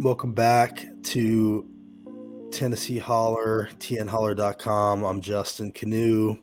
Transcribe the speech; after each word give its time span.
Welcome 0.00 0.32
back 0.32 0.86
to 1.02 1.68
Tennessee 2.50 2.96
Holler, 2.96 3.68
tnholler.com. 3.80 5.04
I'm 5.04 5.20
Justin 5.20 5.72
Kanew. 5.72 6.40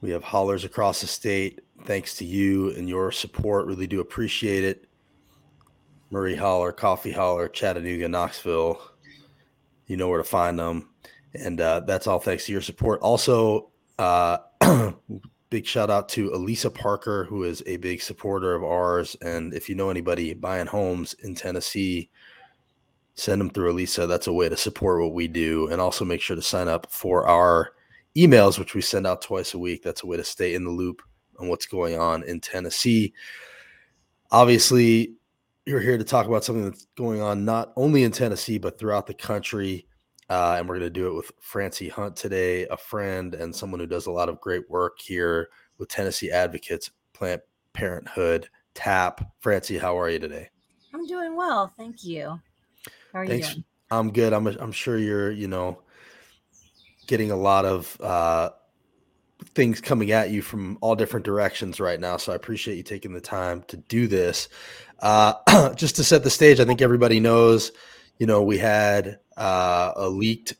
We 0.00 0.10
have 0.10 0.22
hollers 0.22 0.62
across 0.62 1.00
the 1.00 1.08
state. 1.08 1.58
Thanks 1.84 2.14
to 2.18 2.24
you 2.24 2.70
and 2.76 2.88
your 2.88 3.10
support. 3.10 3.66
Really 3.66 3.88
do 3.88 3.98
appreciate 3.98 4.62
it. 4.62 4.86
Murray 6.10 6.36
Holler, 6.36 6.70
Coffee 6.70 7.10
Holler, 7.10 7.48
Chattanooga, 7.48 8.08
Knoxville. 8.08 8.80
You 9.88 9.96
know 9.96 10.08
where 10.08 10.18
to 10.18 10.24
find 10.24 10.56
them. 10.56 10.88
And 11.34 11.60
uh, 11.60 11.80
that's 11.80 12.06
all 12.06 12.20
thanks 12.20 12.46
to 12.46 12.52
your 12.52 12.62
support. 12.62 13.00
Also, 13.00 13.72
uh, 13.98 14.38
big 15.52 15.66
shout 15.66 15.90
out 15.90 16.08
to 16.08 16.32
Elisa 16.32 16.70
Parker, 16.70 17.24
who 17.24 17.44
is 17.44 17.62
a 17.66 17.76
big 17.76 18.00
supporter 18.00 18.54
of 18.54 18.64
ours. 18.64 19.14
And 19.20 19.52
if 19.52 19.68
you 19.68 19.74
know 19.74 19.90
anybody 19.90 20.32
buying 20.32 20.66
homes 20.66 21.12
in 21.22 21.34
Tennessee, 21.34 22.08
send 23.16 23.38
them 23.38 23.50
through 23.50 23.70
Elisa. 23.70 24.06
That's 24.06 24.28
a 24.28 24.32
way 24.32 24.48
to 24.48 24.56
support 24.56 25.02
what 25.02 25.12
we 25.12 25.28
do. 25.28 25.68
And 25.68 25.78
also 25.78 26.06
make 26.06 26.22
sure 26.22 26.36
to 26.36 26.42
sign 26.42 26.68
up 26.68 26.90
for 26.90 27.28
our 27.28 27.72
emails, 28.16 28.58
which 28.58 28.74
we 28.74 28.80
send 28.80 29.06
out 29.06 29.20
twice 29.20 29.52
a 29.52 29.58
week. 29.58 29.82
That's 29.82 30.02
a 30.02 30.06
way 30.06 30.16
to 30.16 30.24
stay 30.24 30.54
in 30.54 30.64
the 30.64 30.70
loop 30.70 31.02
on 31.38 31.48
what's 31.48 31.66
going 31.66 31.98
on 31.98 32.22
in 32.22 32.40
Tennessee. 32.40 33.12
Obviously, 34.30 35.16
you're 35.66 35.80
here 35.80 35.98
to 35.98 36.04
talk 36.04 36.26
about 36.26 36.44
something 36.44 36.64
that's 36.64 36.86
going 36.96 37.20
on 37.20 37.44
not 37.44 37.74
only 37.76 38.04
in 38.04 38.10
Tennessee, 38.10 38.56
but 38.56 38.78
throughout 38.78 39.06
the 39.06 39.12
country. 39.12 39.86
Uh, 40.32 40.56
and 40.58 40.66
we're 40.66 40.78
going 40.78 40.90
to 40.90 40.98
do 40.98 41.08
it 41.08 41.14
with 41.14 41.30
Francie 41.40 41.90
Hunt 41.90 42.16
today, 42.16 42.66
a 42.68 42.76
friend 42.78 43.34
and 43.34 43.54
someone 43.54 43.80
who 43.80 43.86
does 43.86 44.06
a 44.06 44.10
lot 44.10 44.30
of 44.30 44.40
great 44.40 44.70
work 44.70 44.98
here 44.98 45.50
with 45.76 45.90
Tennessee 45.90 46.30
Advocates, 46.30 46.90
Planned 47.12 47.42
Parenthood, 47.74 48.48
TAP. 48.72 49.30
Francie, 49.40 49.76
how 49.76 50.00
are 50.00 50.08
you 50.08 50.18
today? 50.18 50.48
I'm 50.94 51.04
doing 51.04 51.36
well. 51.36 51.70
Thank 51.76 52.02
you. 52.02 52.40
How 53.12 53.18
are 53.18 53.26
Thanks. 53.26 53.48
you 53.48 53.54
doing? 53.56 53.64
I'm 53.90 54.10
good. 54.10 54.32
I'm, 54.32 54.46
I'm 54.46 54.72
sure 54.72 54.96
you're, 54.96 55.30
you 55.30 55.48
know, 55.48 55.82
getting 57.06 57.30
a 57.30 57.36
lot 57.36 57.66
of 57.66 58.00
uh, 58.00 58.52
things 59.54 59.82
coming 59.82 60.12
at 60.12 60.30
you 60.30 60.40
from 60.40 60.78
all 60.80 60.96
different 60.96 61.26
directions 61.26 61.78
right 61.78 62.00
now. 62.00 62.16
So 62.16 62.32
I 62.32 62.36
appreciate 62.36 62.78
you 62.78 62.82
taking 62.82 63.12
the 63.12 63.20
time 63.20 63.64
to 63.68 63.76
do 63.76 64.06
this. 64.06 64.48
Uh, 64.98 65.74
just 65.74 65.96
to 65.96 66.04
set 66.04 66.24
the 66.24 66.30
stage, 66.30 66.58
I 66.58 66.64
think 66.64 66.80
everybody 66.80 67.20
knows, 67.20 67.70
you 68.18 68.24
know, 68.26 68.42
we 68.42 68.56
had 68.56 69.18
uh, 69.36 69.92
a 69.96 70.08
leaked 70.08 70.54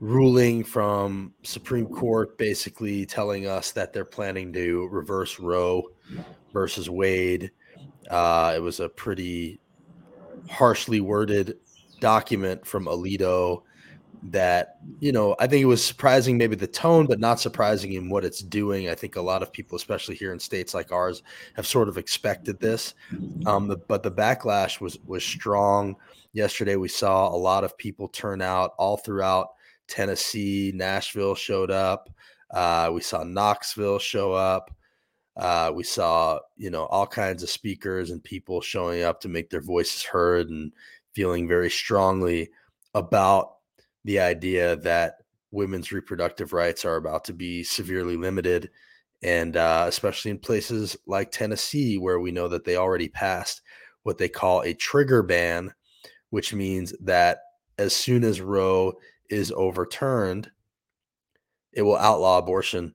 ruling 0.00 0.62
from 0.62 1.32
Supreme 1.42 1.86
Court 1.86 2.38
basically 2.38 3.04
telling 3.04 3.46
us 3.46 3.72
that 3.72 3.92
they're 3.92 4.04
planning 4.04 4.52
to 4.52 4.88
reverse 4.88 5.40
Roe 5.40 5.90
versus 6.52 6.88
Wade. 6.88 7.50
Uh, 8.10 8.54
it 8.56 8.60
was 8.60 8.80
a 8.80 8.88
pretty 8.88 9.60
harshly 10.48 11.00
worded 11.00 11.58
document 12.00 12.66
from 12.66 12.86
Alito 12.86 13.62
that 14.24 14.78
you 14.98 15.12
know 15.12 15.36
i 15.38 15.46
think 15.46 15.62
it 15.62 15.66
was 15.66 15.84
surprising 15.84 16.36
maybe 16.36 16.56
the 16.56 16.66
tone 16.66 17.06
but 17.06 17.20
not 17.20 17.38
surprising 17.38 17.92
in 17.92 18.08
what 18.08 18.24
it's 18.24 18.40
doing. 18.40 18.88
I 18.88 18.94
think 18.94 19.14
a 19.16 19.22
lot 19.22 19.42
of 19.42 19.52
people 19.52 19.76
especially 19.76 20.16
here 20.16 20.32
in 20.32 20.40
states 20.40 20.74
like 20.74 20.90
ours 20.90 21.22
have 21.54 21.66
sort 21.66 21.88
of 21.88 21.98
expected 21.98 22.58
this. 22.58 22.94
Um, 23.46 23.80
but 23.86 24.02
the 24.02 24.10
backlash 24.10 24.80
was 24.80 24.98
was 25.06 25.24
strong 25.24 25.96
yesterday 26.32 26.76
we 26.76 26.88
saw 26.88 27.28
a 27.28 27.36
lot 27.36 27.64
of 27.64 27.76
people 27.78 28.08
turn 28.08 28.40
out 28.42 28.72
all 28.78 28.96
throughout 28.96 29.48
tennessee. 29.88 30.72
Nashville 30.74 31.34
showed 31.34 31.70
up. 31.70 32.10
Uh, 32.50 32.90
we 32.92 33.00
saw 33.00 33.24
knoxville 33.24 33.98
show 33.98 34.32
up. 34.32 34.70
Uh, 35.36 35.70
we 35.74 35.84
saw 35.84 36.38
you 36.56 36.70
know 36.70 36.86
all 36.86 37.06
kinds 37.06 37.42
of 37.42 37.50
speakers 37.50 38.10
and 38.10 38.22
people 38.22 38.60
showing 38.60 39.02
up 39.02 39.20
to 39.20 39.28
make 39.28 39.50
their 39.50 39.60
voices 39.60 40.02
heard 40.02 40.48
and 40.48 40.72
feeling 41.14 41.48
very 41.48 41.70
strongly 41.70 42.50
about 42.94 43.56
the 44.04 44.20
idea 44.20 44.76
that 44.76 45.14
women's 45.50 45.92
reproductive 45.92 46.52
rights 46.52 46.84
are 46.84 46.96
about 46.96 47.24
to 47.24 47.32
be 47.32 47.62
severely 47.62 48.16
limited 48.16 48.70
and 49.22 49.56
uh, 49.56 49.84
especially 49.88 50.30
in 50.30 50.38
places 50.38 50.96
like 51.06 51.30
tennessee 51.30 51.98
where 51.98 52.20
we 52.20 52.30
know 52.30 52.48
that 52.48 52.64
they 52.64 52.76
already 52.76 53.08
passed 53.08 53.62
what 54.02 54.18
they 54.18 54.28
call 54.28 54.62
a 54.62 54.74
trigger 54.74 55.22
ban 55.22 55.72
which 56.30 56.54
means 56.54 56.94
that 57.00 57.38
as 57.78 57.94
soon 57.94 58.24
as 58.24 58.40
roe 58.40 58.92
is 59.30 59.52
overturned 59.52 60.50
it 61.72 61.82
will 61.82 61.96
outlaw 61.96 62.38
abortion 62.38 62.94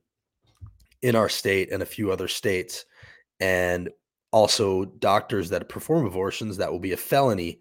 in 1.02 1.16
our 1.16 1.28
state 1.28 1.70
and 1.70 1.82
a 1.82 1.86
few 1.86 2.10
other 2.10 2.28
states. 2.28 2.84
And 3.40 3.90
also 4.32 4.84
doctors 4.84 5.48
that 5.50 5.68
perform 5.68 6.06
abortions 6.06 6.56
that 6.56 6.70
will 6.70 6.80
be 6.80 6.92
a 6.92 6.96
felony 6.96 7.58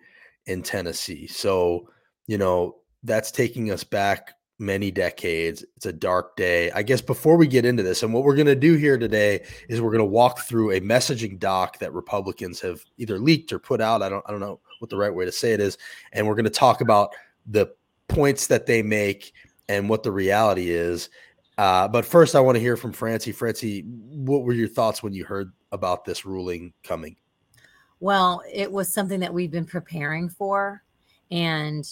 in 0.47 0.63
tennessee. 0.63 1.28
So 1.28 1.88
you 2.28 2.38
know 2.38 2.78
that's 3.03 3.31
taking 3.31 3.72
us 3.72 3.84
back 3.84 4.34
many 4.59 4.91
decades. 4.91 5.64
It's 5.75 5.86
a 5.86 5.94
dark 5.94 6.36
day. 6.36 6.72
I 6.72 6.84
guess 6.84 7.02
before 7.02 7.38
we 7.38 7.47
get 7.47 7.66
into 7.66 7.84
this, 7.84 8.03
and 8.03 8.14
what 8.14 8.24
we're 8.24 8.36
going 8.36 8.47
to 8.47 8.56
do 8.56 8.75
here 8.75 8.97
today 8.97 9.44
is 9.68 9.81
we're 9.81 9.91
going 9.91 10.00
to 10.00 10.06
walk 10.06 10.41
through 10.41 10.72
a 10.72 10.81
messaging 10.81 11.40
doc 11.40 11.80
that 11.80 11.94
Republicans 11.94 12.59
have 12.62 12.84
either 12.97 13.19
leaked 13.19 13.52
or 13.52 13.59
put 13.59 13.81
out. 13.81 14.02
I 14.02 14.09
don't 14.09 14.24
I 14.28 14.31
don't 14.31 14.40
know 14.40 14.59
what 14.80 14.90
the 14.90 14.97
right 14.97 15.14
way 15.14 15.25
to 15.25 15.31
say 15.31 15.53
it 15.53 15.59
is, 15.59 15.78
and 16.12 16.28
we're 16.28 16.36
going 16.36 16.46
to 16.46 16.52
talk 16.52 16.81
about 16.81 17.12
the 17.46 17.74
points 18.08 18.47
that 18.47 18.66
they 18.66 18.81
make 18.81 19.34
and 19.69 19.90
what 19.90 20.03
the 20.03 20.12
reality 20.12 20.70
is. 20.70 21.09
Uh, 21.58 21.88
but 21.88 22.06
first, 22.06 22.35
I 22.35 22.40
want 22.40 22.56
to 22.56 22.59
hear 22.59 22.78
from 22.78 22.91
Francie. 22.91 23.31
Francie, 23.31 23.81
what 23.81 24.44
were 24.44 24.53
your 24.53 24.68
thoughts 24.68 25.03
when 25.03 25.14
you 25.14 25.24
heard 25.24 25.52
about 25.72 26.03
this 26.06 26.25
ruling 26.25 26.74
coming? 26.84 27.16
Well, 28.00 28.41
it 28.52 28.72
was 28.72 28.91
something 28.91 29.20
that 29.22 29.34
we've 29.34 29.52
been 29.52 29.66
preparing 29.66 30.30
for, 30.30 30.84
and 31.31 31.85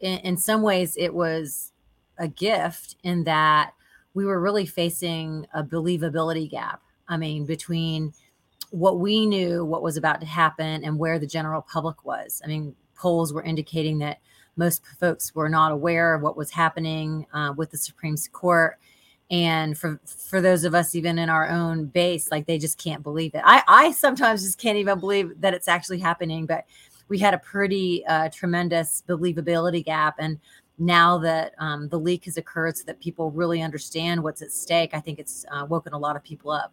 in, 0.00 0.18
in 0.18 0.36
some 0.36 0.62
ways 0.62 0.96
it 0.98 1.12
was 1.12 1.72
a 2.20 2.28
gift 2.28 2.96
in 3.02 3.24
that 3.24 3.72
we 4.14 4.24
were 4.24 4.40
really 4.40 4.66
facing 4.66 5.46
a 5.54 5.64
believability 5.64 6.48
gap. 6.48 6.82
I 7.08 7.16
mean, 7.16 7.44
between 7.44 8.12
what 8.70 9.00
we 9.00 9.26
knew, 9.26 9.64
what 9.64 9.82
was 9.82 9.96
about 9.96 10.20
to 10.20 10.26
happen, 10.26 10.84
and 10.84 10.98
where 10.98 11.18
the 11.18 11.26
general 11.26 11.62
public 11.62 12.04
was. 12.04 12.40
I 12.44 12.46
mean, 12.46 12.76
polls 12.94 13.32
were 13.32 13.42
indicating 13.42 13.98
that 13.98 14.18
most 14.56 14.84
folks 15.00 15.34
were 15.34 15.48
not 15.48 15.72
aware 15.72 16.14
of 16.14 16.22
what 16.22 16.36
was 16.36 16.50
happening 16.50 17.26
uh, 17.32 17.52
with 17.56 17.70
the 17.70 17.78
Supreme 17.78 18.16
Court. 18.32 18.78
And 19.30 19.78
for 19.78 20.00
for 20.04 20.40
those 20.40 20.64
of 20.64 20.74
us 20.74 20.94
even 20.94 21.18
in 21.18 21.30
our 21.30 21.48
own 21.48 21.86
base, 21.86 22.30
like 22.30 22.46
they 22.46 22.58
just 22.58 22.78
can't 22.78 23.02
believe 23.02 23.34
it. 23.34 23.42
I 23.44 23.62
I 23.66 23.92
sometimes 23.92 24.42
just 24.42 24.58
can't 24.58 24.76
even 24.78 25.00
believe 25.00 25.40
that 25.40 25.54
it's 25.54 25.68
actually 25.68 26.00
happening. 26.00 26.46
But 26.46 26.64
we 27.08 27.18
had 27.18 27.34
a 27.34 27.38
pretty 27.38 28.04
uh, 28.06 28.28
tremendous 28.30 29.02
believability 29.08 29.84
gap. 29.84 30.16
And 30.18 30.38
now 30.80 31.18
that 31.18 31.54
um, 31.58 31.88
the 31.88 31.98
leak 31.98 32.24
has 32.24 32.38
occurred 32.38 32.76
so 32.76 32.84
that 32.84 32.98
people 33.00 33.30
really 33.30 33.60
understand 33.62 34.22
what's 34.22 34.42
at 34.42 34.50
stake, 34.50 34.90
I 34.94 35.00
think 35.00 35.18
it's 35.18 35.44
uh, 35.52 35.66
woken 35.66 35.92
a 35.92 35.98
lot 35.98 36.16
of 36.16 36.22
people 36.24 36.50
up. 36.50 36.72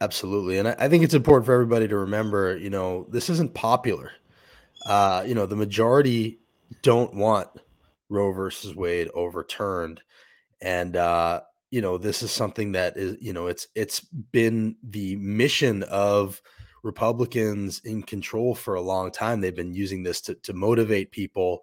Absolutely. 0.00 0.58
And 0.58 0.68
I, 0.68 0.76
I 0.78 0.88
think 0.88 1.04
it's 1.04 1.12
important 1.12 1.44
for 1.44 1.52
everybody 1.52 1.88
to 1.88 1.98
remember, 1.98 2.56
you 2.56 2.70
know, 2.70 3.06
this 3.10 3.28
isn't 3.28 3.52
popular. 3.52 4.12
Uh, 4.86 5.24
you 5.26 5.34
know, 5.34 5.44
the 5.44 5.56
majority 5.56 6.38
don't 6.82 7.12
want 7.12 7.48
Roe 8.08 8.32
versus 8.32 8.74
Wade 8.74 9.08
overturned. 9.12 10.00
And, 10.62 10.96
uh, 10.96 11.40
you 11.70 11.82
know, 11.82 11.98
this 11.98 12.22
is 12.22 12.30
something 12.30 12.72
that 12.72 12.96
is, 12.96 13.16
you 13.20 13.32
know, 13.32 13.48
it's 13.48 13.66
it's 13.74 14.00
been 14.00 14.76
the 14.82 15.16
mission 15.16 15.82
of 15.84 16.40
Republicans 16.82 17.80
in 17.84 18.02
control 18.02 18.54
for 18.54 18.74
a 18.74 18.80
long 18.80 19.10
time. 19.10 19.40
They've 19.40 19.54
been 19.54 19.74
using 19.74 20.02
this 20.02 20.20
to, 20.22 20.34
to 20.34 20.52
motivate 20.52 21.10
people. 21.10 21.62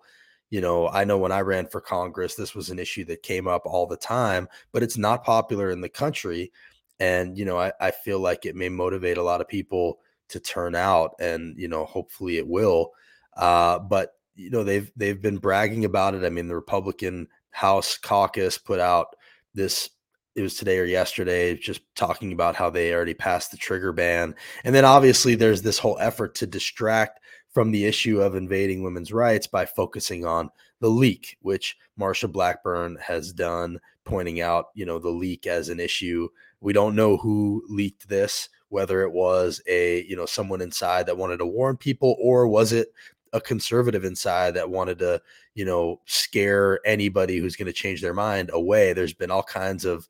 You 0.49 0.61
know, 0.61 0.87
I 0.87 1.03
know 1.03 1.17
when 1.17 1.31
I 1.31 1.41
ran 1.41 1.67
for 1.67 1.81
Congress, 1.81 2.35
this 2.35 2.55
was 2.55 2.69
an 2.69 2.79
issue 2.79 3.03
that 3.05 3.23
came 3.23 3.47
up 3.47 3.63
all 3.65 3.85
the 3.85 3.97
time, 3.97 4.47
but 4.71 4.83
it's 4.83 4.97
not 4.97 5.25
popular 5.25 5.69
in 5.71 5.81
the 5.81 5.89
country. 5.89 6.51
And, 6.99 7.37
you 7.37 7.45
know, 7.45 7.57
I, 7.59 7.73
I 7.81 7.91
feel 7.91 8.19
like 8.19 8.45
it 8.45 8.55
may 8.55 8.69
motivate 8.69 9.17
a 9.17 9.23
lot 9.23 9.41
of 9.41 9.47
people 9.47 9.99
to 10.29 10.39
turn 10.39 10.73
out 10.73 11.15
and, 11.19 11.57
you 11.57 11.67
know, 11.67 11.85
hopefully 11.85 12.37
it 12.37 12.47
will. 12.47 12.91
Uh, 13.35 13.79
but, 13.79 14.13
you 14.35 14.49
know, 14.49 14.63
they've 14.63 14.91
they've 14.95 15.21
been 15.21 15.37
bragging 15.37 15.85
about 15.85 16.15
it. 16.15 16.23
I 16.23 16.29
mean, 16.29 16.47
the 16.47 16.55
Republican 16.55 17.27
House 17.51 17.97
caucus 17.97 18.57
put 18.57 18.79
out 18.79 19.15
this 19.53 19.89
it 20.35 20.43
was 20.43 20.53
today 20.53 20.77
or 20.77 20.85
yesterday 20.85 21.57
just 21.57 21.81
talking 21.95 22.31
about 22.31 22.55
how 22.55 22.69
they 22.69 22.93
already 22.93 23.15
passed 23.15 23.49
the 23.49 23.57
trigger 23.57 23.91
ban 23.91 24.35
and 24.63 24.75
then 24.75 24.85
obviously 24.85 25.33
there's 25.33 25.63
this 25.63 25.79
whole 25.79 25.97
effort 25.99 26.35
to 26.35 26.45
distract 26.45 27.19
from 27.57 27.71
the 27.71 27.85
issue 27.85 28.21
of 28.21 28.35
invading 28.35 28.83
women's 28.83 29.11
rights 29.11 29.47
by 29.47 29.65
focusing 29.65 30.23
on 30.23 30.47
the 30.79 30.87
leak 30.87 31.39
which 31.41 31.75
marsha 31.99 32.31
blackburn 32.31 32.95
has 33.01 33.33
done 33.33 33.79
pointing 34.05 34.41
out 34.41 34.67
you 34.75 34.85
know 34.85 34.99
the 34.99 35.09
leak 35.09 35.47
as 35.47 35.69
an 35.69 35.79
issue 35.79 36.27
we 36.61 36.71
don't 36.71 36.95
know 36.95 37.17
who 37.17 37.63
leaked 37.67 38.07
this 38.07 38.49
whether 38.69 39.01
it 39.01 39.11
was 39.11 39.59
a 39.67 40.03
you 40.03 40.15
know 40.15 40.27
someone 40.27 40.61
inside 40.61 41.07
that 41.07 41.17
wanted 41.17 41.37
to 41.37 41.47
warn 41.47 41.75
people 41.75 42.15
or 42.21 42.47
was 42.47 42.73
it 42.73 42.93
a 43.33 43.41
conservative 43.41 44.05
inside 44.05 44.53
that 44.53 44.69
wanted 44.69 44.99
to, 44.99 45.19
you 45.55 45.65
know, 45.65 45.99
scare 46.05 46.79
anybody 46.85 47.37
who's 47.39 47.55
going 47.55 47.65
to 47.65 47.73
change 47.73 48.01
their 48.01 48.13
mind 48.13 48.49
away. 48.53 48.93
There's 48.93 49.13
been 49.13 49.31
all 49.31 49.43
kinds 49.43 49.83
of 49.83 50.07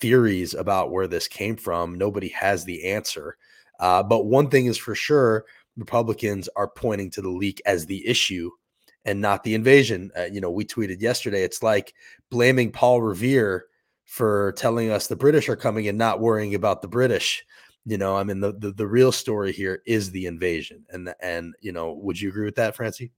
theories 0.00 0.52
about 0.54 0.90
where 0.90 1.06
this 1.06 1.28
came 1.28 1.56
from. 1.56 1.96
Nobody 1.96 2.28
has 2.28 2.64
the 2.64 2.90
answer. 2.90 3.36
Uh, 3.78 4.02
but 4.02 4.26
one 4.26 4.50
thing 4.50 4.66
is 4.66 4.76
for 4.76 4.94
sure 4.94 5.44
Republicans 5.76 6.48
are 6.56 6.68
pointing 6.68 7.10
to 7.10 7.22
the 7.22 7.28
leak 7.28 7.60
as 7.66 7.86
the 7.86 8.06
issue 8.06 8.50
and 9.04 9.20
not 9.20 9.44
the 9.44 9.54
invasion. 9.54 10.10
Uh, 10.18 10.24
you 10.24 10.40
know, 10.40 10.50
we 10.50 10.64
tweeted 10.64 11.00
yesterday, 11.00 11.42
it's 11.42 11.62
like 11.62 11.94
blaming 12.30 12.70
Paul 12.70 13.02
Revere 13.02 13.66
for 14.04 14.52
telling 14.56 14.90
us 14.90 15.06
the 15.06 15.16
British 15.16 15.48
are 15.48 15.56
coming 15.56 15.88
and 15.88 15.96
not 15.96 16.20
worrying 16.20 16.54
about 16.54 16.82
the 16.82 16.88
British. 16.88 17.44
You 17.86 17.96
know, 17.96 18.16
I 18.16 18.24
mean, 18.24 18.40
the, 18.40 18.52
the, 18.52 18.72
the 18.72 18.86
real 18.86 19.12
story 19.12 19.52
here 19.52 19.82
is 19.86 20.10
the 20.10 20.26
invasion. 20.26 20.84
And, 20.90 21.14
and, 21.22 21.54
you 21.60 21.72
know, 21.72 21.92
would 21.92 22.20
you 22.20 22.28
agree 22.28 22.44
with 22.44 22.56
that, 22.56 22.76
Francie? 22.76 23.10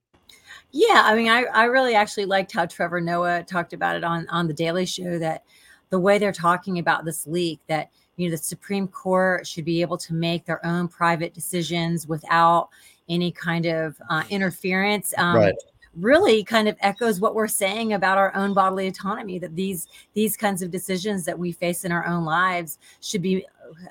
Yeah, 0.71 1.03
I 1.05 1.17
mean, 1.17 1.29
I, 1.29 1.45
I 1.45 1.65
really 1.65 1.95
actually 1.95 2.27
liked 2.27 2.53
how 2.53 2.67
Trevor 2.67 3.01
Noah 3.01 3.43
talked 3.43 3.73
about 3.73 3.97
it 3.97 4.05
on 4.05 4.27
on 4.29 4.47
the 4.47 4.55
Daily 4.55 4.87
Show 4.87 5.19
that 5.19 5.45
the 5.91 5.99
way 5.99 6.19
they're 6.19 6.33
talking 6.33 6.79
about 6.79 7.05
this 7.05 7.27
leak 7.27 7.61
that 7.67 7.91
you 8.17 8.29
know 8.29 8.33
the 8.33 8.43
Supreme 8.43 8.89
Court 8.89 9.47
should 9.47 9.65
be 9.65 9.81
able 9.81 9.97
to 9.99 10.15
make 10.15 10.45
their 10.45 10.65
own 10.65 10.89
private 10.89 11.35
decisions 11.35 12.07
without 12.07 12.69
any 13.09 13.33
kind 13.33 13.67
of 13.67 13.97
uh, 14.11 14.23
interference. 14.31 15.15
Um, 15.17 15.37
right. 15.37 15.55
Really, 15.95 16.43
kind 16.43 16.69
of 16.69 16.77
echoes 16.81 17.21
what 17.21 17.35
we're 17.35 17.49
saying 17.49 17.93
about 17.93 18.17
our 18.17 18.35
own 18.35 18.55
bodily 18.55 18.87
autonomy. 18.87 19.39
That 19.39 19.55
these 19.55 19.89
these 20.15 20.37
kinds 20.37 20.63
of 20.63 20.71
decisions 20.71 21.25
that 21.27 21.39
we 21.39 21.53
face 21.53 21.85
in 21.85 21.93
our 21.93 22.07
own 22.07 22.25
lives 22.25 22.79
should 23.01 23.21
be 23.21 23.45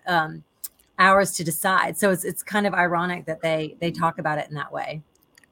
um, 0.08 0.44
ours 0.98 1.34
to 1.34 1.44
decide. 1.44 1.98
So 1.98 2.10
it's 2.10 2.24
it's 2.24 2.42
kind 2.42 2.66
of 2.66 2.74
ironic 2.74 3.26
that 3.26 3.42
they 3.42 3.76
they 3.80 3.92
talk 3.92 4.18
about 4.18 4.40
it 4.40 4.50
in 4.50 4.56
that 4.56 4.72
way. 4.72 5.02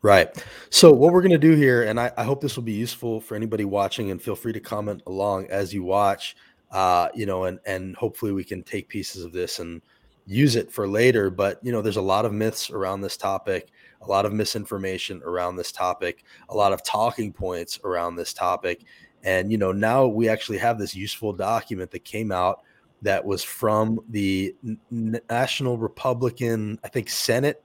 Right. 0.02 0.30
So 0.70 0.94
what 0.94 1.12
we're 1.12 1.22
going 1.22 1.32
to 1.32 1.38
do 1.38 1.56
here, 1.56 1.84
and 1.84 2.00
I, 2.00 2.10
I, 2.16 2.24
hope 2.24 2.40
this 2.40 2.56
will 2.56 2.64
be 2.64 2.72
useful 2.72 3.20
for 3.20 3.36
anybody 3.36 3.66
watching, 3.66 4.12
and 4.12 4.22
feel 4.22 4.36
free 4.36 4.54
to 4.54 4.60
comment 4.62 5.04
along 5.06 5.48
as 5.48 5.74
you 5.74 5.84
watch. 5.84 6.38
Uh, 6.72 7.10
you 7.16 7.26
know, 7.26 7.46
and 7.46 7.60
and 7.66 7.96
hopefully 7.96 8.32
we 8.32 8.44
can 8.44 8.64
take 8.64 8.88
pieces 8.88 9.24
of 9.24 9.32
this 9.32 9.60
and 9.60 9.82
use 10.26 10.56
it 10.56 10.72
for 10.72 10.88
later. 10.88 11.30
But 11.30 11.60
you 11.64 11.72
know, 11.72 11.82
there's 11.82 11.98
a 11.98 12.02
lot 12.02 12.26
of 12.26 12.34
myths 12.34 12.70
around 12.70 13.02
this 13.02 13.18
topic, 13.18 13.70
a 14.02 14.08
lot 14.08 14.26
of 14.26 14.34
misinformation 14.34 15.22
around 15.26 15.56
this 15.56 15.72
topic, 15.72 16.24
a 16.50 16.56
lot 16.56 16.74
of 16.74 16.84
talking 16.84 17.34
points 17.34 17.80
around 17.84 18.16
this 18.16 18.34
topic, 18.34 18.84
and 19.24 19.52
you 19.52 19.58
know, 19.58 19.72
now 19.72 20.08
we 20.08 20.30
actually 20.30 20.58
have 20.60 20.78
this 20.78 20.96
useful 20.96 21.34
document 21.34 21.92
that 21.92 22.06
came 22.06 22.32
out 22.32 22.62
that 23.02 23.24
was 23.24 23.44
from 23.44 24.00
the 24.10 24.56
National 24.92 25.78
Republican, 25.78 26.80
I 26.84 26.90
think 26.90 27.10
Senate. 27.10 27.64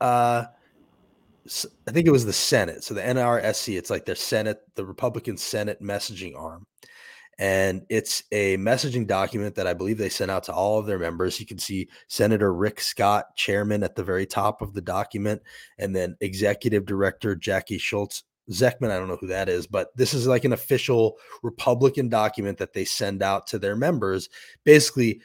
Uh, 0.00 0.44
I 1.86 1.90
think 1.90 2.06
it 2.06 2.10
was 2.10 2.24
the 2.24 2.32
Senate. 2.32 2.82
So 2.82 2.94
the 2.94 3.02
NRSC, 3.02 3.76
it's 3.76 3.90
like 3.90 4.06
their 4.06 4.14
Senate, 4.14 4.62
the 4.74 4.84
Republican 4.84 5.36
Senate 5.36 5.82
messaging 5.82 6.38
arm. 6.38 6.66
And 7.38 7.84
it's 7.88 8.22
a 8.32 8.56
messaging 8.58 9.06
document 9.06 9.54
that 9.56 9.66
I 9.66 9.74
believe 9.74 9.98
they 9.98 10.08
sent 10.08 10.30
out 10.30 10.44
to 10.44 10.52
all 10.52 10.78
of 10.78 10.86
their 10.86 10.98
members. 10.98 11.40
You 11.40 11.46
can 11.46 11.58
see 11.58 11.88
Senator 12.08 12.54
Rick 12.54 12.80
Scott, 12.80 13.34
chairman, 13.36 13.82
at 13.82 13.96
the 13.96 14.04
very 14.04 14.26
top 14.26 14.62
of 14.62 14.72
the 14.72 14.80
document, 14.80 15.42
and 15.78 15.94
then 15.94 16.16
executive 16.20 16.86
director 16.86 17.34
Jackie 17.34 17.78
Schultz 17.78 18.24
Zeckman. 18.50 18.90
I 18.90 18.98
don't 18.98 19.08
know 19.08 19.16
who 19.16 19.26
that 19.28 19.48
is, 19.48 19.66
but 19.66 19.96
this 19.96 20.14
is 20.14 20.26
like 20.26 20.44
an 20.44 20.52
official 20.52 21.16
Republican 21.42 22.08
document 22.08 22.58
that 22.58 22.72
they 22.72 22.84
send 22.84 23.22
out 23.22 23.46
to 23.48 23.58
their 23.58 23.76
members, 23.76 24.28
basically 24.64 25.20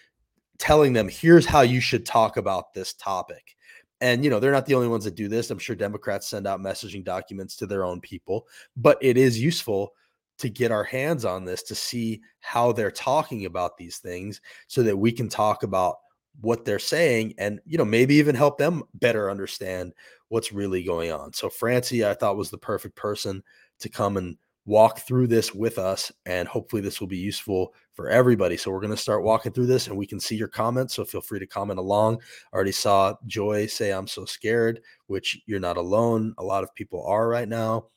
telling 0.58 0.94
them, 0.94 1.08
here's 1.08 1.46
how 1.46 1.62
you 1.62 1.80
should 1.80 2.06
talk 2.06 2.38
about 2.38 2.74
this 2.74 2.94
topic. 2.94 3.56
And 4.02 4.24
you 4.24 4.30
know, 4.30 4.40
they're 4.40 4.52
not 4.52 4.66
the 4.66 4.76
only 4.76 4.88
ones 4.88 5.04
that 5.04 5.16
do 5.16 5.28
this. 5.28 5.52
I'm 5.52 5.60
sure 5.60 5.76
Democrats 5.76 6.30
send 6.30 6.48
out 6.48 6.62
messaging 6.62 7.04
documents 7.04 7.56
to 7.58 7.66
their 7.66 7.84
own 7.84 8.00
people, 8.00 8.48
but 8.78 8.98
it 9.02 9.18
is 9.18 9.42
useful 9.42 9.94
to 10.40 10.50
get 10.50 10.72
our 10.72 10.84
hands 10.84 11.26
on 11.26 11.46
this 11.46 11.62
to 11.64 11.76
see 11.76 12.22
how 12.40 12.72
they're 12.72 12.92
talking 12.92 13.46
about 13.46 13.78
these 13.78 13.98
things 13.98 14.42
so 14.68 14.82
that 14.84 14.98
we 14.98 15.12
can 15.12 15.30
talk 15.30 15.64
about 15.64 15.98
what 16.42 16.64
they're 16.64 16.80
saying 16.80 17.34
and 17.38 17.60
you 17.66 17.78
know 17.78 17.86
maybe 17.86 18.16
even 18.16 18.36
help 18.36 18.58
them 18.58 18.82
better 18.96 19.30
understand 19.30 19.94
what's 20.30 20.54
really 20.54 20.84
going 20.84 21.12
on. 21.12 21.34
So 21.34 21.50
Francie 21.50 22.06
I 22.06 22.14
thought 22.14 22.38
was 22.38 22.50
the 22.50 22.58
perfect 22.58 22.96
person 22.96 23.44
to 23.80 23.90
come 23.90 24.18
and 24.18 24.38
walk 24.66 25.00
through 25.00 25.26
this 25.26 25.54
with 25.54 25.80
us 25.80 26.12
and 26.26 26.48
hopefully 26.48 26.82
this 26.82 27.00
will 27.00 27.08
be 27.08 27.18
useful 27.18 27.74
for 27.94 28.08
everybody. 28.10 28.56
So 28.56 28.72
we're 28.72 28.82
going 28.82 28.92
to 28.92 28.98
start 28.98 29.24
walking 29.24 29.52
through 29.52 29.66
this 29.66 29.88
and 29.88 29.98
we 29.98 30.06
can 30.06 30.20
see 30.20 30.36
your 30.36 30.48
comments 30.48 30.94
so 30.94 31.04
feel 31.04 31.22
free 31.22 31.40
to 31.40 31.48
comment 31.48 31.80
along. 31.80 32.22
I 32.54 32.56
already 32.56 32.72
saw 32.72 33.16
joy 33.26 33.66
say 33.66 33.92
i'm 33.92 34.08
so 34.08 34.24
scared 34.26 34.82
which 35.08 35.42
you're 35.46 35.60
not 35.60 35.78
alone. 35.78 36.34
A 36.38 36.44
lot 36.44 36.64
of 36.64 36.74
people 36.76 37.06
are 37.06 37.28
right 37.28 37.50
now 37.50 37.88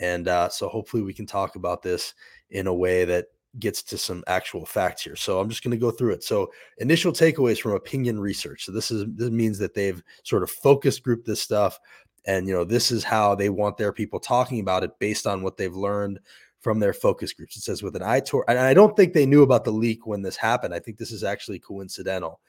and 0.00 0.28
uh, 0.28 0.48
so 0.48 0.68
hopefully 0.68 1.02
we 1.02 1.14
can 1.14 1.26
talk 1.26 1.56
about 1.56 1.82
this 1.82 2.14
in 2.50 2.66
a 2.66 2.74
way 2.74 3.04
that 3.04 3.26
gets 3.58 3.82
to 3.82 3.98
some 3.98 4.22
actual 4.26 4.66
facts 4.66 5.02
here. 5.02 5.16
So 5.16 5.40
i'm 5.40 5.48
just 5.48 5.62
going 5.62 5.72
to 5.72 5.76
go 5.76 5.90
through 5.90 6.12
it. 6.12 6.24
So 6.24 6.50
initial 6.78 7.12
takeaways 7.12 7.60
from 7.60 7.72
opinion 7.72 8.20
research. 8.20 8.64
So 8.64 8.72
this 8.72 8.90
is 8.90 9.04
this 9.14 9.30
means 9.30 9.58
that 9.58 9.74
they've 9.74 10.02
sort 10.24 10.42
of 10.42 10.50
focus 10.50 10.98
group 10.98 11.24
this 11.24 11.40
stuff 11.40 11.78
and 12.26 12.46
you 12.46 12.54
know 12.54 12.64
this 12.64 12.90
is 12.90 13.04
how 13.04 13.34
they 13.34 13.48
want 13.48 13.76
their 13.76 13.92
people 13.92 14.20
talking 14.20 14.60
about 14.60 14.84
it 14.84 14.98
based 14.98 15.26
on 15.26 15.42
what 15.42 15.56
they've 15.56 15.74
learned 15.74 16.20
from 16.60 16.80
their 16.80 16.92
focus 16.92 17.32
groups. 17.32 17.56
It 17.56 17.62
says 17.62 17.82
with 17.82 17.96
an 17.96 18.02
eye 18.02 18.20
toward 18.20 18.46
and 18.48 18.58
i 18.58 18.74
don't 18.74 18.96
think 18.96 19.12
they 19.12 19.26
knew 19.26 19.42
about 19.42 19.64
the 19.64 19.70
leak 19.70 20.06
when 20.06 20.22
this 20.22 20.36
happened. 20.36 20.74
I 20.74 20.78
think 20.78 20.98
this 20.98 21.12
is 21.12 21.24
actually 21.24 21.58
coincidental. 21.58 22.40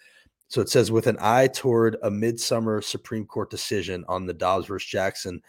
So 0.49 0.61
it 0.61 0.69
says 0.69 0.91
with 0.91 1.07
an 1.07 1.17
eye 1.19 1.47
toward 1.47 1.97
a 2.03 2.11
midsummer 2.11 2.81
supreme 2.81 3.25
court 3.25 3.49
decision 3.49 4.03
on 4.07 4.25
the 4.25 4.33
dobbs 4.33 4.67
versus 4.67 4.89
jackson 4.89 5.41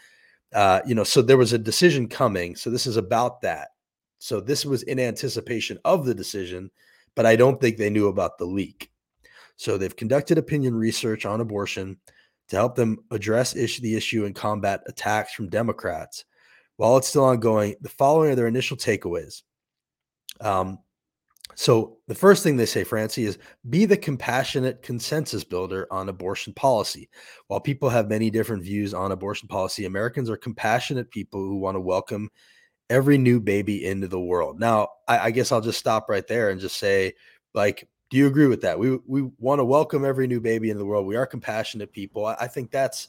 uh, 0.54 0.80
you 0.86 0.94
know 0.94 1.04
so 1.04 1.22
there 1.22 1.36
was 1.36 1.52
a 1.52 1.58
decision 1.58 2.08
coming 2.08 2.56
so 2.56 2.70
this 2.70 2.86
is 2.86 2.96
about 2.96 3.40
that 3.42 3.68
so 4.18 4.40
this 4.40 4.64
was 4.64 4.82
in 4.84 4.98
anticipation 4.98 5.78
of 5.84 6.04
the 6.04 6.14
decision 6.14 6.70
but 7.14 7.26
i 7.26 7.36
don't 7.36 7.60
think 7.60 7.76
they 7.76 7.90
knew 7.90 8.08
about 8.08 8.38
the 8.38 8.44
leak 8.44 8.90
so 9.56 9.76
they've 9.76 9.96
conducted 9.96 10.38
opinion 10.38 10.74
research 10.74 11.26
on 11.26 11.40
abortion 11.40 11.98
to 12.48 12.56
help 12.56 12.74
them 12.74 12.98
address 13.10 13.54
issue, 13.54 13.82
the 13.82 13.94
issue 13.94 14.24
and 14.24 14.34
combat 14.34 14.82
attacks 14.86 15.34
from 15.34 15.48
Democrats. 15.48 16.24
While 16.76 16.96
it's 16.96 17.08
still 17.08 17.24
ongoing, 17.24 17.74
the 17.80 17.88
following 17.88 18.30
are 18.30 18.34
their 18.34 18.46
initial 18.46 18.76
takeaways. 18.76 19.42
Um, 20.40 20.78
so 21.54 21.98
the 22.06 22.14
first 22.14 22.42
thing 22.42 22.56
they 22.56 22.66
say, 22.66 22.84
Francie, 22.84 23.24
is 23.24 23.38
be 23.68 23.84
the 23.84 23.96
compassionate 23.96 24.82
consensus 24.82 25.44
builder 25.44 25.86
on 25.90 26.08
abortion 26.08 26.52
policy. 26.52 27.08
While 27.48 27.60
people 27.60 27.88
have 27.88 28.08
many 28.08 28.30
different 28.30 28.62
views 28.62 28.94
on 28.94 29.12
abortion 29.12 29.48
policy, 29.48 29.84
Americans 29.84 30.30
are 30.30 30.36
compassionate 30.36 31.10
people 31.10 31.40
who 31.40 31.56
want 31.58 31.74
to 31.74 31.80
welcome 31.80 32.30
every 32.90 33.18
new 33.18 33.40
baby 33.40 33.86
into 33.86 34.08
the 34.08 34.20
world. 34.20 34.60
Now, 34.60 34.88
I, 35.06 35.18
I 35.18 35.30
guess 35.30 35.52
I'll 35.52 35.60
just 35.60 35.78
stop 35.78 36.08
right 36.08 36.26
there 36.26 36.50
and 36.50 36.60
just 36.60 36.78
say, 36.78 37.14
like, 37.54 37.88
do 38.10 38.16
you 38.16 38.26
agree 38.26 38.46
with 38.46 38.62
that? 38.62 38.78
We 38.78 38.98
we 39.06 39.22
want 39.38 39.58
to 39.58 39.64
welcome 39.64 40.04
every 40.04 40.26
new 40.26 40.40
baby 40.40 40.70
into 40.70 40.78
the 40.78 40.86
world. 40.86 41.06
We 41.06 41.16
are 41.16 41.26
compassionate 41.26 41.92
people. 41.92 42.24
I, 42.24 42.36
I 42.40 42.46
think 42.46 42.70
that's 42.70 43.08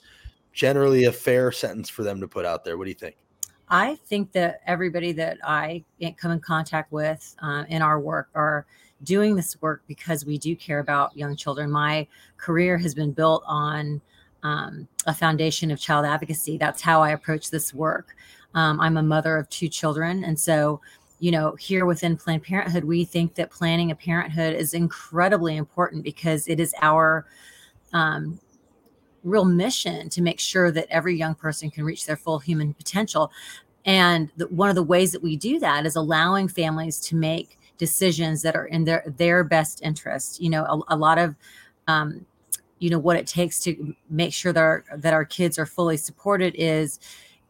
generally 0.52 1.06
a 1.06 1.12
fair 1.12 1.52
sentence 1.52 1.90
for 1.90 2.04
them 2.04 2.20
to 2.20 2.28
put 2.28 2.46
out 2.46 2.66
there. 2.66 2.78
What 2.78 2.86
do 2.86 2.90
you 2.90 2.96
think? 2.96 3.16
I 3.69 3.95
think 3.95 4.31
that 4.31 4.61
everybody 4.66 5.11
that 5.14 5.38
I 5.44 5.83
come 6.18 6.31
in 6.31 6.40
contact 6.40 6.92
with 6.92 7.35
uh, 7.42 7.66
in 7.69 7.81
our 7.81 7.99
work 7.99 8.30
are 8.33 8.66
doing 9.04 9.35
this 9.35 9.61
work 9.61 9.83
because 9.88 10.26
we 10.26 10.38
do 10.38 10.56
care 10.56 10.80
about 10.80 11.16
young 11.16 11.35
children. 11.35 11.69
My 11.71 12.07
career 12.38 12.78
has 12.78 12.95
been 12.95 13.11
built 13.11 13.44
on 13.45 14.02
um, 14.44 14.88
a 15.06 15.14
foundation 15.14 15.69
of 15.71 15.80
child 15.80 16.06
advocacy. 16.06 16.57
That's 16.57 16.81
how 16.81 17.02
I 17.02 17.11
approach 17.11 17.52
this 17.52 17.73
work. 17.73 18.16
Um, 18.56 18.80
I'm 18.80 18.97
a 18.97 19.04
mother 19.04 19.38
of 19.38 19.49
two 19.49 19.68
children, 19.68 20.23
and 20.23 20.40
so 20.40 20.81
you 21.19 21.31
know, 21.31 21.56
here 21.56 21.85
within 21.85 22.16
Planned 22.16 22.44
Parenthood, 22.44 22.85
we 22.85 23.04
think 23.04 23.35
that 23.35 23.52
planning 23.52 23.92
a 23.92 23.95
parenthood 23.95 24.56
is 24.56 24.73
incredibly 24.73 25.57
important 25.57 26.04
because 26.04 26.47
it 26.47 26.59
is 26.61 26.73
our 26.81 27.26
um, 27.92 28.40
real 29.23 29.45
mission 29.45 30.09
to 30.09 30.21
make 30.21 30.40
sure 30.40 30.71
that 30.71 30.88
every 30.90 31.16
young 31.16 31.35
person 31.35 31.69
can 31.69 31.83
reach 31.83 32.06
their 32.06 32.18
full 32.18 32.40
human 32.40 32.73
potential. 32.73 33.31
And 33.85 34.30
the, 34.38 34.47
one 34.47 34.69
of 34.69 34.76
the 34.76 34.83
ways 34.83 35.11
that 35.11 35.21
we 35.21 35.35
do 35.35 35.59
that 35.59 35.85
is 35.85 35.95
allowing 35.95 36.47
families 36.47 36.99
to 37.02 37.16
make 37.16 37.57
decisions 37.78 38.42
that 38.42 38.56
are 38.56 38.66
in 38.66 38.83
their 38.83 39.04
their 39.18 39.44
best 39.44 39.81
interest. 39.83 40.42
You 40.42 40.49
know, 40.49 40.64
a, 40.66 40.95
a 40.95 40.97
lot 40.97 41.18
of 41.18 41.35
um, 41.88 42.26
you 42.80 42.90
know 42.90 42.99
what 42.99 43.18
it 43.18 43.28
takes 43.28 43.61
to 43.64 43.95
make 44.09 44.33
sure 44.33 44.52
that 44.52 44.61
our, 44.61 44.83
that 44.95 45.14
our 45.14 45.26
kids 45.26 45.59
are 45.59 45.66
fully 45.66 45.97
supported 45.97 46.56
is 46.57 46.99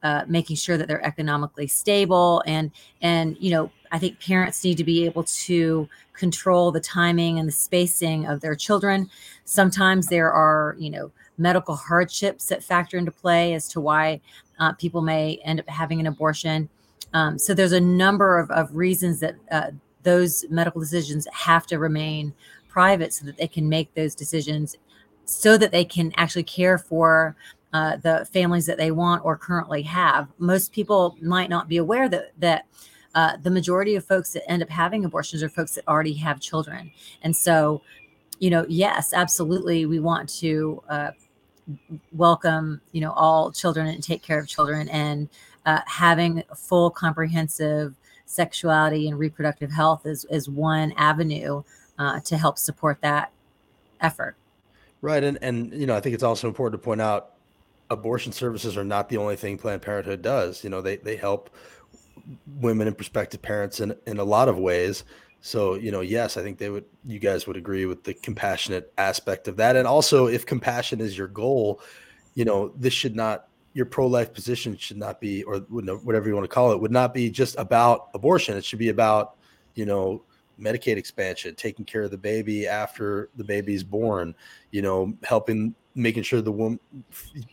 uh, 0.02 0.24
making 0.28 0.56
sure 0.56 0.78
that 0.78 0.88
they're 0.88 1.06
economically 1.06 1.68
stable 1.68 2.42
and 2.46 2.72
and 3.02 3.38
you 3.40 3.52
know 3.52 3.70
i 3.92 4.00
think 4.00 4.20
parents 4.20 4.64
need 4.64 4.78
to 4.78 4.84
be 4.84 5.06
able 5.06 5.24
to 5.24 5.88
control 6.14 6.72
the 6.72 6.80
timing 6.80 7.38
and 7.38 7.48
the 7.48 7.54
spacing 7.54 8.26
of 8.26 8.40
their 8.42 8.56
children 8.56 9.10
sometimes 9.46 10.08
there 10.08 10.32
are 10.32 10.76
you 10.80 10.90
know 10.90 11.12
medical 11.40 11.76
hardships 11.76 12.48
that 12.48 12.64
factor 12.64 12.98
into 12.98 13.12
play 13.12 13.54
as 13.54 13.68
to 13.68 13.80
why 13.80 14.20
uh, 14.60 14.74
people 14.74 15.02
may 15.02 15.40
end 15.44 15.60
up 15.60 15.68
having 15.70 16.00
an 16.00 16.08
abortion 16.08 16.70
um, 17.14 17.40
so 17.40 17.54
there's 17.54 17.72
a 17.72 17.80
number 17.80 18.38
of, 18.38 18.52
of 18.52 18.76
reasons 18.76 19.20
that 19.20 19.36
uh, 19.52 19.72
those 20.04 20.46
medical 20.50 20.80
decisions 20.80 21.28
have 21.34 21.66
to 21.68 21.80
remain 21.80 22.34
private 22.68 23.14
so 23.14 23.26
that 23.26 23.38
they 23.38 23.48
can 23.48 23.68
make 23.68 23.94
those 23.96 24.16
decisions 24.16 24.78
so 25.26 25.58
that 25.58 25.72
they 25.72 25.86
can 25.86 26.12
actually 26.18 26.44
care 26.44 26.78
for 26.78 27.36
uh, 27.74 27.98
the 27.98 28.28
families 28.32 28.66
that 28.66 28.78
they 28.78 28.90
want 28.90 29.24
or 29.24 29.38
currently 29.38 29.84
have. 29.84 30.28
Most 30.40 30.72
people 30.72 31.16
might 31.22 31.50
not 31.50 31.68
be 31.68 31.78
aware 31.78 32.10
that 32.10 32.32
that 32.40 32.66
uh, 33.16 33.38
the 33.42 33.50
majority 33.50 33.96
of 33.96 34.06
folks 34.06 34.34
that 34.34 34.50
end 34.50 34.62
up 34.62 34.70
having 34.70 35.04
abortions 35.04 35.42
are 35.44 35.50
folks 35.50 35.76
that 35.76 35.88
already 35.88 36.14
have 36.14 36.40
children, 36.40 36.92
and 37.22 37.36
so 37.36 37.82
you 38.40 38.50
know, 38.50 38.66
yes, 38.70 39.14
absolutely, 39.14 39.86
we 39.86 40.00
want 40.00 40.30
to 40.30 40.82
uh, 40.90 41.12
welcome 42.12 42.82
you 42.92 43.02
know 43.02 43.12
all 43.12 43.52
children 43.52 43.88
and 43.88 44.04
take 44.04 44.22
care 44.22 44.40
of 44.40 44.48
children. 44.48 44.90
And 44.90 45.30
uh, 45.66 45.82
having 45.86 46.44
full 46.56 46.90
comprehensive 46.90 47.96
sexuality 48.26 49.08
and 49.08 49.18
reproductive 49.18 49.72
health 49.72 50.06
is, 50.06 50.26
is 50.30 50.48
one 50.48 50.94
avenue 50.98 51.64
uh, 51.98 52.20
to 52.22 52.38
help 52.38 52.58
support 52.58 53.00
that 53.02 53.32
effort. 54.02 54.36
Right. 55.02 55.24
And 55.24 55.38
and 55.42 55.74
you 55.74 55.86
know 55.86 55.96
i 55.96 56.00
think 56.00 56.14
it's 56.14 56.24
also 56.24 56.48
important 56.48 56.82
to 56.82 56.86
point 56.86 57.02
out 57.02 57.34
abortion 57.90 58.32
services 58.32 58.78
are 58.78 58.84
not 58.84 59.10
the 59.10 59.18
only 59.18 59.36
thing 59.36 59.58
planned 59.58 59.82
parenthood 59.82 60.22
does. 60.22 60.64
You 60.64 60.70
know 60.70 60.82
they 60.82 60.98
they 60.98 61.16
help 61.16 61.50
women 62.60 62.88
and 62.88 62.98
prospective 62.98 63.42
parents 63.42 63.80
in 63.80 63.96
in 64.06 64.20
a 64.20 64.24
lot 64.24 64.50
of 64.50 64.58
ways 64.58 65.04
so, 65.42 65.76
you 65.76 65.92
know, 65.92 66.02
yes, 66.02 66.38
I 66.38 66.44
think 66.44 66.58
they 66.58 66.70
would, 66.70 66.86
you 67.06 67.20
guys 67.20 67.48
would 67.48 67.58
agree 67.58 67.86
with 67.86 68.04
the 68.04 68.14
compassionate 68.14 68.92
aspect 68.98 69.48
of 69.48 69.56
that. 69.58 69.76
And 69.76 69.88
also, 69.88 70.28
if 70.28 70.46
compassion 70.46 71.00
is 71.00 71.18
your 71.18 71.28
goal, 71.28 71.82
you 72.36 72.46
know, 72.46 72.74
this 72.76 72.94
should 72.94 73.16
not, 73.16 73.48
your 73.74 73.86
pro 73.86 74.08
life 74.08 74.34
position 74.34 74.76
should 74.76 74.98
not 74.98 75.22
be, 75.22 75.44
or 75.44 75.58
whatever 75.60 76.28
you 76.28 76.36
want 76.36 76.44
to 76.44 76.54
call 76.54 76.72
it, 76.72 76.82
would 76.82 76.92
not 76.92 77.14
be 77.14 77.30
just 77.30 77.56
about 77.58 78.10
abortion. 78.14 78.58
It 78.58 78.66
should 78.66 78.80
be 78.80 78.90
about, 78.90 79.38
you 79.76 79.86
know, 79.86 80.24
Medicaid 80.60 80.98
expansion, 80.98 81.56
taking 81.56 81.86
care 81.86 82.02
of 82.02 82.12
the 82.12 82.18
baby 82.18 82.68
after 82.68 83.30
the 83.38 83.44
baby's 83.46 83.84
born, 83.84 84.36
you 84.72 84.82
know, 84.82 85.14
helping, 85.24 85.74
making 85.96 86.24
sure 86.24 86.42
the 86.42 86.78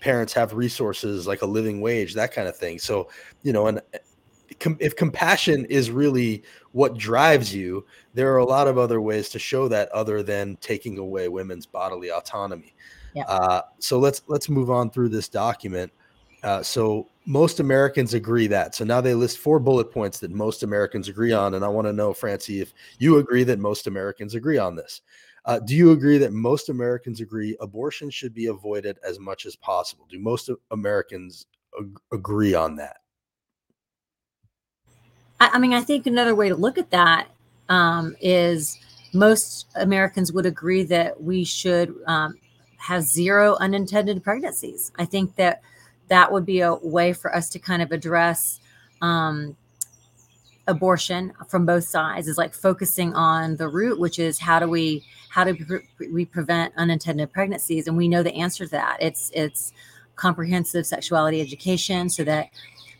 parents 0.01 0.33
have 0.33 0.55
resources 0.55 1.27
like 1.27 1.43
a 1.43 1.47
living 1.47 1.81
wage, 1.81 2.15
that 2.15 2.33
kind 2.33 2.49
of 2.49 2.57
thing. 2.57 2.81
So, 2.81 3.09
you 3.45 3.53
know, 3.53 3.69
and 3.69 3.81
if 4.81 4.97
compassion 4.97 5.65
is 5.67 5.91
really 5.91 6.43
what 6.73 6.97
drives 6.97 7.55
you, 7.55 7.85
there 8.15 8.33
are 8.33 8.39
a 8.39 8.45
lot 8.45 8.69
of 8.69 8.79
other 8.79 9.01
ways 9.01 9.29
to 9.31 9.39
show 9.39 9.69
that 9.69 9.89
other 9.91 10.23
than 10.23 10.57
taking 10.61 10.99
away 10.99 11.29
women's 11.29 11.67
bodily 11.67 12.11
autonomy. 12.11 12.75
Uh, 13.29 13.63
so 13.79 13.99
let's 13.99 14.23
let's 14.29 14.49
move 14.49 14.71
on 14.71 14.91
through 14.91 15.09
this 15.09 15.29
document. 15.29 15.91
Uh, 16.43 16.63
so 16.63 17.09
most 17.25 17.61
Americans 17.61 18.15
agree 18.15 18.47
that. 18.47 18.75
So 18.75 18.85
now 18.85 19.01
they 19.01 19.15
list 19.15 19.39
four 19.39 19.59
bullet 19.59 19.91
points 19.91 20.21
that 20.21 20.31
most 20.31 20.63
Americans 20.63 21.09
agree 21.09 21.33
on, 21.33 21.55
and 21.55 21.65
I 21.65 21.69
want 21.69 21.87
to 21.87 21.93
know, 21.93 22.13
Francie, 22.13 22.61
if 22.61 22.73
you 22.99 23.19
agree 23.19 23.43
that 23.45 23.59
most 23.59 23.87
Americans 23.87 24.35
agree 24.35 24.59
on 24.59 24.77
this. 24.77 25.01
Uh, 25.47 25.61
do 25.61 25.75
you 25.75 25.93
agree 25.93 26.19
that 26.19 26.33
most 26.33 26.69
Americans 26.69 27.21
agree 27.21 27.57
abortion 27.61 28.11
should 28.11 28.35
be 28.35 28.47
avoided 28.47 28.99
as 29.05 29.19
much 29.19 29.47
as 29.47 29.57
possible? 29.57 30.07
Do 30.09 30.19
most 30.19 30.51
Americans 30.73 31.47
ag- 31.81 31.99
agree 32.13 32.55
on 32.55 32.77
that? 32.77 32.99
I, 35.41 35.51
I 35.55 35.59
mean, 35.59 35.73
I 35.73 35.81
think 35.81 36.07
another 36.07 36.35
way 36.35 36.49
to 36.49 36.55
look 36.55 36.79
at 36.79 36.91
that 36.91 37.29
um, 37.69 38.17
is 38.21 38.79
most 39.13 39.67
Americans 39.77 40.33
would 40.33 40.47
agree 40.47 40.85
that 40.85 41.23
we 41.23 41.45
should 41.45 41.95
um, 42.07 42.39
have 42.77 43.03
zero 43.03 43.57
unintended 43.61 44.23
pregnancies. 44.23 44.93
I 44.99 45.05
think 45.05 45.37
that 45.37 45.63
that 46.09 46.31
would 46.31 46.47
be 46.47 46.61
a 46.61 46.75
way 46.75 47.13
for 47.13 47.35
us 47.35 47.49
to 47.51 47.59
kind 47.59 47.83
of 47.83 47.91
address 47.91 48.61
um, 49.03 49.57
abortion 50.69 51.33
from 51.49 51.67
both 51.67 51.85
sides. 51.85 52.29
Is 52.29 52.39
like 52.39 52.55
focusing 52.55 53.15
on 53.15 53.57
the 53.57 53.69
root 53.69 53.99
which 53.99 54.19
is 54.19 54.39
how 54.39 54.59
do 54.59 54.69
we 54.69 55.05
how 55.31 55.45
do 55.45 55.83
we 56.13 56.25
prevent 56.25 56.73
unintended 56.77 57.33
pregnancies? 57.33 57.87
And 57.87 57.97
we 57.97 58.09
know 58.09 58.23
the 58.23 58.35
answer 58.35 58.65
to 58.65 58.71
that. 58.71 58.99
It's 59.01 59.31
it's 59.35 59.73
comprehensive 60.15 60.87
sexuality 60.87 61.41
education 61.41 62.09
so 62.09 62.25
that 62.25 62.49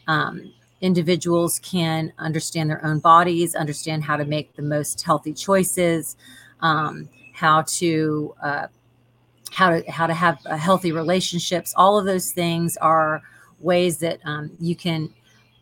um, 0.07 0.53
individuals 0.81 1.59
can 1.61 2.13
understand 2.19 2.69
their 2.71 2.85
own 2.85 2.99
bodies, 2.99 3.55
understand 3.55 4.05
how 4.05 4.17
to 4.17 4.25
make 4.25 4.55
the 4.57 4.63
most 4.63 5.03
healthy 5.03 5.33
choices, 5.33 6.17
um, 6.61 7.09
how 7.33 7.63
to 7.63 8.35
uh, 8.43 8.67
how 9.53 9.71
to 9.71 9.91
how 9.91 10.07
to 10.07 10.15
have 10.15 10.39
uh, 10.47 10.57
healthy 10.57 10.93
relationships. 10.93 11.73
All 11.77 11.99
of 11.99 12.05
those 12.05 12.33
things 12.33 12.77
are 12.79 13.23
ways 13.61 13.99
that 13.99 14.21
um, 14.25 14.51
you 14.61 14.77
can 14.77 15.13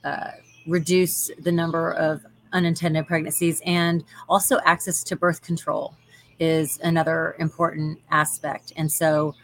uh, 0.02 0.32
reduce 0.66 1.30
the 1.40 1.52
number 1.52 1.92
of 1.92 2.24
unintended 2.52 3.06
pregnancies, 3.06 3.60
and 3.64 4.04
also 4.28 4.58
access 4.64 5.04
to 5.04 5.16
birth 5.16 5.42
control 5.42 5.94
is 6.40 6.78
another 6.82 7.36
important 7.38 8.00
aspect. 8.10 8.72
And 8.76 8.90
so. 8.90 9.34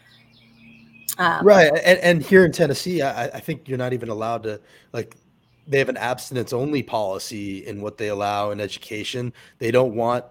Um, 1.17 1.45
right, 1.45 1.71
and, 1.83 1.99
and 1.99 2.23
here 2.23 2.45
in 2.45 2.53
Tennessee, 2.53 3.01
I, 3.01 3.25
I 3.25 3.39
think 3.41 3.67
you're 3.67 3.77
not 3.77 3.91
even 3.91 4.07
allowed 4.07 4.43
to 4.43 4.61
like 4.93 5.17
they 5.67 5.79
have 5.79 5.89
an 5.89 5.97
abstinence 5.97 6.53
only 6.53 6.83
policy 6.83 7.65
in 7.67 7.81
what 7.81 7.97
they 7.97 8.07
allow 8.07 8.51
in 8.51 8.59
education. 8.59 9.33
They 9.59 9.71
don't 9.71 9.95
want 9.95 10.25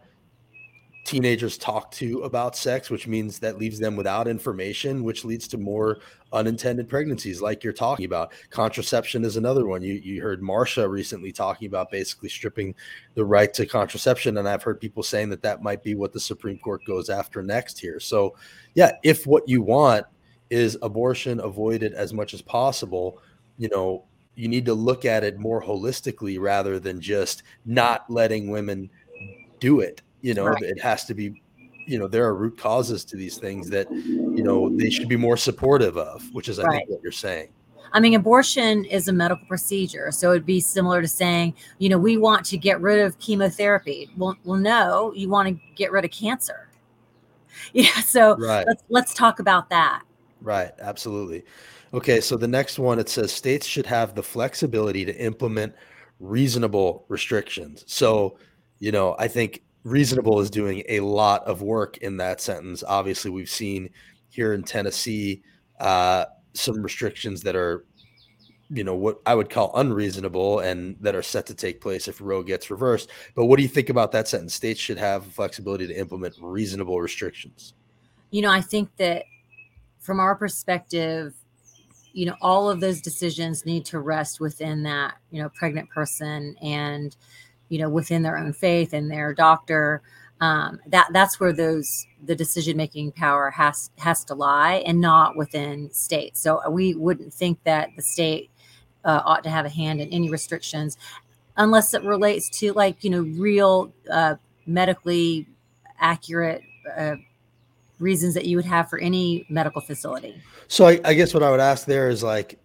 teenagers 1.04 1.56
talk 1.56 1.90
to 1.90 2.22
about 2.22 2.56
sex, 2.56 2.90
which 2.90 3.06
means 3.06 3.38
that 3.38 3.58
leaves 3.58 3.78
them 3.78 3.96
without 3.96 4.28
information, 4.28 5.02
which 5.02 5.24
leads 5.24 5.48
to 5.48 5.58
more 5.58 5.98
unintended 6.32 6.88
pregnancies, 6.88 7.40
like 7.40 7.64
you're 7.64 7.72
talking 7.72 8.04
about. 8.04 8.32
Contraception 8.50 9.24
is 9.24 9.36
another 9.36 9.66
one. 9.66 9.82
You 9.82 9.94
you 9.94 10.22
heard 10.22 10.42
Marsha 10.42 10.88
recently 10.88 11.32
talking 11.32 11.66
about 11.66 11.90
basically 11.90 12.28
stripping 12.28 12.74
the 13.14 13.24
right 13.24 13.52
to 13.54 13.66
contraception, 13.66 14.38
and 14.38 14.48
I've 14.48 14.62
heard 14.62 14.80
people 14.80 15.02
saying 15.02 15.30
that 15.30 15.42
that 15.42 15.62
might 15.62 15.82
be 15.82 15.94
what 15.94 16.12
the 16.12 16.20
Supreme 16.20 16.58
Court 16.58 16.84
goes 16.84 17.08
after 17.08 17.42
next 17.42 17.80
here. 17.80 17.98
So, 17.98 18.36
yeah, 18.74 18.92
if 19.02 19.26
what 19.26 19.48
you 19.48 19.62
want 19.62 20.06
is 20.50 20.76
abortion 20.82 21.40
avoided 21.40 21.94
as 21.94 22.12
much 22.12 22.34
as 22.34 22.42
possible, 22.42 23.20
you 23.58 23.68
know, 23.68 24.04
you 24.40 24.48
need 24.48 24.64
to 24.64 24.74
look 24.74 25.04
at 25.04 25.22
it 25.22 25.38
more 25.38 25.62
holistically 25.62 26.40
rather 26.40 26.80
than 26.80 26.98
just 26.98 27.42
not 27.66 28.08
letting 28.08 28.48
women 28.48 28.88
do 29.58 29.80
it. 29.80 30.00
You 30.22 30.32
know, 30.32 30.46
right. 30.46 30.62
it 30.62 30.80
has 30.80 31.04
to 31.06 31.14
be, 31.14 31.42
you 31.86 31.98
know, 31.98 32.08
there 32.08 32.24
are 32.24 32.34
root 32.34 32.56
causes 32.56 33.04
to 33.06 33.16
these 33.16 33.36
things 33.36 33.68
that, 33.68 33.90
you 33.90 34.42
know, 34.42 34.74
they 34.78 34.88
should 34.88 35.08
be 35.08 35.16
more 35.16 35.36
supportive 35.36 35.98
of, 35.98 36.22
which 36.32 36.48
is, 36.48 36.58
I 36.58 36.64
right. 36.64 36.78
think, 36.78 36.90
what 36.90 37.02
you're 37.02 37.12
saying. 37.12 37.48
I 37.92 38.00
mean, 38.00 38.14
abortion 38.14 38.86
is 38.86 39.08
a 39.08 39.12
medical 39.12 39.44
procedure. 39.46 40.10
So 40.10 40.30
it'd 40.30 40.46
be 40.46 40.60
similar 40.60 41.02
to 41.02 41.08
saying, 41.08 41.54
you 41.78 41.90
know, 41.90 41.98
we 41.98 42.16
want 42.16 42.46
to 42.46 42.56
get 42.56 42.80
rid 42.80 43.00
of 43.00 43.18
chemotherapy. 43.18 44.08
Well, 44.16 44.36
well, 44.44 44.58
no, 44.58 45.12
you 45.14 45.28
want 45.28 45.48
to 45.48 45.60
get 45.74 45.92
rid 45.92 46.04
of 46.04 46.10
cancer. 46.10 46.66
Yeah. 47.74 48.00
So 48.00 48.36
right. 48.36 48.66
let's 48.66 48.82
let's 48.88 49.12
talk 49.12 49.38
about 49.38 49.68
that. 49.70 50.02
Right. 50.40 50.70
Absolutely. 50.80 51.44
Okay, 51.92 52.20
so 52.20 52.36
the 52.36 52.48
next 52.48 52.78
one 52.78 52.98
it 52.98 53.08
says 53.08 53.32
states 53.32 53.66
should 53.66 53.86
have 53.86 54.14
the 54.14 54.22
flexibility 54.22 55.04
to 55.04 55.16
implement 55.16 55.74
reasonable 56.20 57.04
restrictions. 57.08 57.84
So, 57.86 58.38
you 58.78 58.92
know, 58.92 59.16
I 59.18 59.26
think 59.26 59.62
reasonable 59.82 60.40
is 60.40 60.50
doing 60.50 60.84
a 60.88 61.00
lot 61.00 61.44
of 61.46 61.62
work 61.62 61.98
in 61.98 62.16
that 62.18 62.40
sentence. 62.40 62.84
Obviously, 62.86 63.30
we've 63.30 63.50
seen 63.50 63.90
here 64.28 64.54
in 64.54 64.62
Tennessee 64.62 65.42
uh, 65.80 66.26
some 66.52 66.80
restrictions 66.82 67.42
that 67.42 67.56
are, 67.56 67.84
you 68.68 68.84
know, 68.84 68.94
what 68.94 69.20
I 69.26 69.34
would 69.34 69.50
call 69.50 69.72
unreasonable 69.74 70.60
and 70.60 70.96
that 71.00 71.16
are 71.16 71.22
set 71.22 71.46
to 71.46 71.54
take 71.54 71.80
place 71.80 72.06
if 72.06 72.20
Roe 72.20 72.44
gets 72.44 72.70
reversed. 72.70 73.10
But 73.34 73.46
what 73.46 73.56
do 73.56 73.62
you 73.64 73.68
think 73.68 73.88
about 73.88 74.12
that 74.12 74.28
sentence? 74.28 74.54
States 74.54 74.78
should 74.78 74.98
have 74.98 75.26
flexibility 75.26 75.88
to 75.88 75.98
implement 75.98 76.36
reasonable 76.40 77.00
restrictions. 77.00 77.74
You 78.30 78.42
know, 78.42 78.50
I 78.50 78.60
think 78.60 78.94
that 78.98 79.24
from 79.98 80.20
our 80.20 80.36
perspective, 80.36 81.34
you 82.12 82.26
know 82.26 82.36
all 82.40 82.70
of 82.70 82.80
those 82.80 83.00
decisions 83.00 83.64
need 83.66 83.84
to 83.86 83.98
rest 83.98 84.40
within 84.40 84.82
that 84.82 85.14
you 85.30 85.42
know 85.42 85.48
pregnant 85.50 85.88
person 85.90 86.56
and 86.62 87.16
you 87.68 87.78
know 87.78 87.88
within 87.88 88.22
their 88.22 88.38
own 88.38 88.52
faith 88.52 88.92
and 88.92 89.10
their 89.10 89.34
doctor. 89.34 90.02
Um, 90.42 90.80
that 90.86 91.08
that's 91.12 91.38
where 91.38 91.52
those 91.52 92.06
the 92.24 92.34
decision 92.34 92.76
making 92.76 93.12
power 93.12 93.50
has 93.50 93.90
has 93.98 94.24
to 94.24 94.34
lie 94.34 94.82
and 94.86 94.98
not 94.98 95.36
within 95.36 95.92
states 95.92 96.40
so 96.40 96.66
we 96.70 96.94
wouldn't 96.94 97.34
think 97.34 97.62
that 97.64 97.90
the 97.94 98.00
state 98.00 98.50
uh, 99.04 99.20
ought 99.26 99.44
to 99.44 99.50
have 99.50 99.66
a 99.66 99.68
hand 99.68 100.00
in 100.00 100.08
any 100.08 100.30
restrictions 100.30 100.96
unless 101.58 101.92
it 101.92 102.02
relates 102.04 102.48
to 102.48 102.72
like 102.72 103.04
you 103.04 103.10
know 103.10 103.20
real 103.38 103.92
uh, 104.10 104.34
medically 104.66 105.46
accurate 105.98 106.62
uh, 106.96 107.16
reasons 108.00 108.34
that 108.34 108.46
you 108.46 108.56
would 108.56 108.64
have 108.64 108.88
for 108.88 108.98
any 108.98 109.46
medical 109.48 109.80
facility. 109.80 110.40
So 110.68 110.86
I, 110.86 111.00
I, 111.04 111.14
guess 111.14 111.32
what 111.34 111.42
I 111.42 111.50
would 111.50 111.60
ask 111.60 111.86
there 111.86 112.08
is 112.08 112.22
like, 112.22 112.58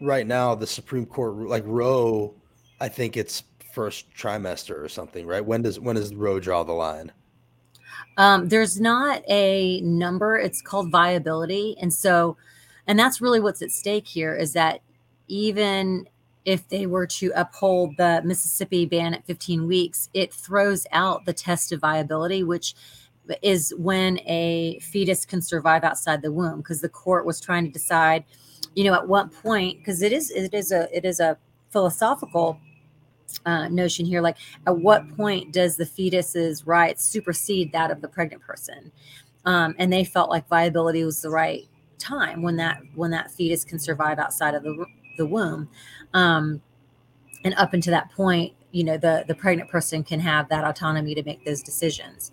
right 0.00 0.26
now 0.26 0.54
the 0.54 0.66
Supreme 0.66 1.06
Court, 1.06 1.34
like 1.48 1.62
Roe, 1.66 2.34
I 2.80 2.88
think 2.88 3.16
it's 3.16 3.44
first 3.72 4.12
trimester 4.14 4.82
or 4.82 4.88
something, 4.88 5.26
right? 5.26 5.44
When 5.44 5.62
does 5.62 5.78
when 5.78 5.96
does 5.96 6.14
Roe 6.14 6.40
draw 6.40 6.62
the 6.62 6.72
line? 6.72 7.12
Um, 8.16 8.48
there's 8.48 8.80
not 8.80 9.22
a 9.28 9.80
number. 9.82 10.38
It's 10.38 10.62
called 10.62 10.90
viability, 10.90 11.76
and 11.80 11.92
so, 11.92 12.36
and 12.86 12.98
that's 12.98 13.20
really 13.20 13.40
what's 13.40 13.62
at 13.62 13.70
stake 13.70 14.06
here 14.06 14.34
is 14.34 14.54
that 14.54 14.80
even 15.28 16.08
if 16.46 16.66
they 16.68 16.86
were 16.86 17.06
to 17.06 17.32
uphold 17.34 17.96
the 17.98 18.22
Mississippi 18.24 18.86
ban 18.86 19.12
at 19.12 19.26
15 19.26 19.66
weeks, 19.66 20.08
it 20.14 20.32
throws 20.32 20.86
out 20.92 21.24
the 21.26 21.32
test 21.32 21.72
of 21.72 21.80
viability, 21.80 22.44
which 22.44 22.74
is 23.42 23.74
when 23.78 24.18
a 24.20 24.78
fetus 24.80 25.24
can 25.24 25.42
survive 25.42 25.84
outside 25.84 26.22
the 26.22 26.32
womb 26.32 26.58
because 26.58 26.80
the 26.80 26.88
court 26.88 27.26
was 27.26 27.40
trying 27.40 27.64
to 27.64 27.70
decide 27.70 28.24
you 28.74 28.84
know 28.84 28.94
at 28.94 29.08
what 29.08 29.32
point 29.32 29.78
because 29.78 30.02
it 30.02 30.12
is 30.12 30.30
it 30.30 30.54
is 30.54 30.72
a 30.72 30.88
it 30.96 31.04
is 31.04 31.20
a 31.20 31.36
philosophical 31.70 32.58
uh, 33.44 33.68
notion 33.68 34.06
here 34.06 34.20
like 34.20 34.36
at 34.66 34.76
what 34.78 35.08
point 35.16 35.52
does 35.52 35.76
the 35.76 35.86
fetus's 35.86 36.66
rights 36.66 37.04
supersede 37.04 37.72
that 37.72 37.90
of 37.90 38.00
the 38.00 38.08
pregnant 38.08 38.42
person? 38.42 38.92
Um, 39.44 39.74
and 39.78 39.92
they 39.92 40.04
felt 40.04 40.30
like 40.30 40.48
viability 40.48 41.04
was 41.04 41.22
the 41.22 41.30
right 41.30 41.68
time 41.98 42.42
when 42.42 42.56
that 42.56 42.80
when 42.94 43.10
that 43.10 43.30
fetus 43.30 43.64
can 43.64 43.78
survive 43.78 44.18
outside 44.18 44.54
of 44.54 44.62
the 44.62 44.86
the 45.18 45.26
womb. 45.26 45.68
Um, 46.14 46.60
and 47.44 47.54
up 47.54 47.72
until 47.72 47.92
that 47.92 48.10
point 48.12 48.54
you 48.72 48.84
know 48.84 48.96
the 48.96 49.24
the 49.28 49.34
pregnant 49.34 49.70
person 49.70 50.02
can 50.02 50.20
have 50.20 50.48
that 50.48 50.64
autonomy 50.64 51.14
to 51.14 51.22
make 51.22 51.44
those 51.44 51.62
decisions 51.62 52.32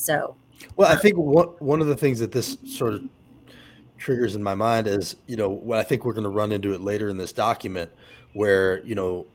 so 0.00 0.34
well 0.76 0.90
i 0.90 0.96
think 0.96 1.16
one, 1.16 1.46
one 1.58 1.80
of 1.80 1.86
the 1.86 1.96
things 1.96 2.18
that 2.18 2.32
this 2.32 2.56
sort 2.66 2.94
of 2.94 3.02
triggers 3.98 4.34
in 4.34 4.42
my 4.42 4.54
mind 4.54 4.86
is 4.86 5.16
you 5.26 5.36
know 5.36 5.48
what 5.48 5.78
i 5.78 5.82
think 5.82 6.04
we're 6.04 6.12
going 6.12 6.24
to 6.24 6.30
run 6.30 6.52
into 6.52 6.72
it 6.72 6.80
later 6.80 7.08
in 7.08 7.16
this 7.16 7.32
document 7.32 7.90
where 8.32 8.82
you 8.84 8.94
know 8.94 9.26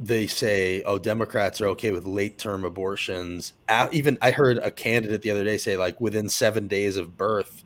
they 0.00 0.26
say 0.26 0.82
oh 0.84 0.98
democrats 0.98 1.60
are 1.60 1.68
okay 1.68 1.92
with 1.92 2.06
late 2.06 2.38
term 2.38 2.64
abortions 2.64 3.52
even 3.92 4.18
i 4.22 4.30
heard 4.30 4.58
a 4.58 4.70
candidate 4.70 5.22
the 5.22 5.30
other 5.30 5.44
day 5.44 5.56
say 5.56 5.76
like 5.76 6.00
within 6.00 6.28
seven 6.28 6.66
days 6.66 6.96
of 6.96 7.16
birth 7.16 7.64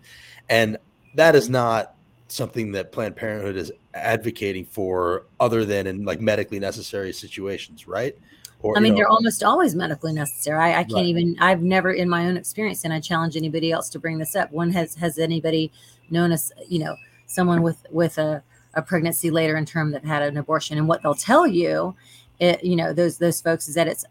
and 0.48 0.76
that 1.14 1.34
is 1.34 1.48
not 1.48 1.94
something 2.32 2.72
that 2.72 2.92
Planned 2.92 3.14
Parenthood 3.14 3.56
is 3.56 3.70
advocating 3.94 4.64
for 4.64 5.26
other 5.38 5.64
than 5.64 5.86
in 5.86 6.04
like 6.04 6.20
medically 6.20 6.58
necessary 6.58 7.12
situations, 7.12 7.86
right? 7.86 8.16
Or, 8.62 8.76
I 8.76 8.80
mean, 8.80 8.92
know, 8.92 8.98
they're 8.98 9.08
almost 9.08 9.42
always 9.42 9.74
medically 9.74 10.12
necessary. 10.12 10.58
I, 10.58 10.80
I 10.80 10.84
can't 10.84 10.94
right. 10.94 11.06
even. 11.06 11.36
I've 11.40 11.62
never, 11.62 11.92
in 11.92 12.08
my 12.08 12.26
own 12.26 12.36
experience, 12.36 12.84
and 12.84 12.92
I 12.92 13.00
challenge 13.00 13.36
anybody 13.36 13.72
else 13.72 13.88
to 13.90 13.98
bring 13.98 14.18
this 14.18 14.36
up. 14.36 14.52
One 14.52 14.70
has 14.70 14.94
has 14.96 15.18
anybody 15.18 15.72
known 16.10 16.30
as 16.32 16.52
you 16.68 16.78
know 16.78 16.96
someone 17.26 17.62
with 17.62 17.84
with 17.90 18.18
a, 18.18 18.42
a 18.74 18.82
pregnancy 18.82 19.30
later 19.30 19.56
in 19.56 19.66
term 19.66 19.90
that 19.92 20.04
had 20.04 20.22
an 20.22 20.36
abortion, 20.36 20.78
and 20.78 20.86
what 20.86 21.02
they'll 21.02 21.14
tell 21.14 21.46
you, 21.46 21.96
it, 22.38 22.62
you 22.62 22.76
know, 22.76 22.92
those 22.92 23.18
those 23.18 23.40
folks 23.40 23.68
is 23.68 23.74
that 23.74 23.88
it's 23.88 24.04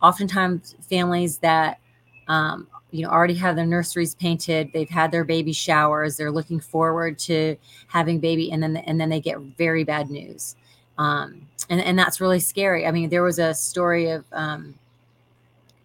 oftentimes 0.00 0.74
families 0.88 1.38
that 1.38 1.78
um, 2.28 2.66
you 2.90 3.02
know 3.02 3.10
already 3.10 3.34
have 3.34 3.56
their 3.56 3.66
nurseries 3.66 4.14
painted 4.14 4.70
they've 4.72 4.88
had 4.88 5.10
their 5.10 5.24
baby 5.24 5.52
showers 5.52 6.16
they're 6.16 6.30
looking 6.30 6.60
forward 6.60 7.18
to 7.18 7.56
having 7.88 8.18
baby 8.18 8.50
and 8.50 8.62
then 8.62 8.76
and 8.78 9.00
then 9.00 9.08
they 9.08 9.20
get 9.20 9.38
very 9.58 9.84
bad 9.84 10.10
news 10.10 10.56
um, 10.96 11.46
and 11.68 11.80
and 11.80 11.98
that's 11.98 12.20
really 12.20 12.40
scary. 12.40 12.86
I 12.86 12.90
mean 12.90 13.10
there 13.10 13.22
was 13.22 13.38
a 13.38 13.54
story 13.54 14.10
of 14.10 14.24
um, 14.32 14.74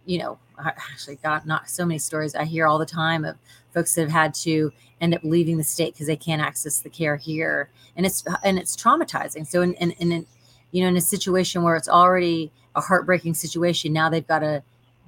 you 0.06 0.18
know 0.18 0.38
actually 0.58 1.16
got 1.16 1.46
not 1.46 1.68
so 1.68 1.84
many 1.84 1.98
stories 1.98 2.36
i 2.36 2.44
hear 2.44 2.64
all 2.64 2.78
the 2.78 2.86
time 2.86 3.24
of 3.24 3.36
folks 3.74 3.96
that 3.96 4.02
have 4.02 4.10
had 4.10 4.32
to 4.32 4.72
end 5.00 5.14
up 5.14 5.20
leaving 5.24 5.58
the 5.58 5.64
state 5.64 5.92
because 5.92 6.06
they 6.06 6.16
can't 6.16 6.40
access 6.40 6.80
the 6.80 6.88
care 6.88 7.16
here. 7.16 7.68
And 7.96 8.06
it's 8.06 8.24
and 8.42 8.58
it's 8.58 8.76
traumatizing. 8.76 9.46
So 9.46 9.60
in, 9.60 9.74
in, 9.74 9.90
in 9.92 10.26
you 10.72 10.82
know 10.82 10.88
in 10.88 10.96
a 10.96 11.02
situation 11.02 11.62
where 11.62 11.76
it's 11.76 11.88
already 11.88 12.50
a 12.74 12.80
heartbreaking 12.80 13.34
situation 13.34 13.92
now 13.92 14.08
they've 14.08 14.26
got 14.26 14.40
to 14.40 14.62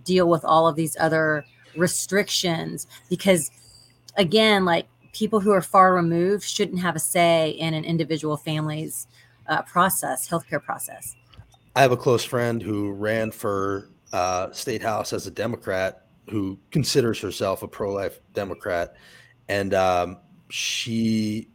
deal 0.04 0.28
with 0.28 0.44
all 0.44 0.68
of 0.68 0.76
these 0.76 0.96
other 1.00 1.44
restrictions 1.76 2.86
because 3.10 3.50
again 4.16 4.64
like 4.64 4.86
people 5.12 5.40
who 5.40 5.50
are 5.50 5.60
far 5.60 5.92
removed 5.92 6.44
shouldn't 6.44 6.78
have 6.78 6.94
a 6.94 7.00
say 7.00 7.50
in 7.50 7.74
an 7.74 7.84
individual 7.84 8.36
family's 8.36 9.08
uh, 9.48 9.62
process 9.62 10.28
healthcare 10.28 10.62
process. 10.62 11.16
I 11.74 11.82
have 11.82 11.92
a 11.92 11.96
close 11.96 12.24
friend 12.24 12.62
who 12.62 12.92
ran 12.92 13.30
for 13.30 13.90
uh, 14.12 14.50
state 14.52 14.82
house 14.82 15.12
as 15.12 15.26
a 15.26 15.30
democrat 15.30 16.06
who 16.30 16.58
considers 16.70 17.20
herself 17.20 17.62
a 17.62 17.68
pro-life 17.68 18.20
democrat. 18.32 18.96
And 19.48 19.74
um, 19.74 20.18
she 20.48 21.48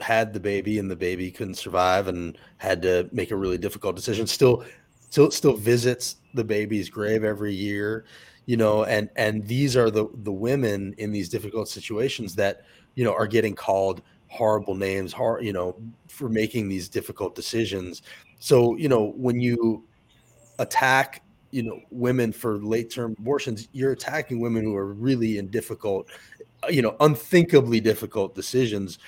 had 0.00 0.32
the 0.32 0.40
baby 0.40 0.78
and 0.78 0.90
the 0.90 0.96
baby 0.96 1.30
couldn't 1.30 1.54
survive 1.54 2.08
and 2.08 2.38
had 2.58 2.80
to 2.82 3.08
make 3.12 3.30
a 3.30 3.36
really 3.36 3.58
difficult 3.58 3.96
decision. 3.96 4.26
Still 4.26 4.64
still 5.10 5.30
still 5.30 5.56
visits 5.56 6.16
the 6.34 6.44
baby's 6.44 6.88
grave 6.88 7.24
every 7.24 7.54
year 7.54 8.04
you 8.46 8.56
know 8.56 8.84
and 8.84 9.10
and 9.16 9.46
these 9.46 9.76
are 9.76 9.90
the 9.90 10.06
the 10.22 10.32
women 10.32 10.94
in 10.98 11.12
these 11.12 11.28
difficult 11.28 11.68
situations 11.68 12.34
that 12.34 12.62
you 12.94 13.04
know 13.04 13.12
are 13.12 13.26
getting 13.26 13.54
called 13.54 14.02
horrible 14.28 14.74
names 14.74 15.12
hard 15.12 15.44
you 15.44 15.52
know 15.52 15.76
for 16.08 16.28
making 16.28 16.68
these 16.68 16.88
difficult 16.88 17.34
decisions. 17.34 18.02
So 18.38 18.76
you 18.76 18.88
know 18.88 19.12
when 19.16 19.40
you 19.40 19.84
attack 20.58 21.22
you 21.50 21.62
know 21.62 21.80
women 21.90 22.32
for 22.32 22.58
late 22.58 22.90
term 22.90 23.14
abortions 23.18 23.68
you're 23.72 23.92
attacking 23.92 24.40
women 24.40 24.64
who 24.64 24.74
are 24.74 24.92
really 24.94 25.38
in 25.38 25.48
difficult 25.48 26.08
uh, 26.64 26.68
you 26.68 26.82
know 26.82 26.96
unthinkably 27.00 27.80
difficult 27.80 28.34
decisions 28.34 28.98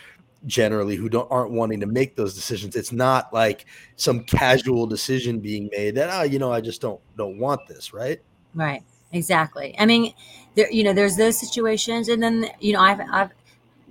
generally 0.47 0.95
who 0.95 1.09
don't 1.09 1.31
aren't 1.31 1.51
wanting 1.51 1.81
to 1.81 1.87
make 1.87 2.15
those 2.17 2.35
decisions. 2.35 2.77
It's 2.77 2.93
not 2.93 3.33
like 3.33 3.67
some 3.97 4.23
casual 4.25 4.87
decision 4.87 5.41
being 5.41 5.69
made 5.73 5.95
that 5.97 6.11
oh 6.13 6.23
you 6.23 6.39
know 6.39 6.53
i 6.53 6.61
just 6.61 6.81
don't 6.81 7.01
don't 7.17 7.39
want 7.39 7.67
this 7.67 7.93
right? 7.93 8.21
Right. 8.55 8.83
Exactly. 9.13 9.75
I 9.79 9.87
mean 9.87 10.15
there 10.55 10.71
you 10.71 10.85
know 10.85 10.93
there's 10.93 11.17
those 11.17 11.39
situations 11.39 12.09
and 12.09 12.23
then 12.23 12.47
you 12.61 12.73
know 12.73 12.81
i've 12.81 13.01
i've 13.13 13.31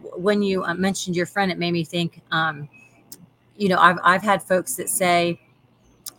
when 0.01 0.41
you 0.41 0.63
uh, 0.63 0.73
mentioned 0.73 1.15
your 1.15 1.25
friend 1.25 1.51
it 1.51 1.57
made 1.57 1.71
me 1.71 1.83
think 1.83 2.21
um 2.31 2.67
you 3.55 3.69
know 3.69 3.77
i've 3.79 3.97
i've 4.03 4.21
had 4.21 4.41
folks 4.41 4.75
that 4.75 4.89
say 4.89 5.39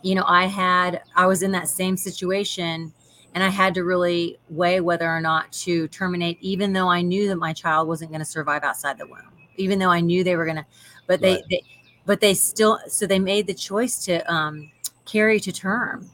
you 0.01 0.15
know 0.15 0.23
i 0.27 0.45
had 0.45 1.01
i 1.15 1.25
was 1.25 1.43
in 1.43 1.51
that 1.51 1.67
same 1.67 1.95
situation 1.95 2.91
and 3.33 3.43
i 3.43 3.49
had 3.49 3.73
to 3.73 3.83
really 3.83 4.37
weigh 4.49 4.79
whether 4.79 5.09
or 5.09 5.21
not 5.21 5.51
to 5.51 5.87
terminate 5.89 6.37
even 6.41 6.73
though 6.73 6.89
i 6.89 7.01
knew 7.01 7.27
that 7.27 7.37
my 7.37 7.53
child 7.53 7.87
wasn't 7.87 8.09
going 8.09 8.19
to 8.19 8.25
survive 8.25 8.63
outside 8.63 8.97
the 8.97 9.07
womb 9.07 9.31
even 9.57 9.79
though 9.79 9.89
i 9.91 9.99
knew 9.99 10.23
they 10.23 10.35
were 10.35 10.45
going 10.45 10.57
to 10.57 10.65
but 11.07 11.21
they, 11.21 11.35
right. 11.35 11.43
they 11.49 11.63
but 12.05 12.19
they 12.21 12.33
still 12.33 12.79
so 12.87 13.05
they 13.05 13.19
made 13.19 13.47
the 13.47 13.53
choice 13.53 14.03
to 14.03 14.19
um 14.31 14.71
carry 15.05 15.39
to 15.39 15.51
term 15.51 16.09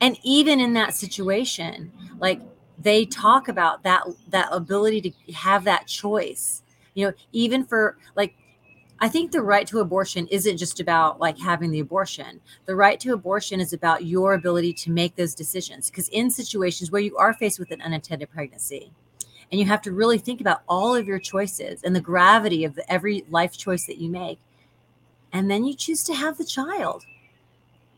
and 0.00 0.18
even 0.22 0.60
in 0.60 0.72
that 0.74 0.94
situation 0.94 1.90
like 2.20 2.40
they 2.78 3.04
talk 3.04 3.48
about 3.48 3.82
that 3.82 4.02
that 4.28 4.48
ability 4.50 5.00
to 5.00 5.32
have 5.32 5.64
that 5.64 5.86
choice 5.86 6.62
you 6.94 7.06
know 7.06 7.12
even 7.32 7.64
for 7.64 7.96
like 8.16 8.34
i 9.00 9.08
think 9.08 9.30
the 9.30 9.42
right 9.42 9.66
to 9.66 9.80
abortion 9.80 10.26
isn't 10.28 10.56
just 10.56 10.80
about 10.80 11.20
like 11.20 11.38
having 11.38 11.70
the 11.70 11.80
abortion 11.80 12.40
the 12.66 12.74
right 12.74 12.98
to 13.00 13.12
abortion 13.12 13.60
is 13.60 13.72
about 13.72 14.04
your 14.04 14.34
ability 14.34 14.72
to 14.72 14.90
make 14.90 15.14
those 15.16 15.34
decisions 15.34 15.90
because 15.90 16.08
in 16.08 16.30
situations 16.30 16.90
where 16.90 17.00
you 17.00 17.16
are 17.16 17.32
faced 17.34 17.58
with 17.58 17.70
an 17.70 17.82
unintended 17.82 18.30
pregnancy 18.30 18.90
and 19.50 19.60
you 19.60 19.66
have 19.66 19.82
to 19.82 19.92
really 19.92 20.18
think 20.18 20.40
about 20.40 20.62
all 20.68 20.94
of 20.94 21.06
your 21.06 21.18
choices 21.18 21.82
and 21.82 21.94
the 21.94 22.00
gravity 22.00 22.64
of 22.64 22.74
the, 22.74 22.92
every 22.92 23.24
life 23.28 23.56
choice 23.56 23.86
that 23.86 23.98
you 23.98 24.10
make 24.10 24.38
and 25.32 25.50
then 25.50 25.64
you 25.64 25.74
choose 25.74 26.02
to 26.02 26.14
have 26.14 26.38
the 26.38 26.44
child 26.44 27.04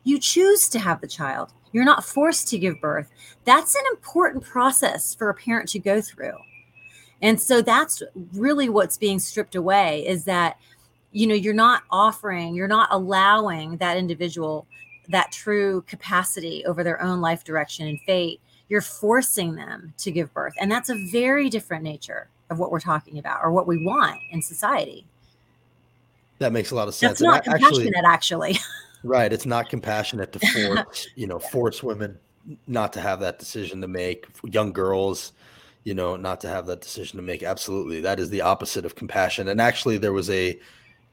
you 0.04 0.18
choose 0.18 0.68
to 0.68 0.78
have 0.78 1.00
the 1.00 1.06
child 1.06 1.52
you're 1.76 1.84
not 1.84 2.06
forced 2.06 2.48
to 2.48 2.58
give 2.58 2.80
birth. 2.80 3.10
That's 3.44 3.74
an 3.74 3.82
important 3.90 4.42
process 4.42 5.14
for 5.14 5.28
a 5.28 5.34
parent 5.34 5.68
to 5.70 5.78
go 5.78 6.00
through. 6.00 6.32
And 7.22 7.40
so 7.40 7.62
that's 7.62 8.02
really 8.34 8.68
what's 8.68 8.98
being 8.98 9.18
stripped 9.18 9.54
away 9.54 10.06
is 10.06 10.24
that, 10.24 10.58
you 11.12 11.26
know, 11.26 11.34
you're 11.34 11.54
not 11.54 11.82
offering, 11.90 12.54
you're 12.54 12.68
not 12.68 12.88
allowing 12.90 13.78
that 13.78 13.96
individual 13.96 14.66
that 15.08 15.32
true 15.32 15.82
capacity 15.86 16.64
over 16.66 16.82
their 16.82 17.00
own 17.00 17.20
life 17.20 17.44
direction 17.44 17.86
and 17.86 18.00
fate. 18.02 18.40
You're 18.68 18.80
forcing 18.80 19.54
them 19.54 19.94
to 19.98 20.10
give 20.10 20.32
birth. 20.34 20.54
And 20.60 20.70
that's 20.70 20.90
a 20.90 20.96
very 21.10 21.48
different 21.48 21.84
nature 21.84 22.28
of 22.50 22.58
what 22.58 22.70
we're 22.70 22.80
talking 22.80 23.18
about 23.18 23.40
or 23.42 23.52
what 23.52 23.66
we 23.66 23.84
want 23.84 24.20
in 24.32 24.42
society. 24.42 25.06
That 26.38 26.52
makes 26.52 26.70
a 26.70 26.74
lot 26.74 26.88
of 26.88 26.94
sense. 26.94 27.20
That's 27.20 27.22
not 27.22 27.44
compassionate, 27.44 28.04
actually. 28.04 28.50
actually. 28.50 28.58
Right. 29.04 29.32
It's 29.32 29.46
not 29.46 29.68
compassionate 29.68 30.32
to 30.32 30.40
force, 30.40 31.06
you 31.14 31.28
know, 31.28 31.38
force 31.38 31.80
women 31.80 32.18
not 32.66 32.92
to 32.94 33.00
have 33.00 33.20
that 33.20 33.38
decision 33.38 33.80
to 33.82 33.86
make, 33.86 34.26
young 34.42 34.72
girls, 34.72 35.32
you 35.86 35.94
know, 35.94 36.16
not 36.16 36.40
to 36.40 36.48
have 36.48 36.66
that 36.66 36.80
decision 36.80 37.16
to 37.16 37.22
make. 37.22 37.44
Absolutely. 37.44 38.00
That 38.00 38.18
is 38.18 38.28
the 38.28 38.40
opposite 38.40 38.84
of 38.84 38.96
compassion. 38.96 39.46
And 39.46 39.60
actually, 39.60 39.98
there 39.98 40.12
was 40.12 40.28
a 40.30 40.58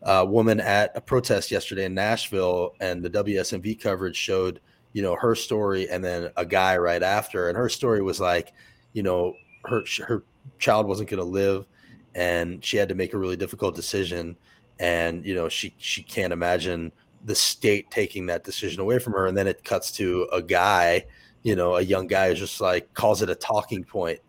uh, 0.01 0.25
woman 0.27 0.59
at 0.59 0.97
a 0.97 0.99
protest 0.99 1.51
yesterday 1.51 1.85
in 1.85 1.93
Nashville, 1.93 2.73
and 2.81 3.03
the 3.03 3.09
WSMV 3.11 3.79
coverage 3.79 4.15
showed, 4.15 4.61
you 4.93 5.03
know, 5.03 5.15
her 5.15 5.35
story 5.35 5.87
and 5.91 6.03
then 6.03 6.31
a 6.37 6.43
guy 6.45 6.75
right 6.75 7.03
after. 7.03 7.49
And 7.49 7.55
her 7.55 7.69
story 7.69 8.01
was 8.01 8.19
like, 8.19 8.51
you 8.93 9.03
know, 9.03 9.35
her, 9.65 9.83
her 10.07 10.23
child 10.57 10.87
wasn't 10.87 11.07
going 11.07 11.19
to 11.19 11.23
live 11.23 11.67
and 12.15 12.65
she 12.65 12.77
had 12.77 12.89
to 12.89 12.95
make 12.95 13.13
a 13.13 13.17
really 13.19 13.37
difficult 13.37 13.75
decision. 13.75 14.35
And, 14.79 15.23
you 15.23 15.35
know, 15.35 15.49
she, 15.49 15.75
she 15.77 16.01
can't 16.01 16.33
imagine 16.33 16.91
the 17.23 17.35
state 17.35 17.91
taking 17.91 18.25
that 18.25 18.43
decision 18.43 18.81
away 18.81 18.97
from 18.97 19.13
her 19.13 19.27
and 19.27 19.37
then 19.37 19.45
it 19.45 19.63
cuts 19.63 19.91
to 19.91 20.27
a 20.33 20.41
guy 20.41 21.05
you 21.41 21.55
know 21.55 21.75
a 21.75 21.81
young 21.81 22.07
guy 22.07 22.29
who's 22.29 22.39
just 22.39 22.59
like 22.59 22.93
calls 22.93 23.21
it 23.21 23.29
a 23.29 23.35
talking 23.35 23.83
point 23.83 24.19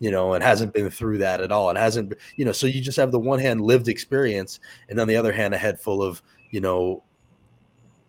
you 0.00 0.10
know 0.10 0.32
and 0.32 0.42
hasn't 0.42 0.72
been 0.74 0.90
through 0.90 1.18
that 1.18 1.40
at 1.40 1.52
all 1.52 1.70
It 1.70 1.76
hasn't 1.76 2.14
you 2.36 2.44
know 2.44 2.52
so 2.52 2.66
you 2.66 2.80
just 2.80 2.96
have 2.96 3.12
the 3.12 3.20
one 3.20 3.38
hand 3.38 3.60
lived 3.60 3.86
experience 3.86 4.58
and 4.88 4.98
on 4.98 5.06
the 5.06 5.16
other 5.16 5.32
hand 5.32 5.54
a 5.54 5.58
head 5.58 5.78
full 5.78 6.02
of 6.02 6.20
you 6.50 6.60
know 6.60 7.04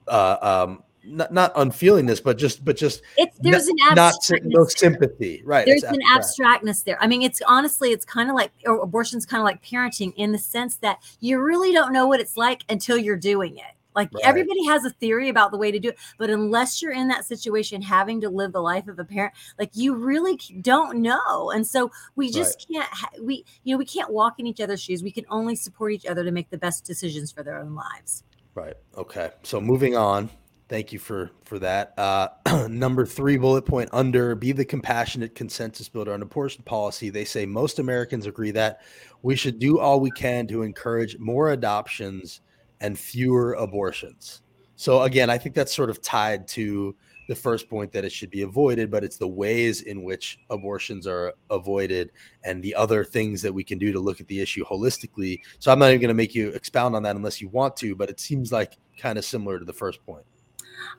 uh 0.08 0.38
um 0.42 0.84
not, 1.04 1.34
not 1.34 1.56
unfeelingness, 1.56 2.24
but 2.24 2.38
just, 2.38 2.64
but 2.64 2.78
just 2.78 3.02
it's 3.18 3.38
there's 3.40 3.68
an 3.68 3.76
not 3.96 4.14
no 4.44 4.66
sympathy, 4.66 5.42
right? 5.44 5.66
There's 5.66 5.82
an 5.82 6.00
abstractness 6.14 6.84
there. 6.84 7.02
I 7.02 7.08
mean, 7.08 7.24
it's 7.24 7.42
honestly, 7.48 7.90
it's 7.90 8.06
kind 8.06 8.30
of 8.30 8.36
like 8.36 8.52
abortion's 8.68 9.26
kind 9.26 9.42
of 9.42 9.46
like 9.46 9.64
parenting 9.64 10.14
in 10.16 10.32
the 10.32 10.38
sense 10.38 10.76
that 10.78 11.00
you 11.20 11.42
really 11.42 11.72
don't 11.72 11.92
know 11.92 12.08
what 12.08 12.20
it's 12.20 12.38
like 12.38 12.64
until 12.70 12.98
you're 12.98 13.18
doing 13.18 13.58
it 13.58 13.76
Like 13.96 14.14
right. 14.14 14.24
everybody 14.24 14.66
has 14.66 14.86
a 14.86 14.90
theory 14.90 15.30
about 15.30 15.52
the 15.52 15.58
way 15.58 15.72
to 15.72 15.80
do 15.80 15.90
it, 15.90 15.98
but 16.18 16.30
unless 16.30 16.82
you're 16.82 16.94
in 16.94 17.08
that 17.10 17.26
situation 17.26 17.82
having 17.82 18.22
to 18.22 18.30
live 18.30 18.54
the 18.54 18.62
life 18.62 18.88
of 18.88 19.00
a 19.00 19.06
parent, 19.06 19.34
like 19.60 19.72
you 19.74 19.96
really 19.96 20.38
don't 20.62 21.02
know. 21.02 21.52
And 21.52 21.66
so 21.66 21.92
we 22.16 22.32
just 22.32 22.68
right. 22.70 22.88
can't 22.90 23.24
we 23.26 23.46
you 23.64 23.74
know, 23.74 23.78
we 23.78 23.86
can't 23.86 24.12
walk 24.12 24.40
in 24.40 24.48
each 24.48 24.62
other's 24.62 24.82
shoes. 24.82 25.04
We 25.04 25.12
can 25.12 25.26
only 25.30 25.56
support 25.56 25.92
each 25.94 26.06
other 26.06 26.24
to 26.24 26.32
make 26.32 26.50
the 26.50 26.58
best 26.58 26.86
decisions 26.86 27.32
for 27.32 27.44
their 27.44 27.60
own 27.60 27.76
lives. 27.76 28.24
Right. 28.54 28.76
Okay. 28.98 29.32
So 29.44 29.62
moving 29.62 29.96
on. 29.96 30.30
Thank 30.68 30.94
you 30.94 31.00
for 31.00 31.32
for 31.44 31.60
that. 31.60 31.94
Uh, 31.98 32.30
number 32.70 33.06
three 33.06 33.36
bullet 33.36 33.64
point 33.64 33.90
under 33.92 34.36
be 34.36 34.54
the 34.54 34.64
compassionate 34.64 35.36
consensus 35.36 35.90
builder 35.90 36.14
on 36.14 36.22
abortion 36.22 36.64
policy. 36.64 37.10
They 37.10 37.26
say 37.26 37.46
most 37.46 37.78
Americans 37.78 38.26
agree 38.26 38.52
that 38.52 38.80
we 39.22 39.36
should 39.36 39.60
do 39.60 39.80
all 39.80 40.00
we 40.00 40.12
can 40.12 40.48
to 40.48 40.64
encourage 40.64 41.18
more 41.20 41.52
adoptions 41.52 42.40
and 42.82 43.00
fewer 43.00 43.54
abortions. 43.54 44.42
So 44.76 45.04
again, 45.04 45.30
I 45.30 45.38
think 45.38 45.56
that's 45.56 45.74
sort 45.74 45.90
of 45.90 46.02
tied 46.02 46.48
to 46.50 46.96
the 47.30 47.36
first 47.36 47.70
point 47.70 47.92
that 47.94 48.04
it 48.04 48.12
should 48.12 48.30
be 48.30 48.42
avoided, 48.42 48.92
but 48.92 49.04
it's 49.04 49.18
the 49.18 49.28
ways 49.28 49.84
in 49.84 50.04
which 50.04 50.40
abortions 50.50 51.08
are 51.08 51.34
avoided 51.50 52.12
and 52.44 52.62
the 52.62 52.76
other 52.76 53.06
things 53.06 53.42
that 53.44 53.54
we 53.54 53.64
can 53.64 53.78
do 53.78 53.94
to 53.94 54.00
look 54.00 54.20
at 54.20 54.28
the 54.28 54.42
issue 54.42 54.66
holistically. 54.66 55.40
So 55.60 55.72
I'm 55.72 55.80
not 55.80 55.90
even 55.90 56.02
going 56.02 56.10
to 56.10 56.14
make 56.14 56.36
you 56.36 56.50
expound 56.50 56.96
on 56.96 57.04
that 57.04 57.16
unless 57.16 57.40
you 57.40 57.48
want 57.50 57.78
to, 57.78 57.96
but 57.96 58.10
it 58.10 58.20
seems 58.20 58.52
like 58.52 58.78
kind 58.98 59.18
of 59.18 59.24
similar 59.24 59.60
to 59.60 59.66
the 59.66 59.72
first 59.72 60.06
point. 60.06 60.26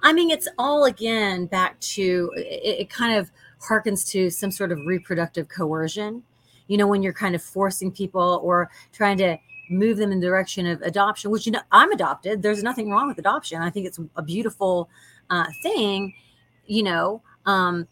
I 0.03 0.13
mean, 0.13 0.31
it's 0.31 0.49
all 0.59 0.85
again 0.85 1.47
back 1.47 1.79
to 1.81 2.33
it, 2.37 2.81
it 2.83 2.91
kind 2.91 3.19
of 3.19 3.31
harkens 3.61 4.09
to 4.13 4.31
some 4.31 4.51
sort 4.51 4.73
of 4.73 4.79
reproductive 4.87 5.49
coercion. 5.49 6.23
You 6.69 6.79
know, 6.79 6.87
when 6.87 7.03
you're 7.03 7.13
kind 7.13 7.35
of 7.35 7.43
forcing 7.43 7.91
people 7.91 8.41
or 8.43 8.71
trying 8.93 9.19
to 9.19 9.37
move 9.73 9.97
them 9.97 10.13
in 10.13 10.21
the 10.21 10.27
direction 10.27 10.67
of 10.67 10.81
adoption, 10.83 11.31
which 11.31 11.47
you 11.47 11.53
know 11.53 11.61
I'm 11.71 11.91
adopted. 11.93 12.43
There's 12.43 12.63
nothing 12.63 12.91
wrong 12.91 13.09
with 13.09 13.19
adoption. 13.19 13.63
I 13.63 13.71
think 13.71 13.87
it's 13.87 13.99
a 14.17 14.23
beautiful 14.23 14.89
uh, 15.31 15.47
thing, 15.63 16.15
you 16.67 16.83
know. 16.83 17.23
Um, 17.47 17.89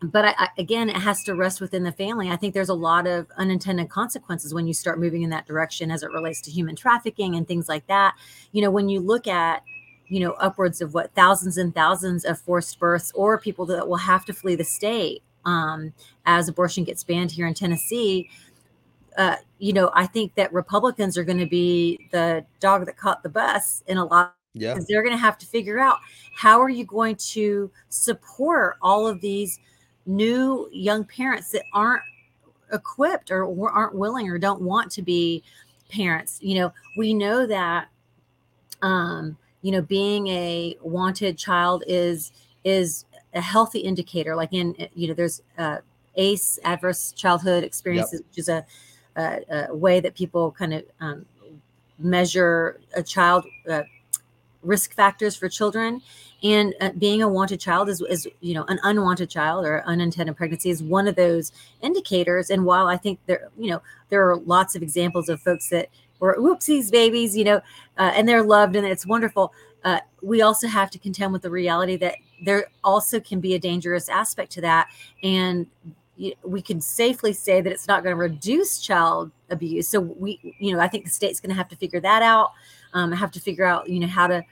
but 0.00 0.24
I, 0.24 0.34
I, 0.38 0.48
again, 0.58 0.88
it 0.88 0.96
has 0.96 1.24
to 1.24 1.34
rest 1.34 1.60
within 1.60 1.82
the 1.82 1.92
family. 1.92 2.30
I 2.30 2.36
think 2.36 2.54
there's 2.54 2.68
a 2.68 2.74
lot 2.74 3.06
of 3.06 3.26
unintended 3.36 3.90
consequences 3.90 4.54
when 4.54 4.66
you 4.66 4.74
start 4.74 5.00
moving 5.00 5.22
in 5.22 5.30
that 5.30 5.46
direction 5.46 5.90
as 5.90 6.02
it 6.02 6.10
relates 6.12 6.40
to 6.42 6.50
human 6.50 6.76
trafficking 6.76 7.34
and 7.34 7.48
things 7.48 7.68
like 7.68 7.86
that. 7.88 8.14
You 8.52 8.62
know, 8.62 8.70
when 8.70 8.88
you 8.88 9.00
look 9.00 9.26
at 9.26 9.62
you 10.06 10.20
know 10.20 10.32
upwards 10.32 10.80
of 10.80 10.94
what 10.94 11.14
thousands 11.14 11.58
and 11.58 11.74
thousands 11.74 12.24
of 12.24 12.38
forced 12.38 12.78
births 12.78 13.12
or 13.14 13.38
people 13.38 13.66
that 13.66 13.88
will 13.88 13.96
have 13.96 14.24
to 14.24 14.32
flee 14.32 14.54
the 14.54 14.64
state 14.64 15.22
um, 15.44 15.92
as 16.26 16.48
abortion 16.48 16.84
gets 16.84 17.04
banned 17.04 17.32
here 17.32 17.46
in 17.46 17.54
Tennessee 17.54 18.28
uh, 19.18 19.36
you 19.58 19.72
know, 19.72 19.90
I 19.94 20.06
think 20.06 20.36
that 20.36 20.52
Republicans 20.52 21.18
are 21.18 21.24
going 21.24 21.38
to 21.38 21.46
be 21.46 22.08
the 22.12 22.46
dog 22.60 22.86
that 22.86 22.96
caught 22.96 23.22
the 23.22 23.28
bus 23.28 23.82
in 23.86 23.98
a 23.98 24.04
lot. 24.04 24.36
Yeah. 24.54 24.72
Because 24.72 24.86
they're 24.86 25.02
going 25.02 25.14
to 25.14 25.20
have 25.20 25.36
to 25.38 25.46
figure 25.46 25.78
out 25.78 25.98
how 26.34 26.60
are 26.60 26.70
you 26.70 26.84
going 26.84 27.16
to 27.16 27.70
support 27.90 28.76
all 28.80 29.06
of 29.06 29.20
these 29.20 29.60
new 30.06 30.68
young 30.72 31.04
parents 31.04 31.50
that 31.50 31.62
aren't 31.74 32.02
equipped 32.72 33.30
or, 33.30 33.44
or 33.44 33.70
aren't 33.70 33.94
willing 33.94 34.28
or 34.28 34.38
don't 34.38 34.62
want 34.62 34.90
to 34.92 35.02
be 35.02 35.42
parents. 35.90 36.38
You 36.40 36.60
know, 36.60 36.72
we 36.96 37.12
know 37.12 37.46
that, 37.46 37.88
um, 38.82 39.36
you 39.62 39.70
know, 39.70 39.82
being 39.82 40.28
a 40.28 40.76
wanted 40.80 41.36
child 41.36 41.84
is 41.86 42.32
is 42.64 43.04
a 43.34 43.40
healthy 43.40 43.80
indicator. 43.80 44.34
Like 44.34 44.52
in, 44.52 44.88
you 44.94 45.08
know, 45.08 45.14
there's 45.14 45.42
uh, 45.58 45.78
ACE, 46.16 46.58
adverse 46.64 47.12
childhood 47.12 47.64
experiences, 47.64 48.20
yep. 48.20 48.28
which 48.28 48.38
is 48.38 48.48
a 48.48 48.64
a, 49.18 49.74
way 49.74 50.00
that 50.00 50.14
people 50.14 50.52
kind 50.52 50.74
of 50.74 50.84
um, 51.00 51.26
measure 51.98 52.80
a 52.94 53.02
child 53.02 53.44
uh, 53.68 53.82
risk 54.62 54.94
factors 54.94 55.36
for 55.36 55.48
children. 55.48 56.00
And 56.42 56.74
uh, 56.80 56.90
being 56.96 57.20
a 57.22 57.28
wanted 57.28 57.58
child 57.58 57.88
is, 57.88 58.00
is 58.02 58.28
you 58.40 58.54
know 58.54 58.64
an 58.68 58.78
unwanted 58.84 59.28
child 59.28 59.64
or 59.64 59.82
unintended 59.86 60.36
pregnancy 60.36 60.70
is 60.70 60.82
one 60.82 61.08
of 61.08 61.16
those 61.16 61.50
indicators. 61.82 62.50
And 62.50 62.64
while 62.64 62.86
i 62.86 62.96
think 62.96 63.18
there 63.26 63.48
you 63.58 63.70
know 63.70 63.82
there 64.08 64.28
are 64.30 64.36
lots 64.36 64.76
of 64.76 64.82
examples 64.82 65.28
of 65.28 65.40
folks 65.40 65.68
that 65.70 65.88
were 66.20 66.36
whoopsies 66.38 66.90
babies 66.90 67.36
you 67.36 67.44
know 67.44 67.56
uh, 67.98 68.12
and 68.14 68.28
they're 68.28 68.42
loved 68.42 68.76
and 68.76 68.86
it's 68.86 69.06
wonderful 69.06 69.52
uh, 69.84 70.00
we 70.22 70.42
also 70.42 70.66
have 70.66 70.90
to 70.90 70.98
contend 70.98 71.32
with 71.32 71.42
the 71.42 71.50
reality 71.50 71.96
that 71.96 72.16
there 72.44 72.66
also 72.82 73.20
can 73.20 73.40
be 73.40 73.54
a 73.54 73.58
dangerous 73.58 74.08
aspect 74.08 74.52
to 74.52 74.60
that. 74.60 74.88
And 75.22 75.66
we 76.42 76.60
can 76.60 76.80
safely 76.80 77.32
say 77.32 77.60
that 77.60 77.72
it's 77.72 77.86
not 77.86 78.02
going 78.02 78.14
to 78.14 78.20
reduce 78.20 78.80
child 78.80 79.30
abuse. 79.50 79.88
So 79.88 80.00
we, 80.00 80.54
you 80.58 80.72
know, 80.72 80.80
I 80.80 80.88
think 80.88 81.04
the 81.04 81.10
state's 81.10 81.40
going 81.40 81.50
to 81.50 81.56
have 81.56 81.68
to 81.68 81.76
figure 81.76 82.00
that 82.00 82.22
out. 82.22 82.52
Um, 82.92 83.12
have 83.12 83.30
to 83.32 83.40
figure 83.40 83.64
out, 83.64 83.88
you 83.88 84.00
know, 84.00 84.06
how 84.06 84.26
to 84.26 84.42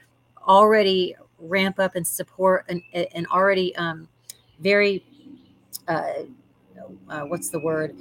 already 0.47 1.15
ramp 1.39 1.79
up 1.79 1.95
and 1.95 2.07
support 2.07 2.65
an, 2.69 2.81
an 2.93 3.25
already 3.27 3.75
um, 3.75 4.07
very, 4.59 5.03
uh, 5.87 6.23
uh, 7.09 7.21
what's 7.21 7.49
the 7.49 7.59
word, 7.59 7.95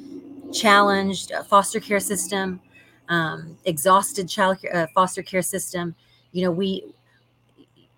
challenged 0.53 1.33
uh, 1.33 1.43
foster 1.43 1.81
care 1.81 2.01
system, 2.01 2.61
um, 3.09 3.59
exhausted 3.65 4.29
child 4.29 4.61
care, 4.61 4.77
uh, 4.77 4.87
foster 4.95 5.23
care 5.23 5.43
system. 5.43 5.95
You 6.33 6.45
know, 6.45 6.51
we, 6.51 6.85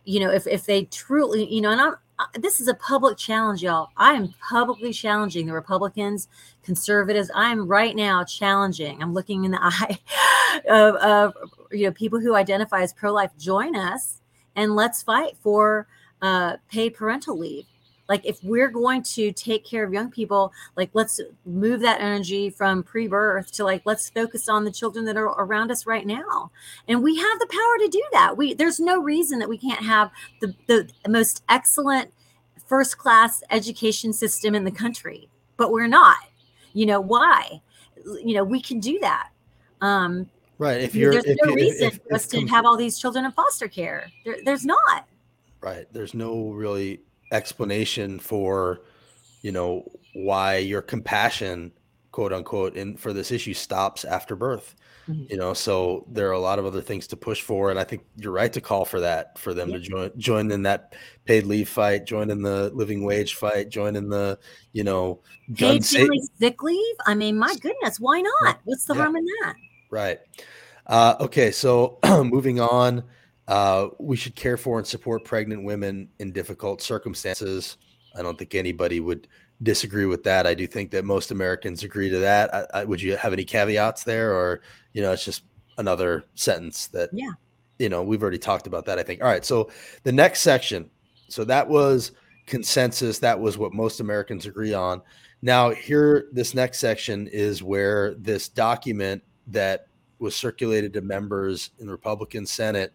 you 0.04 0.20
know, 0.20 0.30
if 0.30 0.46
if 0.46 0.64
they 0.64 0.84
truly, 0.84 1.52
you 1.52 1.60
know, 1.60 1.72
and 1.72 1.80
I'm 1.80 1.94
this 2.34 2.60
is 2.60 2.68
a 2.68 2.74
public 2.74 3.16
challenge, 3.16 3.62
y'all. 3.62 3.90
I 3.96 4.14
am 4.14 4.34
publicly 4.40 4.92
challenging 4.92 5.46
the 5.46 5.52
Republicans, 5.52 6.28
conservatives. 6.62 7.30
I 7.34 7.50
am 7.50 7.68
right 7.68 7.94
now 7.94 8.24
challenging. 8.24 9.02
I'm 9.02 9.14
looking 9.14 9.44
in 9.44 9.52
the 9.52 9.58
eye 9.62 9.98
of, 10.68 10.94
of 10.96 11.34
you 11.70 11.84
know 11.84 11.92
people 11.92 12.20
who 12.20 12.34
identify 12.34 12.82
as 12.82 12.92
pro-life. 12.92 13.30
Join 13.38 13.76
us 13.76 14.20
and 14.56 14.74
let's 14.74 15.02
fight 15.02 15.36
for 15.40 15.86
uh, 16.22 16.56
paid 16.70 16.94
parental 16.94 17.38
leave 17.38 17.66
like 18.08 18.24
if 18.24 18.42
we're 18.42 18.70
going 18.70 19.02
to 19.02 19.32
take 19.32 19.64
care 19.64 19.84
of 19.84 19.92
young 19.92 20.10
people 20.10 20.52
like 20.76 20.90
let's 20.94 21.20
move 21.44 21.80
that 21.80 22.00
energy 22.00 22.50
from 22.50 22.82
pre-birth 22.82 23.52
to 23.52 23.64
like 23.64 23.82
let's 23.84 24.10
focus 24.10 24.48
on 24.48 24.64
the 24.64 24.70
children 24.70 25.04
that 25.04 25.16
are 25.16 25.26
around 25.26 25.70
us 25.70 25.86
right 25.86 26.06
now. 26.06 26.50
And 26.88 27.02
we 27.02 27.16
have 27.16 27.38
the 27.38 27.46
power 27.46 27.78
to 27.80 27.88
do 27.88 28.02
that. 28.12 28.36
We 28.36 28.54
there's 28.54 28.80
no 28.80 29.00
reason 29.00 29.38
that 29.38 29.48
we 29.48 29.58
can't 29.58 29.84
have 29.84 30.10
the 30.40 30.54
the 30.66 30.90
most 31.08 31.42
excellent 31.48 32.12
first 32.66 32.98
class 32.98 33.42
education 33.50 34.12
system 34.12 34.54
in 34.54 34.64
the 34.64 34.70
country 34.70 35.28
but 35.58 35.70
we're 35.70 35.88
not. 35.88 36.16
You 36.72 36.86
know 36.86 37.00
why? 37.02 37.60
You 38.24 38.34
know 38.34 38.44
we 38.44 38.62
can 38.62 38.80
do 38.80 38.98
that. 39.00 39.28
Um 39.82 40.30
right 40.56 40.80
if 40.80 40.94
you're 40.94 41.12
there's 41.12 41.24
if, 41.26 41.36
no 41.44 41.52
reason 41.52 41.88
if, 41.88 42.00
for 42.02 42.14
us 42.14 42.26
to 42.28 42.46
have 42.46 42.64
all 42.64 42.78
these 42.78 42.98
children 42.98 43.26
in 43.26 43.32
foster 43.32 43.68
care. 43.68 44.10
There, 44.24 44.38
there's 44.44 44.64
not. 44.64 45.06
Right 45.60 45.86
there's 45.92 46.14
no 46.14 46.50
really 46.50 47.00
explanation 47.32 48.18
for 48.18 48.82
you 49.42 49.52
know 49.52 49.84
why 50.14 50.56
your 50.56 50.82
compassion 50.82 51.72
quote 52.10 52.32
unquote 52.32 52.76
in 52.76 52.96
for 52.96 53.12
this 53.12 53.30
issue 53.30 53.54
stops 53.54 54.04
after 54.04 54.34
birth 54.34 54.74
mm-hmm. 55.08 55.24
you 55.30 55.36
know? 55.36 55.54
So 55.54 56.04
there 56.08 56.28
are 56.28 56.32
a 56.32 56.38
lot 56.38 56.58
of 56.58 56.66
other 56.66 56.80
things 56.80 57.06
to 57.08 57.16
push 57.16 57.42
for 57.42 57.70
and 57.70 57.78
i 57.78 57.84
think 57.84 58.04
you're 58.16 58.32
right 58.32 58.52
to 58.52 58.60
call 58.60 58.84
for 58.84 59.00
that 59.00 59.38
for 59.38 59.54
them 59.54 59.70
yeah. 59.70 59.76
to 59.76 59.82
join 59.82 60.10
join 60.16 60.50
in 60.50 60.62
that 60.62 60.94
paid 61.24 61.46
leave 61.46 61.68
fight 61.68 62.06
join 62.06 62.30
in 62.30 62.42
the 62.42 62.70
living 62.70 63.04
wage 63.04 63.34
fight 63.34 63.68
join 63.68 63.96
in 63.96 64.08
the 64.08 64.38
you 64.72 64.84
know 64.84 65.20
paid 65.54 65.84
family 65.84 66.20
sick 66.38 66.62
leave? 66.62 66.96
I 67.06 67.14
mean 67.14 67.38
my 67.38 67.54
goodness 67.60 67.98
why 67.98 68.20
not? 68.20 68.58
What's 68.64 68.84
the 68.84 68.94
yeah. 68.94 69.02
harm 69.02 69.16
in 69.16 69.24
that? 69.42 69.54
Right. 69.90 70.20
Uh, 70.86 71.16
okay 71.20 71.50
so 71.50 71.98
moving 72.24 72.60
on 72.60 73.04
uh, 73.48 73.88
we 73.98 74.14
should 74.14 74.36
care 74.36 74.58
for 74.58 74.78
and 74.78 74.86
support 74.86 75.24
pregnant 75.24 75.64
women 75.64 76.08
in 76.18 76.32
difficult 76.32 76.82
circumstances. 76.82 77.78
I 78.16 78.22
don't 78.22 78.38
think 78.38 78.54
anybody 78.54 79.00
would 79.00 79.26
disagree 79.62 80.04
with 80.04 80.22
that. 80.24 80.46
I 80.46 80.54
do 80.54 80.66
think 80.66 80.90
that 80.90 81.04
most 81.04 81.30
Americans 81.30 81.82
agree 81.82 82.10
to 82.10 82.18
that. 82.18 82.54
I, 82.54 82.66
I, 82.74 82.84
would 82.84 83.00
you 83.00 83.16
have 83.16 83.32
any 83.32 83.44
caveats 83.44 84.04
there, 84.04 84.34
or 84.34 84.60
you 84.92 85.00
know, 85.00 85.12
it's 85.12 85.24
just 85.24 85.44
another 85.78 86.24
sentence 86.34 86.88
that 86.88 87.08
yeah, 87.12 87.32
you 87.78 87.88
know, 87.88 88.02
we've 88.02 88.22
already 88.22 88.38
talked 88.38 88.66
about 88.66 88.84
that. 88.84 88.98
I 88.98 89.02
think. 89.02 89.22
All 89.22 89.28
right, 89.28 89.44
so 89.44 89.70
the 90.02 90.12
next 90.12 90.40
section. 90.40 90.90
So 91.30 91.44
that 91.44 91.66
was 91.66 92.12
consensus. 92.46 93.18
That 93.18 93.38
was 93.38 93.56
what 93.56 93.72
most 93.72 94.00
Americans 94.00 94.46
agree 94.46 94.74
on. 94.74 95.02
Now, 95.40 95.70
here, 95.70 96.28
this 96.32 96.52
next 96.54 96.80
section 96.80 97.28
is 97.28 97.62
where 97.62 98.14
this 98.14 98.48
document 98.48 99.22
that 99.46 99.86
was 100.18 100.34
circulated 100.34 100.92
to 100.94 101.00
members 101.00 101.70
in 101.78 101.86
the 101.86 101.92
Republican 101.92 102.44
Senate 102.44 102.92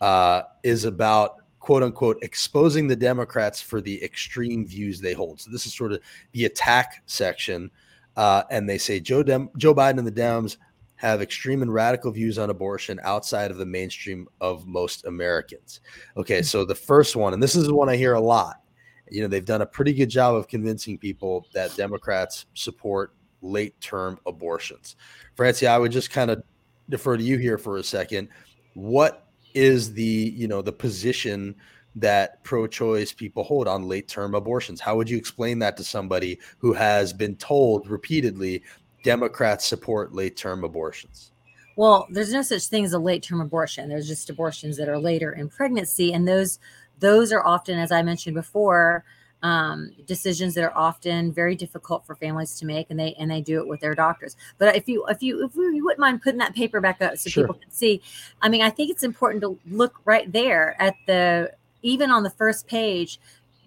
uh, 0.00 0.42
is 0.62 0.84
about 0.84 1.36
quote 1.60 1.82
unquote 1.82 2.18
exposing 2.22 2.86
the 2.86 2.96
Democrats 2.96 3.60
for 3.60 3.80
the 3.80 4.02
extreme 4.02 4.66
views 4.66 5.00
they 5.00 5.12
hold. 5.12 5.40
So 5.40 5.50
this 5.50 5.66
is 5.66 5.74
sort 5.74 5.92
of 5.92 6.00
the 6.32 6.44
attack 6.44 7.02
section. 7.06 7.70
Uh, 8.16 8.44
and 8.50 8.68
they 8.68 8.78
say 8.78 9.00
Joe 9.00 9.22
Dem- 9.22 9.50
Joe 9.56 9.74
Biden 9.74 9.98
and 9.98 10.06
the 10.06 10.12
Dems 10.12 10.56
have 10.96 11.20
extreme 11.20 11.62
and 11.62 11.72
radical 11.72 12.10
views 12.10 12.38
on 12.38 12.50
abortion 12.50 12.98
outside 13.02 13.50
of 13.50 13.58
the 13.58 13.66
mainstream 13.66 14.28
of 14.40 14.66
most 14.66 15.04
Americans. 15.04 15.80
Okay, 16.16 16.40
so 16.40 16.64
the 16.64 16.74
first 16.74 17.16
one, 17.16 17.34
and 17.34 17.42
this 17.42 17.54
is 17.54 17.66
the 17.66 17.74
one 17.74 17.88
I 17.88 17.96
hear 17.96 18.14
a 18.14 18.20
lot. 18.20 18.62
You 19.10 19.22
know, 19.22 19.28
they've 19.28 19.44
done 19.44 19.62
a 19.62 19.66
pretty 19.66 19.92
good 19.92 20.08
job 20.08 20.34
of 20.34 20.48
convincing 20.48 20.98
people 20.98 21.46
that 21.52 21.76
Democrats 21.76 22.46
support 22.54 23.12
late 23.42 23.78
term 23.80 24.18
abortions. 24.26 24.96
Francie, 25.34 25.66
I 25.66 25.78
would 25.78 25.92
just 25.92 26.10
kind 26.10 26.30
of 26.30 26.42
defer 26.88 27.16
to 27.16 27.22
you 27.22 27.36
here 27.36 27.58
for 27.58 27.76
a 27.76 27.84
second. 27.84 28.28
What 28.74 29.25
is 29.56 29.94
the 29.94 30.32
you 30.36 30.46
know 30.46 30.62
the 30.62 30.72
position 30.72 31.56
that 31.96 32.44
pro-choice 32.44 33.12
people 33.12 33.42
hold 33.42 33.66
on 33.66 33.88
late-term 33.88 34.34
abortions. 34.34 34.80
How 34.80 34.96
would 34.96 35.08
you 35.08 35.16
explain 35.16 35.58
that 35.60 35.78
to 35.78 35.84
somebody 35.84 36.38
who 36.58 36.74
has 36.74 37.14
been 37.14 37.36
told 37.36 37.88
repeatedly 37.88 38.62
Democrats 39.02 39.64
support 39.64 40.12
late-term 40.12 40.62
abortions? 40.62 41.32
Well, 41.76 42.06
there's 42.10 42.34
no 42.34 42.42
such 42.42 42.66
thing 42.66 42.84
as 42.84 42.92
a 42.92 42.98
late-term 42.98 43.40
abortion. 43.40 43.88
There's 43.88 44.08
just 44.08 44.28
abortions 44.28 44.76
that 44.76 44.90
are 44.90 44.98
later 44.98 45.32
in 45.32 45.48
pregnancy, 45.48 46.12
and 46.12 46.28
those 46.28 46.58
those 46.98 47.32
are 47.32 47.44
often, 47.44 47.78
as 47.78 47.90
I 47.90 48.02
mentioned 48.02 48.34
before, 48.34 49.04
um, 49.46 49.92
decisions 50.06 50.54
that 50.54 50.64
are 50.64 50.76
often 50.76 51.30
very 51.32 51.54
difficult 51.54 52.04
for 52.04 52.16
families 52.16 52.58
to 52.58 52.66
make, 52.66 52.90
and 52.90 52.98
they 52.98 53.14
and 53.14 53.30
they 53.30 53.40
do 53.40 53.60
it 53.60 53.68
with 53.68 53.78
their 53.78 53.94
doctors. 53.94 54.36
But 54.58 54.74
if 54.74 54.88
you 54.88 55.06
if 55.06 55.22
you 55.22 55.44
if 55.44 55.54
you 55.54 55.84
wouldn't 55.84 56.00
mind 56.00 56.20
putting 56.22 56.40
that 56.40 56.52
paper 56.52 56.80
back 56.80 57.00
up 57.00 57.16
so 57.16 57.30
sure. 57.30 57.44
people 57.44 57.60
can 57.60 57.70
see, 57.70 58.02
I 58.42 58.48
mean, 58.48 58.62
I 58.62 58.70
think 58.70 58.90
it's 58.90 59.04
important 59.04 59.42
to 59.42 59.56
look 59.70 60.00
right 60.04 60.30
there 60.32 60.74
at 60.82 60.96
the 61.06 61.52
even 61.82 62.10
on 62.10 62.24
the 62.24 62.30
first 62.30 62.66
page, 62.66 63.20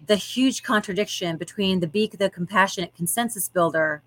the 0.06 0.16
huge 0.16 0.62
contradiction 0.62 1.38
between 1.38 1.80
the 1.80 1.86
Be 1.86 2.08
the 2.08 2.28
Compassionate 2.28 2.94
Consensus 2.94 3.48
Builder 3.48 4.02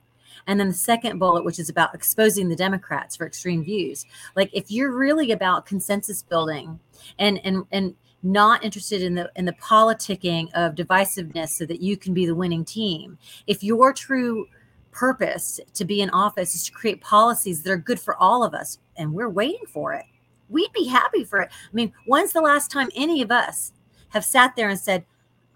and 0.46 0.60
then 0.60 0.68
the 0.68 0.74
second 0.76 1.18
bullet, 1.18 1.44
which 1.44 1.58
is 1.58 1.70
about 1.70 1.96
exposing 1.96 2.50
the 2.50 2.56
Democrats 2.56 3.16
for 3.16 3.26
extreme 3.26 3.64
views. 3.64 4.06
Like 4.36 4.52
if 4.54 4.70
you're 4.70 4.92
really 4.92 5.32
about 5.32 5.66
consensus 5.66 6.22
building 6.22 6.80
and 7.18 7.42
and 7.44 7.66
and 7.72 7.96
not 8.24 8.64
interested 8.64 9.02
in 9.02 9.16
the 9.16 9.32
in 9.36 9.46
the 9.46 9.54
politicking 9.54 10.50
of 10.54 10.76
divisiveness 10.76 11.50
so 11.50 11.66
that 11.66 11.82
you 11.82 11.98
can 11.98 12.14
be 12.14 12.26
the 12.26 12.36
winning 12.36 12.66
team. 12.66 13.18
If 13.48 13.64
your 13.64 13.94
true 13.94 14.48
purpose 14.92 15.60
to 15.74 15.86
be 15.86 16.02
in 16.02 16.10
office 16.12 16.56
is 16.56 16.66
to 16.66 16.72
create 16.72 17.02
policies 17.02 17.64
that 17.64 17.72
are 17.72 17.78
good 17.78 18.00
for 18.00 18.16
all 18.16 18.44
of 18.44 18.54
us, 18.54 18.80
and 18.96 19.14
we're 19.14 19.30
waiting 19.30 19.66
for 19.68 19.94
it, 19.94 20.06
we'd 20.50 20.72
be 20.72 20.88
happy 20.88 21.24
for 21.24 21.42
it. 21.42 21.50
I 21.52 21.74
mean, 21.74 21.92
when's 22.06 22.34
the 22.34 22.42
last 22.42 22.72
time 22.72 22.90
any 22.96 23.22
of 23.22 23.32
us 23.32 23.74
have 24.10 24.24
sat 24.24 24.56
there 24.56 24.70
and 24.70 24.80
said, 24.80 25.06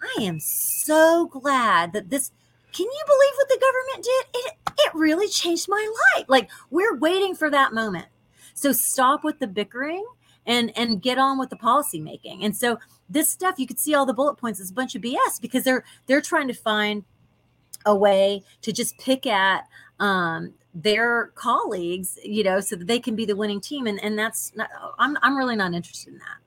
I 0.01 0.23
am 0.23 0.39
so 0.39 1.27
glad 1.27 1.93
that 1.93 2.09
this 2.09 2.31
can 2.73 2.85
you 2.85 3.03
believe 3.05 3.33
what 3.37 3.49
the 3.49 3.59
government 3.59 4.03
did? 4.03 4.25
It 4.33 4.53
it 4.79 4.91
really 4.93 5.27
changed 5.27 5.67
my 5.69 5.91
life. 6.15 6.25
Like 6.27 6.49
we're 6.69 6.97
waiting 6.97 7.33
for 7.33 7.49
that 7.49 7.73
moment. 7.73 8.07
So 8.53 8.71
stop 8.71 9.23
with 9.23 9.39
the 9.39 9.47
bickering 9.47 10.05
and 10.47 10.75
and 10.75 11.01
get 11.01 11.19
on 11.19 11.37
with 11.37 11.51
the 11.51 11.55
policy 11.55 11.99
making. 11.99 12.43
And 12.43 12.55
so 12.55 12.79
this 13.09 13.29
stuff, 13.29 13.59
you 13.59 13.67
could 13.67 13.77
see 13.77 13.93
all 13.93 14.05
the 14.05 14.13
bullet 14.13 14.37
points 14.37 14.59
is 14.59 14.71
a 14.71 14.73
bunch 14.73 14.95
of 14.95 15.01
BS 15.03 15.39
because 15.39 15.63
they're 15.63 15.83
they're 16.07 16.21
trying 16.21 16.47
to 16.47 16.53
find 16.53 17.03
a 17.85 17.95
way 17.95 18.41
to 18.61 18.71
just 18.71 18.97
pick 18.97 19.27
at 19.27 19.65
um, 19.99 20.53
their 20.73 21.27
colleagues, 21.35 22.17
you 22.23 22.43
know, 22.43 22.59
so 22.59 22.75
that 22.75 22.87
they 22.87 22.99
can 22.99 23.15
be 23.15 23.25
the 23.25 23.35
winning 23.35 23.61
team. 23.61 23.85
And 23.85 24.01
and 24.03 24.17
that's 24.17 24.53
not, 24.55 24.69
I'm 24.97 25.17
I'm 25.21 25.37
really 25.37 25.55
not 25.55 25.73
interested 25.73 26.13
in 26.13 26.19
that. 26.19 26.37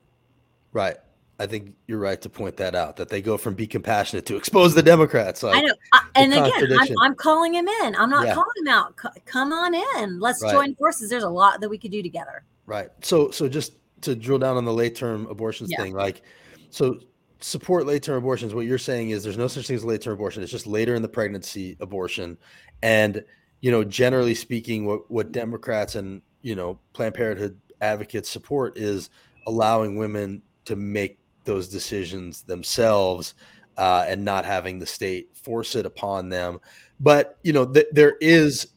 Right. 0.73 0.97
I 1.39 1.47
think 1.47 1.73
you're 1.87 1.97
right 1.97 2.21
to 2.21 2.29
point 2.29 2.55
that 2.57 2.75
out 2.75 2.97
that 2.97 3.09
they 3.09 3.19
go 3.19 3.35
from 3.35 3.55
be 3.55 3.65
compassionate 3.65 4.27
to 4.27 4.35
expose 4.35 4.75
the 4.75 4.83
Democrats. 4.83 5.41
Like, 5.41 5.55
I 5.55 5.61
know, 5.61 5.73
I, 5.91 6.01
and 6.13 6.33
again, 6.33 6.77
I'm, 6.79 6.95
I'm, 7.01 7.15
calling 7.15 7.55
him 7.55 7.67
in. 7.67 7.95
I'm 7.95 8.11
not 8.11 8.27
yeah. 8.27 8.35
calling 8.35 8.51
him 8.57 8.67
out. 8.67 8.93
C- 9.01 9.21
come 9.25 9.51
on 9.51 9.73
in. 9.73 10.19
Let's 10.19 10.43
right. 10.43 10.51
join 10.51 10.75
forces. 10.75 11.09
There's 11.09 11.23
a 11.23 11.29
lot 11.29 11.59
that 11.61 11.67
we 11.67 11.79
could 11.79 11.89
do 11.89 12.03
together. 12.03 12.43
Right. 12.67 12.89
So, 13.01 13.31
so 13.31 13.49
just 13.49 13.73
to 14.01 14.15
drill 14.15 14.39
down 14.39 14.57
on 14.57 14.65
the 14.65 14.73
late 14.73 14.95
term 14.95 15.27
abortions 15.27 15.71
yeah. 15.71 15.81
thing, 15.81 15.93
like, 15.93 16.21
so 16.69 16.99
support 17.39 17.85
late 17.85 18.03
term 18.03 18.17
abortions. 18.17 18.53
What 18.53 18.65
you're 18.65 18.77
saying 18.77 19.09
is 19.09 19.23
there's 19.23 19.37
no 19.37 19.47
such 19.47 19.67
thing 19.67 19.75
as 19.75 19.83
late 19.83 20.01
term 20.01 20.13
abortion. 20.13 20.43
It's 20.43 20.51
just 20.51 20.67
later 20.67 20.95
in 20.95 21.01
the 21.01 21.09
pregnancy 21.09 21.75
abortion. 21.79 22.37
And, 22.83 23.23
you 23.61 23.71
know, 23.71 23.83
generally 23.83 24.35
speaking, 24.35 24.85
what, 24.85 25.09
what 25.09 25.31
Democrats 25.31 25.95
and, 25.95 26.21
you 26.41 26.55
know, 26.55 26.79
Planned 26.93 27.15
Parenthood 27.15 27.59
advocates 27.81 28.29
support 28.29 28.77
is 28.77 29.09
allowing 29.47 29.97
women 29.97 30.41
to 30.65 30.75
make 30.75 31.19
those 31.43 31.67
decisions 31.67 32.43
themselves 32.43 33.33
uh, 33.77 34.05
and 34.07 34.23
not 34.23 34.45
having 34.45 34.77
the 34.77 34.85
state 34.85 35.35
force 35.35 35.75
it 35.75 35.85
upon 35.85 36.29
them. 36.29 36.59
But, 36.99 37.39
you 37.43 37.53
know, 37.53 37.65
th- 37.65 37.87
there 37.91 38.17
is 38.21 38.67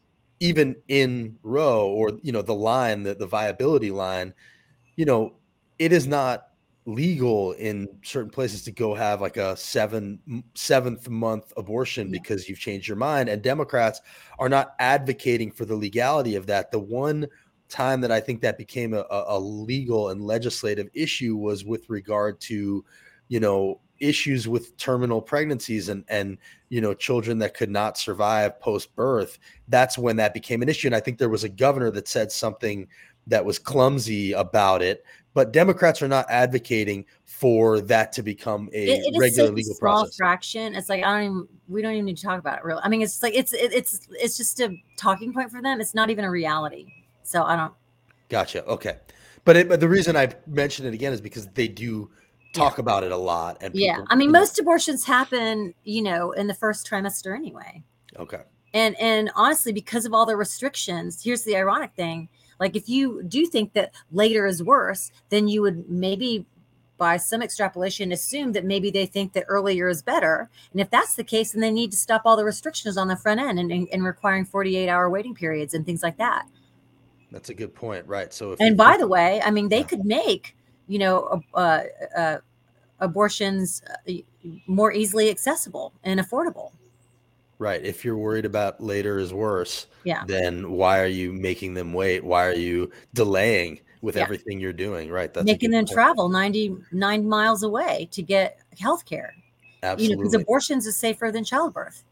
even 0.41 0.77
in 0.89 1.37
Roe 1.43 1.89
or, 1.89 2.13
you 2.23 2.33
know, 2.33 2.43
the 2.43 2.55
line, 2.55 3.03
the, 3.03 3.15
the 3.15 3.27
viability 3.27 3.91
line, 3.91 4.33
you 4.97 5.05
know, 5.05 5.35
it 5.79 5.93
is 5.93 6.07
not 6.07 6.49
legal 6.87 7.53
in 7.53 7.89
certain 8.03 8.31
places 8.31 8.63
to 8.63 8.71
go 8.71 8.95
have 8.95 9.21
like 9.21 9.39
a 9.39 9.57
seven 9.57 10.43
seventh 10.55 11.09
month 11.09 11.51
abortion 11.57 12.11
because 12.11 12.47
you've 12.47 12.59
changed 12.59 12.87
your 12.87 12.97
mind 12.97 13.27
and 13.27 13.41
democrats 13.41 14.03
are 14.39 14.51
not 14.51 14.75
advocating 14.79 15.51
for 15.51 15.65
the 15.65 15.75
legality 15.75 16.37
of 16.37 16.47
that. 16.47 16.71
The 16.71 16.79
one 16.79 17.27
time 17.71 18.03
that 18.03 18.13
i 18.13 18.21
think 18.21 18.43
that 18.43 18.59
became 18.59 18.93
a, 18.93 19.05
a 19.11 19.41
legal 19.41 20.11
and 20.11 20.21
legislative 20.21 20.89
issue 20.93 21.35
was 21.35 21.65
with 21.65 21.89
regard 21.89 22.39
to 22.39 22.85
you 23.29 23.41
know 23.41 23.81
issues 24.01 24.47
with 24.47 24.77
terminal 24.77 25.23
pregnancies 25.23 25.89
and 25.89 26.05
and 26.09 26.37
you 26.69 26.81
know 26.81 26.93
children 26.93 27.39
that 27.39 27.55
could 27.55 27.71
not 27.71 27.97
survive 27.97 28.61
post 28.61 28.95
birth 28.95 29.39
that's 29.69 29.97
when 29.97 30.17
that 30.17 30.35
became 30.35 30.61
an 30.61 30.69
issue 30.69 30.89
and 30.89 30.95
i 30.95 31.01
think 31.01 31.17
there 31.17 31.31
was 31.31 31.45
a 31.45 31.49
governor 31.49 31.91
that 31.91 32.07
said 32.07 32.31
something 32.31 32.87
that 33.27 33.45
was 33.45 33.59
clumsy 33.59 34.33
about 34.33 34.83
it. 34.83 35.05
But 35.35 35.53
Democrats 35.53 36.01
are 36.01 36.09
not 36.09 36.27
advocating 36.31 37.07
for 37.25 37.81
that 37.81 38.13
to 38.13 38.23
become 38.23 38.69
a 38.73 38.85
it, 38.85 39.15
it 39.15 39.19
regular 39.19 39.51
legal 39.51 39.75
small 39.75 40.03
process. 40.03 40.17
fraction. 40.17 40.75
It's 40.77 40.89
like 40.89 41.03
I 41.03 41.13
don't 41.13 41.25
even 41.25 41.49
we 41.69 41.83
don't 41.83 41.93
even 41.93 42.05
need 42.05 42.17
to 42.19 42.23
talk 42.23 42.39
about 42.39 42.59
it. 42.59 42.65
Really, 42.65 42.81
I 42.85 42.89
mean, 42.89 43.03
it's 43.03 43.23
like 43.23 43.35
it's 43.35 43.53
it, 43.53 43.73
it's 43.73 44.07
it's 44.13 44.37
just 44.37 44.61
a 44.61 44.77
talking 44.97 45.33
point 45.33 45.51
for 45.51 45.61
them. 45.61 45.81
It's 45.81 45.95
not 45.95 46.09
even 46.11 46.25
a 46.25 46.31
reality. 46.31 46.87
So 47.25 47.43
I 47.43 47.57
don't. 47.57 47.75
Gotcha. 48.29 48.65
Okay, 48.67 48.99
but 49.45 49.57
it, 49.57 49.69
but 49.69 49.81
the 49.81 49.89
reason 49.89 50.17
I 50.17 50.33
mention 50.47 50.87
it 50.87 50.95
again 50.95 51.13
is 51.13 51.21
because 51.21 51.49
they 51.49 51.67
do 51.67 52.11
talk 52.55 52.79
yeah. 52.79 52.83
about 52.83 53.03
it 53.03 53.11
a 53.11 53.17
lot. 53.17 53.59
And 53.61 53.73
people, 53.73 53.87
yeah, 53.87 54.05
I 54.09 54.15
mean, 54.15 54.31
most 54.31 54.61
abortions 54.61 55.05
happen, 55.05 55.75
you 55.83 56.03
know, 56.03 56.31
in 56.31 56.47
the 56.47 56.55
first 56.55 56.89
trimester 56.89 57.35
anyway. 57.35 57.83
Okay. 58.17 58.43
And 58.73 58.97
and 59.01 59.31
honestly, 59.35 59.73
because 59.73 60.05
of 60.05 60.15
all 60.15 60.27
the 60.27 60.37
restrictions, 60.37 61.23
here's 61.23 61.43
the 61.43 61.57
ironic 61.57 61.93
thing 61.95 62.29
like 62.59 62.77
if 62.77 62.88
you 62.88 63.23
do 63.23 63.47
think 63.47 63.73
that 63.75 63.93
later 64.11 64.47
is 64.47 64.62
worse, 64.62 65.11
then 65.29 65.49
you 65.49 65.62
would 65.62 65.88
maybe 65.88 66.47
by 66.97 67.17
some 67.17 67.43
extrapolation 67.43 68.12
assume 68.12 68.53
that 68.53 68.64
maybe 68.64 68.90
they 68.90 69.07
think 69.07 69.33
that 69.33 69.45
earlier 69.49 69.88
is 69.88 70.03
better. 70.03 70.49
And 70.73 70.81
if 70.81 70.90
that's 70.90 71.17
the 71.17 71.25
case, 71.25 71.53
then 71.53 71.61
they 71.61 71.71
need 71.71 71.90
to 71.90 71.97
stop 71.97 72.23
all 72.25 72.37
the 72.37 72.45
restrictions 72.45 72.97
on 72.97 73.09
the 73.09 73.17
front 73.17 73.40
end 73.40 73.59
and, 73.59 73.73
and, 73.73 73.88
and 73.93 74.05
requiring 74.05 74.45
48 74.45 74.88
hour 74.88 75.11
waiting 75.11 75.35
periods 75.35 75.75
and 75.75 75.85
things 75.85 76.03
like 76.03 76.19
that. 76.19 76.47
That's 77.33 77.49
a 77.49 77.55
good 77.55 77.75
point. 77.75 78.07
Right. 78.07 78.33
So, 78.33 78.57
and 78.61 78.77
by 78.77 78.97
the 78.97 79.09
way, 79.09 79.43
I 79.45 79.51
mean, 79.51 79.69
they 79.69 79.81
yeah. 79.81 79.87
could 79.87 80.05
make, 80.05 80.57
you 80.87 81.01
know, 81.01 81.43
uh, 81.53 81.83
uh, 82.17 82.38
abortions 83.01 83.83
uh, 84.09 84.12
more 84.67 84.93
easily 84.93 85.31
accessible 85.31 85.93
and 86.05 86.21
affordable. 86.21 86.71
Right. 87.59 87.83
If 87.83 88.05
you're 88.05 88.17
worried 88.17 88.45
about 88.45 88.81
later 88.81 89.19
is 89.19 89.33
worse, 89.33 89.87
yeah. 90.05 90.25
then 90.27 90.73
why 90.73 91.01
are 91.01 91.07
you 91.07 91.33
making 91.33 91.75
them 91.75 91.93
wait? 91.93 92.25
Why 92.25 92.47
are 92.47 92.55
you 92.55 92.90
delaying 93.14 93.81
with 94.03 94.17
yeah. 94.17 94.23
everything 94.23 94.59
you're 94.61 94.73
doing? 94.73 95.11
Right. 95.11 95.33
That's 95.33 95.47
making 95.47 95.71
them 95.71 95.85
point. 95.85 95.95
travel 95.95 96.29
99 96.29 97.29
miles 97.29 97.62
away 97.62 98.09
to 98.11 98.23
get 98.23 98.59
health 98.79 99.05
care. 99.05 99.35
Absolutely. 99.83 100.05
You 100.05 100.17
know, 100.17 100.23
because 100.23 100.35
abortions 100.35 100.87
is 100.87 100.97
safer 100.97 101.31
than 101.31 101.45
childbirth. 101.45 102.05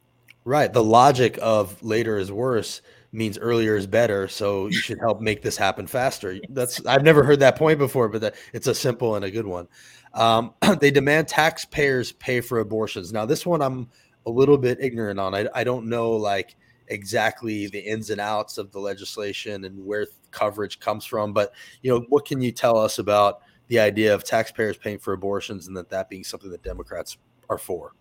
Right. 0.45 0.73
The 0.73 0.83
logic 0.83 1.39
of 1.43 1.83
later 1.83 2.19
is 2.19 2.31
worse 2.31 2.83
means 3.13 3.39
earlier 3.39 3.77
is 3.77 3.87
better. 3.87 4.27
So 4.27 4.67
you 4.67 4.79
should 4.79 4.99
help 4.99 5.21
make 5.21 5.43
this 5.43 5.57
happen 5.57 5.87
faster. 5.87 6.39
That's 6.49 6.85
I've 6.87 7.05
never 7.05 7.23
heard 7.23 7.41
that 7.41 7.57
point 7.57 7.79
before, 7.79 8.09
but 8.09 8.21
that, 8.23 8.35
it's 8.53 8.67
a 8.67 8.75
simple 8.75 9.15
and 9.15 9.25
a 9.25 9.31
good 9.31 9.47
one. 9.47 9.69
Um, 10.15 10.55
they 10.81 10.91
demand 10.91 11.29
taxpayers 11.29 12.13
pay 12.13 12.41
for 12.41 12.61
abortions. 12.61 13.13
Now, 13.13 13.27
this 13.27 13.47
one 13.47 13.63
I'm 13.63 13.89
a 14.27 14.31
little 14.31 14.59
bit 14.59 14.79
ignorant 14.81 15.19
on. 15.19 15.35
I, 15.35 15.49
I 15.55 15.65
don't 15.65 15.87
know 15.87 16.13
like 16.13 16.57
exactly 16.89 17.69
the 17.69 17.79
ins 17.79 18.11
and 18.11 18.21
outs 18.21 18.59
of 18.59 18.71
the 18.73 18.79
legislation 18.79 19.65
and 19.65 19.85
where 19.85 20.07
coverage 20.31 20.81
comes 20.81 21.05
from, 21.05 21.33
but 21.33 21.53
you 21.83 21.91
know, 21.91 22.05
what 22.09 22.25
can 22.25 22.41
you 22.41 22.53
tell 22.53 22.77
us 22.77 22.99
about 22.99 23.41
the 23.69 23.79
idea 23.79 24.15
of 24.15 24.25
taxpayers 24.25 24.77
paying 24.77 24.99
for 24.99 25.13
abortions 25.13 25.67
and 25.67 25.77
that 25.77 25.89
that 25.89 26.09
being 26.09 26.25
something 26.25 26.51
that 26.51 26.63
Democrats 26.63 27.17
are 27.49 27.59
for? 27.59 27.95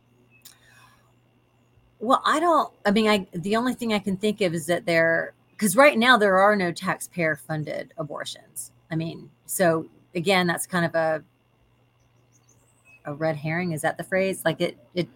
Well, 2.00 2.22
I 2.26 2.40
don't. 2.40 2.74
I 2.86 2.92
mean, 2.92 3.08
I 3.08 3.28
the 3.34 3.56
only 3.56 3.74
thing 3.74 3.94
I 3.94 4.00
can 4.00 4.18
think 4.18 4.42
of 4.42 4.54
is 4.54 4.66
that 4.66 4.86
there 4.86 5.34
because 5.52 5.76
right 5.76 5.98
now 5.98 6.18
there 6.18 6.40
are 6.40 6.56
no 6.56 6.72
taxpayer 6.72 7.36
funded 7.36 7.94
abortions. 7.98 8.72
I 8.90 8.96
mean, 8.96 9.30
so 9.46 9.86
again, 10.16 10.48
that's 10.48 10.66
kind 10.66 10.86
of 10.86 10.96
a 10.96 11.24
a 13.06 13.14
red 13.14 13.36
herring. 13.36 13.72
Is 13.72 13.82
that 13.84 13.98
the 13.98 14.04
phrase? 14.04 14.42
Like 14.44 14.60
it 14.62 14.78
it 14.96 15.08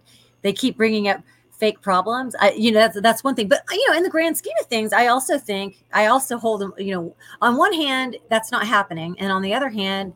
they 0.42 0.52
keep 0.52 0.76
bringing 0.76 1.08
up 1.08 1.20
fake 1.50 1.80
problems. 1.80 2.34
I, 2.40 2.52
you 2.52 2.70
know, 2.72 2.80
that's 2.80 3.00
that's 3.00 3.24
one 3.24 3.34
thing. 3.34 3.48
But 3.48 3.62
you 3.70 3.88
know, 3.88 3.96
in 3.96 4.02
the 4.02 4.10
grand 4.10 4.36
scheme 4.36 4.54
of 4.60 4.66
things, 4.66 4.92
I 4.92 5.08
also 5.08 5.38
think 5.38 5.84
I 5.92 6.06
also 6.06 6.38
hold 6.38 6.60
them. 6.60 6.72
You 6.78 6.94
know, 6.94 7.16
on 7.40 7.56
one 7.56 7.72
hand, 7.72 8.16
that's 8.28 8.52
not 8.52 8.66
happening, 8.66 9.16
and 9.18 9.32
on 9.32 9.42
the 9.42 9.54
other 9.54 9.68
hand, 9.68 10.12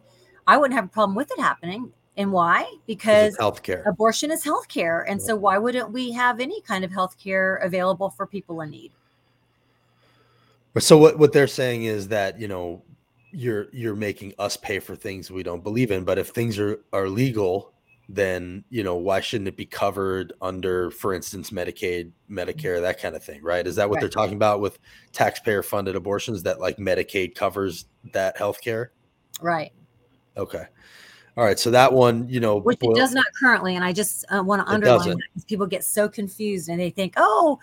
I 0.47 0.57
wouldn't 0.57 0.77
have 0.77 0.87
a 0.87 0.89
problem 0.89 1.17
with 1.17 1.31
it 1.31 1.41
happening. 1.41 1.93
And 2.17 2.33
why? 2.33 2.71
Because 2.87 3.37
healthcare. 3.37 3.87
Abortion 3.87 4.31
is 4.31 4.45
healthcare, 4.45 5.05
and 5.09 5.21
yeah. 5.21 5.27
so 5.27 5.37
why 5.37 5.59
wouldn't 5.59 5.91
we 5.91 6.13
have 6.13 6.41
any 6.41 6.61
kind 6.63 6.85
of 6.85 6.91
healthcare 6.91 7.65
available 7.65 8.11
for 8.11 8.27
people 8.27 8.61
in 8.61 8.71
need? 8.71 8.93
So 10.79 10.99
what 10.99 11.19
what 11.19 11.33
they're 11.33 11.49
saying 11.49 11.85
is 11.85 12.09
that 12.09 12.39
you 12.39 12.49
know 12.49 12.83
you're 13.33 13.69
you're 13.73 13.97
making 13.97 14.35
us 14.39 14.57
pay 14.57 14.79
for 14.81 14.95
things 14.97 15.31
we 15.31 15.43
don't 15.43 15.63
believe 15.63 15.91
in. 15.91 16.05
But 16.05 16.19
if 16.19 16.29
things 16.29 16.59
are 16.59 16.81
are 16.93 17.09
legal, 17.09 17.73
then 18.15 18.65
you 18.71 18.83
know 18.83 18.97
why 18.97 19.21
shouldn't 19.21 19.49
it 19.49 19.57
be 19.57 19.67
covered 19.67 20.33
under, 20.43 20.91
for 20.91 21.15
instance, 21.15 21.51
Medicaid, 21.51 22.11
Medicare, 22.31 22.81
that 22.81 23.01
kind 23.01 23.15
of 23.15 23.23
thing, 23.23 23.43
right? 23.43 23.67
Is 23.67 23.77
that 23.77 23.89
what 23.89 23.97
right. 23.97 24.01
they're 24.01 24.09
talking 24.09 24.37
about 24.37 24.61
with 24.61 24.79
taxpayer 25.13 25.63
funded 25.63 25.97
abortions? 25.97 26.43
That 26.43 26.61
like 26.61 26.77
Medicaid 26.79 27.35
covers 27.35 27.87
that 28.13 28.37
health 28.37 28.61
care? 28.61 28.93
Right. 29.41 29.73
Okay. 30.37 30.65
All 31.37 31.45
right, 31.45 31.59
so 31.59 31.71
that 31.71 31.93
one, 31.93 32.29
you 32.29 32.41
know, 32.41 32.57
which 32.57 32.79
it 32.83 32.95
does 32.97 33.13
not 33.13 33.25
currently, 33.41 33.77
and 33.77 33.85
I 33.85 33.93
just 33.93 34.25
uh, 34.31 34.43
want 34.43 34.67
to 34.67 34.71
underline 34.71 35.11
that 35.11 35.19
because 35.33 35.45
people 35.45 35.67
get 35.67 35.85
so 35.85 36.09
confused 36.09 36.69
and 36.69 36.81
they 36.81 36.91
think, 36.91 37.15
oh, 37.17 37.59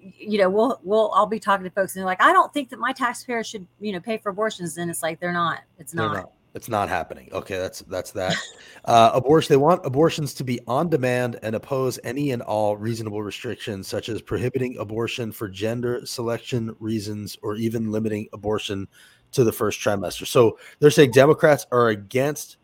you 0.00 0.38
know, 0.38 0.50
we'll 0.50 0.78
we'll 0.84 1.10
I'll 1.14 1.26
be 1.26 1.40
talking 1.40 1.64
to 1.64 1.70
folks 1.70 1.96
and 1.96 2.00
they're 2.00 2.06
like, 2.06 2.22
I 2.22 2.32
don't 2.32 2.52
think 2.52 2.68
that 2.68 2.78
my 2.78 2.92
taxpayers 2.92 3.46
should, 3.46 3.66
you 3.80 3.92
know, 3.92 4.00
pay 4.00 4.18
for 4.18 4.28
abortions, 4.28 4.76
and 4.76 4.90
it's 4.90 5.02
like 5.02 5.20
they're 5.20 5.32
not. 5.32 5.60
It's 5.78 5.94
not. 5.94 6.14
not. 6.14 6.32
It's 6.54 6.68
not 6.68 6.88
happening. 6.88 7.28
Okay, 7.32 7.58
that's 7.58 7.80
that's 7.82 8.10
that. 8.12 8.34
Uh, 8.84 9.10
abortion. 9.12 9.52
They 9.52 9.58
want 9.58 9.84
abortions 9.84 10.32
to 10.34 10.44
be 10.44 10.58
on 10.66 10.88
demand 10.88 11.38
and 11.42 11.54
oppose 11.54 11.98
any 12.04 12.30
and 12.30 12.40
all 12.42 12.76
reasonable 12.76 13.22
restrictions, 13.22 13.86
such 13.86 14.08
as 14.08 14.22
prohibiting 14.22 14.78
abortion 14.78 15.30
for 15.30 15.48
gender 15.48 16.04
selection 16.06 16.74
reasons 16.80 17.36
or 17.42 17.56
even 17.56 17.92
limiting 17.92 18.28
abortion 18.32 18.88
to 19.32 19.44
the 19.44 19.52
first 19.52 19.80
trimester. 19.80 20.26
So 20.26 20.58
they're 20.78 20.90
saying 20.90 21.10
Democrats 21.10 21.66
are 21.70 21.88
against 21.88 22.56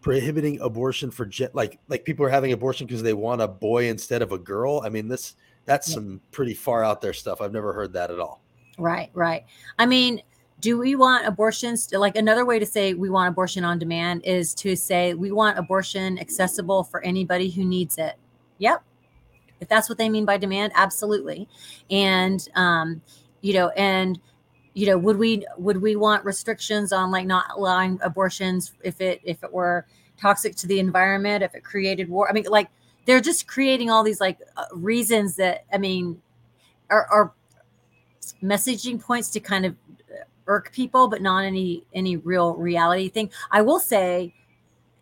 prohibiting 0.00 0.60
abortion 0.60 1.10
for 1.10 1.26
gen- 1.26 1.50
like 1.52 1.78
like 1.88 2.04
people 2.04 2.24
are 2.24 2.30
having 2.30 2.52
abortion 2.52 2.86
because 2.86 3.02
they 3.02 3.12
want 3.12 3.42
a 3.42 3.48
boy 3.48 3.88
instead 3.88 4.22
of 4.22 4.32
a 4.32 4.38
girl. 4.38 4.80
I 4.84 4.88
mean, 4.88 5.08
this 5.08 5.34
that's 5.66 5.88
yeah. 5.88 5.96
some 5.96 6.20
pretty 6.30 6.54
far 6.54 6.82
out 6.84 7.00
there 7.00 7.12
stuff. 7.12 7.40
I've 7.40 7.52
never 7.52 7.72
heard 7.72 7.92
that 7.92 8.10
at 8.10 8.18
all. 8.18 8.40
Right, 8.78 9.10
right. 9.14 9.44
I 9.78 9.86
mean, 9.86 10.22
do 10.60 10.78
we 10.78 10.96
want 10.96 11.26
abortions 11.26 11.86
to, 11.88 11.98
like 11.98 12.16
another 12.16 12.44
way 12.44 12.58
to 12.58 12.66
say 12.66 12.94
we 12.94 13.10
want 13.10 13.28
abortion 13.28 13.64
on 13.64 13.78
demand 13.78 14.22
is 14.24 14.54
to 14.54 14.74
say 14.74 15.14
we 15.14 15.30
want 15.30 15.58
abortion 15.58 16.18
accessible 16.18 16.84
for 16.84 17.04
anybody 17.04 17.50
who 17.50 17.64
needs 17.64 17.98
it. 17.98 18.14
Yep. 18.58 18.82
If 19.60 19.68
that's 19.68 19.88
what 19.88 19.98
they 19.98 20.08
mean 20.08 20.24
by 20.24 20.38
demand, 20.38 20.72
absolutely. 20.74 21.48
And 21.90 22.46
um, 22.54 23.02
you 23.42 23.54
know, 23.54 23.68
and 23.70 24.18
you 24.76 24.86
know 24.86 24.98
would 24.98 25.16
we 25.16 25.44
would 25.56 25.80
we 25.80 25.96
want 25.96 26.22
restrictions 26.24 26.92
on 26.92 27.10
like 27.10 27.26
not 27.26 27.46
allowing 27.56 27.98
abortions 28.02 28.74
if 28.84 29.00
it 29.00 29.20
if 29.24 29.42
it 29.42 29.50
were 29.50 29.86
toxic 30.20 30.54
to 30.54 30.66
the 30.66 30.78
environment 30.78 31.42
if 31.42 31.54
it 31.54 31.64
created 31.64 32.10
war 32.10 32.28
i 32.28 32.32
mean 32.32 32.44
like 32.48 32.68
they're 33.06 33.20
just 33.20 33.46
creating 33.46 33.90
all 33.90 34.04
these 34.04 34.20
like 34.20 34.38
uh, 34.58 34.64
reasons 34.74 35.36
that 35.36 35.64
i 35.72 35.78
mean 35.78 36.20
are, 36.90 37.06
are 37.06 37.32
messaging 38.42 39.00
points 39.00 39.30
to 39.30 39.40
kind 39.40 39.64
of 39.64 39.74
irk 40.46 40.72
people 40.72 41.08
but 41.08 41.22
not 41.22 41.44
any 41.44 41.84
any 41.94 42.16
real 42.16 42.54
reality 42.54 43.08
thing 43.08 43.30
i 43.50 43.60
will 43.60 43.80
say 43.80 44.32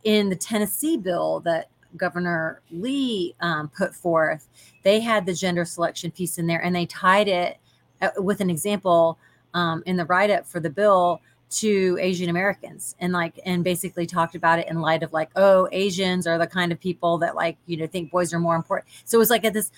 in 0.04 0.28
the 0.28 0.36
tennessee 0.36 0.96
bill 0.96 1.40
that 1.40 1.68
governor 1.96 2.60
lee 2.70 3.34
um, 3.40 3.68
put 3.68 3.94
forth 3.94 4.48
they 4.82 5.00
had 5.00 5.26
the 5.26 5.34
gender 5.34 5.64
selection 5.64 6.10
piece 6.10 6.38
in 6.38 6.46
there 6.46 6.62
and 6.62 6.74
they 6.74 6.86
tied 6.86 7.28
it 7.28 7.58
uh, 8.02 8.10
with 8.18 8.40
an 8.40 8.50
example 8.50 9.18
um, 9.54 9.82
in 9.86 9.96
the 9.96 10.04
write 10.06 10.30
up 10.30 10.46
for 10.46 10.60
the 10.60 10.70
bill 10.70 11.20
to 11.54 11.96
Asian 12.00 12.30
Americans 12.30 12.96
and 12.98 13.12
like 13.12 13.38
and 13.46 13.62
basically 13.62 14.06
talked 14.06 14.34
about 14.34 14.58
it 14.58 14.68
in 14.68 14.80
light 14.80 15.02
of 15.02 15.12
like 15.12 15.30
oh 15.36 15.68
Asians 15.70 16.26
are 16.26 16.38
the 16.38 16.46
kind 16.46 16.72
of 16.72 16.80
people 16.80 17.18
that 17.18 17.36
like 17.36 17.56
you 17.66 17.76
know 17.76 17.86
think 17.86 18.10
boys 18.10 18.34
are 18.34 18.40
more 18.40 18.56
important. 18.56 18.88
So 19.04 19.18
it 19.18 19.20
was 19.20 19.30
like 19.30 19.44
at 19.44 19.52
this 19.52 19.70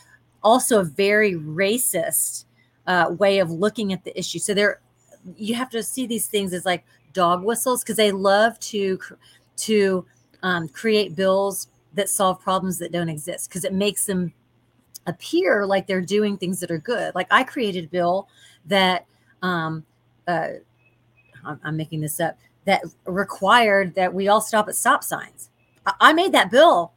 also 0.42 0.80
a 0.80 0.84
very 0.84 1.34
racist 1.34 2.44
uh, 2.86 3.14
way 3.18 3.40
of 3.40 3.50
looking 3.50 3.92
at 3.92 4.04
the 4.04 4.18
issue. 4.18 4.38
So 4.38 4.54
there 4.54 4.80
you 5.36 5.54
have 5.54 5.70
to 5.70 5.82
see 5.82 6.06
these 6.06 6.26
things 6.26 6.52
as 6.52 6.64
like 6.64 6.84
dog 7.12 7.42
whistles 7.42 7.82
because 7.82 7.96
they 7.96 8.12
love 8.12 8.58
to 8.60 8.98
to 9.56 10.04
um, 10.42 10.68
create 10.68 11.16
bills 11.16 11.68
that 11.94 12.08
solve 12.08 12.40
problems 12.40 12.78
that 12.78 12.92
don't 12.92 13.08
exist 13.08 13.48
because 13.48 13.64
it 13.64 13.72
makes 13.72 14.06
them 14.06 14.32
appear 15.06 15.64
like 15.64 15.86
they're 15.86 16.00
doing 16.00 16.36
things 16.36 16.60
that 16.60 16.70
are 16.70 16.78
good. 16.78 17.14
Like 17.14 17.26
I 17.30 17.42
created 17.42 17.84
a 17.86 17.88
bill 17.88 18.28
that 18.66 19.06
um, 19.42 19.84
uh, 20.28 20.48
I'm, 21.44 21.76
making 21.76 22.00
this 22.00 22.20
up, 22.20 22.36
that 22.64 22.82
required 23.06 23.94
that 23.94 24.12
we 24.12 24.28
all 24.28 24.40
stop 24.40 24.68
at 24.68 24.74
stop 24.74 25.04
signs. 25.04 25.50
I, 25.86 25.92
I 26.00 26.12
made 26.12 26.32
that 26.32 26.50
bill 26.50 26.92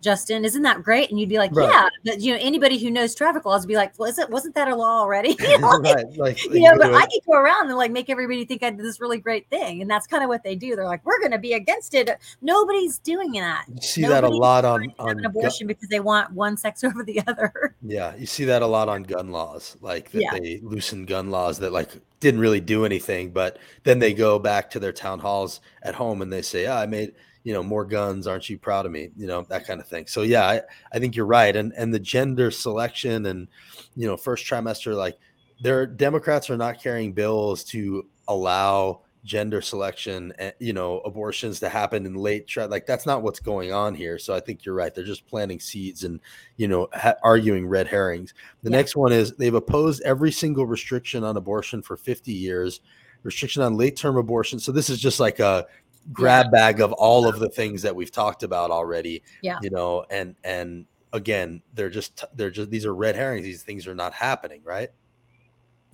Justin, 0.00 0.44
isn't 0.44 0.62
that 0.62 0.82
great? 0.82 1.10
And 1.10 1.18
you'd 1.18 1.28
be 1.28 1.38
like, 1.38 1.54
right. 1.54 1.68
yeah, 1.68 1.88
but 2.04 2.20
you 2.20 2.32
know, 2.32 2.38
anybody 2.40 2.78
who 2.78 2.90
knows 2.90 3.14
traffic 3.14 3.44
laws 3.44 3.62
would 3.62 3.68
be 3.68 3.74
like, 3.74 3.98
well, 3.98 4.08
is 4.08 4.18
it, 4.18 4.30
wasn't 4.30 4.54
that 4.54 4.68
a 4.68 4.74
law 4.74 5.00
already? 5.00 5.30
you 5.40 5.58
know, 5.58 5.78
right. 5.78 6.16
like, 6.16 6.44
you 6.44 6.60
know 6.60 6.76
but 6.78 6.94
I 6.94 7.02
could 7.02 7.20
go 7.26 7.32
around 7.32 7.68
and 7.68 7.76
like 7.76 7.90
make 7.90 8.08
everybody 8.08 8.44
think 8.44 8.62
I 8.62 8.70
did 8.70 8.80
this 8.80 9.00
really 9.00 9.18
great 9.18 9.48
thing. 9.50 9.82
And 9.82 9.90
that's 9.90 10.06
kind 10.06 10.22
of 10.22 10.28
what 10.28 10.44
they 10.44 10.54
do. 10.54 10.76
They're 10.76 10.84
like, 10.84 11.04
we're 11.04 11.18
going 11.18 11.32
to 11.32 11.38
be 11.38 11.54
against 11.54 11.94
it. 11.94 12.10
Nobody's 12.40 12.98
doing 12.98 13.32
that. 13.32 13.64
You 13.68 13.80
see 13.80 14.02
Nobody's 14.02 14.22
that 14.22 14.24
a 14.24 14.36
lot 14.36 14.64
on, 14.64 14.92
on 14.98 15.24
abortion 15.24 15.66
gun- 15.66 15.68
because 15.68 15.88
they 15.88 16.00
want 16.00 16.32
one 16.32 16.56
sex 16.56 16.84
over 16.84 17.02
the 17.02 17.20
other. 17.26 17.74
Yeah. 17.82 18.14
You 18.16 18.26
see 18.26 18.44
that 18.44 18.62
a 18.62 18.66
lot 18.66 18.88
on 18.88 19.02
gun 19.02 19.30
laws, 19.30 19.76
like 19.80 20.10
that 20.12 20.22
yeah. 20.22 20.38
they 20.38 20.60
loosen 20.62 21.06
gun 21.06 21.30
laws 21.30 21.58
that 21.58 21.72
like 21.72 21.90
didn't 22.20 22.40
really 22.40 22.60
do 22.60 22.84
anything, 22.84 23.30
but 23.30 23.58
then 23.84 23.98
they 23.98 24.12
go 24.12 24.38
back 24.38 24.70
to 24.70 24.80
their 24.80 24.92
town 24.92 25.20
halls 25.20 25.60
at 25.82 25.94
home 25.94 26.22
and 26.22 26.32
they 26.32 26.42
say, 26.42 26.66
oh, 26.66 26.74
I 26.74 26.86
made, 26.86 27.14
you 27.48 27.54
know 27.54 27.62
more 27.62 27.86
guns 27.86 28.26
aren't 28.26 28.50
you 28.50 28.58
proud 28.58 28.84
of 28.84 28.92
me? 28.92 29.08
you 29.16 29.26
know 29.26 29.40
that 29.48 29.66
kind 29.66 29.80
of 29.80 29.88
thing. 29.88 30.06
So 30.06 30.20
yeah 30.20 30.46
i, 30.46 30.60
I 30.92 30.98
think 30.98 31.16
you're 31.16 31.24
right 31.24 31.56
and 31.56 31.72
and 31.78 31.94
the 31.94 31.98
gender 31.98 32.50
selection 32.50 33.24
and 33.24 33.48
you 33.96 34.06
know 34.06 34.18
first 34.18 34.44
trimester 34.44 34.94
like 34.94 35.16
their 35.62 35.86
democrats 35.86 36.50
are 36.50 36.58
not 36.58 36.78
carrying 36.78 37.14
bills 37.14 37.64
to 37.64 38.06
allow 38.28 39.00
gender 39.24 39.62
selection 39.62 40.30
and 40.38 40.52
you 40.58 40.74
know 40.74 41.00
abortions 41.00 41.58
to 41.60 41.70
happen 41.70 42.04
in 42.04 42.14
late 42.14 42.46
tri- 42.46 42.66
like 42.66 42.84
that's 42.84 43.06
not 43.06 43.22
what's 43.22 43.40
going 43.40 43.72
on 43.72 43.94
here. 43.94 44.18
So 44.18 44.34
i 44.34 44.40
think 44.40 44.66
you're 44.66 44.74
right 44.74 44.94
they're 44.94 45.04
just 45.04 45.26
planting 45.26 45.58
seeds 45.58 46.04
and 46.04 46.20
you 46.58 46.68
know 46.68 46.88
ha- 46.92 47.16
arguing 47.22 47.66
red 47.66 47.86
herrings. 47.86 48.34
The 48.62 48.70
yeah. 48.70 48.76
next 48.76 48.94
one 48.94 49.12
is 49.12 49.32
they've 49.36 49.54
opposed 49.54 50.02
every 50.02 50.32
single 50.32 50.66
restriction 50.66 51.24
on 51.24 51.38
abortion 51.38 51.80
for 51.80 51.96
50 51.96 52.30
years 52.30 52.80
restriction 53.22 53.62
on 53.62 53.76
late 53.76 53.96
term 53.96 54.16
abortion. 54.16 54.58
So 54.58 54.72
this 54.72 54.90
is 54.90 55.00
just 55.00 55.20
like 55.20 55.40
a 55.40 55.66
grab 56.12 56.50
bag 56.50 56.80
of 56.80 56.92
all 56.92 57.28
of 57.28 57.38
the 57.38 57.48
things 57.48 57.82
that 57.82 57.94
we've 57.94 58.10
talked 58.10 58.42
about 58.42 58.70
already. 58.70 59.22
Yeah. 59.42 59.58
You 59.62 59.70
know, 59.70 60.04
and 60.10 60.34
and 60.44 60.86
again, 61.12 61.62
they're 61.74 61.90
just 61.90 62.24
they're 62.34 62.50
just 62.50 62.70
these 62.70 62.86
are 62.86 62.94
red 62.94 63.16
herrings. 63.16 63.44
These 63.44 63.62
things 63.62 63.86
are 63.86 63.94
not 63.94 64.12
happening, 64.12 64.62
right? 64.64 64.90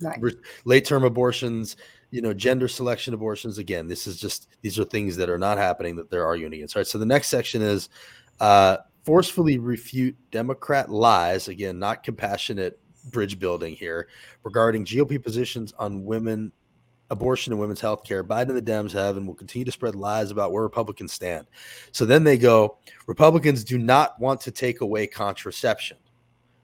Right. 0.01 0.19
Late 0.65 0.85
term 0.85 1.03
abortions, 1.03 1.77
you 2.11 2.21
know, 2.21 2.33
gender 2.33 2.67
selection 2.67 3.13
abortions. 3.13 3.57
Again, 3.57 3.87
this 3.87 4.07
is 4.07 4.19
just 4.19 4.47
these 4.61 4.77
are 4.77 4.83
things 4.83 5.15
that 5.17 5.29
are 5.29 5.37
not 5.37 5.57
happening 5.57 5.95
that 5.95 6.09
they're 6.09 6.25
arguing 6.25 6.53
against. 6.53 6.75
All 6.75 6.81
right. 6.81 6.87
So 6.87 6.97
the 6.97 7.05
next 7.05 7.27
section 7.29 7.61
is 7.61 7.89
uh 8.39 8.77
forcefully 9.03 9.57
refute 9.57 10.15
Democrat 10.31 10.89
lies. 10.89 11.47
Again, 11.47 11.79
not 11.79 12.03
compassionate 12.03 12.79
bridge 13.11 13.37
building 13.39 13.75
here 13.75 14.07
regarding 14.43 14.83
GOP 14.83 15.21
positions 15.21 15.73
on 15.77 16.03
women 16.03 16.51
abortion 17.09 17.53
and 17.53 17.59
women's 17.59 17.81
health 17.81 18.03
care. 18.03 18.23
Biden 18.23 18.49
and 18.49 18.57
the 18.57 18.61
Dems 18.61 18.91
have 18.91 19.17
and 19.17 19.27
will 19.27 19.35
continue 19.35 19.65
to 19.65 19.71
spread 19.71 19.95
lies 19.95 20.31
about 20.31 20.51
where 20.51 20.63
Republicans 20.63 21.13
stand. 21.13 21.47
So 21.91 22.05
then 22.05 22.23
they 22.23 22.37
go, 22.37 22.77
Republicans 23.07 23.63
do 23.63 23.77
not 23.77 24.19
want 24.19 24.41
to 24.41 24.51
take 24.51 24.81
away 24.81 25.07
contraception, 25.07 25.97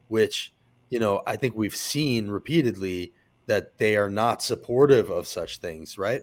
which, 0.07 0.53
you 0.89 0.99
know, 0.99 1.21
I 1.27 1.35
think 1.35 1.55
we've 1.55 1.75
seen 1.75 2.27
repeatedly 2.27 3.13
that 3.45 3.77
they 3.77 3.97
are 3.97 4.09
not 4.09 4.41
supportive 4.41 5.09
of 5.09 5.27
such 5.27 5.57
things, 5.57 5.97
right? 5.97 6.21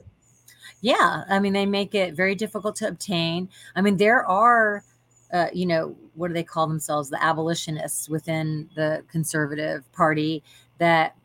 Yeah. 0.81 1.25
I 1.29 1.39
mean, 1.41 1.53
they 1.53 1.67
make 1.67 1.95
it 1.95 2.15
very 2.15 2.35
difficult 2.35 2.77
to 2.77 2.89
obtain. 2.89 3.49
I 3.77 3.83
mean, 3.83 3.97
there 3.97 4.27
are, 4.27 4.85
uh, 5.33 5.49
you 5.53 5.67
know, 5.67 5.97
what 6.15 6.29
do 6.29 6.35
they 6.35 6.45
call 6.45 6.67
themselves? 6.67 7.11
The 7.11 7.23
abolitionists 7.23 8.09
within 8.09 8.69
the 8.75 9.05
conservative 9.11 9.91
party 9.93 10.43
that 10.79 11.17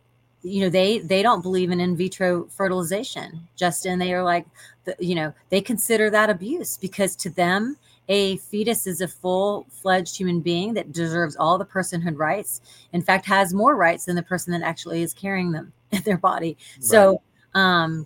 you 0.44 0.62
know 0.62 0.70
they 0.70 1.00
they 1.00 1.24
don't 1.24 1.42
believe 1.42 1.72
in 1.72 1.80
in 1.80 1.96
vitro 1.96 2.46
fertilization. 2.46 3.48
Justin 3.56 3.98
they 3.98 4.14
are 4.14 4.24
like 4.24 4.46
the, 4.84 4.96
you 5.00 5.16
know 5.16 5.34
they 5.50 5.62
consider 5.62 6.10
that 6.10 6.30
abuse 6.30 6.78
because 6.78 7.16
to 7.16 7.30
them 7.30 7.78
a 8.10 8.36
fetus 8.38 8.86
is 8.86 9.00
a 9.00 9.08
full-fledged 9.08 10.18
human 10.18 10.42
being 10.42 10.74
that 10.74 10.92
deserves 10.92 11.38
all 11.38 11.58
the 11.58 11.66
personhood 11.66 12.18
rights. 12.18 12.60
In 12.92 13.02
fact 13.02 13.26
has 13.26 13.54
more 13.54 13.78
rights 13.78 14.06
than 14.06 14.18
the 14.18 14.24
person 14.24 14.52
that 14.52 14.62
actually 14.62 15.02
is 15.02 15.14
carrying 15.14 15.52
them 15.52 15.72
in 15.92 16.02
their 16.04 16.18
body. 16.18 16.58
Right. 16.76 16.84
so 16.84 17.22
um 17.56 18.06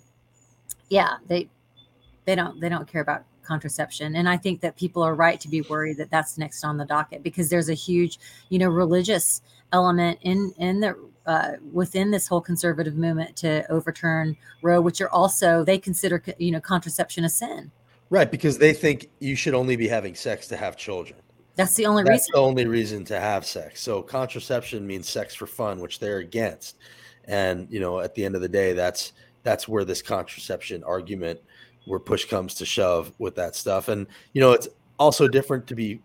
yeah 0.90 1.18
they 1.28 1.50
they 2.26 2.36
don't 2.36 2.60
they 2.60 2.70
don't 2.70 2.88
care 2.88 3.02
about 3.02 3.24
contraception. 3.44 4.16
And 4.16 4.30
i 4.30 4.38
think 4.38 4.62
that 4.62 4.76
people 4.76 5.02
are 5.02 5.16
right 5.16 5.40
to 5.40 5.50
be 5.50 5.62
worried 5.62 5.98
that 5.98 6.12
that's 6.12 6.38
next 6.38 6.64
on 6.64 6.78
the 6.78 6.86
docket 6.86 7.24
because 7.24 7.50
there's 7.50 7.70
a 7.70 7.74
huge 7.74 8.20
you 8.50 8.60
know 8.60 8.70
religious 8.70 9.42
element 9.74 10.20
in 10.22 10.54
in 10.58 10.80
the 10.80 10.96
uh, 11.28 11.54
within 11.72 12.10
this 12.10 12.28
whole 12.28 12.42
conservative 12.42 12.96
movement 12.96 13.36
to 13.38 13.70
overturn 13.72 14.36
Roe, 14.62 14.82
which 14.82 15.02
are 15.02 15.10
also 15.10 15.64
they 15.64 15.78
consider 15.78 16.24
you 16.38 16.52
know 16.52 16.62
contraception 16.62 17.26
a 17.26 17.30
sin. 17.30 17.72
Right, 18.10 18.32
because 18.32 18.58
they 18.58 18.74
think 18.74 19.10
you 19.20 19.36
should 19.36 19.54
only 19.54 19.76
be 19.76 19.88
having 19.88 20.16
sex 20.16 20.48
to 20.48 20.58
have 20.58 20.78
children. 20.78 21.20
That's 21.56 21.76
the 21.76 21.86
only 21.86 22.04
reason 22.04 22.14
That's 22.14 22.22
reason. 22.22 22.32
the 22.34 22.40
only 22.40 22.66
reason 22.66 23.06
to 23.06 23.20
have 23.20 23.46
sex. 23.46 23.82
So 23.82 24.02
contraception 24.02 24.88
means 24.88 25.10
sex 25.10 25.36
for 25.36 25.48
fun, 25.48 25.80
which 25.80 26.00
they're 26.00 26.20
against. 26.20 26.78
And 27.26 27.68
you 27.70 27.80
know, 27.80 28.00
at 28.00 28.16
the 28.16 28.24
end 28.24 28.36
of 28.36 28.42
the 28.42 28.50
day, 28.50 28.74
that's 28.74 29.14
that's 29.44 29.68
where 29.68 29.84
this 29.84 30.02
contraception 30.02 30.84
argument 30.84 31.40
where 31.86 32.00
push 32.00 32.26
comes 32.26 32.54
to 32.56 32.66
shove 32.66 33.14
with 33.18 33.34
that 33.36 33.56
stuff 33.56 33.88
and 33.88 34.08
you 34.34 34.42
know 34.42 34.52
it's 34.52 34.68
also 35.00 35.28
different 35.28 35.66
to 35.66 35.74
be 35.74 36.02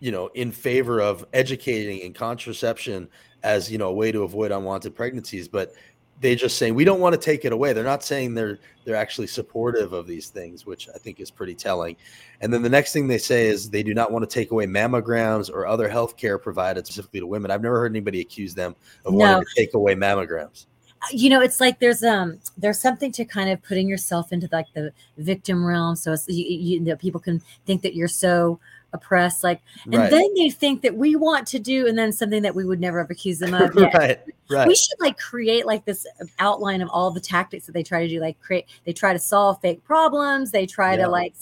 you 0.00 0.10
know 0.10 0.26
in 0.34 0.50
favor 0.50 1.00
of 1.00 1.24
educating 1.32 2.02
and 2.02 2.14
contraception 2.14 3.08
as 3.42 3.70
you 3.70 3.78
know 3.78 3.88
a 3.88 3.92
way 3.92 4.10
to 4.10 4.22
avoid 4.22 4.50
unwanted 4.50 4.94
pregnancies 4.94 5.48
but 5.48 5.74
they 6.20 6.34
just 6.34 6.58
saying 6.58 6.74
we 6.74 6.84
don't 6.84 7.00
want 7.00 7.14
to 7.14 7.20
take 7.20 7.44
it 7.44 7.52
away. 7.52 7.72
They're 7.72 7.84
not 7.84 8.02
saying 8.02 8.34
they're 8.34 8.58
they're 8.84 8.96
actually 8.96 9.26
supportive 9.26 9.92
of 9.92 10.06
these 10.06 10.28
things 10.28 10.64
which 10.64 10.88
i 10.94 10.98
think 10.98 11.20
is 11.20 11.30
pretty 11.30 11.54
telling. 11.54 11.96
And 12.40 12.52
then 12.52 12.62
the 12.62 12.68
next 12.68 12.92
thing 12.92 13.08
they 13.08 13.18
say 13.18 13.46
is 13.46 13.70
they 13.70 13.82
do 13.82 13.94
not 13.94 14.10
want 14.10 14.28
to 14.28 14.32
take 14.32 14.50
away 14.50 14.66
mammograms 14.66 15.50
or 15.50 15.66
other 15.66 15.88
health 15.88 16.16
care 16.16 16.38
provided 16.38 16.86
specifically 16.86 17.20
to 17.20 17.26
women. 17.26 17.50
I've 17.50 17.62
never 17.62 17.78
heard 17.78 17.92
anybody 17.92 18.20
accuse 18.20 18.54
them 18.54 18.74
of 19.04 19.12
no. 19.12 19.18
wanting 19.18 19.44
to 19.44 19.54
take 19.56 19.74
away 19.74 19.94
mammograms. 19.94 20.66
You 21.12 21.30
know 21.30 21.40
it's 21.40 21.60
like 21.60 21.78
there's 21.78 22.02
um 22.02 22.40
there's 22.56 22.80
something 22.80 23.12
to 23.12 23.24
kind 23.24 23.50
of 23.50 23.62
putting 23.62 23.88
yourself 23.88 24.32
into 24.32 24.48
like 24.50 24.66
the 24.74 24.92
victim 25.18 25.64
realm. 25.64 25.94
So 25.94 26.16
you, 26.26 26.44
you 26.44 26.80
know 26.80 26.96
people 26.96 27.20
can 27.20 27.40
think 27.66 27.82
that 27.82 27.94
you're 27.94 28.08
so 28.08 28.58
oppressed 28.94 29.44
like 29.44 29.60
and 29.84 29.96
right. 29.96 30.10
then 30.10 30.32
they 30.34 30.48
think 30.48 30.80
that 30.80 30.94
we 30.94 31.14
want 31.14 31.46
to 31.46 31.58
do 31.58 31.86
and 31.86 31.98
then 31.98 32.10
something 32.10 32.42
that 32.42 32.54
we 32.54 32.64
would 32.64 32.80
never 32.80 32.98
have 32.98 33.10
accused 33.10 33.40
them 33.40 33.52
of 33.52 33.74
right 33.76 34.20
right 34.48 34.66
we 34.66 34.74
should 34.74 34.98
like 34.98 35.18
create 35.18 35.66
like 35.66 35.84
this 35.84 36.06
outline 36.38 36.80
of 36.80 36.88
all 36.88 37.10
the 37.10 37.20
tactics 37.20 37.66
that 37.66 37.72
they 37.72 37.82
try 37.82 38.00
to 38.00 38.08
do 38.08 38.18
like 38.18 38.40
create 38.40 38.66
they 38.86 38.92
try 38.92 39.12
to 39.12 39.18
solve 39.18 39.60
fake 39.60 39.84
problems 39.84 40.52
they 40.52 40.64
try 40.64 40.92
yeah. 40.92 41.04
to 41.04 41.08
like 41.08 41.34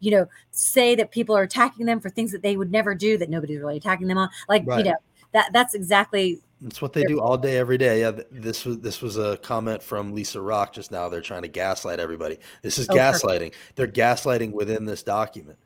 you 0.00 0.10
know 0.10 0.26
say 0.50 0.94
that 0.94 1.10
people 1.10 1.36
are 1.36 1.42
attacking 1.42 1.84
them 1.84 2.00
for 2.00 2.08
things 2.08 2.32
that 2.32 2.40
they 2.40 2.56
would 2.56 2.72
never 2.72 2.94
do 2.94 3.18
that 3.18 3.28
nobody's 3.28 3.60
really 3.60 3.76
attacking 3.76 4.06
them 4.06 4.16
on 4.16 4.30
like 4.48 4.62
right. 4.66 4.78
you 4.78 4.90
know 4.90 4.96
that 5.32 5.52
that's 5.52 5.74
exactly 5.74 6.40
that's 6.64 6.80
what 6.80 6.94
they 6.94 7.04
do 7.04 7.20
all 7.20 7.36
day, 7.36 7.58
every 7.58 7.76
day. 7.76 8.00
Yeah, 8.00 8.12
this 8.30 8.64
was 8.64 8.78
this 8.78 9.02
was 9.02 9.18
a 9.18 9.36
comment 9.38 9.82
from 9.82 10.14
Lisa 10.14 10.40
Rock 10.40 10.72
just 10.72 10.90
now. 10.90 11.10
They're 11.10 11.20
trying 11.20 11.42
to 11.42 11.48
gaslight 11.48 12.00
everybody. 12.00 12.38
This 12.62 12.78
is 12.78 12.88
oh, 12.88 12.94
gaslighting. 12.94 13.52
Perfect. 13.52 13.76
They're 13.76 13.86
gaslighting 13.86 14.52
within 14.52 14.86
this 14.86 15.02
document. 15.02 15.58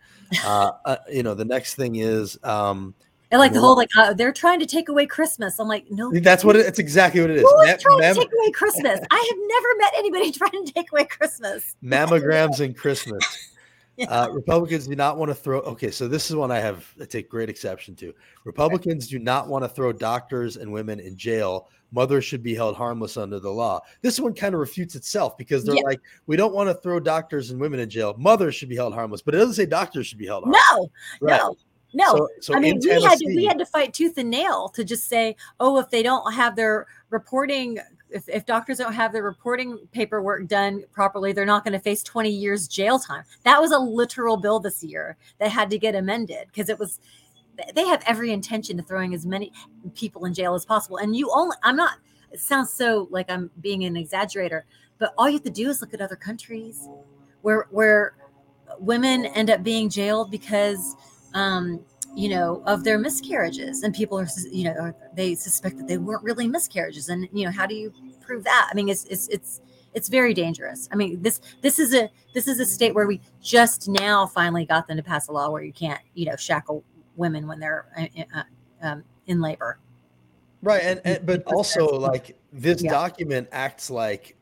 Uh, 0.44 0.72
uh, 0.84 0.96
you 1.10 1.22
know, 1.22 1.34
the 1.34 1.44
next 1.44 1.74
thing 1.74 1.96
is. 1.96 2.38
Um, 2.42 2.94
and 3.30 3.38
like 3.38 3.52
the 3.52 3.60
whole 3.60 3.76
like 3.76 3.90
uh, 3.96 4.14
they're 4.14 4.32
trying 4.32 4.58
to 4.60 4.66
take 4.66 4.88
away 4.88 5.04
Christmas. 5.04 5.58
I'm 5.58 5.68
like, 5.68 5.90
no, 5.90 6.10
that's 6.12 6.44
what 6.44 6.56
it, 6.56 6.64
it's 6.64 6.78
exactly 6.78 7.20
what 7.20 7.30
it 7.30 7.36
is. 7.36 7.42
Who 7.42 7.60
is 7.60 7.82
trying 7.82 7.98
Mam- 7.98 8.14
to 8.14 8.20
take 8.20 8.32
away 8.32 8.50
Christmas? 8.52 9.00
I 9.10 9.28
have 9.30 9.38
never 9.46 9.68
met 9.78 9.92
anybody 9.98 10.32
trying 10.32 10.64
to 10.64 10.72
take 10.72 10.90
away 10.92 11.04
Christmas. 11.04 11.74
Mammograms 11.84 12.60
and 12.60 12.74
Christmas. 12.74 13.22
Uh, 14.08 14.28
Republicans 14.32 14.86
do 14.86 14.94
not 14.94 15.18
want 15.18 15.28
to 15.28 15.34
throw. 15.34 15.58
Okay, 15.60 15.90
so 15.90 16.06
this 16.06 16.30
is 16.30 16.36
one 16.36 16.52
I 16.52 16.60
have 16.60 16.86
I 17.00 17.04
take 17.04 17.28
great 17.28 17.48
exception 17.48 17.96
to. 17.96 18.14
Republicans 18.44 19.06
okay. 19.06 19.18
do 19.18 19.24
not 19.24 19.48
want 19.48 19.64
to 19.64 19.68
throw 19.68 19.92
doctors 19.92 20.56
and 20.56 20.72
women 20.72 21.00
in 21.00 21.16
jail. 21.16 21.68
Mothers 21.90 22.24
should 22.24 22.42
be 22.42 22.54
held 22.54 22.76
harmless 22.76 23.16
under 23.16 23.40
the 23.40 23.50
law. 23.50 23.80
This 24.00 24.20
one 24.20 24.34
kind 24.34 24.54
of 24.54 24.60
refutes 24.60 24.94
itself 24.94 25.36
because 25.36 25.64
they're 25.64 25.74
yeah. 25.74 25.82
like, 25.82 26.00
we 26.26 26.36
don't 26.36 26.54
want 26.54 26.68
to 26.68 26.74
throw 26.74 27.00
doctors 27.00 27.50
and 27.50 27.60
women 27.60 27.80
in 27.80 27.90
jail. 27.90 28.14
Mothers 28.18 28.54
should 28.54 28.68
be 28.68 28.76
held 28.76 28.94
harmless, 28.94 29.20
but 29.20 29.34
it 29.34 29.38
doesn't 29.38 29.54
say 29.54 29.66
doctors 29.66 30.06
should 30.06 30.18
be 30.18 30.26
held 30.26 30.44
harmless. 30.44 30.62
No, 30.72 30.90
right. 31.20 31.40
no. 31.40 31.56
No, 31.94 32.04
so, 32.04 32.28
so 32.40 32.54
I 32.54 32.60
mean 32.60 32.78
we 32.84 33.02
had 33.02 33.18
to 33.18 33.26
we 33.26 33.46
had 33.46 33.58
to 33.58 33.64
fight 33.64 33.94
tooth 33.94 34.18
and 34.18 34.28
nail 34.28 34.68
to 34.70 34.84
just 34.84 35.08
say, 35.08 35.36
oh, 35.58 35.78
if 35.78 35.88
they 35.88 36.02
don't 36.02 36.32
have 36.34 36.54
their 36.54 36.86
reporting 37.08 37.78
if, 38.10 38.28
if 38.28 38.46
doctors 38.46 38.78
don't 38.78 38.92
have 38.92 39.12
their 39.12 39.22
reporting 39.22 39.78
paperwork 39.92 40.46
done 40.46 40.84
properly, 40.92 41.32
they're 41.32 41.44
not 41.44 41.64
going 41.64 41.72
to 41.72 41.78
face 41.78 42.02
20 42.02 42.30
years 42.30 42.68
jail 42.68 42.98
time. 42.98 43.24
That 43.44 43.60
was 43.60 43.70
a 43.72 43.78
literal 43.78 44.36
bill 44.36 44.60
this 44.60 44.82
year 44.82 45.16
that 45.38 45.50
had 45.50 45.70
to 45.70 45.78
get 45.78 45.94
amended 45.94 46.46
because 46.46 46.68
it 46.68 46.78
was 46.78 47.00
they 47.74 47.84
have 47.86 48.02
every 48.06 48.30
intention 48.30 48.78
of 48.78 48.86
throwing 48.86 49.14
as 49.14 49.26
many 49.26 49.52
people 49.94 50.24
in 50.24 50.34
jail 50.34 50.54
as 50.54 50.64
possible. 50.64 50.98
And 50.98 51.16
you 51.16 51.30
only 51.34 51.56
I'm 51.62 51.76
not 51.76 51.98
it 52.30 52.40
sounds 52.40 52.72
so 52.72 53.08
like 53.10 53.30
I'm 53.30 53.50
being 53.60 53.84
an 53.84 53.94
exaggerator, 53.94 54.62
but 54.98 55.14
all 55.18 55.28
you 55.28 55.34
have 55.34 55.44
to 55.44 55.50
do 55.50 55.68
is 55.68 55.80
look 55.80 55.94
at 55.94 56.00
other 56.00 56.16
countries 56.16 56.88
where 57.42 57.66
where 57.70 58.14
women 58.78 59.26
end 59.26 59.50
up 59.50 59.62
being 59.62 59.88
jailed 59.88 60.30
because 60.30 60.94
um, 61.34 61.80
you 62.14 62.28
know, 62.28 62.62
of 62.66 62.84
their 62.84 62.98
miscarriages. 62.98 63.82
And 63.82 63.94
people 63.94 64.18
are, 64.18 64.28
you 64.50 64.64
know, 64.64 64.92
they 65.14 65.34
suspect 65.34 65.76
that 65.78 65.86
they 65.86 65.98
weren't 65.98 66.22
really 66.22 66.48
miscarriages. 66.48 67.08
And, 67.08 67.28
you 67.32 67.44
know, 67.44 67.52
how 67.52 67.66
do 67.66 67.74
you 67.74 67.92
prove 68.20 68.44
that? 68.44 68.68
I 68.70 68.74
mean, 68.74 68.88
it's, 68.88 69.04
it's, 69.04 69.28
it's, 69.28 69.60
it's 69.94 70.08
very 70.08 70.34
dangerous. 70.34 70.88
I 70.92 70.96
mean, 70.96 71.22
this 71.22 71.40
this 71.62 71.78
is 71.78 71.94
a 71.94 72.10
this 72.34 72.46
is 72.46 72.60
a 72.60 72.66
state 72.66 72.94
where 72.94 73.06
we 73.06 73.20
just 73.42 73.88
now 73.88 74.26
finally 74.26 74.64
got 74.64 74.86
them 74.86 74.96
to 74.96 75.02
pass 75.02 75.28
a 75.28 75.32
law 75.32 75.50
where 75.50 75.62
you 75.62 75.72
can't, 75.72 76.00
you 76.14 76.26
know, 76.26 76.36
shackle 76.36 76.84
women 77.16 77.48
when 77.48 77.58
they're 77.58 77.86
uh, 77.96 78.06
uh 78.36 78.42
um, 78.82 79.04
in 79.26 79.40
labor. 79.40 79.78
Right, 80.62 80.82
and, 80.82 81.00
and 81.04 81.24
but 81.24 81.42
also 81.44 81.86
like 81.86 82.36
this 82.52 82.82
yeah. 82.82 82.90
document 82.90 83.48
acts 83.50 83.90
like 83.90 84.36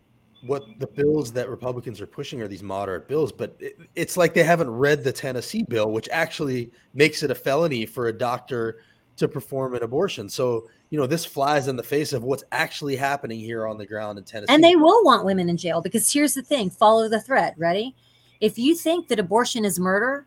what 0.46 0.64
the 0.78 0.86
bills 0.86 1.32
that 1.32 1.48
Republicans 1.48 2.00
are 2.00 2.06
pushing 2.06 2.40
are 2.40 2.48
these 2.48 2.62
moderate 2.62 3.08
bills, 3.08 3.32
but 3.32 3.56
it, 3.58 3.78
it's 3.94 4.16
like 4.16 4.34
they 4.34 4.42
haven't 4.42 4.70
read 4.70 5.04
the 5.04 5.12
Tennessee 5.12 5.62
bill, 5.62 5.90
which 5.90 6.08
actually 6.10 6.70
makes 6.94 7.22
it 7.22 7.30
a 7.30 7.34
felony 7.34 7.86
for 7.86 8.08
a 8.08 8.12
doctor 8.12 8.78
to 9.16 9.28
perform 9.28 9.74
an 9.74 9.82
abortion. 9.82 10.28
So, 10.28 10.68
you 10.90 10.98
know, 10.98 11.06
this 11.06 11.24
flies 11.24 11.68
in 11.68 11.76
the 11.76 11.82
face 11.82 12.12
of 12.12 12.22
what's 12.22 12.44
actually 12.52 12.96
happening 12.96 13.40
here 13.40 13.66
on 13.66 13.78
the 13.78 13.86
ground 13.86 14.18
in 14.18 14.24
Tennessee. 14.24 14.52
And 14.52 14.62
they 14.62 14.76
will 14.76 15.04
want 15.04 15.24
women 15.24 15.48
in 15.48 15.56
jail 15.56 15.80
because 15.80 16.10
here's 16.12 16.34
the 16.34 16.42
thing 16.42 16.70
follow 16.70 17.08
the 17.08 17.20
thread. 17.20 17.54
Ready? 17.56 17.94
If 18.40 18.58
you 18.58 18.74
think 18.74 19.08
that 19.08 19.18
abortion 19.18 19.64
is 19.64 19.80
murder, 19.80 20.26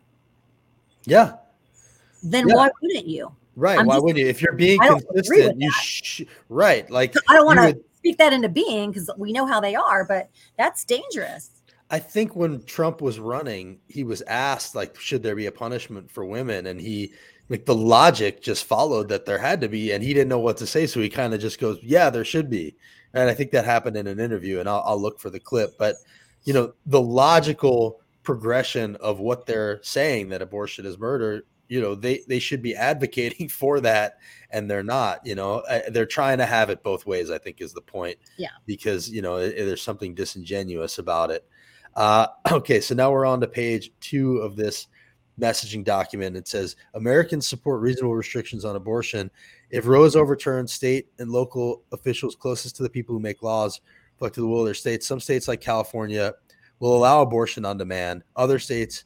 yeah, 1.04 1.34
then 2.22 2.48
yeah. 2.48 2.54
why 2.54 2.70
wouldn't 2.82 3.06
you? 3.06 3.32
Right. 3.56 3.78
I'm 3.78 3.86
why 3.86 3.94
just, 3.94 4.04
wouldn't 4.04 4.24
you? 4.24 4.28
If 4.28 4.42
you're 4.42 4.54
being 4.54 4.80
consistent, 4.80 5.60
you 5.60 5.70
sh- 5.70 6.22
right. 6.48 6.88
Like, 6.90 7.14
I 7.28 7.34
don't 7.34 7.46
want 7.46 7.58
to 7.60 7.80
speak 8.00 8.18
that 8.18 8.32
into 8.32 8.48
being 8.48 8.90
because 8.90 9.10
we 9.16 9.32
know 9.32 9.46
how 9.46 9.60
they 9.60 9.74
are, 9.74 10.04
but 10.04 10.30
that's 10.56 10.84
dangerous. 10.84 11.50
I 11.90 11.98
think 11.98 12.36
when 12.36 12.62
Trump 12.64 13.00
was 13.00 13.18
running, 13.18 13.80
he 13.88 14.04
was 14.04 14.22
asked 14.22 14.74
like, 14.74 14.98
should 14.98 15.22
there 15.22 15.34
be 15.34 15.46
a 15.46 15.52
punishment 15.52 16.10
for 16.10 16.24
women? 16.24 16.66
And 16.66 16.80
he 16.80 17.12
like 17.50 17.66
the 17.66 17.74
logic 17.74 18.40
just 18.42 18.64
followed 18.64 19.08
that 19.08 19.26
there 19.26 19.38
had 19.38 19.60
to 19.60 19.68
be, 19.68 19.92
and 19.92 20.02
he 20.02 20.14
didn't 20.14 20.28
know 20.28 20.38
what 20.38 20.56
to 20.58 20.66
say, 20.66 20.86
so 20.86 21.00
he 21.00 21.08
kind 21.08 21.34
of 21.34 21.40
just 21.40 21.58
goes, 21.58 21.80
"Yeah, 21.82 22.08
there 22.08 22.24
should 22.24 22.48
be." 22.48 22.76
And 23.12 23.28
I 23.28 23.34
think 23.34 23.50
that 23.50 23.64
happened 23.64 23.96
in 23.96 24.06
an 24.06 24.20
interview, 24.20 24.60
and 24.60 24.68
I'll, 24.68 24.84
I'll 24.86 25.02
look 25.02 25.18
for 25.18 25.30
the 25.30 25.40
clip. 25.40 25.76
But 25.76 25.96
you 26.44 26.54
know, 26.54 26.72
the 26.86 27.00
logical 27.00 28.00
progression 28.22 28.96
of 28.96 29.18
what 29.18 29.46
they're 29.46 29.80
saying 29.82 30.28
that 30.28 30.42
abortion 30.42 30.86
is 30.86 30.96
murder 30.96 31.44
you 31.70 31.80
know 31.80 31.94
they 31.94 32.20
they 32.28 32.38
should 32.38 32.60
be 32.60 32.74
advocating 32.74 33.48
for 33.48 33.80
that 33.80 34.18
and 34.50 34.70
they're 34.70 34.82
not 34.82 35.24
you 35.24 35.34
know 35.34 35.62
they're 35.90 36.04
trying 36.04 36.36
to 36.36 36.44
have 36.44 36.68
it 36.68 36.82
both 36.82 37.06
ways 37.06 37.30
i 37.30 37.38
think 37.38 37.62
is 37.62 37.72
the 37.72 37.80
point. 37.80 38.18
Yeah. 38.36 38.48
Because 38.66 39.08
you 39.08 39.22
know 39.22 39.38
there's 39.38 39.80
something 39.80 40.14
disingenuous 40.14 40.98
about 40.98 41.30
it. 41.30 41.46
Uh, 41.94 42.26
okay 42.52 42.80
so 42.80 42.94
now 42.94 43.10
we're 43.10 43.24
on 43.24 43.40
to 43.40 43.48
page 43.48 43.92
two 44.00 44.38
of 44.38 44.56
this 44.56 44.88
messaging 45.40 45.84
document. 45.84 46.36
It 46.36 46.48
says 46.48 46.76
americans 46.94 47.46
support 47.46 47.80
reasonable 47.80 48.16
restrictions 48.16 48.64
on 48.64 48.76
abortion. 48.76 49.30
If 49.70 49.86
roe 49.86 50.04
is 50.04 50.16
overturned 50.16 50.68
state 50.68 51.08
and 51.18 51.30
local 51.30 51.84
officials 51.92 52.34
closest 52.34 52.76
to 52.76 52.82
the 52.82 52.90
people 52.90 53.14
who 53.14 53.20
make 53.20 53.42
laws 53.42 53.80
reflect 54.14 54.34
to 54.34 54.40
the 54.40 54.48
will 54.48 54.60
of 54.60 54.66
their 54.66 54.74
states. 54.74 55.06
Some 55.06 55.20
states 55.20 55.46
like 55.46 55.60
california 55.60 56.34
will 56.80 56.96
allow 56.96 57.22
abortion 57.22 57.64
on 57.64 57.78
demand. 57.78 58.24
Other 58.34 58.58
states 58.58 59.04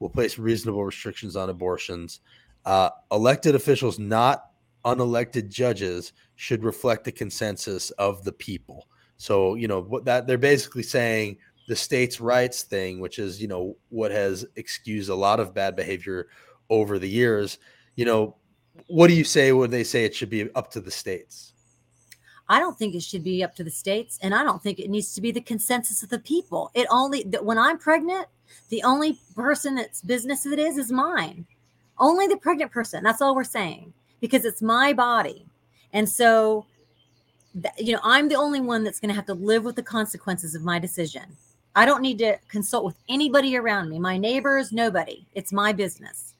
will 0.00 0.10
place 0.10 0.38
reasonable 0.38 0.84
restrictions 0.84 1.36
on 1.36 1.50
abortions. 1.50 2.20
Uh, 2.64 2.90
elected 3.12 3.54
officials, 3.54 3.98
not 3.98 4.50
unelected 4.84 5.48
judges, 5.48 6.12
should 6.34 6.64
reflect 6.64 7.04
the 7.04 7.12
consensus 7.12 7.90
of 7.92 8.24
the 8.24 8.32
people. 8.32 8.88
So, 9.18 9.54
you 9.54 9.68
know, 9.68 9.82
what 9.82 10.06
that 10.06 10.26
they're 10.26 10.38
basically 10.38 10.82
saying 10.82 11.36
the 11.68 11.76
states' 11.76 12.20
rights 12.20 12.62
thing, 12.62 12.98
which 12.98 13.18
is, 13.18 13.40
you 13.40 13.46
know, 13.46 13.76
what 13.90 14.10
has 14.10 14.44
excused 14.56 15.10
a 15.10 15.14
lot 15.14 15.38
of 15.38 15.54
bad 15.54 15.76
behavior 15.76 16.28
over 16.70 16.98
the 16.98 17.08
years. 17.08 17.58
You 17.96 18.06
know, 18.06 18.36
what 18.86 19.08
do 19.08 19.14
you 19.14 19.24
say 19.24 19.52
when 19.52 19.70
they 19.70 19.84
say 19.84 20.04
it 20.04 20.14
should 20.14 20.30
be 20.30 20.50
up 20.54 20.70
to 20.72 20.80
the 20.80 20.90
states? 20.90 21.49
I 22.50 22.58
don't 22.58 22.76
think 22.76 22.96
it 22.96 23.02
should 23.04 23.22
be 23.22 23.44
up 23.44 23.54
to 23.54 23.64
the 23.64 23.70
states, 23.70 24.18
and 24.22 24.34
I 24.34 24.42
don't 24.42 24.60
think 24.60 24.80
it 24.80 24.90
needs 24.90 25.14
to 25.14 25.20
be 25.20 25.30
the 25.30 25.40
consensus 25.40 26.02
of 26.02 26.08
the 26.08 26.18
people. 26.18 26.72
It 26.74 26.88
only 26.90 27.22
that 27.28 27.44
when 27.44 27.58
I'm 27.58 27.78
pregnant, 27.78 28.26
the 28.70 28.82
only 28.82 29.20
person 29.36 29.76
that's 29.76 30.02
business 30.02 30.44
it 30.46 30.58
is 30.58 30.76
is 30.76 30.90
mine. 30.90 31.46
Only 31.96 32.26
the 32.26 32.36
pregnant 32.36 32.72
person. 32.72 33.04
That's 33.04 33.22
all 33.22 33.36
we're 33.36 33.44
saying 33.44 33.92
because 34.20 34.44
it's 34.44 34.62
my 34.62 34.92
body. 34.92 35.46
And 35.92 36.08
so, 36.08 36.66
you 37.78 37.92
know, 37.92 38.00
I'm 38.02 38.28
the 38.28 38.34
only 38.34 38.60
one 38.60 38.82
that's 38.82 38.98
going 38.98 39.10
to 39.10 39.14
have 39.14 39.26
to 39.26 39.34
live 39.34 39.62
with 39.62 39.76
the 39.76 39.82
consequences 39.84 40.56
of 40.56 40.64
my 40.64 40.80
decision. 40.80 41.36
I 41.76 41.86
don't 41.86 42.02
need 42.02 42.18
to 42.18 42.36
consult 42.48 42.84
with 42.84 42.96
anybody 43.08 43.56
around 43.56 43.90
me, 43.90 44.00
my 44.00 44.18
neighbors, 44.18 44.72
nobody. 44.72 45.24
It's 45.34 45.52
my 45.52 45.72
business. 45.72 46.34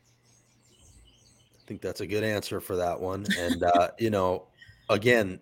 I 1.55 1.69
think 1.69 1.81
that's 1.81 2.01
a 2.01 2.07
good 2.07 2.25
answer 2.25 2.61
for 2.61 2.75
that 2.75 2.99
one. 2.99 3.27
And, 3.39 3.63
uh, 3.63 3.91
you 3.97 4.11
know, 4.11 4.49
again, 4.89 5.39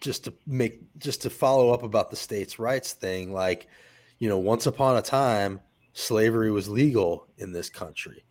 just 0.00 0.24
to 0.24 0.34
make, 0.46 0.80
just 0.98 1.22
to 1.22 1.30
follow 1.30 1.72
up 1.72 1.82
about 1.82 2.10
the 2.10 2.16
states' 2.16 2.58
rights 2.58 2.92
thing, 2.92 3.32
like, 3.32 3.68
you 4.18 4.28
know, 4.28 4.38
once 4.38 4.66
upon 4.66 4.96
a 4.96 5.02
time, 5.02 5.60
slavery 5.92 6.50
was 6.50 6.68
legal 6.68 7.26
in 7.38 7.52
this 7.52 7.68
country. 7.68 8.24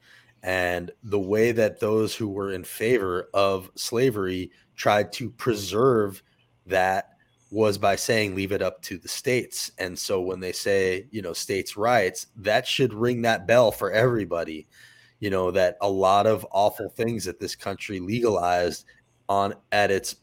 And 0.43 0.91
the 1.03 1.19
way 1.19 1.51
that 1.51 1.79
those 1.79 2.15
who 2.15 2.27
were 2.27 2.51
in 2.51 2.63
favor 2.63 3.29
of 3.33 3.69
slavery 3.75 4.51
tried 4.75 5.13
to 5.13 5.29
preserve 5.29 6.23
that 6.65 7.09
was 7.51 7.77
by 7.77 7.95
saying 7.95 8.33
leave 8.33 8.53
it 8.53 8.61
up 8.61 8.81
to 8.81 8.97
the 8.97 9.07
states. 9.07 9.71
And 9.77 9.97
so 9.99 10.21
when 10.21 10.39
they 10.39 10.53
say, 10.53 11.07
you 11.11 11.21
know, 11.21 11.33
states' 11.33 11.77
rights, 11.77 12.27
that 12.37 12.65
should 12.65 12.93
ring 12.93 13.21
that 13.23 13.45
bell 13.45 13.71
for 13.71 13.91
everybody, 13.91 14.67
you 15.19 15.29
know, 15.29 15.51
that 15.51 15.77
a 15.81 15.89
lot 15.89 16.25
of 16.25 16.47
awful 16.51 16.89
things 16.89 17.25
that 17.25 17.39
this 17.39 17.55
country 17.55 17.99
legalized 17.99 18.85
on 19.27 19.53
at 19.71 19.91
its 19.91 20.15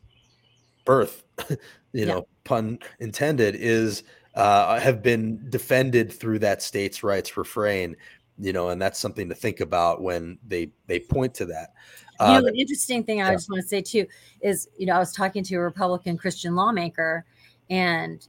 birth, 0.85 1.23
you 1.51 1.57
yeah. 1.93 2.05
know, 2.07 2.27
pun 2.45 2.79
intended, 3.01 3.55
is 3.57 4.03
uh, 4.35 4.79
have 4.79 5.03
been 5.03 5.45
defended 5.51 6.13
through 6.13 6.39
that 6.41 6.63
states' 6.63 7.03
rights 7.03 7.37
refrain, 7.37 7.97
you 8.39 8.53
know, 8.53 8.71
and 8.71 8.81
that's 8.81 8.99
something 8.99 9.29
to 9.29 9.35
think 9.35 9.61
about 9.61 10.03
when 10.03 10.39
they 10.47 10.71
they 10.87 11.01
point 11.01 11.35
to 11.35 11.45
that. 11.47 11.73
You 12.21 12.27
know, 12.27 12.35
uh, 12.35 12.43
an 12.43 12.57
interesting 12.57 13.05
thing 13.05 13.23
I 13.23 13.27
yeah. 13.27 13.35
just 13.35 13.51
want 13.51 13.63
to 13.63 13.69
say 13.69 13.81
too 13.81 14.07
is, 14.41 14.69
you 14.77 14.87
know, 14.87 14.95
I 14.95 14.99
was 14.99 15.13
talking 15.13 15.45
to 15.45 15.55
a 15.57 15.61
Republican 15.61 16.17
Christian 16.17 16.55
lawmaker, 16.55 17.25
and 17.71 18.27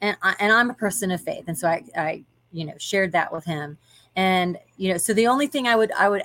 and 0.00 0.16
I, 0.22 0.34
and 0.38 0.52
I'm 0.52 0.70
a 0.70 0.74
person 0.74 1.10
of 1.10 1.20
faith, 1.20 1.44
and 1.46 1.58
so 1.58 1.68
I, 1.68 1.84
I 1.96 2.24
you 2.52 2.64
know 2.64 2.74
shared 2.78 3.12
that 3.12 3.32
with 3.32 3.44
him, 3.44 3.78
and 4.14 4.58
you 4.76 4.92
know, 4.92 4.98
so 4.98 5.12
the 5.12 5.26
only 5.26 5.46
thing 5.46 5.66
I 5.66 5.76
would 5.76 5.92
I 5.92 6.08
would 6.08 6.22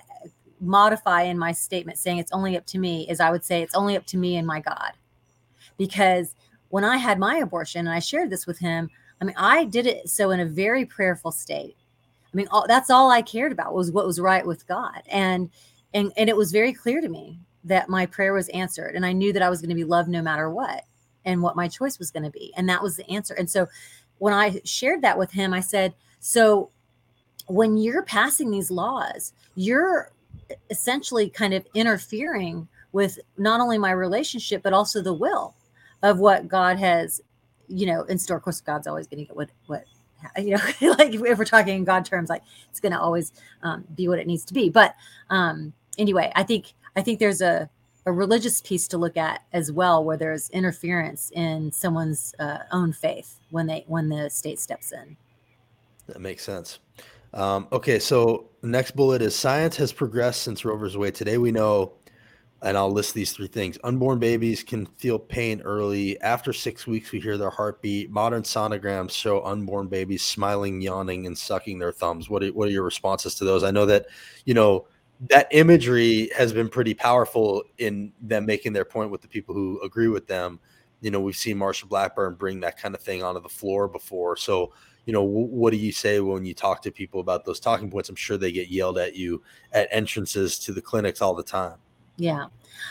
modify 0.59 1.24
in 1.24 1.38
my 1.38 1.51
statement 1.51 1.97
saying 1.97 2.19
it's 2.19 2.32
only 2.32 2.55
up 2.55 2.65
to 2.67 2.78
me 2.78 3.07
is 3.09 3.19
I 3.19 3.32
would 3.32 3.43
say 3.43 3.61
it's 3.61 3.74
only 3.74 3.97
up 3.97 4.05
to 4.07 4.17
me 4.17 4.38
and 4.38 4.45
my 4.45 4.59
God, 4.59 4.91
because 5.82 6.36
when 6.69 6.84
I 6.84 6.97
had 6.97 7.17
my 7.17 7.38
abortion 7.38 7.88
and 7.88 7.95
I 7.95 7.99
shared 7.99 8.29
this 8.29 8.45
with 8.45 8.59
him, 8.59 8.88
I 9.19 9.25
mean 9.25 9.36
I 9.36 9.65
did 9.65 9.88
it 9.88 10.09
so 10.09 10.29
in 10.29 10.39
a 10.39 10.45
very 10.45 10.86
prayerful 10.86 11.32
state. 11.32 11.75
I 12.32 12.38
mean, 12.38 12.47
all, 12.51 12.65
that's 12.67 12.91
all 12.91 13.09
I 13.09 13.23
cared 13.23 13.51
about 13.51 13.73
was 13.73 13.91
what 13.91 14.05
was 14.05 14.19
right 14.19 14.45
with 14.45 14.67
God, 14.67 15.01
and 15.07 15.49
and 15.95 16.11
and 16.17 16.29
it 16.29 16.38
was 16.38 16.51
very 16.51 16.71
clear 16.71 17.01
to 17.01 17.09
me 17.09 17.39
that 17.63 17.89
my 17.89 18.05
prayer 18.05 18.34
was 18.34 18.49
answered 18.49 18.95
and 18.95 19.05
i 19.05 19.13
knew 19.13 19.32
that 19.32 19.43
i 19.43 19.49
was 19.49 19.61
going 19.61 19.69
to 19.69 19.75
be 19.75 19.84
loved 19.84 20.09
no 20.09 20.21
matter 20.21 20.49
what 20.49 20.86
and 21.25 21.41
what 21.41 21.55
my 21.55 21.67
choice 21.67 21.99
was 21.99 22.09
going 22.09 22.23
to 22.23 22.32
be. 22.32 22.51
And 22.57 22.67
that 22.67 22.82
was 22.82 22.95
the 22.95 23.07
answer. 23.07 23.36
And 23.36 23.47
so 23.47 23.67
when 24.17 24.34
i 24.34 24.59
shared 24.63 25.01
that 25.01 25.17
with 25.17 25.32
him 25.32 25.53
i 25.53 25.59
said 25.59 25.93
so 26.19 26.69
when 27.47 27.77
you're 27.77 28.03
passing 28.03 28.51
these 28.51 28.71
laws 28.71 29.34
you're 29.55 30.11
essentially 30.69 31.29
kind 31.29 31.53
of 31.53 31.65
interfering 31.73 32.67
with 32.91 33.19
not 33.38 33.59
only 33.59 33.77
my 33.77 33.91
relationship 33.91 34.61
but 34.61 34.73
also 34.73 35.01
the 35.01 35.13
will 35.13 35.55
of 36.04 36.20
what 36.20 36.47
god 36.47 36.78
has 36.78 37.22
you 37.68 37.86
know 37.86 38.04
in 38.04 38.18
store 38.18 38.38
of 38.38 38.43
course 38.43 38.62
god's 38.62 38.88
always 38.88 39.08
going 39.08 39.20
to 39.20 39.26
get 39.26 39.36
what 39.36 39.49
what 39.68 39.86
you 40.38 40.52
know 40.52 40.62
like 40.97 41.14
if 41.14 41.38
we're 41.38 41.45
talking 41.45 41.78
in 41.78 41.84
god 41.84 42.06
terms 42.06 42.30
like 42.30 42.43
it's 42.70 42.80
going 42.80 42.91
to 42.91 42.99
always 42.99 43.32
um, 43.64 43.84
be 43.95 44.08
what 44.08 44.20
it 44.20 44.28
needs 44.28 44.43
to 44.45 44.54
be 44.54 44.70
but 44.70 44.95
um 45.30 45.74
anyway, 45.97 46.32
I 46.36 46.43
think 46.43 46.74
I 46.95 47.02
think 47.02 47.20
there's 47.20 47.41
a 47.41 47.70
a 48.08 48.12
religious 48.12 48.62
piece 48.62 48.88
to 48.88 48.97
look 48.97 49.16
at 49.16 49.43
as 49.54 49.72
well, 49.72 50.04
where 50.04 50.18
there's 50.18 50.49
interference 50.49 51.32
in 51.36 51.72
someone's 51.72 52.34
uh, 52.39 52.60
own 52.72 52.91
faith 52.91 53.39
when 53.52 53.68
they 53.68 53.84
when 53.88 54.10
the 54.10 54.30
state 54.30 54.60
steps 54.60 54.91
in. 54.91 55.16
That 56.08 56.20
makes 56.20 56.43
sense. 56.43 56.80
Um, 57.34 57.68
okay, 57.72 57.99
so 57.99 58.49
next 58.62 58.95
bullet 58.95 59.22
is 59.22 59.36
science 59.36 59.78
has 59.78 59.93
progressed 59.93 60.41
since 60.41 60.66
Roe 60.66 60.76
v. 60.76 60.97
Wade. 60.97 61.16
Today 61.16 61.38
we 61.38 61.52
know, 61.52 61.93
and 62.64 62.78
I'll 62.78 62.91
list 62.91 63.14
these 63.14 63.32
three 63.34 63.47
things: 63.47 63.78
unborn 63.84 64.20
babies 64.20 64.64
can 64.64 64.86
feel 64.86 65.18
pain 65.20 65.62
early. 65.62 66.20
After 66.22 66.53
six 66.53 66.86
weeks, 66.88 67.12
we 67.12 67.20
hear 67.20 67.38
their 67.38 67.49
heartbeat. 67.49 68.12
Modern 68.12 68.43
sonograms 68.43 69.12
show 69.12 69.43
unborn 69.43 69.88
babies 69.88 70.22
smiling, 70.24 70.82
yawning, 70.82 71.26
and 71.26 71.38
sucking 71.38 71.80
their 71.80 71.91
thumbs. 71.91 72.30
What 72.30 72.43
are, 72.43 72.49
what 72.49 72.68
are 72.68 72.72
your 72.72 72.84
responses 72.84 73.36
to 73.36 73.45
those? 73.45 73.64
I 73.64 73.72
know 73.72 73.86
that 73.88 74.07
you 74.45 74.53
know 74.53 74.88
that 75.30 75.47
imagery 75.51 76.30
has 76.36 76.51
been 76.51 76.70
pretty 76.70 76.93
powerful 76.93 77.64
in 77.78 78.12
them 78.22 78.45
making 78.45 78.74
their 78.74 78.86
point 78.86 79.12
with 79.12 79.22
the 79.22 79.28
people 79.28 79.53
who 79.53 79.80
agree 79.82 80.07
with 80.07 80.28
them. 80.28 80.59
You 81.01 81.12
know, 81.12 81.20
we've 81.20 81.36
seen 81.36 81.57
Marsha 81.57 81.88
Blackburn 81.88 82.36
bring 82.36 82.59
that 82.62 82.78
kind 82.78 82.95
of 82.95 83.01
thing 83.01 83.24
onto 83.24 83.41
the 83.41 83.49
floor 83.49 83.88
before. 83.88 84.36
So, 84.38 84.74
you 85.05 85.14
know, 85.14 85.26
w- 85.26 85.47
what 85.47 85.72
do 85.72 85.78
you 85.78 85.91
say 85.91 86.20
when 86.20 86.45
you 86.45 86.53
talk 86.53 86.82
to 86.84 86.91
people 86.91 87.20
about 87.20 87.45
those 87.45 87.59
talking 87.59 87.89
points? 87.89 88.09
I'm 88.09 88.16
sure 88.16 88.38
they 88.38 88.51
get 88.51 88.70
yelled 88.70 88.97
at 88.97 89.16
you 89.16 89.43
at 89.74 89.88
entrances 89.91 90.59
to 90.59 90.74
the 90.74 90.82
clinics 90.82 91.22
all 91.22 91.36
the 91.36 91.43
time. 91.43 91.78
Yeah. 92.22 92.45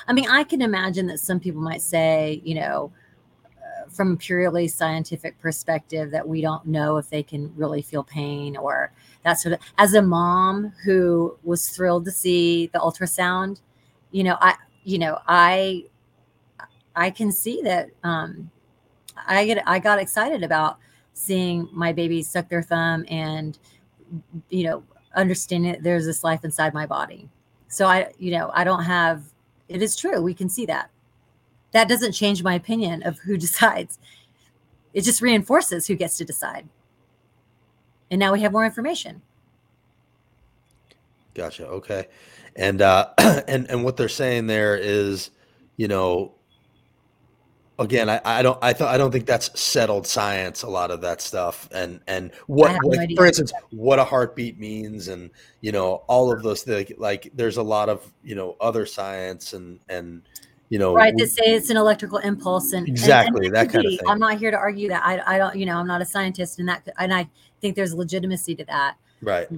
I 0.08 0.12
mean, 0.12 0.28
I 0.28 0.42
can 0.42 0.60
imagine 0.60 1.06
that 1.06 1.20
some 1.20 1.38
people 1.38 1.62
might 1.62 1.82
say, 1.82 2.42
you 2.44 2.56
know, 2.56 2.92
uh, 3.46 3.88
from 3.88 4.14
a 4.14 4.16
purely 4.16 4.66
scientific 4.66 5.38
perspective, 5.38 6.10
that 6.10 6.26
we 6.26 6.40
don't 6.40 6.66
know 6.66 6.96
if 6.96 7.08
they 7.10 7.22
can 7.22 7.54
really 7.54 7.80
feel 7.80 8.02
pain 8.02 8.56
or, 8.56 8.92
that 9.22 9.34
sort 9.34 9.52
of 9.52 9.60
as 9.76 9.92
a 9.92 10.00
mom 10.00 10.72
who 10.82 11.36
was 11.44 11.68
thrilled 11.68 12.06
to 12.06 12.10
see 12.10 12.68
the 12.68 12.78
ultrasound 12.78 13.60
you 14.12 14.24
know 14.24 14.38
i 14.40 14.54
you 14.82 14.98
know 14.98 15.18
i 15.28 15.84
i 16.96 17.10
can 17.10 17.30
see 17.30 17.60
that 17.62 17.90
um 18.02 18.50
i 19.26 19.44
get 19.44 19.62
i 19.66 19.78
got 19.78 19.98
excited 19.98 20.42
about 20.42 20.78
seeing 21.12 21.68
my 21.70 21.92
baby 21.92 22.22
suck 22.22 22.48
their 22.48 22.62
thumb 22.62 23.04
and 23.08 23.58
you 24.48 24.64
know 24.64 24.82
understanding 25.14 25.72
that 25.72 25.82
there's 25.82 26.06
this 26.06 26.24
life 26.24 26.42
inside 26.42 26.72
my 26.72 26.86
body 26.86 27.28
so 27.70 27.86
i 27.86 28.12
you 28.18 28.30
know 28.30 28.50
i 28.52 28.62
don't 28.62 28.84
have 28.84 29.22
it 29.68 29.80
is 29.80 29.96
true 29.96 30.20
we 30.20 30.34
can 30.34 30.50
see 30.50 30.66
that 30.66 30.90
that 31.72 31.88
doesn't 31.88 32.12
change 32.12 32.42
my 32.42 32.54
opinion 32.54 33.02
of 33.02 33.18
who 33.20 33.36
decides 33.46 33.98
it 34.92 35.00
just 35.02 35.22
reinforces 35.22 35.86
who 35.86 35.94
gets 35.94 36.18
to 36.18 36.24
decide 36.26 36.68
and 38.10 38.18
now 38.18 38.32
we 38.32 38.40
have 38.40 38.52
more 38.52 38.64
information. 38.64 39.22
Gotcha. 41.34 41.66
Okay. 41.66 42.08
And 42.56 42.82
uh 42.82 43.10
and 43.18 43.70
and 43.70 43.84
what 43.84 43.96
they're 43.96 44.08
saying 44.08 44.48
there 44.48 44.76
is, 44.76 45.30
you 45.76 45.88
know, 45.88 46.34
again, 47.80 48.08
I, 48.08 48.20
I 48.24 48.42
don't 48.42 48.58
I 48.62 48.72
thought 48.72 48.94
I 48.94 48.98
don't 48.98 49.10
think 49.10 49.26
that's 49.26 49.58
settled 49.58 50.06
science. 50.06 50.62
A 50.62 50.68
lot 50.68 50.90
of 50.90 51.00
that 51.00 51.20
stuff, 51.20 51.68
and 51.72 52.00
and 52.06 52.30
what, 52.46 52.76
like, 52.84 53.10
for 53.16 53.26
instance, 53.26 53.52
what 53.70 53.98
a 53.98 54.04
heartbeat 54.04 54.58
means, 54.58 55.08
and 55.08 55.30
you 55.60 55.72
know, 55.72 56.04
all 56.06 56.32
of 56.32 56.42
those 56.42 56.62
things. 56.62 56.92
Like, 56.98 57.30
there's 57.34 57.56
a 57.56 57.62
lot 57.62 57.88
of 57.88 58.12
you 58.22 58.36
know 58.36 58.56
other 58.60 58.86
science, 58.86 59.54
and 59.54 59.80
and 59.88 60.22
you 60.68 60.78
know, 60.78 60.94
right? 60.94 61.16
To 61.16 61.26
say 61.26 61.42
it's 61.46 61.70
an 61.70 61.76
electrical 61.76 62.18
impulse, 62.18 62.72
and 62.72 62.86
exactly 62.86 63.46
and, 63.46 63.56
and 63.56 63.56
that 63.56 63.72
kind 63.72 63.82
be. 63.82 63.94
of 63.94 64.00
thing. 64.00 64.08
I'm 64.08 64.20
not 64.20 64.38
here 64.38 64.50
to 64.50 64.58
argue 64.58 64.88
that. 64.90 65.04
I 65.04 65.34
I 65.34 65.38
don't 65.38 65.56
you 65.56 65.66
know 65.66 65.76
I'm 65.76 65.88
not 65.88 66.02
a 66.02 66.06
scientist, 66.06 66.60
and 66.60 66.68
that 66.68 66.86
and 66.98 67.12
I 67.12 67.28
think 67.60 67.74
there's 67.74 67.94
legitimacy 67.94 68.54
to 68.56 68.64
that. 68.66 68.96
Right. 69.22 69.48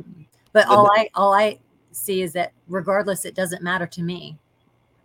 But 0.52 0.68
all 0.68 0.90
I 0.92 1.08
all 1.14 1.34
I 1.34 1.58
see 1.90 2.22
is 2.22 2.32
that 2.32 2.52
regardless, 2.68 3.24
it 3.24 3.34
doesn't 3.34 3.62
matter 3.62 3.86
to 3.86 4.02
me. 4.02 4.38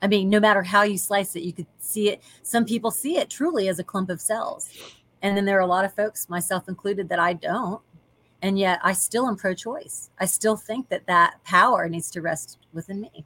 I 0.01 0.07
mean, 0.07 0.29
no 0.29 0.39
matter 0.39 0.61
how 0.61 0.83
you 0.83 0.97
slice 0.97 1.35
it, 1.35 1.43
you 1.43 1.53
could 1.53 1.67
see 1.79 2.09
it. 2.09 2.21
Some 2.43 2.65
people 2.65 2.91
see 2.91 3.17
it 3.17 3.29
truly 3.29 3.67
as 3.67 3.79
a 3.79 3.83
clump 3.83 4.09
of 4.09 4.21
cells. 4.21 4.69
And 5.21 5.35
then 5.35 5.45
there 5.45 5.57
are 5.57 5.61
a 5.61 5.67
lot 5.67 5.85
of 5.85 5.93
folks, 5.93 6.29
myself 6.29 6.69
included, 6.69 7.09
that 7.09 7.19
I 7.19 7.33
don't. 7.33 7.81
And 8.43 8.59
yet 8.59 8.79
I 8.83 8.93
still 8.93 9.27
am 9.27 9.35
pro 9.35 9.55
choice. 9.55 10.11
I 10.19 10.25
still 10.25 10.55
think 10.55 10.89
that 10.89 11.07
that 11.07 11.43
power 11.43 11.89
needs 11.89 12.11
to 12.11 12.21
rest 12.21 12.59
within 12.73 13.01
me. 13.01 13.25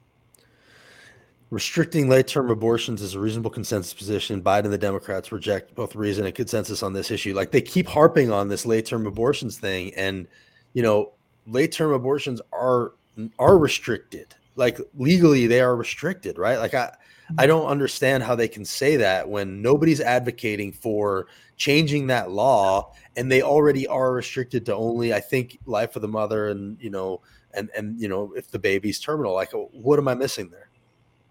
Restricting 1.50 2.08
late 2.08 2.26
term 2.26 2.50
abortions 2.50 3.02
is 3.02 3.14
a 3.14 3.20
reasonable 3.20 3.50
consensus 3.50 3.92
position. 3.92 4.40
Biden 4.40 4.64
and 4.64 4.72
the 4.72 4.78
Democrats 4.78 5.30
reject 5.32 5.74
both 5.74 5.94
reason 5.94 6.24
and 6.24 6.34
consensus 6.34 6.82
on 6.82 6.94
this 6.94 7.10
issue. 7.10 7.34
Like 7.34 7.50
they 7.50 7.60
keep 7.60 7.86
harping 7.86 8.32
on 8.32 8.48
this 8.48 8.64
late 8.64 8.86
term 8.86 9.06
abortions 9.06 9.58
thing. 9.58 9.92
And, 9.94 10.26
you 10.72 10.82
know, 10.82 11.12
late 11.46 11.72
term 11.72 11.92
abortions 11.92 12.40
are 12.54 12.92
are 13.38 13.58
restricted. 13.58 14.34
Like 14.56 14.78
legally 14.94 15.46
they 15.46 15.60
are 15.60 15.74
restricted, 15.74 16.38
right? 16.38 16.58
Like 16.58 16.74
I 16.74 16.92
I 17.38 17.46
don't 17.46 17.66
understand 17.66 18.22
how 18.22 18.34
they 18.34 18.48
can 18.48 18.64
say 18.64 18.96
that 18.96 19.28
when 19.28 19.62
nobody's 19.62 20.00
advocating 20.00 20.72
for 20.72 21.26
changing 21.56 22.08
that 22.08 22.30
law 22.30 22.92
and 23.16 23.30
they 23.30 23.42
already 23.42 23.86
are 23.86 24.12
restricted 24.12 24.66
to 24.66 24.74
only 24.74 25.14
I 25.14 25.20
think 25.20 25.58
life 25.64 25.96
of 25.96 26.02
the 26.02 26.08
mother 26.08 26.48
and 26.48 26.78
you 26.80 26.90
know 26.90 27.20
and 27.54 27.70
and 27.76 28.00
you 28.00 28.08
know 28.08 28.32
if 28.36 28.50
the 28.50 28.58
baby's 28.58 28.98
terminal 28.98 29.34
like 29.34 29.52
what 29.52 29.98
am 29.98 30.08
I 30.08 30.14
missing 30.14 30.50
there? 30.50 30.68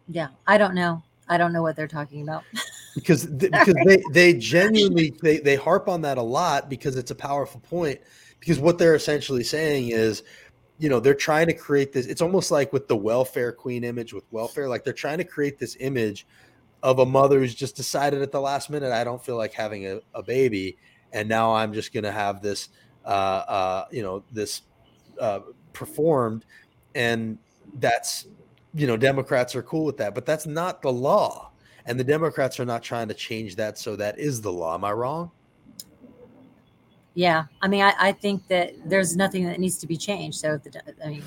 Yeah, 0.07 0.29
I 0.47 0.57
don't 0.57 0.75
know. 0.75 1.03
I 1.27 1.37
don't 1.37 1.53
know 1.53 1.61
what 1.61 1.75
they're 1.75 1.87
talking 1.87 2.23
about. 2.23 2.43
because 2.95 3.25
th- 3.39 3.51
because 3.51 3.75
they 3.85 4.03
they 4.11 4.33
genuinely 4.33 5.13
they 5.21 5.39
they 5.39 5.55
harp 5.55 5.87
on 5.87 6.01
that 6.01 6.17
a 6.17 6.21
lot 6.21 6.69
because 6.69 6.95
it's 6.97 7.11
a 7.11 7.15
powerful 7.15 7.61
point. 7.61 7.99
Because 8.39 8.59
what 8.59 8.79
they're 8.79 8.95
essentially 8.95 9.43
saying 9.43 9.89
is, 9.89 10.23
you 10.81 10.89
know, 10.89 10.99
they're 10.99 11.13
trying 11.13 11.45
to 11.45 11.53
create 11.53 11.93
this. 11.93 12.07
It's 12.07 12.23
almost 12.23 12.49
like 12.49 12.73
with 12.73 12.87
the 12.87 12.97
welfare 12.97 13.51
queen 13.51 13.83
image 13.83 14.13
with 14.13 14.23
welfare, 14.31 14.67
like 14.67 14.83
they're 14.83 14.93
trying 14.93 15.19
to 15.19 15.23
create 15.23 15.59
this 15.59 15.77
image 15.79 16.25
of 16.81 16.97
a 16.97 17.05
mother 17.05 17.37
who's 17.37 17.53
just 17.53 17.75
decided 17.75 18.23
at 18.23 18.31
the 18.31 18.41
last 18.41 18.71
minute, 18.71 18.91
I 18.91 19.03
don't 19.03 19.23
feel 19.23 19.37
like 19.37 19.53
having 19.53 19.85
a, 19.85 19.99
a 20.15 20.23
baby, 20.23 20.79
and 21.13 21.29
now 21.29 21.53
I'm 21.53 21.71
just 21.71 21.93
going 21.93 22.03
to 22.05 22.11
have 22.11 22.41
this, 22.41 22.69
uh, 23.05 23.07
uh, 23.07 23.85
you 23.91 24.01
know, 24.01 24.23
this 24.31 24.63
uh, 25.19 25.41
performed, 25.71 26.45
and 26.95 27.37
that's 27.75 28.25
you 28.73 28.87
know, 28.87 28.97
Democrats 28.97 29.55
are 29.55 29.61
cool 29.61 29.85
with 29.85 29.97
that, 29.97 30.15
but 30.15 30.25
that's 30.25 30.47
not 30.47 30.81
the 30.81 30.91
law. 30.91 31.51
And 31.85 31.99
the 31.99 32.03
Democrats 32.03 32.59
are 32.59 32.65
not 32.65 32.81
trying 32.81 33.07
to 33.09 33.13
change 33.13 33.55
that 33.57 33.77
so 33.77 33.95
that 33.97 34.17
is 34.17 34.41
the 34.41 34.51
law. 34.51 34.73
Am 34.73 34.83
I 34.83 34.93
wrong? 34.93 35.29
Yeah. 37.13 37.45
I 37.61 37.67
mean, 37.67 37.81
I, 37.81 37.93
I 37.99 38.11
think 38.11 38.47
that 38.47 38.73
there's 38.85 39.15
nothing 39.15 39.45
that 39.45 39.59
needs 39.59 39.77
to 39.79 39.87
be 39.87 39.97
changed. 39.97 40.39
So, 40.39 40.57
the, 40.57 40.81
I 41.03 41.09
mean, 41.09 41.23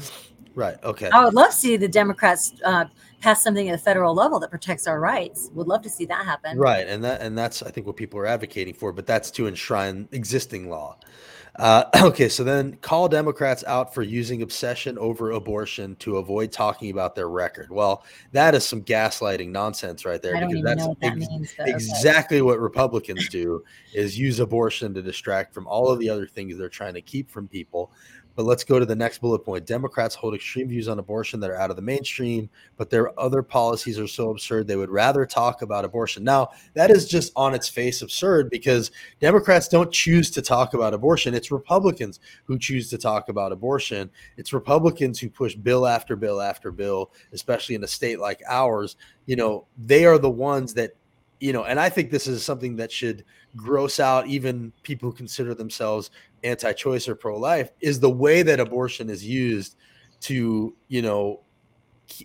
Right. 0.55 0.77
Okay. 0.85 1.11
I 1.11 1.25
would 1.25 1.35
love 1.35 1.51
to 1.51 1.57
see 1.57 1.77
the 1.77 1.89
Democrats 1.89 2.55
uh, 2.65 2.85
pass 3.21 3.43
something 3.43 3.69
at 3.69 3.73
the 3.73 3.83
federal 3.83 4.15
level 4.15 4.39
that 4.41 4.51
protects 4.51 4.87
our 4.87 5.01
rights. 5.01 5.51
Would 5.55 5.67
love 5.67 5.83
to 5.83 5.91
see 5.91 6.05
that 6.07 6.25
happen. 6.25 6.59
Right, 6.59 6.87
and 6.87 7.03
that 7.03 7.21
and 7.21 7.37
that's 7.37 7.63
I 7.63 7.71
think 7.71 7.87
what 7.87 7.97
people 7.97 8.21
are 8.21 8.27
advocating 8.27 8.75
for, 8.75 8.93
but 8.93 9.07
that's 9.07 9.31
to 9.33 9.47
enshrine 9.47 10.09
existing 10.13 10.69
law. 10.69 10.99
Uh, 11.57 11.85
okay, 12.03 12.29
so 12.29 12.43
then 12.43 12.77
call 12.77 13.09
Democrats 13.09 13.65
out 13.67 13.95
for 13.95 14.03
using 14.03 14.43
obsession 14.43 14.99
over 14.99 15.33
abortion 15.33 15.97
to 15.97 16.17
avoid 16.17 16.51
talking 16.51 16.91
about 16.91 17.15
their 17.15 17.29
record. 17.29 17.71
Well, 17.71 18.05
that 18.33 18.55
is 18.55 18.67
some 18.67 18.83
gaslighting 18.83 19.49
nonsense 19.49 20.05
right 20.05 20.21
there. 20.21 20.37
Even 20.37 20.63
know 20.63 20.89
what 20.89 21.01
that 21.01 21.13
ex- 21.13 21.29
means. 21.29 21.55
But 21.57 21.69
exactly 21.69 22.39
okay. 22.39 22.43
what 22.43 22.59
Republicans 22.59 23.29
do 23.29 23.63
is 23.93 24.19
use 24.19 24.41
abortion 24.41 24.95
to 24.95 25.03
distract 25.03 25.55
from 25.55 25.67
all 25.67 25.89
of 25.89 25.99
the 25.99 26.09
other 26.09 26.27
things 26.27 26.59
they're 26.59 26.69
trying 26.69 26.95
to 26.95 27.03
keep 27.03 27.31
from 27.31 27.47
people. 27.47 27.93
But 28.37 28.47
let's 28.47 28.65
go 28.65 28.79
to 28.79 28.87
the 28.87 28.97
next 28.97 29.21
bullet 29.21 29.41
point. 29.41 29.67
Democrats 29.67 30.15
hold 30.15 30.35
extreme 30.35 30.69
views 30.69 30.89
on 30.89 30.99
abortion 30.99 31.39
that 31.41 31.51
are 31.51 31.57
out 31.57 31.71
of 31.71 31.77
the 31.77 31.83
mainstream, 31.83 32.51
but 32.77 32.91
their 32.91 33.19
other 33.19 33.43
policies 33.43 33.99
are 33.99 34.09
so 34.09 34.31
absurd 34.31 34.67
they 34.67 34.77
would 34.77 34.91
rather 34.91 35.25
talk 35.25 35.63
about 35.63 35.85
abortion. 35.85 36.25
Now, 36.25 36.51
that 36.75 36.91
is 36.91 37.07
just 37.09 37.33
on 37.37 37.55
its 37.55 37.69
face 37.69 38.03
absurd 38.03 38.51
because 38.51 38.91
Democrats 39.21 39.69
don't 39.69 39.93
choose 39.93 40.31
to 40.33 40.43
talk 40.43 40.75
about 40.75 40.95
abortion. 40.95 41.35
It's 41.35 41.53
Republicans 41.53 42.19
who 42.45 42.59
choose 42.59 42.91
to 42.91 42.99
talk 42.99 43.29
about 43.29 43.53
abortion. 43.53 44.11
It's 44.37 44.53
Republicans 44.53 45.21
who 45.21 45.31
push 45.31 45.55
bill 45.55 45.87
after 45.87 46.17
bill 46.17 46.41
after 46.41 46.73
bill, 46.73 47.13
especially 47.33 47.77
in 47.77 47.85
a 47.85 47.89
state 47.89 48.19
like 48.19 48.43
ours. 48.49 48.97
You 49.27 49.37
know, 49.37 49.67
they 49.79 50.07
are 50.07 50.19
the 50.19 50.31
ones 50.31 50.75
that 50.75 50.95
you 51.45 51.53
know, 51.53 51.65
and 51.65 51.79
I 51.79 51.91
think 51.91 52.11
this 52.11 52.27
is 52.27 52.43
something 52.43 52.75
that 52.77 52.91
should 52.91 53.23
gross 53.55 54.01
out 54.01 54.27
even 54.27 54.73
people 54.83 55.11
who 55.11 55.15
consider 55.15 55.55
themselves 55.55 56.11
anti-choice 56.43 57.07
or 57.07 57.15
pro-life 57.15 57.71
is 57.83 58.01
the 58.01 58.09
way 58.09 58.43
that 58.43 58.61
abortion 58.61 59.11
is 59.11 59.23
used 59.23 59.77
to, 60.23 60.75
you 60.89 61.03
know, 61.03 61.41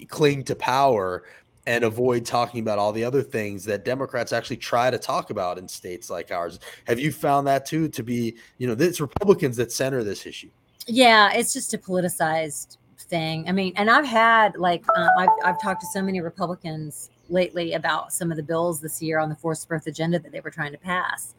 cling 0.07 0.45
to 0.45 0.55
power 0.55 1.26
and 1.67 1.84
avoid 1.84 2.24
talking 2.24 2.61
about 2.61 2.80
all 2.80 2.93
the 2.93 3.03
other 3.03 3.22
things 3.22 3.65
that 3.65 3.84
Democrats 3.84 4.32
actually 4.32 4.55
try 4.55 4.89
to 4.89 4.97
talk 4.97 5.32
about 5.32 5.57
in 5.57 5.67
states 5.67 6.09
like 6.09 6.32
ours. 6.32 6.57
Have 6.88 6.97
you 6.97 7.11
found 7.11 7.45
that 7.47 7.65
too 7.65 7.89
to 7.89 8.01
be, 8.01 8.38
you 8.57 8.67
know, 8.67 8.76
it's 8.80 9.01
Republicans 9.01 9.57
that 9.57 9.74
center 9.74 10.01
this 10.01 10.26
issue? 10.26 10.49
Yeah, 10.88 11.34
it's 11.34 11.51
just 11.51 11.74
a 11.74 11.78
politicized 11.78 12.78
thing. 12.97 13.49
I 13.49 13.51
mean, 13.51 13.74
and 13.76 13.91
I've 13.91 14.05
had 14.05 14.55
like 14.55 14.86
um, 14.95 15.09
I've 15.17 15.30
I've 15.43 15.61
talked 15.61 15.82
to 15.82 15.88
so 15.88 16.01
many 16.01 16.22
Republicans 16.22 17.09
lately 17.30 17.74
about 17.74 18.12
some 18.14 18.32
of 18.32 18.38
the 18.38 18.44
bills 18.44 18.82
this 18.82 19.02
year 19.02 19.20
on 19.20 19.30
the 19.30 19.36
forced 19.36 19.68
birth 19.68 19.88
agenda 19.88 20.20
that 20.20 20.32
they 20.32 20.40
were 20.42 20.52
trying 20.52 20.72
to 20.72 20.78
pass. 20.78 21.36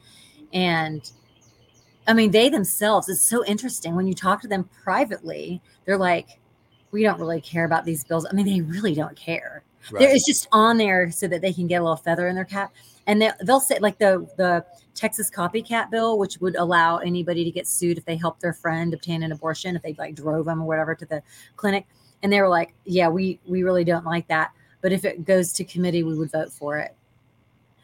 And 0.53 1.11
I 2.07 2.13
mean, 2.13 2.31
they 2.31 2.49
themselves, 2.49 3.09
it's 3.09 3.23
so 3.23 3.45
interesting 3.45 3.95
when 3.95 4.07
you 4.07 4.15
talk 4.15 4.41
to 4.43 4.49
them 4.49 4.69
privately, 4.83 5.61
they're 5.85 5.99
like, 5.99 6.41
we 6.91 7.03
don't 7.03 7.21
really 7.21 7.41
care 7.41 7.65
about 7.65 7.85
these 7.85 8.05
bills. 8.05 8.27
I 8.29 8.33
mean, 8.33 8.47
they 8.47 8.61
really 8.63 8.95
don't 8.95 9.17
care. 9.17 9.63
Right. 9.91 10.03
It's 10.03 10.27
just 10.27 10.49
on 10.53 10.77
there 10.77 11.11
so 11.11 11.27
that 11.29 11.41
they 11.41 11.53
can 11.53 11.67
get 11.67 11.81
a 11.81 11.85
little 11.85 11.97
feather 11.97 12.29
in 12.29 12.35
their 12.35 12.45
cap. 12.45 12.75
And 13.07 13.23
they, 13.23 13.31
they'll 13.45 13.61
say, 13.61 13.79
like 13.79 13.99
the 13.99 14.29
the 14.37 14.65
Texas 14.95 15.31
copycat 15.31 15.91
bill, 15.91 16.19
which 16.19 16.39
would 16.41 16.57
allow 16.57 16.99
anybody 16.99 17.45
to 17.45 17.51
get 17.51 17.67
sued 17.67 17.97
if 17.97 18.05
they 18.05 18.17
helped 18.17 18.41
their 18.41 18.53
friend 18.53 18.93
obtain 18.93 19.23
an 19.23 19.33
abortion, 19.33 19.75
if 19.77 19.83
they 19.83 19.95
like 19.95 20.15
drove 20.15 20.47
them 20.47 20.61
or 20.61 20.67
whatever 20.67 20.95
to 20.95 21.07
the 21.07 21.23
clinic. 21.57 21.87
And 22.23 22.31
they 22.31 22.41
were 22.43 22.49
like, 22.49 22.75
yeah, 22.85 23.09
we 23.09 23.41
we 23.47 23.63
really 23.63 23.85
don't 23.85 24.05
like 24.05 24.29
that 24.29 24.53
but 24.81 24.93
if 24.93 25.05
it 25.05 25.25
goes 25.25 25.53
to 25.55 25.65
committee, 25.65 26.03
we 26.03 26.17
would 26.17 26.31
vote 26.31 26.53
for 26.53 26.79
it. 26.79 26.95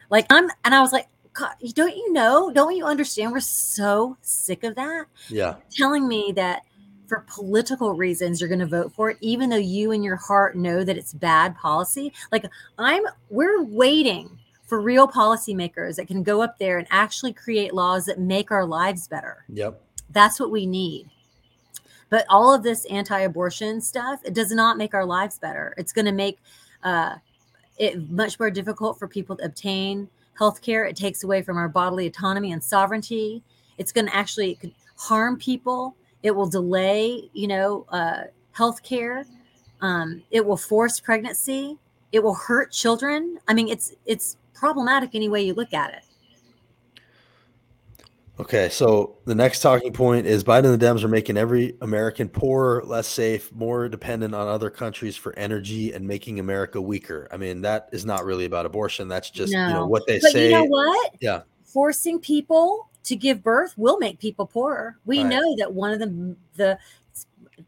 Like 0.09 0.25
I'm, 0.29 0.49
and 0.63 0.73
I 0.73 0.81
was 0.81 0.93
like, 0.93 1.07
God, 1.33 1.53
don't 1.73 1.95
you 1.95 2.13
know? 2.13 2.51
Don't 2.51 2.75
you 2.75 2.85
understand? 2.85 3.31
We're 3.31 3.39
so 3.41 4.17
sick 4.21 4.63
of 4.63 4.75
that. 4.75 5.05
Yeah. 5.29 5.55
Telling 5.69 6.07
me 6.07 6.31
that 6.35 6.63
for 7.07 7.25
political 7.27 7.93
reasons 7.93 8.41
you're 8.41 8.49
going 8.49 8.59
to 8.59 8.65
vote 8.65 8.91
for 8.93 9.11
it, 9.11 9.17
even 9.21 9.49
though 9.49 9.55
you 9.55 9.91
in 9.91 10.03
your 10.03 10.15
heart 10.15 10.55
know 10.55 10.83
that 10.83 10.97
it's 10.97 11.13
bad 11.13 11.55
policy. 11.55 12.11
Like 12.31 12.45
I'm, 12.77 13.03
we're 13.29 13.63
waiting 13.63 14.29
for 14.63 14.81
real 14.81 15.07
policymakers 15.07 15.95
that 15.95 16.07
can 16.07 16.23
go 16.23 16.41
up 16.41 16.57
there 16.57 16.77
and 16.77 16.87
actually 16.89 17.33
create 17.33 17.73
laws 17.73 18.05
that 18.05 18.19
make 18.19 18.51
our 18.51 18.65
lives 18.65 19.07
better. 19.07 19.45
Yep. 19.49 19.81
That's 20.09 20.39
what 20.39 20.51
we 20.51 20.65
need. 20.65 21.09
But 22.09 22.25
all 22.29 22.53
of 22.53 22.63
this 22.63 22.85
anti-abortion 22.85 23.81
stuff, 23.81 24.21
it 24.25 24.33
does 24.33 24.51
not 24.51 24.77
make 24.77 24.93
our 24.93 25.05
lives 25.05 25.37
better. 25.37 25.73
It's 25.77 25.93
going 25.93 26.05
to 26.05 26.11
make 26.11 26.39
uh, 26.83 27.15
it 27.77 28.09
much 28.09 28.39
more 28.39 28.49
difficult 28.49 28.97
for 28.97 29.07
people 29.07 29.35
to 29.37 29.45
obtain 29.45 30.09
health 30.37 30.61
care. 30.61 30.85
It 30.85 30.95
takes 30.95 31.23
away 31.23 31.41
from 31.41 31.57
our 31.57 31.69
bodily 31.69 32.07
autonomy 32.07 32.51
and 32.51 32.63
sovereignty. 32.63 33.43
It's 33.77 33.91
going 33.91 34.07
to 34.07 34.15
actually 34.15 34.59
harm 34.95 35.37
people. 35.37 35.95
It 36.23 36.31
will 36.31 36.47
delay, 36.47 37.29
you 37.33 37.47
know, 37.47 37.85
uh, 37.89 38.23
health 38.51 38.83
care. 38.83 39.25
Um, 39.81 40.23
it 40.31 40.45
will 40.45 40.57
force 40.57 40.99
pregnancy. 40.99 41.77
It 42.11 42.23
will 42.23 42.33
hurt 42.33 42.71
children. 42.71 43.37
I 43.47 43.53
mean, 43.53 43.67
it's 43.67 43.93
it's 44.05 44.37
problematic 44.53 45.11
any 45.13 45.29
way 45.29 45.43
you 45.43 45.53
look 45.53 45.73
at 45.73 45.93
it. 45.93 46.03
Okay, 48.39 48.69
so 48.69 49.17
the 49.25 49.33
next 49.33 49.61
talking 49.61 49.91
point 49.91 50.27
is 50.27 50.43
Biden 50.43 50.71
and 50.71 50.79
the 50.79 50.85
Dems 50.85 51.03
are 51.03 51.07
making 51.07 51.37
every 51.37 51.75
American 51.81 52.29
poorer, 52.29 52.83
less 52.85 53.07
safe, 53.07 53.51
more 53.51 53.89
dependent 53.89 54.35
on 54.35 54.47
other 54.47 54.69
countries 54.69 55.17
for 55.17 55.37
energy 55.39 55.91
and 55.93 56.07
making 56.07 56.39
America 56.39 56.79
weaker. 56.79 57.27
I 57.31 57.37
mean, 57.37 57.61
that 57.61 57.89
is 57.91 58.05
not 58.05 58.25
really 58.25 58.45
about 58.45 58.67
abortion. 58.67 59.07
That's 59.07 59.31
just 59.31 59.51
no. 59.53 59.67
you 59.67 59.73
know 59.73 59.87
what 59.87 60.05
they 60.05 60.19
but 60.19 60.31
say. 60.31 60.45
You 60.45 60.51
know 60.51 60.65
what? 60.65 61.15
Yeah. 61.19 61.41
Forcing 61.63 62.19
people 62.19 62.91
to 63.05 63.15
give 63.15 63.41
birth 63.41 63.75
will 63.75 63.97
make 63.97 64.19
people 64.19 64.45
poorer. 64.45 64.99
We 65.05 65.23
right. 65.23 65.29
know 65.29 65.55
that 65.57 65.73
one 65.73 65.91
of 65.91 65.99
the 65.99 66.35
the 66.57 66.77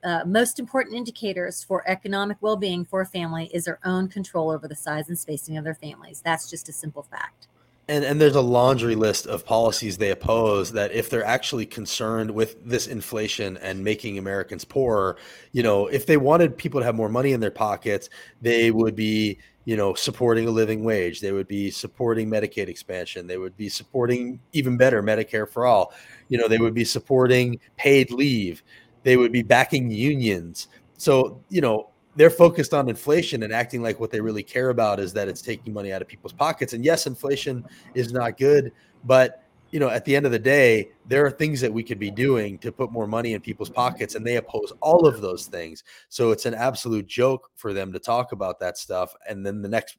uh, 0.03 0.23
most 0.23 0.59
important 0.59 0.95
indicators 0.95 1.63
for 1.63 1.83
economic 1.89 2.37
well-being 2.41 2.85
for 2.85 3.01
a 3.01 3.05
family 3.07 3.49
is 3.51 3.65
their 3.65 3.79
own 3.85 4.07
control 4.07 4.51
over 4.51 4.67
the 4.67 4.75
size 4.75 5.09
and 5.09 5.17
spacing 5.17 5.57
of 5.57 5.63
their 5.63 5.73
families. 5.73 6.21
That's 6.23 6.47
just 6.47 6.69
a 6.69 6.71
simple 6.71 7.01
fact 7.01 7.48
and 7.89 8.05
and 8.05 8.21
there's 8.21 8.35
a 8.35 8.41
laundry 8.41 8.95
list 8.95 9.25
of 9.25 9.43
policies 9.43 9.97
they 9.97 10.11
oppose 10.11 10.71
that 10.73 10.91
if 10.91 11.09
they're 11.09 11.25
actually 11.25 11.65
concerned 11.65 12.29
with 12.31 12.63
this 12.63 12.87
inflation 12.87 13.57
and 13.57 13.83
making 13.83 14.19
Americans 14.19 14.63
poorer, 14.63 15.17
you 15.51 15.63
know, 15.63 15.87
if 15.87 16.05
they 16.05 16.15
wanted 16.15 16.55
people 16.55 16.79
to 16.79 16.85
have 16.85 16.95
more 16.95 17.09
money 17.09 17.33
in 17.33 17.39
their 17.39 17.51
pockets, 17.51 18.09
they 18.41 18.69
would 18.69 18.95
be, 18.95 19.39
you 19.65 19.75
know, 19.75 19.95
supporting 19.95 20.47
a 20.47 20.51
living 20.51 20.83
wage. 20.83 21.19
They 21.19 21.31
would 21.31 21.47
be 21.47 21.71
supporting 21.71 22.29
Medicaid 22.29 22.67
expansion. 22.67 23.25
They 23.25 23.39
would 23.39 23.57
be 23.57 23.69
supporting 23.69 24.39
even 24.53 24.77
better 24.77 25.01
Medicare 25.01 25.49
for 25.49 25.65
all. 25.65 25.91
You 26.29 26.37
know, 26.37 26.47
they 26.47 26.59
would 26.59 26.75
be 26.75 26.85
supporting 26.85 27.59
paid 27.75 28.11
leave. 28.11 28.63
They 29.01 29.17
would 29.17 29.31
be 29.31 29.41
backing 29.41 29.89
unions. 29.89 30.67
So, 30.97 31.43
you 31.49 31.61
know, 31.61 31.88
they're 32.15 32.29
focused 32.29 32.73
on 32.73 32.89
inflation 32.89 33.43
and 33.43 33.53
acting 33.53 33.81
like 33.81 33.99
what 33.99 34.11
they 34.11 34.19
really 34.19 34.43
care 34.43 34.69
about 34.69 34.99
is 34.99 35.13
that 35.13 35.27
it's 35.27 35.41
taking 35.41 35.73
money 35.73 35.93
out 35.93 36.01
of 36.01 36.07
people's 36.07 36.33
pockets. 36.33 36.73
And 36.73 36.83
yes, 36.83 37.07
inflation 37.07 37.65
is 37.93 38.11
not 38.11 38.37
good, 38.37 38.71
but 39.05 39.43
you 39.71 39.79
know, 39.79 39.89
at 39.89 40.03
the 40.05 40.15
end 40.15 40.25
of 40.25 40.31
the 40.31 40.39
day, 40.39 40.89
there 41.05 41.25
are 41.25 41.31
things 41.31 41.61
that 41.61 41.71
we 41.71 41.83
could 41.83 41.99
be 41.99 42.09
doing 42.09 42.57
to 42.59 42.71
put 42.71 42.91
more 42.91 43.05
money 43.05 43.33
in 43.33 43.41
people's 43.41 43.69
pockets, 43.69 44.15
and 44.15 44.25
they 44.25 44.37
oppose 44.37 44.73
all 44.81 45.05
of 45.05 45.21
those 45.21 45.45
things. 45.45 45.83
So 46.09 46.31
it's 46.31 46.45
an 46.45 46.55
absolute 46.55 47.05
joke 47.05 47.51
for 47.55 47.71
them 47.73 47.93
to 47.93 47.99
talk 47.99 48.31
about 48.31 48.59
that 48.61 48.77
stuff. 48.77 49.15
And 49.29 49.45
then 49.45 49.61
the 49.61 49.69
next 49.69 49.97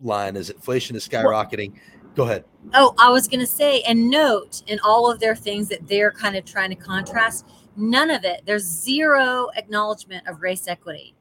line 0.00 0.36
is 0.36 0.50
inflation 0.50 0.96
is 0.96 1.06
skyrocketing. 1.06 1.74
Go 2.16 2.24
ahead. 2.24 2.44
Oh, 2.74 2.94
I 2.98 3.10
was 3.10 3.28
going 3.28 3.40
to 3.40 3.46
say, 3.46 3.82
and 3.82 4.10
note 4.10 4.62
in 4.66 4.78
all 4.80 5.10
of 5.10 5.20
their 5.20 5.34
things 5.34 5.68
that 5.68 5.86
they're 5.86 6.12
kind 6.12 6.36
of 6.36 6.44
trying 6.44 6.70
to 6.70 6.76
contrast, 6.76 7.46
none 7.76 8.10
of 8.10 8.24
it, 8.24 8.42
there's 8.46 8.64
zero 8.64 9.48
acknowledgement 9.56 10.26
of 10.28 10.42
race 10.42 10.68
equity. 10.68 11.13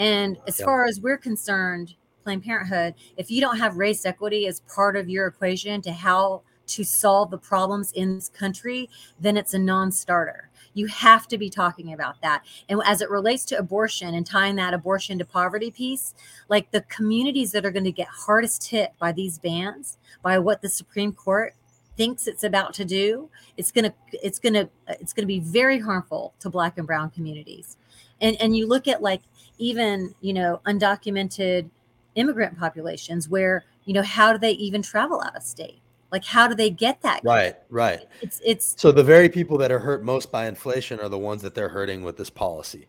And 0.00 0.38
as 0.48 0.58
yep. 0.58 0.64
far 0.64 0.86
as 0.86 0.98
we're 0.98 1.18
concerned, 1.18 1.94
Planned 2.24 2.42
Parenthood, 2.42 2.94
if 3.18 3.30
you 3.30 3.42
don't 3.42 3.58
have 3.58 3.76
race 3.76 4.06
equity 4.06 4.46
as 4.46 4.60
part 4.60 4.96
of 4.96 5.10
your 5.10 5.26
equation 5.26 5.82
to 5.82 5.92
how 5.92 6.40
to 6.68 6.84
solve 6.84 7.30
the 7.30 7.36
problems 7.36 7.92
in 7.92 8.14
this 8.14 8.30
country, 8.30 8.88
then 9.20 9.36
it's 9.36 9.52
a 9.52 9.58
non 9.58 9.92
starter. 9.92 10.48
You 10.72 10.86
have 10.86 11.28
to 11.28 11.36
be 11.36 11.50
talking 11.50 11.92
about 11.92 12.22
that. 12.22 12.44
And 12.70 12.80
as 12.86 13.02
it 13.02 13.10
relates 13.10 13.44
to 13.46 13.58
abortion 13.58 14.14
and 14.14 14.26
tying 14.26 14.56
that 14.56 14.72
abortion 14.72 15.18
to 15.18 15.24
poverty 15.26 15.70
piece, 15.70 16.14
like 16.48 16.70
the 16.70 16.80
communities 16.82 17.52
that 17.52 17.66
are 17.66 17.70
going 17.70 17.84
to 17.84 17.92
get 17.92 18.08
hardest 18.08 18.68
hit 18.68 18.94
by 18.98 19.12
these 19.12 19.38
bans, 19.38 19.98
by 20.22 20.38
what 20.38 20.62
the 20.62 20.70
Supreme 20.70 21.12
Court 21.12 21.54
thinks 21.98 22.26
it's 22.26 22.44
about 22.44 22.72
to 22.72 22.86
do, 22.86 23.28
it's 23.58 23.70
going 23.70 23.84
to 23.84 23.94
it's 24.24 24.38
going 24.38 24.54
to 24.54 24.70
it's 24.88 25.12
going 25.12 25.24
to 25.24 25.26
be 25.26 25.40
very 25.40 25.78
harmful 25.78 26.32
to 26.40 26.48
black 26.48 26.78
and 26.78 26.86
brown 26.86 27.10
communities. 27.10 27.76
And 28.22 28.40
and 28.40 28.56
you 28.56 28.66
look 28.66 28.88
at 28.88 29.02
like 29.02 29.20
even 29.60 30.14
you 30.20 30.32
know 30.32 30.60
undocumented 30.66 31.70
immigrant 32.16 32.58
populations 32.58 33.28
where 33.28 33.64
you 33.84 33.94
know 33.94 34.02
how 34.02 34.32
do 34.32 34.38
they 34.38 34.52
even 34.52 34.82
travel 34.82 35.20
out 35.20 35.36
of 35.36 35.42
state? 35.42 35.80
Like 36.10 36.24
how 36.24 36.48
do 36.48 36.56
they 36.56 36.70
get 36.70 37.02
that 37.02 37.20
right 37.22 37.54
right. 37.68 38.00
It's 38.20 38.40
it's 38.44 38.74
so 38.76 38.90
the 38.90 39.04
very 39.04 39.28
people 39.28 39.58
that 39.58 39.70
are 39.70 39.78
hurt 39.78 40.02
most 40.02 40.32
by 40.32 40.48
inflation 40.48 40.98
are 40.98 41.08
the 41.08 41.18
ones 41.18 41.42
that 41.42 41.54
they're 41.54 41.68
hurting 41.68 42.02
with 42.02 42.16
this 42.16 42.30
policy. 42.30 42.88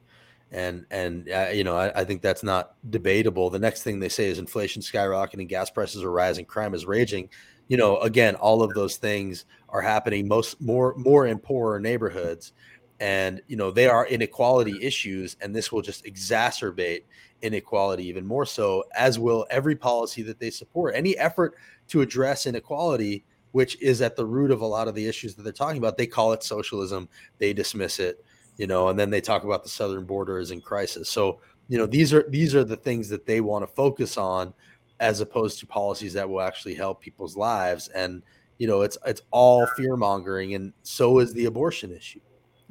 And 0.51 0.85
and 0.89 1.29
uh, 1.29 1.49
you 1.53 1.63
know 1.63 1.75
I, 1.75 2.01
I, 2.01 2.03
think 2.03 2.21
that's 2.21 2.43
not 2.43 2.75
debatable. 2.89 3.49
The 3.49 3.59
next 3.59 3.83
thing 3.83 3.99
they 3.99 4.09
say 4.09 4.25
is 4.25 4.39
inflation 4.39 4.81
skyrocketing 4.81 5.47
gas 5.47 5.69
prices 5.69 6.03
are 6.03 6.11
rising 6.11 6.45
crime 6.45 6.73
is 6.73 6.85
raging. 6.85 7.29
You 7.67 7.77
know 7.77 7.97
again 7.99 8.35
all 8.35 8.63
of 8.63 8.73
those 8.73 8.97
things 8.97 9.45
are 9.69 9.81
happening 9.81 10.27
most 10.27 10.59
more 10.59 10.95
more 10.97 11.27
in 11.27 11.37
poorer 11.37 11.79
neighborhoods 11.79 12.53
and 13.01 13.41
you 13.47 13.57
know 13.57 13.71
they 13.71 13.87
are 13.87 14.05
inequality 14.07 14.77
issues 14.81 15.35
and 15.41 15.53
this 15.53 15.71
will 15.71 15.81
just 15.81 16.05
exacerbate 16.05 17.01
inequality 17.41 18.07
even 18.07 18.25
more 18.25 18.45
so 18.45 18.83
as 18.95 19.17
will 19.17 19.45
every 19.49 19.75
policy 19.75 20.21
that 20.21 20.39
they 20.39 20.51
support. 20.51 20.95
Any 20.95 21.17
effort 21.17 21.55
to 21.89 22.01
address 22.01 22.45
inequality 22.45 23.25
which 23.53 23.81
is 23.81 24.01
at 24.01 24.15
the 24.15 24.25
root 24.25 24.51
of 24.51 24.61
a 24.61 24.65
lot 24.65 24.87
of 24.87 24.95
the 24.95 25.05
issues 25.05 25.35
that 25.35 25.41
they're 25.41 25.51
talking 25.51 25.79
about 25.79 25.97
they 25.97 26.07
call 26.07 26.31
it 26.31 26.43
socialism 26.43 27.09
they 27.39 27.51
dismiss 27.51 27.99
it 27.99 28.23
you 28.57 28.67
know 28.67 28.89
and 28.89 28.97
then 28.97 29.09
they 29.09 29.19
talk 29.19 29.43
about 29.43 29.63
the 29.63 29.69
southern 29.69 30.05
border 30.05 30.39
is 30.39 30.51
in 30.51 30.61
crisis. 30.61 31.09
So 31.09 31.39
you 31.67 31.79
know 31.79 31.87
these 31.87 32.13
are 32.13 32.25
these 32.29 32.53
are 32.53 32.63
the 32.63 32.77
things 32.77 33.09
that 33.09 33.25
they 33.25 33.41
want 33.41 33.67
to 33.67 33.75
focus 33.75 34.15
on 34.15 34.53
as 34.99 35.21
opposed 35.21 35.59
to 35.59 35.65
policies 35.65 36.13
that 36.13 36.29
will 36.29 36.41
actually 36.41 36.75
help 36.75 37.01
people's 37.01 37.35
lives. 37.35 37.87
And 37.87 38.21
you 38.59 38.67
know 38.67 38.81
it's 38.81 38.99
it's 39.07 39.23
all 39.31 39.65
fear 39.75 39.97
mongering 39.97 40.53
and 40.53 40.71
so 40.83 41.17
is 41.17 41.33
the 41.33 41.45
abortion 41.45 41.91
issue 41.91 42.19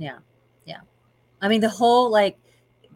yeah. 0.00 0.18
Yeah. 0.64 0.80
I 1.40 1.48
mean, 1.48 1.60
the 1.60 1.68
whole 1.68 2.10
like 2.10 2.38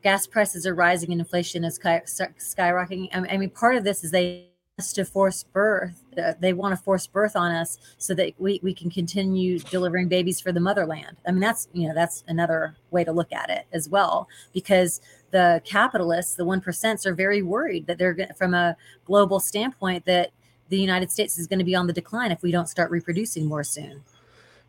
gas 0.02 0.26
prices 0.26 0.66
are 0.66 0.74
rising 0.74 1.12
and 1.12 1.20
inflation 1.20 1.64
is 1.64 1.76
sky, 1.76 2.02
skyrocketing. 2.04 3.08
I 3.12 3.36
mean, 3.36 3.50
part 3.50 3.76
of 3.76 3.84
this 3.84 4.02
is 4.02 4.10
they 4.10 4.48
to 4.94 5.04
force 5.04 5.44
birth. 5.44 6.02
Uh, 6.18 6.32
they 6.40 6.52
want 6.52 6.76
to 6.76 6.82
force 6.82 7.06
birth 7.06 7.36
on 7.36 7.52
us 7.52 7.78
so 7.96 8.12
that 8.14 8.32
we, 8.38 8.58
we 8.62 8.74
can 8.74 8.90
continue 8.90 9.58
delivering 9.58 10.08
babies 10.08 10.40
for 10.40 10.50
the 10.50 10.58
motherland. 10.58 11.16
I 11.26 11.30
mean, 11.30 11.40
that's, 11.40 11.68
you 11.72 11.86
know, 11.86 11.94
that's 11.94 12.24
another 12.26 12.76
way 12.90 13.04
to 13.04 13.12
look 13.12 13.32
at 13.32 13.50
it 13.50 13.66
as 13.72 13.88
well, 13.88 14.28
because 14.52 15.00
the 15.30 15.62
capitalists, 15.64 16.34
the 16.34 16.44
1% 16.44 17.06
are 17.06 17.14
very 17.14 17.42
worried 17.42 17.86
that 17.86 17.98
they're 17.98 18.34
from 18.36 18.54
a 18.54 18.76
global 19.04 19.38
standpoint 19.38 20.06
that 20.06 20.30
the 20.70 20.78
United 20.78 21.12
States 21.12 21.38
is 21.38 21.46
going 21.46 21.60
to 21.60 21.64
be 21.64 21.76
on 21.76 21.86
the 21.86 21.92
decline 21.92 22.32
if 22.32 22.42
we 22.42 22.50
don't 22.50 22.68
start 22.68 22.90
reproducing 22.90 23.46
more 23.46 23.62
soon. 23.62 24.02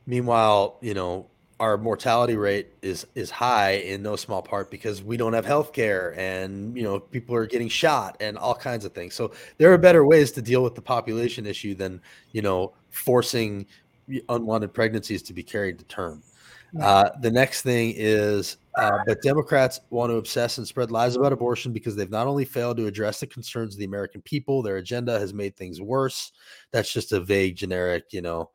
Meanwhile, 0.06 0.78
you 0.82 0.94
know, 0.94 1.26
our 1.60 1.78
mortality 1.78 2.36
rate 2.36 2.68
is 2.82 3.08
is 3.16 3.30
high 3.32 3.72
in 3.72 4.04
no 4.04 4.16
small 4.16 4.42
part 4.42 4.70
because 4.70 5.02
we 5.02 5.16
don't 5.16 5.34
have 5.34 5.46
health 5.46 5.72
care 5.72 6.14
and 6.18 6.76
you 6.76 6.84
know 6.84 7.00
people 7.00 7.34
are 7.36 7.46
getting 7.46 7.70
shot 7.70 8.18
and 8.20 8.38
all 8.38 8.56
kinds 8.56 8.84
of 8.84 8.94
things. 8.94 9.14
So 9.14 9.32
there 9.58 9.72
are 9.72 9.78
better 9.78 10.06
ways 10.06 10.32
to 10.34 10.42
deal 10.42 10.64
with 10.64 10.76
the 10.76 10.82
population 10.82 11.46
issue 11.46 11.74
than 11.74 12.02
you 12.34 12.42
know 12.42 12.74
forcing 12.92 13.66
unwanted 14.30 14.74
pregnancies 14.74 15.22
to 15.24 15.34
be 15.34 15.44
carried 15.44 15.80
to 15.80 15.86
term. 15.86 16.22
Uh, 16.82 17.10
the 17.22 17.32
next 17.32 17.62
thing 17.62 17.94
is 17.96 18.58
uh, 18.78 18.98
but 19.08 19.22
democrats 19.22 19.80
want 19.92 20.10
to 20.10 20.18
obsess 20.18 20.58
and 20.58 20.68
spread 20.68 20.92
lies 20.92 21.16
about 21.16 21.32
abortion 21.32 21.72
because 21.72 21.96
they've 21.96 22.10
not 22.10 22.28
only 22.28 22.44
failed 22.44 22.76
to 22.76 22.86
address 22.86 23.22
the 23.22 23.28
concerns 23.28 23.76
of 23.76 23.80
the 23.80 23.86
american 23.86 24.20
people 24.24 24.62
their 24.62 24.76
agenda 24.76 25.18
has 25.18 25.34
made 25.34 25.56
things 25.56 25.80
worse. 25.80 26.34
That's 26.72 26.92
just 26.92 27.14
a 27.14 27.22
vague 27.22 27.56
generic 27.56 28.12
you 28.12 28.22
know 28.22 28.50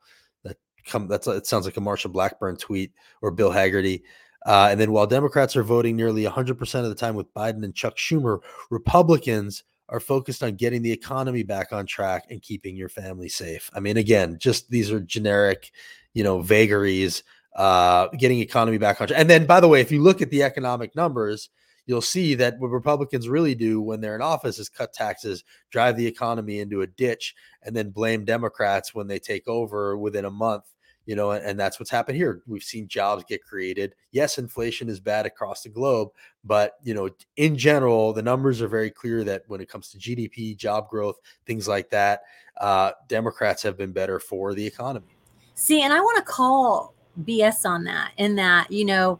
come 0.85 1.07
that's 1.07 1.27
it 1.27 1.45
sounds 1.45 1.65
like 1.65 1.77
a 1.77 1.81
Marsha 1.81 2.11
Blackburn 2.11 2.57
tweet 2.57 2.91
or 3.21 3.31
Bill 3.31 3.51
Hagerty. 3.51 4.03
Uh, 4.45 4.69
and 4.71 4.79
then 4.79 4.91
while 4.91 5.05
Democrats 5.05 5.55
are 5.55 5.63
voting 5.63 5.95
nearly 5.95 6.23
100% 6.23 6.59
of 6.83 6.89
the 6.89 6.95
time 6.95 7.15
with 7.15 7.31
Biden 7.33 7.63
and 7.63 7.75
Chuck 7.75 7.95
Schumer, 7.95 8.39
Republicans 8.71 9.63
are 9.89 9.99
focused 9.99 10.41
on 10.41 10.55
getting 10.55 10.81
the 10.81 10.91
economy 10.91 11.43
back 11.43 11.71
on 11.71 11.85
track 11.85 12.25
and 12.29 12.41
keeping 12.41 12.75
your 12.75 12.89
family 12.89 13.29
safe. 13.29 13.69
I 13.73 13.81
mean, 13.81 13.97
again, 13.97 14.37
just 14.39 14.69
these 14.69 14.89
are 14.91 14.99
generic, 14.99 15.71
you 16.13 16.23
know, 16.23 16.41
vagaries, 16.41 17.23
uh, 17.55 18.07
getting 18.17 18.39
economy 18.39 18.77
back 18.77 19.01
on 19.01 19.07
track. 19.07 19.19
And 19.19 19.29
then, 19.29 19.45
by 19.45 19.59
the 19.59 19.67
way, 19.67 19.81
if 19.81 19.91
you 19.91 20.01
look 20.01 20.21
at 20.21 20.31
the 20.31 20.43
economic 20.43 20.95
numbers, 20.95 21.49
you'll 21.85 22.01
see 22.01 22.35
that 22.35 22.59
what 22.59 22.69
Republicans 22.69 23.27
really 23.27 23.55
do 23.55 23.81
when 23.81 24.01
they're 24.01 24.15
in 24.15 24.21
office 24.21 24.59
is 24.59 24.69
cut 24.69 24.93
taxes, 24.93 25.43
drive 25.69 25.97
the 25.97 26.07
economy 26.07 26.59
into 26.59 26.81
a 26.81 26.87
ditch, 26.87 27.35
and 27.63 27.75
then 27.75 27.89
blame 27.89 28.25
Democrats 28.25 28.93
when 28.93 29.07
they 29.07 29.19
take 29.19 29.47
over 29.47 29.97
within 29.97 30.25
a 30.25 30.31
month. 30.31 30.65
You 31.07 31.15
know, 31.15 31.31
and, 31.31 31.59
that's 31.59 31.79
what's 31.79 31.89
happened 31.89 32.15
here. 32.15 32.43
We've 32.45 32.63
seen 32.63 32.87
jobs 32.87 33.23
get 33.27 33.43
created. 33.43 33.95
Yes, 34.11 34.37
inflation 34.37 34.87
is 34.87 34.99
bad 34.99 35.25
across 35.25 35.63
the 35.63 35.69
globe, 35.69 36.09
but 36.43 36.73
you 36.83 36.93
know, 36.93 37.09
in 37.37 37.57
general, 37.57 38.13
the 38.13 38.21
numbers 38.21 38.61
are 38.61 38.67
very 38.67 38.91
clear 38.91 39.23
that 39.23 39.43
when 39.47 39.61
it 39.61 39.67
comes 39.67 39.89
to 39.89 39.97
GDP, 39.97 40.55
job 40.55 40.87
growth, 40.89 41.19
things 41.47 41.67
like 41.67 41.89
that, 41.89 42.21
uh, 42.57 42.91
Democrats 43.07 43.63
have 43.63 43.77
been 43.77 43.91
better 43.91 44.19
for 44.19 44.53
the 44.53 44.65
economy. 44.65 45.17
See, 45.55 45.81
and 45.81 45.91
I 45.91 45.99
want 45.99 46.17
to 46.17 46.23
call 46.23 46.93
BS 47.23 47.65
on 47.65 47.83
that. 47.85 48.11
In 48.17 48.35
that, 48.35 48.71
you 48.71 48.85
know, 48.85 49.19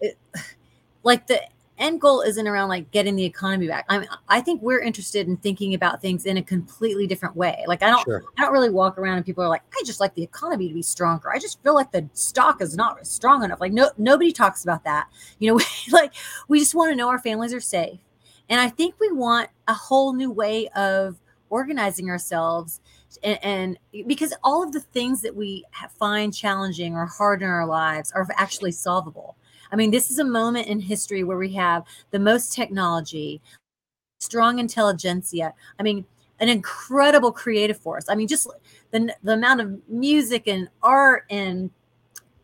it, 0.00 0.16
like 1.02 1.26
the 1.26 1.40
end 1.78 2.00
goal 2.00 2.20
isn't 2.20 2.46
around 2.46 2.68
like 2.68 2.90
getting 2.90 3.16
the 3.16 3.24
economy 3.24 3.66
back. 3.66 3.84
I 3.88 3.98
mean, 3.98 4.08
I 4.28 4.40
think 4.40 4.62
we're 4.62 4.80
interested 4.80 5.26
in 5.26 5.36
thinking 5.36 5.74
about 5.74 6.00
things 6.00 6.26
in 6.26 6.36
a 6.36 6.42
completely 6.42 7.06
different 7.06 7.36
way. 7.36 7.64
Like 7.66 7.82
I 7.82 7.90
don't, 7.90 8.04
sure. 8.04 8.24
I 8.38 8.42
don't 8.42 8.52
really 8.52 8.70
walk 8.70 8.98
around 8.98 9.16
and 9.16 9.26
people 9.26 9.42
are 9.42 9.48
like, 9.48 9.62
I 9.72 9.82
just 9.84 10.00
like 10.00 10.14
the 10.14 10.22
economy 10.22 10.68
to 10.68 10.74
be 10.74 10.82
stronger. 10.82 11.32
I 11.32 11.38
just 11.38 11.62
feel 11.62 11.74
like 11.74 11.92
the 11.92 12.08
stock 12.12 12.60
is 12.60 12.76
not 12.76 13.04
strong 13.06 13.42
enough. 13.44 13.60
Like 13.60 13.72
no, 13.72 13.90
nobody 13.98 14.32
talks 14.32 14.62
about 14.62 14.84
that. 14.84 15.08
You 15.38 15.52
know, 15.52 15.60
like 15.92 16.14
we 16.48 16.58
just 16.58 16.74
want 16.74 16.92
to 16.92 16.96
know 16.96 17.08
our 17.08 17.18
families 17.18 17.52
are 17.52 17.60
safe. 17.60 17.98
And 18.48 18.60
I 18.60 18.68
think 18.68 18.94
we 19.00 19.10
want 19.10 19.48
a 19.68 19.74
whole 19.74 20.12
new 20.12 20.30
way 20.30 20.68
of 20.76 21.18
organizing 21.48 22.10
ourselves 22.10 22.80
and, 23.22 23.38
and, 23.44 23.78
because 24.06 24.34
all 24.42 24.62
of 24.62 24.72
the 24.72 24.80
things 24.80 25.22
that 25.22 25.34
we 25.34 25.64
find 25.98 26.34
challenging 26.34 26.94
or 26.94 27.06
hard 27.06 27.42
in 27.42 27.48
our 27.48 27.66
lives 27.66 28.10
are 28.12 28.26
actually 28.36 28.72
solvable 28.72 29.36
I 29.74 29.76
mean, 29.76 29.90
this 29.90 30.08
is 30.08 30.20
a 30.20 30.24
moment 30.24 30.68
in 30.68 30.78
history 30.78 31.24
where 31.24 31.36
we 31.36 31.52
have 31.54 31.82
the 32.12 32.20
most 32.20 32.52
technology, 32.52 33.42
strong 34.20 34.60
intelligentsia. 34.60 35.52
I 35.80 35.82
mean, 35.82 36.04
an 36.38 36.48
incredible 36.48 37.32
creative 37.32 37.76
force. 37.76 38.04
I 38.08 38.14
mean, 38.14 38.28
just 38.28 38.46
the, 38.92 39.12
the 39.24 39.32
amount 39.32 39.62
of 39.62 39.80
music 39.88 40.46
and 40.46 40.68
art 40.80 41.24
and 41.28 41.70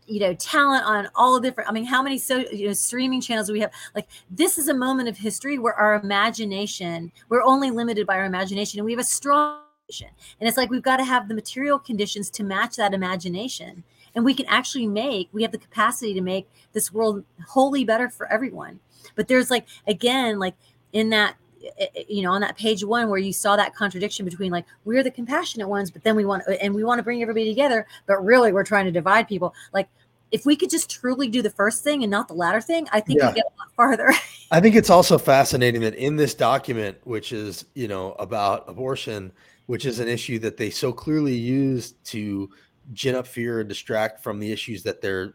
you 0.06 0.18
know 0.18 0.34
talent 0.34 0.84
on 0.84 1.08
all 1.14 1.38
different 1.38 1.70
i 1.70 1.72
mean 1.72 1.84
how 1.84 2.02
many 2.02 2.18
so 2.18 2.38
you 2.50 2.66
know 2.66 2.72
streaming 2.72 3.20
channels 3.20 3.48
we 3.48 3.60
have 3.60 3.70
like 3.94 4.08
this 4.28 4.58
is 4.58 4.66
a 4.66 4.74
moment 4.74 5.08
of 5.08 5.16
history 5.16 5.56
where 5.56 5.74
our 5.74 6.00
imagination 6.00 7.12
we're 7.28 7.44
only 7.44 7.70
limited 7.70 8.08
by 8.08 8.16
our 8.16 8.24
imagination 8.24 8.80
and 8.80 8.84
we 8.84 8.90
have 8.90 8.98
a 8.98 9.04
strong 9.04 9.60
and 10.00 10.48
it's 10.48 10.56
like 10.56 10.68
we've 10.68 10.82
got 10.82 10.96
to 10.96 11.04
have 11.04 11.28
the 11.28 11.34
material 11.34 11.78
conditions 11.78 12.28
to 12.28 12.42
match 12.42 12.74
that 12.74 12.92
imagination 12.92 13.84
and 14.14 14.24
we 14.24 14.34
can 14.34 14.46
actually 14.46 14.86
make 14.86 15.28
we 15.32 15.42
have 15.42 15.52
the 15.52 15.58
capacity 15.58 16.14
to 16.14 16.20
make 16.20 16.48
this 16.72 16.92
world 16.92 17.24
wholly 17.48 17.84
better 17.84 18.08
for 18.08 18.30
everyone. 18.32 18.80
But 19.14 19.28
there's 19.28 19.50
like 19.50 19.66
again 19.86 20.38
like 20.38 20.54
in 20.92 21.10
that 21.10 21.36
eh, 21.78 21.86
eh, 21.94 22.02
you 22.08 22.22
know 22.22 22.32
on 22.32 22.40
that 22.40 22.56
page 22.56 22.84
one 22.84 23.08
where 23.08 23.18
you 23.18 23.32
saw 23.32 23.56
that 23.56 23.74
contradiction 23.74 24.24
between 24.24 24.50
like 24.50 24.66
we're 24.84 25.02
the 25.02 25.10
compassionate 25.10 25.68
ones 25.68 25.90
but 25.90 26.02
then 26.04 26.16
we 26.16 26.24
want 26.24 26.42
and 26.60 26.74
we 26.74 26.84
want 26.84 26.98
to 26.98 27.02
bring 27.02 27.22
everybody 27.22 27.48
together 27.48 27.86
but 28.06 28.22
really 28.24 28.52
we're 28.52 28.64
trying 28.64 28.84
to 28.84 28.92
divide 28.92 29.28
people. 29.28 29.54
Like 29.72 29.88
if 30.30 30.46
we 30.46 30.54
could 30.54 30.70
just 30.70 30.88
truly 30.88 31.28
do 31.28 31.42
the 31.42 31.50
first 31.50 31.82
thing 31.82 32.04
and 32.04 32.10
not 32.10 32.28
the 32.28 32.34
latter 32.34 32.60
thing 32.60 32.86
i 32.92 33.00
think 33.00 33.18
yeah. 33.18 33.28
we 33.28 33.34
get 33.34 33.46
a 33.46 33.58
lot 33.58 33.72
farther. 33.74 34.12
I 34.52 34.60
think 34.60 34.74
it's 34.74 34.90
also 34.90 35.16
fascinating 35.18 35.80
that 35.82 35.94
in 35.94 36.16
this 36.16 36.34
document 36.34 36.98
which 37.04 37.32
is 37.32 37.64
you 37.74 37.88
know 37.88 38.12
about 38.12 38.68
abortion 38.68 39.32
which 39.66 39.86
is 39.86 40.00
an 40.00 40.08
issue 40.08 40.40
that 40.40 40.56
they 40.56 40.68
so 40.68 40.92
clearly 40.92 41.36
use 41.36 41.92
to 42.02 42.50
gin 42.92 43.14
up 43.14 43.26
fear 43.26 43.60
and 43.60 43.68
distract 43.68 44.22
from 44.22 44.38
the 44.38 44.50
issues 44.52 44.82
that 44.82 45.00
they're 45.00 45.34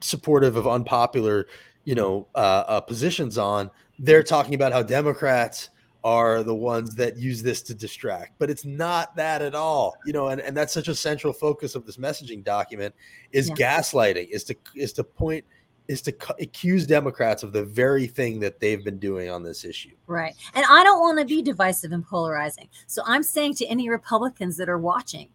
supportive 0.00 0.56
of 0.56 0.66
unpopular, 0.66 1.46
you 1.84 1.94
know, 1.94 2.26
uh, 2.34 2.64
uh, 2.66 2.80
positions 2.80 3.38
on. 3.38 3.70
They're 3.98 4.22
talking 4.22 4.54
about 4.54 4.72
how 4.72 4.82
Democrats 4.82 5.70
are 6.02 6.42
the 6.42 6.54
ones 6.54 6.94
that 6.94 7.18
use 7.18 7.42
this 7.42 7.60
to 7.60 7.74
distract, 7.74 8.32
but 8.38 8.48
it's 8.48 8.64
not 8.64 9.14
that 9.16 9.42
at 9.42 9.54
all. 9.54 9.94
You 10.06 10.12
know, 10.12 10.28
and, 10.28 10.40
and 10.40 10.56
that's 10.56 10.72
such 10.72 10.88
a 10.88 10.94
central 10.94 11.32
focus 11.32 11.74
of 11.74 11.84
this 11.84 11.98
messaging 11.98 12.42
document 12.42 12.94
is 13.32 13.50
yeah. 13.50 13.54
gaslighting, 13.56 14.28
is 14.30 14.44
to 14.44 14.56
is 14.74 14.92
to 14.94 15.04
point 15.04 15.44
is 15.88 16.00
to 16.00 16.14
accuse 16.38 16.86
Democrats 16.86 17.42
of 17.42 17.52
the 17.52 17.64
very 17.64 18.06
thing 18.06 18.38
that 18.38 18.60
they've 18.60 18.84
been 18.84 18.98
doing 18.98 19.28
on 19.28 19.42
this 19.42 19.64
issue. 19.64 19.90
Right. 20.06 20.36
And 20.54 20.64
I 20.70 20.84
don't 20.84 21.00
want 21.00 21.18
to 21.18 21.24
be 21.24 21.42
divisive 21.42 21.90
and 21.90 22.06
polarizing. 22.06 22.68
So 22.86 23.02
I'm 23.06 23.24
saying 23.24 23.54
to 23.56 23.66
any 23.66 23.88
Republicans 23.90 24.56
that 24.58 24.68
are 24.68 24.78
watching, 24.78 25.28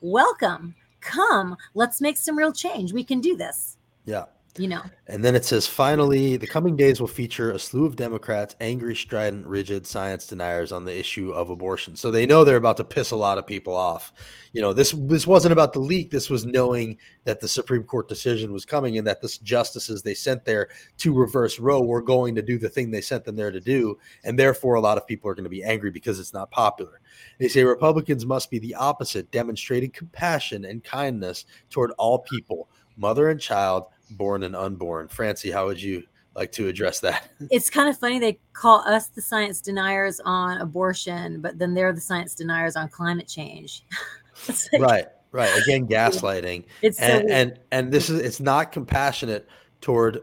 welcome 0.00 0.74
come, 1.00 1.56
let's 1.74 2.00
make 2.00 2.16
some 2.16 2.36
real 2.36 2.52
change. 2.52 2.92
We 2.92 3.04
can 3.04 3.20
do 3.20 3.36
this. 3.36 3.76
Yeah. 4.04 4.24
You 4.56 4.66
know. 4.68 4.82
And 5.06 5.24
then 5.24 5.34
it 5.34 5.44
says 5.44 5.66
finally, 5.66 6.36
the 6.36 6.46
coming 6.46 6.76
days 6.76 7.00
will 7.00 7.06
feature 7.06 7.52
a 7.52 7.58
slew 7.58 7.86
of 7.86 7.94
Democrats, 7.94 8.56
angry, 8.60 8.96
strident, 8.96 9.46
rigid 9.46 9.86
science 9.86 10.26
deniers 10.26 10.72
on 10.72 10.84
the 10.84 10.98
issue 10.98 11.30
of 11.30 11.50
abortion. 11.50 11.94
So 11.94 12.10
they 12.10 12.26
know 12.26 12.42
they're 12.42 12.56
about 12.56 12.76
to 12.78 12.84
piss 12.84 13.12
a 13.12 13.16
lot 13.16 13.38
of 13.38 13.46
people 13.46 13.76
off. 13.76 14.12
You 14.52 14.60
know, 14.60 14.72
this 14.72 14.92
this 14.92 15.26
wasn't 15.26 15.52
about 15.52 15.72
the 15.72 15.78
leak. 15.78 16.10
This 16.10 16.28
was 16.28 16.44
knowing 16.44 16.98
that 17.24 17.40
the 17.40 17.46
Supreme 17.46 17.84
Court 17.84 18.08
decision 18.08 18.52
was 18.52 18.64
coming 18.64 18.98
and 18.98 19.06
that 19.06 19.20
the 19.20 19.38
justices 19.42 20.02
they 20.02 20.14
sent 20.14 20.44
there 20.44 20.68
to 20.98 21.14
reverse 21.14 21.60
Roe 21.60 21.82
were 21.82 22.02
going 22.02 22.34
to 22.34 22.42
do 22.42 22.58
the 22.58 22.68
thing 22.68 22.90
they 22.90 23.00
sent 23.00 23.24
them 23.24 23.36
there 23.36 23.52
to 23.52 23.60
do. 23.60 23.98
And 24.24 24.36
therefore, 24.36 24.74
a 24.74 24.80
lot 24.80 24.98
of 24.98 25.06
people 25.06 25.30
are 25.30 25.34
going 25.34 25.44
to 25.44 25.50
be 25.50 25.62
angry 25.62 25.92
because 25.92 26.18
it's 26.18 26.34
not 26.34 26.50
popular. 26.50 27.00
They 27.38 27.48
say 27.48 27.62
Republicans 27.62 28.26
must 28.26 28.50
be 28.50 28.58
the 28.58 28.74
opposite, 28.74 29.30
demonstrating 29.30 29.90
compassion 29.90 30.64
and 30.64 30.82
kindness 30.82 31.44
toward 31.70 31.92
all 31.92 32.18
people, 32.18 32.68
mother 32.96 33.30
and 33.30 33.40
child, 33.40 33.86
born 34.10 34.42
and 34.42 34.54
unborn. 34.54 35.08
Francie, 35.08 35.50
how 35.50 35.66
would 35.66 35.80
you 35.80 36.02
like 36.34 36.52
to 36.52 36.68
address 36.68 37.00
that? 37.00 37.30
It's 37.50 37.70
kind 37.70 37.88
of 37.88 37.98
funny 37.98 38.18
they 38.18 38.38
call 38.52 38.80
us 38.80 39.08
the 39.08 39.22
science 39.22 39.60
deniers 39.60 40.20
on 40.24 40.58
abortion, 40.58 41.40
but 41.40 41.58
then 41.58 41.74
they're 41.74 41.92
the 41.92 42.00
science 42.00 42.34
deniers 42.34 42.76
on 42.76 42.88
climate 42.88 43.28
change. 43.28 43.84
like, 44.72 44.80
right, 44.80 45.04
right. 45.32 45.62
Again, 45.62 45.86
gaslighting. 45.88 46.64
It's 46.82 47.00
and, 47.00 47.28
so 47.28 47.34
and 47.34 47.58
and 47.72 47.92
this 47.92 48.10
is 48.10 48.20
it's 48.20 48.40
not 48.40 48.72
compassionate 48.72 49.48
toward 49.80 50.20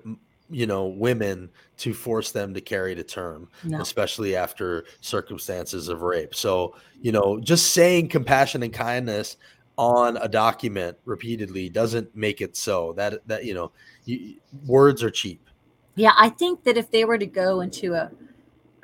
you 0.50 0.66
know 0.66 0.88
women 0.88 1.50
to 1.78 1.94
force 1.94 2.32
them 2.32 2.54
to 2.54 2.62
carry 2.62 2.96
to 2.96 3.04
term 3.04 3.50
no. 3.64 3.82
especially 3.82 4.36
after 4.36 4.86
circumstances 5.02 5.90
of 5.90 6.02
rape 6.02 6.34
so 6.34 6.74
you 7.02 7.12
know 7.12 7.40
just 7.40 7.74
saying 7.74 8.08
compassion 8.08 8.64
and 8.64 8.74
kindness 8.74 9.38
on 9.78 10.18
a 10.18 10.28
document 10.28 10.98
repeatedly 11.06 11.70
doesn't 11.70 12.16
make 12.16 12.42
it 12.42 12.56
so 12.56 12.94
that 12.94 13.26
that 13.28 13.46
you 13.46 13.54
know 13.54 13.72
you, 14.06 14.36
words 14.66 15.04
are 15.04 15.10
cheap 15.10 15.50
yeah 15.96 16.14
i 16.18 16.30
think 16.30 16.64
that 16.64 16.78
if 16.78 16.90
they 16.92 17.06
were 17.06 17.18
to 17.18 17.28
go 17.28 17.62
into 17.62 17.94
a 17.94 18.12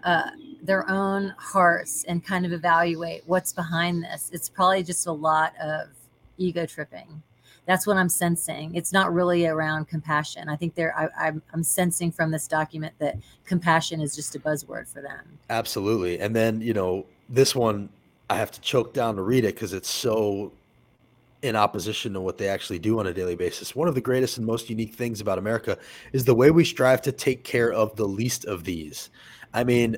uh, 0.03 0.29
their 0.61 0.89
own 0.89 1.33
hearts 1.37 2.03
and 2.05 2.25
kind 2.25 2.45
of 2.45 2.51
evaluate 2.51 3.23
what's 3.25 3.53
behind 3.53 4.03
this 4.03 4.29
it's 4.33 4.49
probably 4.49 4.83
just 4.83 5.07
a 5.07 5.11
lot 5.11 5.53
of 5.61 5.87
ego 6.37 6.65
tripping 6.65 7.23
that's 7.65 7.87
what 7.87 7.97
I'm 7.97 8.09
sensing. 8.09 8.75
It's 8.75 8.91
not 8.91 9.13
really 9.13 9.45
around 9.47 9.87
compassion. 9.87 10.49
I 10.49 10.55
think 10.55 10.75
they're, 10.75 10.97
I, 10.97 11.27
I'm, 11.27 11.41
I'm 11.53 11.63
sensing 11.63 12.11
from 12.11 12.31
this 12.31 12.47
document 12.47 12.93
that 12.99 13.17
compassion 13.45 14.01
is 14.01 14.15
just 14.15 14.35
a 14.35 14.39
buzzword 14.39 14.87
for 14.87 15.01
them. 15.01 15.39
Absolutely. 15.49 16.19
And 16.19 16.35
then, 16.35 16.59
you 16.59 16.73
know, 16.73 17.05
this 17.29 17.55
one, 17.55 17.89
I 18.29 18.35
have 18.35 18.51
to 18.51 18.61
choke 18.61 18.93
down 18.93 19.15
to 19.15 19.21
read 19.21 19.45
it 19.45 19.55
because 19.55 19.73
it's 19.73 19.89
so 19.89 20.51
in 21.43 21.57
opposition 21.57 22.13
to 22.13 22.21
what 22.21 22.37
they 22.37 22.47
actually 22.47 22.79
do 22.79 22.99
on 22.99 23.07
a 23.07 23.13
daily 23.13 23.35
basis. 23.35 23.75
One 23.75 23.89
of 23.89 23.95
the 23.95 24.01
greatest 24.01 24.37
and 24.37 24.47
most 24.47 24.69
unique 24.69 24.95
things 24.95 25.19
about 25.19 25.37
America 25.37 25.77
is 26.13 26.23
the 26.23 26.33
way 26.33 26.51
we 26.51 26.63
strive 26.63 27.01
to 27.03 27.11
take 27.11 27.43
care 27.43 27.71
of 27.71 27.95
the 27.97 28.07
least 28.07 28.45
of 28.45 28.63
these. 28.63 29.09
I 29.53 29.65
mean, 29.65 29.97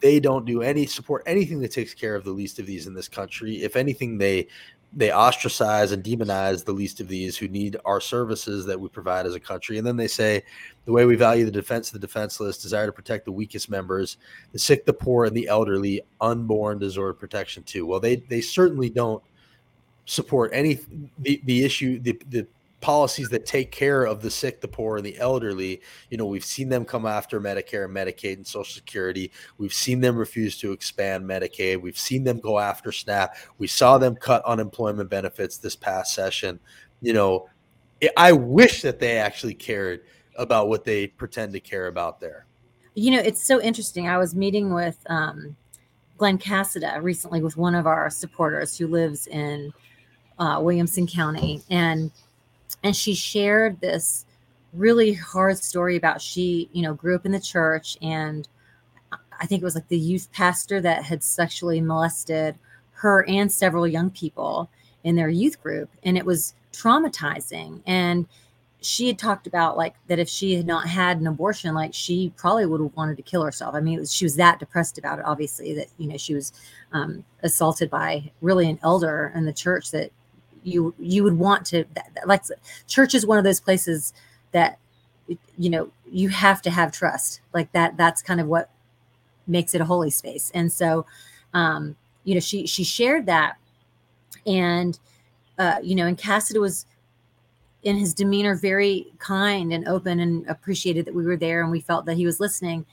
they 0.00 0.20
don't 0.20 0.44
do 0.44 0.62
any 0.62 0.84
support 0.84 1.22
anything 1.26 1.60
that 1.60 1.72
takes 1.72 1.94
care 1.94 2.14
of 2.14 2.24
the 2.24 2.30
least 2.30 2.58
of 2.58 2.66
these 2.66 2.86
in 2.86 2.94
this 2.94 3.08
country. 3.08 3.62
If 3.62 3.74
anything, 3.74 4.18
they 4.18 4.48
they 4.92 5.12
ostracize 5.12 5.92
and 5.92 6.02
demonize 6.02 6.64
the 6.64 6.72
least 6.72 7.00
of 7.00 7.08
these 7.08 7.36
who 7.36 7.48
need 7.48 7.76
our 7.84 8.00
services 8.00 8.64
that 8.66 8.80
we 8.80 8.88
provide 8.88 9.26
as 9.26 9.34
a 9.34 9.40
country. 9.40 9.78
And 9.78 9.86
then 9.86 9.96
they 9.96 10.08
say 10.08 10.42
the 10.84 10.92
way 10.92 11.04
we 11.04 11.16
value 11.16 11.44
the 11.44 11.50
defense 11.50 11.88
of 11.88 11.94
the 11.94 12.06
defenseless, 12.06 12.56
desire 12.56 12.86
to 12.86 12.92
protect 12.92 13.24
the 13.24 13.32
weakest 13.32 13.68
members, 13.68 14.16
the 14.52 14.58
sick, 14.58 14.86
the 14.86 14.92
poor, 14.92 15.24
and 15.24 15.36
the 15.36 15.48
elderly, 15.48 16.02
unborn 16.20 16.78
deserve 16.78 17.18
protection 17.18 17.62
too. 17.62 17.86
Well, 17.86 18.00
they 18.00 18.16
they 18.16 18.40
certainly 18.40 18.90
don't 18.90 19.22
support 20.06 20.50
any 20.54 20.78
the, 21.18 21.40
the 21.44 21.64
issue 21.64 21.98
the, 22.00 22.18
the 22.28 22.46
policies 22.80 23.28
that 23.30 23.46
take 23.46 23.72
care 23.72 24.04
of 24.04 24.22
the 24.22 24.30
sick, 24.30 24.60
the 24.60 24.68
poor, 24.68 24.96
and 24.96 25.04
the 25.04 25.18
elderly. 25.18 25.80
You 26.10 26.18
know, 26.18 26.26
we've 26.26 26.44
seen 26.44 26.68
them 26.68 26.84
come 26.84 27.06
after 27.06 27.40
Medicare 27.40 27.86
and 27.86 27.94
Medicaid 27.94 28.34
and 28.34 28.46
Social 28.46 28.74
Security. 28.74 29.32
We've 29.58 29.72
seen 29.72 30.00
them 30.00 30.16
refuse 30.16 30.56
to 30.58 30.72
expand 30.72 31.24
Medicaid. 31.24 31.80
We've 31.80 31.98
seen 31.98 32.22
them 32.22 32.38
go 32.38 32.58
after 32.58 32.92
SNAP. 32.92 33.34
We 33.58 33.66
saw 33.66 33.98
them 33.98 34.14
cut 34.14 34.44
unemployment 34.44 35.10
benefits 35.10 35.58
this 35.58 35.74
past 35.74 36.14
session. 36.14 36.60
You 37.00 37.12
know, 37.12 37.48
I 38.16 38.32
wish 38.32 38.82
that 38.82 39.00
they 39.00 39.16
actually 39.16 39.54
cared 39.54 40.02
about 40.36 40.68
what 40.68 40.84
they 40.84 41.08
pretend 41.08 41.54
to 41.54 41.60
care 41.60 41.88
about 41.88 42.20
there. 42.20 42.46
You 42.94 43.10
know, 43.10 43.20
it's 43.20 43.42
so 43.42 43.60
interesting. 43.60 44.08
I 44.08 44.18
was 44.18 44.34
meeting 44.34 44.72
with 44.72 44.98
um, 45.08 45.56
Glen 46.18 46.38
Casada 46.38 47.02
recently 47.02 47.42
with 47.42 47.56
one 47.56 47.74
of 47.74 47.86
our 47.86 48.10
supporters 48.10 48.76
who 48.76 48.86
lives 48.86 49.26
in 49.26 49.72
uh, 50.38 50.60
Williamson 50.62 51.06
County, 51.06 51.62
and 51.70 52.10
and 52.82 52.94
she 52.94 53.14
shared 53.14 53.80
this 53.80 54.24
really 54.72 55.14
hard 55.14 55.58
story 55.58 55.96
about 55.96 56.20
she 56.20 56.68
you 56.72 56.82
know 56.82 56.94
grew 56.94 57.14
up 57.14 57.24
in 57.24 57.32
the 57.32 57.40
church 57.40 57.96
and 58.02 58.46
i 59.40 59.46
think 59.46 59.62
it 59.62 59.64
was 59.64 59.74
like 59.74 59.88
the 59.88 59.96
youth 59.96 60.30
pastor 60.32 60.82
that 60.82 61.02
had 61.02 61.22
sexually 61.22 61.80
molested 61.80 62.54
her 62.92 63.24
and 63.26 63.50
several 63.50 63.86
young 63.86 64.10
people 64.10 64.68
in 65.04 65.16
their 65.16 65.30
youth 65.30 65.62
group 65.62 65.88
and 66.02 66.18
it 66.18 66.26
was 66.26 66.52
traumatizing. 66.76 67.80
And 67.86 68.26
she 68.80 69.08
had 69.08 69.18
talked 69.18 69.46
about 69.46 69.76
like 69.76 69.94
that 70.06 70.18
if 70.18 70.28
she 70.28 70.54
had 70.54 70.66
not 70.66 70.86
had 70.86 71.18
an 71.18 71.26
abortion 71.26 71.74
like 71.74 71.92
she 71.92 72.32
probably 72.36 72.66
would 72.66 72.80
have 72.80 72.94
wanted 72.94 73.16
to 73.16 73.22
kill 73.22 73.42
herself. 73.42 73.74
I 73.74 73.80
mean 73.80 73.98
was, 73.98 74.12
she 74.12 74.24
was 74.24 74.36
that 74.36 74.60
depressed 74.60 74.98
about 74.98 75.18
it 75.18 75.24
obviously 75.24 75.74
that 75.74 75.88
you 75.98 76.06
know 76.06 76.16
she 76.16 76.34
was 76.34 76.52
um, 76.92 77.24
assaulted 77.42 77.90
by 77.90 78.30
really 78.42 78.68
an 78.68 78.78
elder 78.82 79.32
in 79.34 79.44
the 79.44 79.52
church 79.52 79.90
that 79.90 80.12
you 80.66 80.92
you 80.98 81.22
would 81.22 81.38
want 81.38 81.64
to 81.64 81.84
like 82.26 82.42
church 82.88 83.14
is 83.14 83.24
one 83.24 83.38
of 83.38 83.44
those 83.44 83.60
places 83.60 84.12
that 84.52 84.78
you 85.56 85.70
know 85.70 85.90
you 86.10 86.28
have 86.28 86.60
to 86.62 86.70
have 86.70 86.92
trust. 86.92 87.40
Like 87.54 87.70
that 87.72 87.96
that's 87.96 88.20
kind 88.20 88.40
of 88.40 88.48
what 88.48 88.70
makes 89.46 89.74
it 89.74 89.80
a 89.80 89.84
holy 89.84 90.10
space. 90.10 90.50
And 90.54 90.72
so 90.72 91.06
um 91.54 91.96
you 92.24 92.34
know 92.34 92.40
she 92.40 92.66
she 92.66 92.82
shared 92.82 93.26
that. 93.26 93.56
And 94.44 94.98
uh 95.58 95.76
you 95.82 95.94
know 95.94 96.06
and 96.06 96.18
casada 96.18 96.60
was 96.60 96.84
in 97.84 97.96
his 97.96 98.12
demeanor 98.12 98.56
very 98.56 99.06
kind 99.18 99.72
and 99.72 99.86
open 99.86 100.18
and 100.18 100.44
appreciated 100.48 101.04
that 101.04 101.14
we 101.14 101.24
were 101.24 101.36
there 101.36 101.62
and 101.62 101.70
we 101.70 101.80
felt 101.80 102.06
that 102.06 102.16
he 102.16 102.26
was 102.26 102.40
listening. 102.40 102.84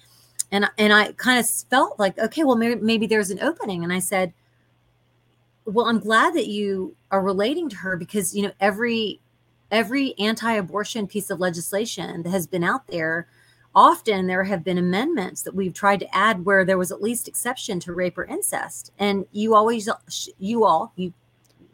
And 0.52 0.70
and 0.78 0.94
i 0.94 1.12
kind 1.14 1.40
of 1.40 1.50
felt 1.50 1.98
like 1.98 2.20
okay 2.20 2.44
well 2.44 2.56
maybe, 2.56 2.80
maybe 2.80 3.08
there's 3.08 3.32
an 3.32 3.40
opening. 3.42 3.84
And 3.84 3.92
i 3.92 3.98
said 4.00 4.32
well 5.66 5.86
i'm 5.86 6.00
glad 6.00 6.34
that 6.34 6.48
you 6.48 6.96
are 7.12 7.22
relating 7.22 7.70
to 7.70 7.76
her 7.76 7.98
because 7.98 8.36
you 8.36 8.44
know 8.44 8.52
every 8.60 9.20
every 9.72 10.18
anti-abortion 10.20 11.08
piece 11.08 11.30
of 11.30 11.40
legislation 11.40 12.24
that 12.24 12.30
has 12.30 12.48
been 12.48 12.64
out 12.64 12.88
there 12.88 13.28
often 13.76 14.28
there 14.28 14.44
have 14.44 14.64
been 14.64 14.78
amendments 14.78 15.42
that 15.42 15.56
we've 15.56 15.74
tried 15.74 16.00
to 16.00 16.16
add 16.16 16.46
where 16.46 16.64
there 16.64 16.78
was 16.78 16.92
at 16.92 17.02
least 17.02 17.28
exception 17.28 17.80
to 17.80 17.94
rape 17.94 18.18
or 18.18 18.26
incest. 18.26 18.92
And 19.00 19.26
you 19.32 19.56
always 19.56 19.90
you 20.40 20.66
all 20.66 20.92
you 20.96 21.14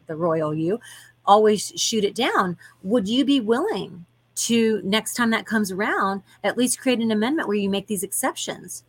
the 0.06 0.16
royal 0.16 0.54
you 0.54 0.80
always 1.26 1.72
shoot 1.76 2.04
it 2.04 2.14
down. 2.14 2.56
Would 2.82 3.08
you 3.08 3.24
be 3.24 3.40
willing 3.40 4.06
to 4.36 4.80
next 4.82 5.14
time 5.14 5.30
that 5.30 5.46
comes 5.46 5.70
around 5.70 6.22
at 6.42 6.56
least 6.56 6.80
create 6.80 7.00
an 7.00 7.10
amendment 7.10 7.48
where 7.48 7.56
you 7.56 7.68
make 7.68 7.86
these 7.86 8.02
exceptions? 8.02 8.84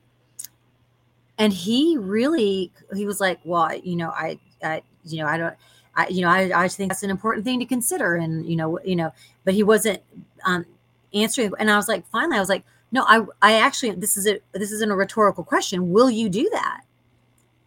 And 1.38 1.52
he 1.52 1.98
really 1.98 2.72
he 2.96 3.06
was 3.06 3.20
like 3.20 3.40
well 3.44 3.76
you 3.76 3.96
know 3.96 4.12
i 4.12 4.40
I, 4.64 4.84
you 5.06 5.20
know, 5.20 5.28
I 5.28 5.38
don't, 5.38 5.56
I, 5.96 6.08
you 6.08 6.22
know, 6.22 6.30
I, 6.30 6.64
I 6.64 6.68
think 6.68 6.92
that's 6.92 7.04
an 7.04 7.10
important 7.10 7.46
thing 7.46 7.60
to 7.60 7.66
consider. 7.66 8.16
And, 8.16 8.46
you 8.46 8.56
know, 8.56 8.80
you 8.84 8.96
know, 8.96 9.12
but 9.44 9.54
he 9.54 9.64
wasn't 9.64 10.02
um, 10.46 10.66
answering. 11.14 11.52
And 11.60 11.70
I 11.70 11.76
was 11.76 11.88
like, 11.88 12.08
finally, 12.08 12.38
I 12.38 12.40
was 12.40 12.50
like, 12.50 12.64
no, 12.92 13.04
I, 13.08 13.26
I 13.42 13.54
actually, 13.54 13.92
this 13.92 14.18
is 14.18 14.28
a, 14.28 14.40
this 14.54 14.72
isn't 14.72 14.92
a 14.92 14.96
rhetorical 14.96 15.44
question. 15.44 15.92
Will 15.92 16.10
you 16.10 16.30
do 16.30 16.50
that? 16.52 16.82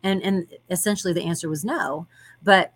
And, 0.03 0.22
and 0.22 0.47
essentially 0.70 1.12
the 1.12 1.24
answer 1.24 1.49
was 1.49 1.64
no. 1.64 2.07
But, 2.43 2.72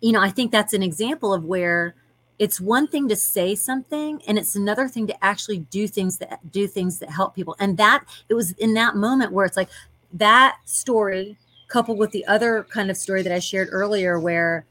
you 0.00 0.12
know, 0.12 0.20
I 0.20 0.30
think 0.30 0.52
that's 0.52 0.74
an 0.74 0.82
example 0.82 1.32
of 1.32 1.44
where 1.44 1.94
it's 2.38 2.60
one 2.60 2.86
thing 2.86 3.08
to 3.08 3.16
say 3.16 3.54
something 3.54 4.20
and 4.26 4.38
it's 4.38 4.56
another 4.56 4.88
thing 4.88 5.06
to 5.06 5.24
actually 5.24 5.58
do 5.58 5.86
things 5.86 6.18
that 6.18 6.50
do 6.50 6.66
things 6.66 6.98
that 6.98 7.10
help 7.10 7.34
people. 7.34 7.56
And 7.58 7.76
that 7.78 8.04
it 8.28 8.34
was 8.34 8.52
in 8.52 8.74
that 8.74 8.96
moment 8.96 9.32
where 9.32 9.46
it's 9.46 9.56
like 9.56 9.70
that 10.12 10.58
story 10.64 11.38
coupled 11.68 11.98
with 11.98 12.10
the 12.10 12.24
other 12.26 12.66
kind 12.70 12.90
of 12.90 12.96
story 12.96 13.22
that 13.22 13.32
I 13.32 13.38
shared 13.38 13.68
earlier, 13.70 14.18
where, 14.18 14.64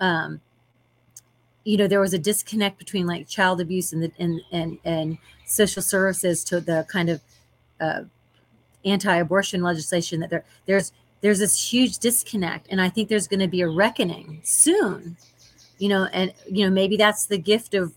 um, 0.00 0.40
you 1.64 1.76
know, 1.76 1.86
there 1.86 2.00
was 2.00 2.14
a 2.14 2.18
disconnect 2.18 2.78
between 2.78 3.06
like 3.06 3.28
child 3.28 3.60
abuse 3.60 3.92
and 3.92 4.02
the 4.02 4.12
and 4.18 4.40
and 4.52 4.78
and 4.84 5.18
social 5.46 5.82
services 5.82 6.44
to 6.44 6.60
the 6.60 6.86
kind 6.90 7.08
of 7.08 7.20
uh, 7.80 8.02
anti-abortion 8.84 9.62
legislation 9.62 10.20
that 10.20 10.30
there 10.30 10.44
there's 10.66 10.92
there's 11.20 11.38
this 11.38 11.72
huge 11.72 11.98
disconnect, 11.98 12.66
and 12.70 12.80
I 12.80 12.90
think 12.90 13.08
there's 13.08 13.28
going 13.28 13.40
to 13.40 13.48
be 13.48 13.62
a 13.62 13.68
reckoning 13.68 14.40
soon. 14.44 15.16
You 15.78 15.88
know, 15.88 16.04
and 16.12 16.32
you 16.50 16.64
know 16.64 16.70
maybe 16.70 16.96
that's 16.96 17.26
the 17.26 17.38
gift 17.38 17.74
of 17.74 17.94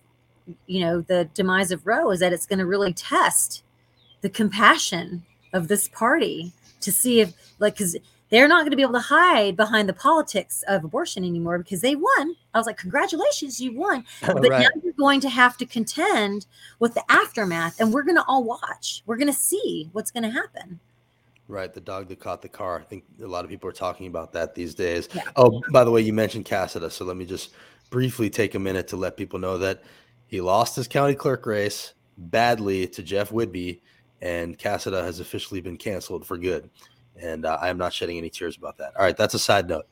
you 0.65 0.79
know 0.79 1.01
the 1.01 1.29
demise 1.33 1.71
of 1.71 1.85
Roe 1.85 2.11
is 2.11 2.21
that 2.21 2.33
it's 2.33 2.45
going 2.45 2.59
to 2.59 2.65
really 2.65 2.93
test 2.93 3.63
the 4.21 4.29
compassion 4.29 5.25
of 5.53 5.67
this 5.67 5.87
party 5.89 6.53
to 6.81 6.91
see 6.91 7.21
if 7.21 7.33
like 7.59 7.73
because 7.75 7.95
they're 8.29 8.47
not 8.47 8.61
going 8.61 8.71
to 8.71 8.75
be 8.75 8.81
able 8.81 8.93
to 8.93 8.99
hide 8.99 9.55
behind 9.55 9.87
the 9.87 9.93
politics 9.93 10.63
of 10.67 10.83
abortion 10.83 11.23
anymore 11.23 11.57
because 11.59 11.81
they 11.81 11.95
won. 11.95 12.35
I 12.53 12.57
was 12.57 12.67
like, 12.67 12.77
congratulations, 12.77 13.61
you 13.61 13.73
won. 13.77 14.05
But 14.21 14.41
right. 14.49 14.61
now 14.61 14.67
you're 14.83 14.93
going 14.93 15.21
to 15.21 15.29
have 15.29 15.57
to 15.57 15.65
contend 15.65 16.45
with 16.79 16.93
the 16.93 17.03
aftermath, 17.09 17.79
and 17.79 17.93
we're 17.93 18.03
going 18.03 18.17
to 18.17 18.25
all 18.27 18.43
watch. 18.43 19.03
We're 19.05 19.17
going 19.17 19.31
to 19.31 19.33
see 19.33 19.89
what's 19.93 20.11
going 20.11 20.23
to 20.23 20.29
happen. 20.29 20.79
Right, 21.47 21.73
the 21.73 21.79
dog 21.79 22.09
that 22.09 22.19
caught 22.19 22.41
the 22.41 22.49
car. 22.49 22.79
I 22.79 22.83
think 22.83 23.05
a 23.23 23.27
lot 23.27 23.45
of 23.45 23.49
people 23.49 23.69
are 23.69 23.73
talking 23.73 24.07
about 24.07 24.33
that 24.33 24.53
these 24.53 24.75
days. 24.75 25.07
Yeah. 25.13 25.23
Oh, 25.37 25.61
by 25.71 25.85
the 25.85 25.91
way, 25.91 26.01
you 26.01 26.11
mentioned 26.11 26.45
Casada, 26.45 26.91
so 26.91 27.05
let 27.05 27.15
me 27.15 27.25
just 27.25 27.51
briefly 27.89 28.29
take 28.29 28.55
a 28.55 28.59
minute 28.59 28.87
to 28.89 28.97
let 28.97 29.15
people 29.15 29.39
know 29.39 29.57
that 29.57 29.81
he 30.27 30.41
lost 30.41 30.75
his 30.75 30.89
county 30.89 31.15
clerk 31.15 31.45
race 31.45 31.93
badly 32.17 32.85
to 32.87 33.01
Jeff 33.01 33.31
Whitby, 33.31 33.81
and 34.21 34.57
Casada 34.57 35.03
has 35.03 35.21
officially 35.21 35.61
been 35.61 35.77
canceled 35.77 36.25
for 36.25 36.37
good 36.37 36.69
and 37.21 37.45
uh, 37.45 37.57
I 37.61 37.69
am 37.69 37.77
not 37.77 37.93
shedding 37.93 38.17
any 38.17 38.29
tears 38.29 38.57
about 38.57 38.77
that. 38.77 38.95
All 38.95 39.03
right, 39.03 39.17
that's 39.17 39.33
a 39.33 39.39
side 39.39 39.67
note, 39.67 39.85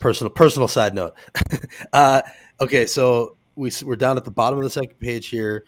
personal 0.00 0.30
personal 0.30 0.68
side 0.68 0.94
note. 0.94 1.14
uh, 1.92 2.22
okay, 2.60 2.86
so 2.86 3.36
we 3.56 3.70
we're 3.84 3.96
down 3.96 4.16
at 4.16 4.24
the 4.24 4.30
bottom 4.30 4.58
of 4.58 4.64
the 4.64 4.70
second 4.70 4.98
page 4.98 5.28
here. 5.28 5.64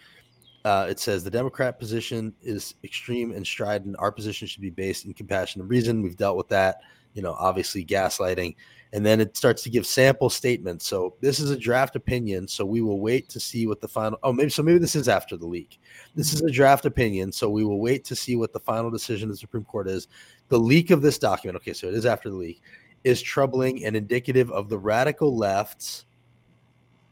Uh, 0.64 0.86
it 0.90 0.98
says 0.98 1.22
the 1.22 1.30
Democrat 1.30 1.78
position 1.78 2.34
is 2.42 2.74
extreme 2.82 3.30
and 3.30 3.46
strident. 3.46 3.94
Our 4.00 4.10
position 4.10 4.48
should 4.48 4.62
be 4.62 4.70
based 4.70 5.04
in 5.04 5.14
compassion 5.14 5.60
and 5.60 5.70
reason. 5.70 6.02
We've 6.02 6.16
dealt 6.16 6.36
with 6.36 6.48
that. 6.48 6.80
you 7.14 7.22
know, 7.22 7.32
obviously 7.38 7.84
gaslighting. 7.84 8.54
And 8.92 9.04
then 9.04 9.20
it 9.20 9.36
starts 9.36 9.62
to 9.64 9.70
give 9.70 9.86
sample 9.86 10.30
statements. 10.30 10.86
So 10.86 11.14
this 11.20 11.40
is 11.40 11.50
a 11.50 11.56
draft 11.56 11.96
opinion. 11.96 12.46
So 12.46 12.64
we 12.64 12.82
will 12.82 13.00
wait 13.00 13.28
to 13.30 13.40
see 13.40 13.66
what 13.66 13.80
the 13.80 13.88
final. 13.88 14.18
Oh, 14.22 14.32
maybe 14.32 14.50
so. 14.50 14.62
Maybe 14.62 14.78
this 14.78 14.94
is 14.94 15.08
after 15.08 15.36
the 15.36 15.46
leak. 15.46 15.80
This 16.14 16.32
is 16.32 16.42
a 16.42 16.50
draft 16.50 16.84
opinion. 16.84 17.32
So 17.32 17.48
we 17.48 17.64
will 17.64 17.80
wait 17.80 18.04
to 18.04 18.16
see 18.16 18.36
what 18.36 18.52
the 18.52 18.60
final 18.60 18.90
decision 18.90 19.28
of 19.28 19.34
the 19.34 19.38
Supreme 19.38 19.64
Court 19.64 19.88
is. 19.88 20.08
The 20.48 20.58
leak 20.58 20.90
of 20.90 21.02
this 21.02 21.18
document. 21.18 21.56
Okay, 21.56 21.72
so 21.72 21.86
it 21.88 21.94
is 21.94 22.06
after 22.06 22.30
the 22.30 22.36
leak. 22.36 22.62
Is 23.04 23.22
troubling 23.22 23.84
and 23.84 23.94
indicative 23.94 24.50
of 24.50 24.68
the 24.68 24.78
radical 24.78 25.36
left's 25.36 26.06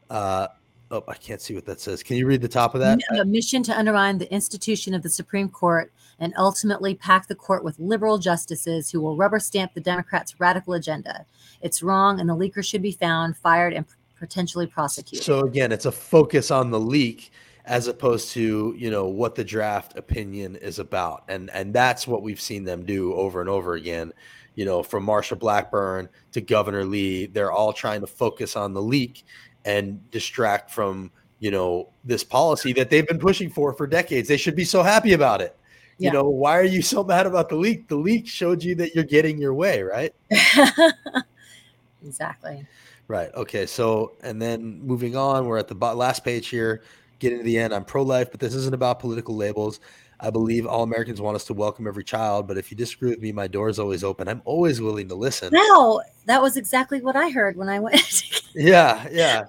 uh, 0.09 0.47
oh, 0.91 1.03
I 1.07 1.15
can't 1.15 1.41
see 1.41 1.55
what 1.55 1.65
that 1.65 1.79
says. 1.79 2.03
Can 2.03 2.17
you 2.17 2.27
read 2.27 2.41
the 2.41 2.47
top 2.47 2.75
of 2.75 2.81
that? 2.81 2.99
A 3.19 3.25
mission 3.25 3.63
to 3.63 3.77
undermine 3.77 4.17
the 4.17 4.31
institution 4.33 4.93
of 4.93 5.03
the 5.03 5.09
Supreme 5.09 5.49
Court 5.49 5.91
and 6.19 6.33
ultimately 6.37 6.95
pack 6.95 7.27
the 7.27 7.35
court 7.35 7.63
with 7.63 7.77
liberal 7.79 8.17
justices 8.17 8.89
who 8.89 9.01
will 9.01 9.15
rubber 9.15 9.39
stamp 9.39 9.73
the 9.73 9.81
Democrats' 9.81 10.39
radical 10.39 10.73
agenda. 10.73 11.25
It's 11.61 11.83
wrong, 11.83 12.19
and 12.19 12.29
the 12.29 12.35
leaker 12.35 12.63
should 12.63 12.81
be 12.81 12.91
found, 12.91 13.35
fired, 13.37 13.73
and 13.73 13.85
potentially 14.17 14.67
prosecuted. 14.67 15.25
So 15.25 15.41
again, 15.41 15.71
it's 15.71 15.85
a 15.85 15.91
focus 15.91 16.51
on 16.51 16.71
the 16.71 16.79
leak 16.79 17.31
as 17.65 17.87
opposed 17.87 18.31
to 18.31 18.73
you 18.77 18.89
know 18.89 19.07
what 19.07 19.35
the 19.35 19.43
draft 19.43 19.97
opinion 19.97 20.55
is 20.55 20.79
about, 20.79 21.23
and 21.27 21.49
and 21.51 21.73
that's 21.73 22.07
what 22.07 22.21
we've 22.21 22.41
seen 22.41 22.63
them 22.63 22.85
do 22.85 23.13
over 23.13 23.41
and 23.41 23.49
over 23.49 23.73
again. 23.73 24.13
You 24.55 24.65
know, 24.65 24.83
from 24.83 25.05
Marsha 25.05 25.37
Blackburn 25.37 26.07
to 26.31 26.41
Governor 26.41 26.85
Lee, 26.85 27.25
they're 27.25 27.51
all 27.51 27.73
trying 27.73 28.01
to 28.01 28.07
focus 28.07 28.55
on 28.55 28.73
the 28.73 28.81
leak 28.81 29.25
and 29.65 30.09
distract 30.11 30.71
from 30.71 31.11
you 31.39 31.51
know 31.51 31.89
this 32.03 32.23
policy 32.23 32.71
that 32.73 32.89
they've 32.89 33.07
been 33.07 33.19
pushing 33.19 33.49
for 33.49 33.73
for 33.73 33.87
decades. 33.87 34.27
They 34.27 34.37
should 34.37 34.55
be 34.55 34.63
so 34.63 34.83
happy 34.83 35.13
about 35.13 35.41
it. 35.41 35.57
Yeah. 35.97 36.09
You 36.09 36.13
know, 36.13 36.29
why 36.29 36.57
are 36.57 36.63
you 36.63 36.81
so 36.81 37.03
mad 37.05 37.25
about 37.25 37.49
the 37.49 37.55
leak? 37.55 37.87
The 37.87 37.95
leak 37.95 38.27
showed 38.27 38.63
you 38.63 38.75
that 38.75 38.95
you're 38.95 39.03
getting 39.03 39.37
your 39.37 39.53
way, 39.53 39.81
right? 39.81 40.13
exactly. 42.05 42.65
Right. 43.07 43.29
Okay. 43.35 43.65
So, 43.65 44.13
and 44.23 44.41
then 44.41 44.81
moving 44.81 45.15
on, 45.15 45.45
we're 45.45 45.59
at 45.59 45.67
the 45.67 45.75
last 45.75 46.23
page 46.23 46.47
here. 46.47 46.81
Getting 47.25 47.39
to 47.39 47.43
the 47.43 47.57
end. 47.57 47.73
I'm 47.73 47.83
pro-life, 47.83 48.29
but 48.29 48.39
this 48.39 48.53
isn't 48.53 48.75
about 48.75 48.99
political 48.99 49.35
labels. 49.35 49.79
I 50.19 50.29
believe 50.29 50.67
all 50.67 50.83
Americans 50.83 51.19
want 51.19 51.33
us 51.33 51.43
to 51.45 51.55
welcome 51.55 51.87
every 51.87 52.03
child, 52.03 52.47
but 52.47 52.55
if 52.55 52.69
you 52.69 52.77
disagree 52.77 53.09
with 53.09 53.19
me, 53.19 53.31
my 53.31 53.47
door 53.47 53.67
is 53.67 53.79
always 53.79 54.03
open. 54.03 54.27
I'm 54.27 54.43
always 54.45 54.79
willing 54.79 55.07
to 55.07 55.15
listen. 55.15 55.49
No, 55.51 56.03
that 56.25 56.39
was 56.39 56.55
exactly 56.55 57.01
what 57.01 57.15
I 57.15 57.31
heard 57.31 57.57
when 57.57 57.67
I 57.67 57.79
went. 57.79 58.43
yeah, 58.53 59.07
yeah. 59.11 59.45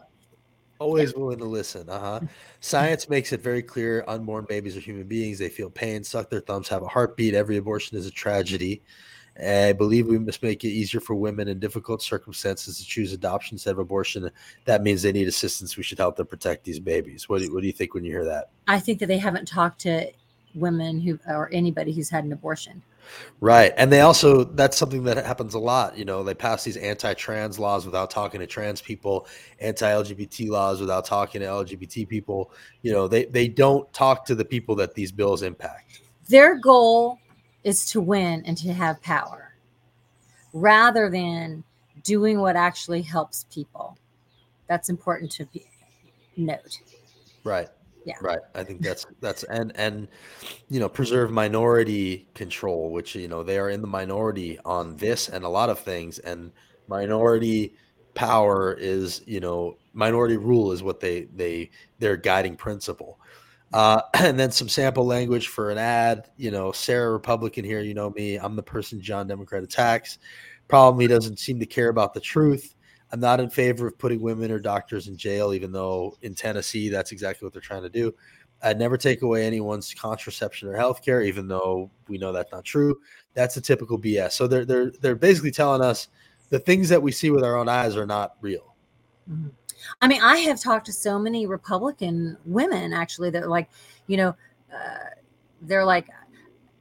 Always 0.79 1.14
willing 1.14 1.37
to 1.37 1.45
listen. 1.45 1.91
Uh 1.91 2.01
huh. 2.01 2.20
Science 2.61 3.11
makes 3.11 3.35
it 3.35 3.43
very 3.43 3.62
clear 3.62 4.07
unborn 4.09 4.47
babies 4.49 4.74
are 4.74 4.81
human 4.81 5.07
beings. 5.07 5.39
They 5.39 5.51
feel 5.51 5.68
pain, 5.68 6.03
suck 6.03 6.31
their 6.31 6.41
thumbs, 6.41 6.68
have 6.68 6.83
a 6.83 6.89
heartbeat. 6.89 7.35
Every 7.35 7.59
abortion 7.59 7.99
is 7.99 8.07
a 8.07 8.11
tragedy. 8.11 8.81
I 9.39 9.72
believe 9.72 10.07
we 10.07 10.18
must 10.18 10.43
make 10.43 10.64
it 10.64 10.68
easier 10.68 11.01
for 11.01 11.14
women 11.14 11.49
in 11.49 11.59
difficult 11.59 12.03
circumstances 12.03 12.78
to 12.78 12.84
choose 12.84 13.12
adoption 13.12 13.57
instead 13.57 13.72
of 13.72 13.78
abortion. 13.78 14.30
That 14.64 14.82
means 14.82 15.03
they 15.03 15.12
need 15.12 15.28
assistance. 15.28 15.76
We 15.76 15.82
should 15.82 15.99
help 15.99 16.16
them 16.16 16.26
protect 16.26 16.64
these 16.64 16.80
babies. 16.80 17.28
What 17.28 17.43
do, 17.43 17.53
what 17.53 17.61
do 17.61 17.66
you 17.66 17.72
think 17.72 17.95
when 17.95 18.05
you 18.05 18.12
hear 18.12 18.24
that? 18.24 18.51
I 18.66 18.80
think 18.80 18.99
that 19.01 19.07
they 19.07 19.18
haven't 19.18 19.47
talked 19.47 19.80
to 19.82 20.11
women 20.55 21.01
who 21.01 21.18
or 21.28 21.51
anybody 21.53 21.93
who's 21.93 22.09
had 22.09 22.24
an 22.24 22.32
abortion. 22.32 22.82
Right. 23.41 23.72
And 23.76 23.93
they 23.93 24.01
also, 24.01 24.45
that's 24.45 24.76
something 24.76 25.05
that 25.05 25.24
happens 25.24 25.55
a 25.55 25.59
lot. 25.59 25.97
You 25.97 26.05
know, 26.05 26.22
they 26.22 26.34
pass 26.34 26.64
these 26.64 26.76
anti 26.76 27.14
trans 27.14 27.59
laws 27.59 27.87
without 27.87 28.11
talking 28.11 28.41
to 28.41 28.47
trans 28.47 28.80
people, 28.80 29.28
anti 29.61 29.87
LGBT 29.87 30.49
laws 30.49 30.80
without 30.80 31.05
talking 31.05 31.41
to 31.43 31.47
LGBT 31.47 32.09
people. 32.09 32.51
You 32.82 32.93
know, 32.93 33.07
they, 33.07 33.26
they 33.26 33.49
don't 33.49 33.91
talk 33.93 34.24
to 34.26 34.34
the 34.34 34.45
people 34.45 34.74
that 34.76 34.95
these 34.95 35.12
bills 35.12 35.43
impact. 35.43 36.01
Their 36.28 36.59
goal 36.59 37.20
is 37.67 37.85
to 37.85 38.01
win 38.01 38.45
and 38.47 38.57
to 38.57 38.73
have 38.73 39.03
power 39.03 39.53
rather 40.53 41.11
than 41.11 41.64
doing 42.05 42.39
what 42.39 42.55
actually 42.55 43.03
helps 43.03 43.45
people. 43.53 43.99
That's 44.69 44.89
important 44.89 45.33
to 45.33 45.47
be, 45.47 45.67
note. 46.37 46.79
Right. 47.43 47.69
Yeah. 48.05 48.14
Right. 48.21 48.39
I 48.55 48.62
think 48.62 48.83
that's 48.83 49.05
that's 49.21 49.43
and 49.45 49.73
and 49.75 50.07
you 50.71 50.79
know 50.79 50.89
preserve 50.89 51.33
minority 51.33 52.29
control, 52.35 52.93
which 52.93 53.17
you 53.17 53.27
know 53.27 53.43
they 53.43 53.59
are 53.59 53.71
in 53.71 53.81
the 53.81 53.89
minority 53.89 54.61
on 54.64 54.97
this 54.97 55.29
and 55.29 55.45
a 55.45 55.49
lot 55.49 55.69
of 55.69 55.81
things, 55.81 56.21
and 56.21 56.53
minority 56.87 57.75
power 58.14 58.75
is 58.75 59.23
you 59.27 59.41
know 59.41 59.77
minority 59.93 60.37
rule 60.37 60.71
is 60.71 60.85
what 60.85 61.01
they 61.01 61.23
they 61.35 61.69
their 61.99 62.17
guiding 62.17 62.55
principle. 62.55 63.19
Uh, 63.77 64.01
and 64.14 64.39
then 64.39 64.51
some 64.51 64.70
sample 64.70 65.05
language 65.05 65.49
for 65.49 65.70
an 65.70 65.77
ad. 65.77 66.31
You 66.39 66.51
know, 66.51 66.72
Sarah 66.72 67.12
Republican 67.12 67.62
here. 67.62 67.81
You 67.83 67.93
know 67.93 68.11
me. 68.11 68.37
I'm 68.37 68.57
the 68.57 68.62
person 68.62 69.03
John 69.03 69.27
Democrat 69.27 69.62
attacks. 69.62 70.18
Problem 70.66 70.99
he 70.99 71.07
doesn't 71.07 71.39
seem 71.39 71.61
to 71.61 71.66
care 71.66 71.91
about 71.91 72.14
the 72.14 72.20
truth. 72.20 72.74
I'm 73.12 73.20
not 73.20 73.39
in 73.39 73.51
favor 73.51 73.87
of 73.87 73.99
putting 73.99 74.20
women 74.20 74.51
or 74.51 74.59
doctors 74.59 75.09
in 75.09 75.16
jail, 75.16 75.53
even 75.53 75.72
though 75.72 76.16
in 76.22 76.35
Tennessee 76.35 76.89
that's 76.89 77.12
exactly 77.12 77.45
what 77.45 77.53
they're 77.53 77.61
trying 77.61 77.83
to 77.83 77.91
do. 77.91 78.14
I'd 78.62 78.79
never 78.79 78.97
take 78.97 79.20
away 79.20 79.47
anyone's 79.47 79.93
contraception 79.93 80.68
or 80.68 80.74
health 80.74 81.05
care, 81.05 81.20
even 81.20 81.47
though 81.47 81.91
we 82.09 82.16
know 82.16 82.33
that's 82.33 82.51
not 82.51 82.64
true. 82.64 82.99
That's 83.35 83.59
a 83.59 83.61
typical 83.61 83.99
BS. 84.01 84.33
So 84.33 84.47
they're 84.47 84.64
they're 84.64 84.91
they're 85.03 85.14
basically 85.14 85.51
telling 85.51 85.83
us 85.83 86.09
the 86.49 86.59
things 86.59 86.89
that 86.89 87.03
we 87.03 87.12
see 87.12 87.31
with 87.31 87.45
our 87.45 87.57
own 87.57 87.68
eyes 87.68 87.95
are 87.95 88.07
not 88.07 88.37
real. 88.41 88.74
Mm-hmm. 89.31 89.49
I 90.01 90.09
mean, 90.09 90.22
I 90.22 90.39
have 90.39 90.61
talked 90.61 90.87
to 90.87 90.93
so 90.93 91.18
many 91.18 91.47
Republican 91.47 92.37
women 92.45 92.93
actually 92.93 93.31
that 93.31 93.49
like, 93.49 93.68
you 94.07 94.16
know, 94.16 94.35
uh, 94.72 95.11
they're 95.62 95.85
like 95.85 96.09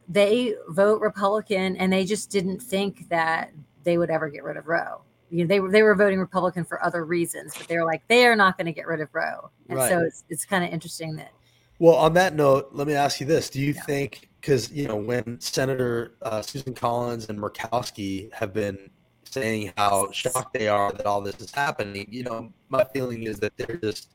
they 0.08 0.56
vote 0.70 1.02
Republican 1.02 1.76
and 1.78 1.92
they 1.92 2.06
just 2.06 2.30
didn't 2.30 2.62
think 2.62 3.10
that 3.10 3.52
they 3.84 3.98
would 3.98 4.10
ever 4.10 4.30
get 4.30 4.44
rid 4.44 4.58
of 4.58 4.68
Roe 4.68 5.02
you 5.30 5.44
know, 5.44 5.48
they 5.48 5.60
were 5.60 5.72
they 5.72 5.84
were 5.84 5.96
voting 5.96 6.20
Republican 6.20 6.64
for 6.64 6.84
other 6.84 7.04
reasons, 7.06 7.54
but 7.58 7.68
they 7.68 7.78
were 7.78 7.86
like 7.86 8.08
they 8.08 8.26
are 8.26 8.36
not 8.36 8.58
going 8.58 8.68
to 8.68 8.72
get 8.72 8.88
rid 8.88 9.02
of 9.02 9.10
Roe, 9.14 9.50
and 9.70 9.78
right. 9.78 9.90
so 9.90 10.00
it's 10.00 10.24
it's 10.30 10.46
kind 10.46 10.64
of 10.64 10.72
interesting 10.72 11.16
that. 11.16 11.32
Well, 11.78 11.96
on 11.96 12.14
that 12.14 12.36
note, 12.36 12.70
let 12.72 12.88
me 12.88 12.94
ask 12.94 13.20
you 13.20 13.26
this: 13.26 13.50
Do 13.50 13.60
you 13.60 13.74
yeah. 13.74 13.82
think 13.82 14.30
because 14.40 14.72
you 14.72 14.88
know 14.88 14.96
when 14.96 15.40
Senator 15.42 16.16
uh, 16.22 16.42
Susan 16.42 16.74
Collins 16.74 17.28
and 17.30 17.40
Murkowski 17.40 18.32
have 18.34 18.54
been 18.54 18.90
saying 19.36 19.74
how 19.78 20.12
shocked 20.12 20.54
they 20.54 20.68
are 20.68 20.92
that 20.92 21.06
all 21.06 21.22
this 21.22 21.40
is 21.40 21.52
happening, 21.52 22.08
you 22.10 22.24
know, 22.24 22.52
my 22.70 22.84
feeling 22.94 23.24
is 23.24 23.40
that 23.40 23.56
they're 23.58 23.78
just 23.78 24.12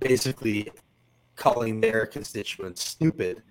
basically 0.00 0.70
calling 1.36 1.80
their 1.80 2.06
constituents 2.06 2.82
stupid 2.82 3.42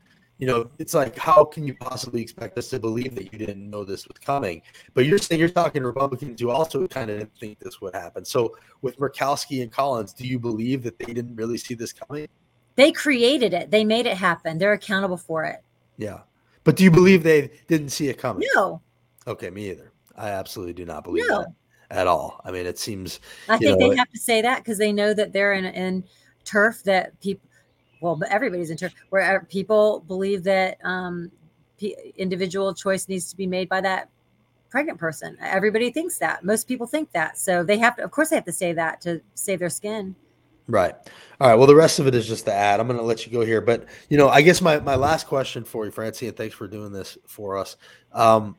you 0.44 0.48
know, 0.48 0.70
it's 0.78 0.94
like, 0.94 1.18
how 1.18 1.46
can 1.46 1.66
you 1.66 1.74
possibly 1.76 2.22
expect 2.22 2.58
us 2.58 2.70
to 2.72 2.80
believe 2.80 3.16
that 3.16 3.32
you 3.32 3.40
didn't 3.40 3.70
know 3.70 3.86
this 3.86 4.06
was 4.06 4.18
coming? 4.18 4.62
But 4.94 5.06
you're 5.06 5.18
saying 5.18 5.40
you're 5.40 5.48
talking 5.48 5.84
Republicans 5.84 6.42
who 6.42 6.50
also 6.50 6.86
kind 6.86 7.10
of 7.10 7.20
didn't 7.20 7.38
think 7.40 7.60
this 7.60 7.80
would 7.80 7.96
happen. 7.96 8.26
So 8.26 8.54
with 8.82 8.98
Murkowski 8.98 9.62
and 9.62 9.72
Collins, 9.72 10.12
do 10.12 10.28
you 10.28 10.38
believe 10.40 10.84
that 10.84 11.00
they 11.00 11.14
didn't 11.14 11.38
really 11.38 11.58
see 11.58 11.76
this 11.76 11.94
coming? 11.94 12.28
They 12.76 12.92
created 12.92 13.54
it. 13.54 13.72
They 13.72 13.86
made 13.86 14.06
it 14.06 14.18
happen. 14.18 14.58
They're 14.58 14.74
accountable 14.74 15.16
for 15.16 15.46
it. 15.46 15.64
Yeah. 15.96 16.24
But 16.66 16.76
do 16.76 16.84
you 16.84 16.92
believe 16.92 17.24
they 17.24 17.50
didn't 17.70 17.90
see 17.92 18.10
it 18.10 18.18
coming? 18.18 18.46
No. 18.54 18.82
Okay, 19.26 19.50
me 19.50 19.70
either. 19.70 19.93
I 20.16 20.30
absolutely 20.30 20.74
do 20.74 20.86
not 20.86 21.04
believe 21.04 21.26
no. 21.28 21.42
that 21.42 21.54
at 21.90 22.08
all. 22.08 22.42
I 22.44 22.52
mean, 22.52 22.66
it 22.66 22.80
seems. 22.80 23.20
I 23.50 23.58
think 23.58 23.80
know, 23.80 23.90
they 23.90 23.96
have 23.96 24.10
to 24.10 24.20
say 24.20 24.42
that 24.42 24.60
because 24.60 24.78
they 24.78 24.92
know 24.92 25.14
that 25.14 25.34
they're 25.34 25.54
in, 25.54 25.66
in 25.66 26.04
turf 26.44 26.84
that 26.84 27.20
people 27.20 27.48
well, 28.02 28.18
but 28.18 28.30
everybody's 28.30 28.70
in 28.70 28.76
turf 28.76 28.94
where 29.10 29.48
people 29.50 30.04
believe 30.08 30.44
that 30.44 30.78
um, 30.84 31.32
individual 32.18 32.74
choice 32.74 33.08
needs 33.08 33.30
to 33.30 33.38
be 33.38 33.48
made 33.48 33.70
by 33.70 33.80
that 33.80 34.10
pregnant 34.70 35.00
person. 35.00 35.38
Everybody 35.40 35.90
thinks 35.90 36.18
that. 36.18 36.44
Most 36.44 36.68
people 36.68 36.86
think 36.86 37.12
that. 37.14 37.38
So 37.38 37.64
they 37.64 37.78
have 37.78 37.96
to, 37.96 38.04
of 38.04 38.12
course, 38.12 38.30
they 38.30 38.36
have 38.36 38.46
to 38.46 38.52
say 38.52 38.74
that 38.74 39.00
to 39.02 39.22
save 39.36 39.60
their 39.60 39.70
skin. 39.70 40.16
Right. 40.68 40.96
All 41.40 41.48
right. 41.48 41.56
Well, 41.56 41.68
the 41.68 41.76
rest 41.76 42.00
of 42.00 42.08
it 42.08 42.16
is 42.16 42.28
just 42.28 42.46
the 42.46 42.54
ad. 42.54 42.80
I'm 42.80 42.88
going 42.88 43.00
to 43.00 43.06
let 43.06 43.26
you 43.26 43.32
go 43.32 43.46
here, 43.46 43.62
but 43.62 43.86
you 44.10 44.18
know, 44.18 44.30
I 44.30 44.42
guess 44.42 44.62
my 44.62 44.80
my 44.80 44.96
last 44.96 45.28
question 45.28 45.64
for 45.64 45.86
you, 45.86 45.92
Francie, 45.92 46.28
and 46.28 46.36
thanks 46.36 46.56
for 46.56 46.68
doing 46.68 46.92
this 46.92 47.18
for 47.28 47.58
us. 47.58 47.78
Um, 48.14 48.56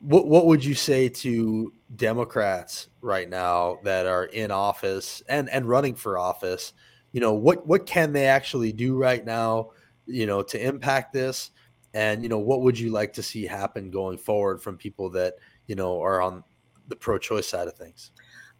what 0.00 0.26
what 0.26 0.46
would 0.46 0.64
you 0.64 0.74
say 0.74 1.08
to 1.08 1.72
Democrats 1.96 2.88
right 3.00 3.28
now 3.28 3.78
that 3.84 4.06
are 4.06 4.24
in 4.26 4.50
office 4.50 5.22
and 5.28 5.48
and 5.50 5.68
running 5.68 5.94
for 5.94 6.18
office? 6.18 6.72
you 7.16 7.20
know 7.20 7.32
what 7.32 7.66
what 7.66 7.86
can 7.86 8.12
they 8.12 8.26
actually 8.26 8.72
do 8.72 8.94
right 8.94 9.24
now 9.24 9.70
you 10.04 10.26
know 10.26 10.42
to 10.42 10.62
impact 10.62 11.14
this? 11.14 11.50
And 11.94 12.22
you 12.22 12.28
know 12.28 12.38
what 12.38 12.60
would 12.60 12.78
you 12.78 12.90
like 12.90 13.14
to 13.14 13.22
see 13.22 13.46
happen 13.46 13.90
going 13.90 14.18
forward 14.18 14.60
from 14.60 14.76
people 14.76 15.08
that 15.10 15.36
you 15.66 15.74
know 15.76 15.98
are 16.02 16.20
on 16.20 16.44
the 16.88 16.94
pro-choice 16.94 17.48
side 17.48 17.68
of 17.68 17.74
things? 17.74 18.10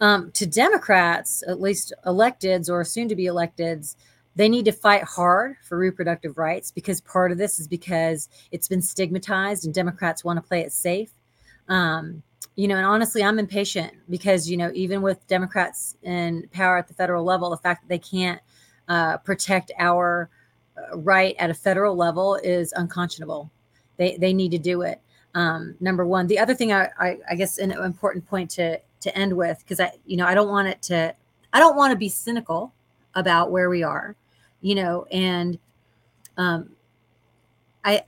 Um, 0.00 0.30
to 0.32 0.46
democrats 0.46 1.44
at 1.46 1.60
least 1.60 1.92
electeds 2.06 2.70
or 2.70 2.82
soon 2.82 3.08
to 3.08 3.16
be 3.16 3.24
electeds 3.24 3.96
they 4.36 4.48
need 4.48 4.66
to 4.66 4.72
fight 4.72 5.04
hard 5.04 5.56
for 5.62 5.76
reproductive 5.76 6.36
rights 6.38 6.70
because 6.70 7.00
part 7.02 7.32
of 7.32 7.38
this 7.38 7.58
is 7.58 7.66
because 7.66 8.28
it's 8.52 8.68
been 8.68 8.82
stigmatized 8.82 9.64
and 9.64 9.72
democrats 9.72 10.22
want 10.24 10.36
to 10.36 10.42
play 10.42 10.60
it 10.60 10.72
safe 10.72 11.12
um, 11.68 12.22
you 12.56 12.68
know, 12.68 12.76
and 12.76 12.86
honestly, 12.86 13.22
I'm 13.22 13.38
impatient 13.38 13.92
because, 14.08 14.48
you 14.48 14.56
know, 14.56 14.70
even 14.74 15.02
with 15.02 15.26
Democrats 15.26 15.96
in 16.02 16.48
power 16.52 16.78
at 16.78 16.88
the 16.88 16.94
federal 16.94 17.24
level, 17.24 17.50
the 17.50 17.56
fact 17.58 17.82
that 17.82 17.88
they 17.88 17.98
can't 17.98 18.40
uh, 18.88 19.18
protect 19.18 19.72
our 19.78 20.30
uh, 20.76 20.96
right 20.96 21.36
at 21.38 21.50
a 21.50 21.54
federal 21.54 21.96
level 21.96 22.36
is 22.36 22.72
unconscionable. 22.72 23.50
They, 23.98 24.16
they 24.16 24.32
need 24.32 24.52
to 24.52 24.58
do 24.58 24.82
it. 24.82 25.00
Um, 25.34 25.74
number 25.80 26.06
one. 26.06 26.26
The 26.26 26.38
other 26.38 26.54
thing 26.54 26.72
I, 26.72 26.88
I, 26.98 27.18
I 27.30 27.34
guess 27.34 27.58
an 27.58 27.72
important 27.72 28.26
point 28.26 28.50
to 28.52 28.80
to 29.00 29.18
end 29.18 29.36
with, 29.36 29.58
because 29.58 29.78
I, 29.78 29.92
you 30.06 30.16
know, 30.16 30.26
I 30.26 30.34
don't 30.34 30.48
want 30.48 30.66
it 30.68 30.80
to, 30.82 31.14
I 31.52 31.60
don't 31.60 31.76
want 31.76 31.92
to 31.92 31.96
be 31.96 32.08
cynical 32.08 32.72
about 33.14 33.50
where 33.50 33.68
we 33.68 33.82
are, 33.82 34.16
you 34.62 34.74
know, 34.74 35.06
and 35.12 35.58
um, 36.38 36.70
I 37.84 38.02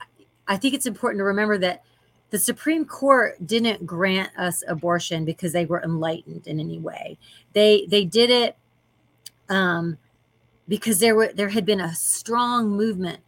I 0.47 0.57
think 0.57 0.73
it's 0.73 0.87
important 0.87 1.19
to 1.19 1.23
remember 1.23 1.59
that 1.59 1.83
the 2.29 2.39
Supreme 2.39 2.85
Court 2.85 3.35
didn't 3.45 3.85
grant 3.85 4.31
us 4.37 4.63
abortion 4.67 5.25
because 5.25 5.53
they 5.53 5.65
were 5.65 5.81
enlightened 5.81 6.47
in 6.47 6.59
any 6.59 6.79
way. 6.79 7.17
They 7.53 7.85
they 7.87 8.05
did 8.05 8.29
it 8.29 8.55
um, 9.49 9.97
because 10.67 10.99
there 10.99 11.15
were 11.15 11.31
there 11.33 11.49
had 11.49 11.65
been 11.65 11.81
a 11.81 11.95
strong 11.95 12.69
movement, 12.69 13.19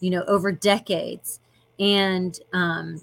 you 0.00 0.10
know, 0.10 0.22
over 0.24 0.52
decades, 0.52 1.40
and 1.78 2.38
um, 2.52 3.02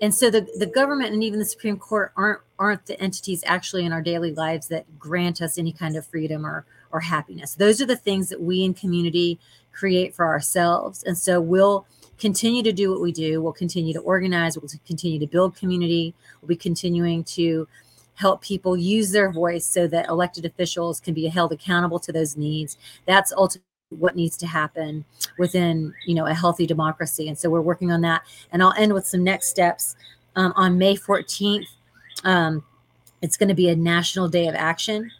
and 0.00 0.14
so 0.14 0.30
the 0.30 0.46
the 0.56 0.66
government 0.66 1.12
and 1.12 1.24
even 1.24 1.38
the 1.40 1.44
Supreme 1.44 1.76
Court 1.76 2.12
aren't 2.16 2.40
aren't 2.58 2.86
the 2.86 3.00
entities 3.00 3.42
actually 3.46 3.84
in 3.84 3.92
our 3.92 4.02
daily 4.02 4.32
lives 4.32 4.68
that 4.68 4.98
grant 4.98 5.42
us 5.42 5.58
any 5.58 5.72
kind 5.72 5.96
of 5.96 6.06
freedom 6.06 6.46
or 6.46 6.64
or 6.92 7.00
happiness. 7.00 7.54
Those 7.54 7.80
are 7.80 7.86
the 7.86 7.96
things 7.96 8.28
that 8.28 8.40
we 8.40 8.62
in 8.62 8.74
community 8.74 9.40
create 9.72 10.14
for 10.14 10.26
ourselves, 10.26 11.02
and 11.02 11.18
so 11.18 11.40
we'll 11.40 11.86
continue 12.20 12.62
to 12.62 12.72
do 12.72 12.90
what 12.90 13.00
we 13.00 13.10
do. 13.10 13.42
We'll 13.42 13.52
continue 13.52 13.92
to 13.94 14.00
organize. 14.00 14.56
We'll 14.56 14.70
continue 14.86 15.18
to 15.18 15.26
build 15.26 15.56
community. 15.56 16.14
We'll 16.40 16.48
be 16.48 16.56
continuing 16.56 17.24
to 17.24 17.66
help 18.14 18.42
people 18.42 18.76
use 18.76 19.10
their 19.10 19.32
voice 19.32 19.64
so 19.64 19.86
that 19.88 20.08
elected 20.08 20.44
officials 20.44 21.00
can 21.00 21.14
be 21.14 21.26
held 21.26 21.52
accountable 21.52 21.98
to 22.00 22.12
those 22.12 22.36
needs. 22.36 22.76
That's 23.06 23.32
ultimately 23.32 23.64
what 23.90 24.14
needs 24.14 24.36
to 24.36 24.46
happen 24.46 25.04
within 25.36 25.92
you 26.06 26.14
know 26.14 26.26
a 26.26 26.32
healthy 26.32 26.64
democracy 26.64 27.28
and 27.28 27.36
so 27.36 27.50
we're 27.50 27.60
working 27.60 27.90
on 27.90 28.00
that 28.00 28.22
and 28.52 28.62
i'll 28.62 28.72
end 28.78 28.92
with 28.92 29.04
some 29.04 29.24
next 29.24 29.48
steps 29.48 29.96
um, 30.36 30.52
on 30.54 30.78
may 30.78 30.94
14th 30.94 31.66
um, 32.22 32.62
it's 33.20 33.36
going 33.36 33.48
to 33.48 33.54
be 33.54 33.68
a 33.68 33.74
national 33.74 34.28
day 34.28 34.46
of 34.46 34.54
action 34.54 35.10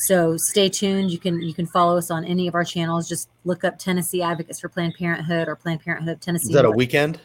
so 0.00 0.36
stay 0.36 0.68
tuned 0.68 1.10
you 1.10 1.18
can 1.18 1.40
you 1.42 1.54
can 1.54 1.66
follow 1.66 1.96
us 1.96 2.10
on 2.10 2.24
any 2.24 2.48
of 2.48 2.54
our 2.54 2.64
channels 2.64 3.08
just 3.08 3.28
look 3.44 3.64
up 3.64 3.78
tennessee 3.78 4.22
advocates 4.22 4.58
for 4.60 4.68
planned 4.68 4.94
parenthood 4.94 5.48
or 5.48 5.54
planned 5.54 5.80
parenthood 5.80 6.20
tennessee 6.20 6.48
is 6.48 6.54
that 6.54 6.64
a 6.64 6.70
weekend 6.70 7.20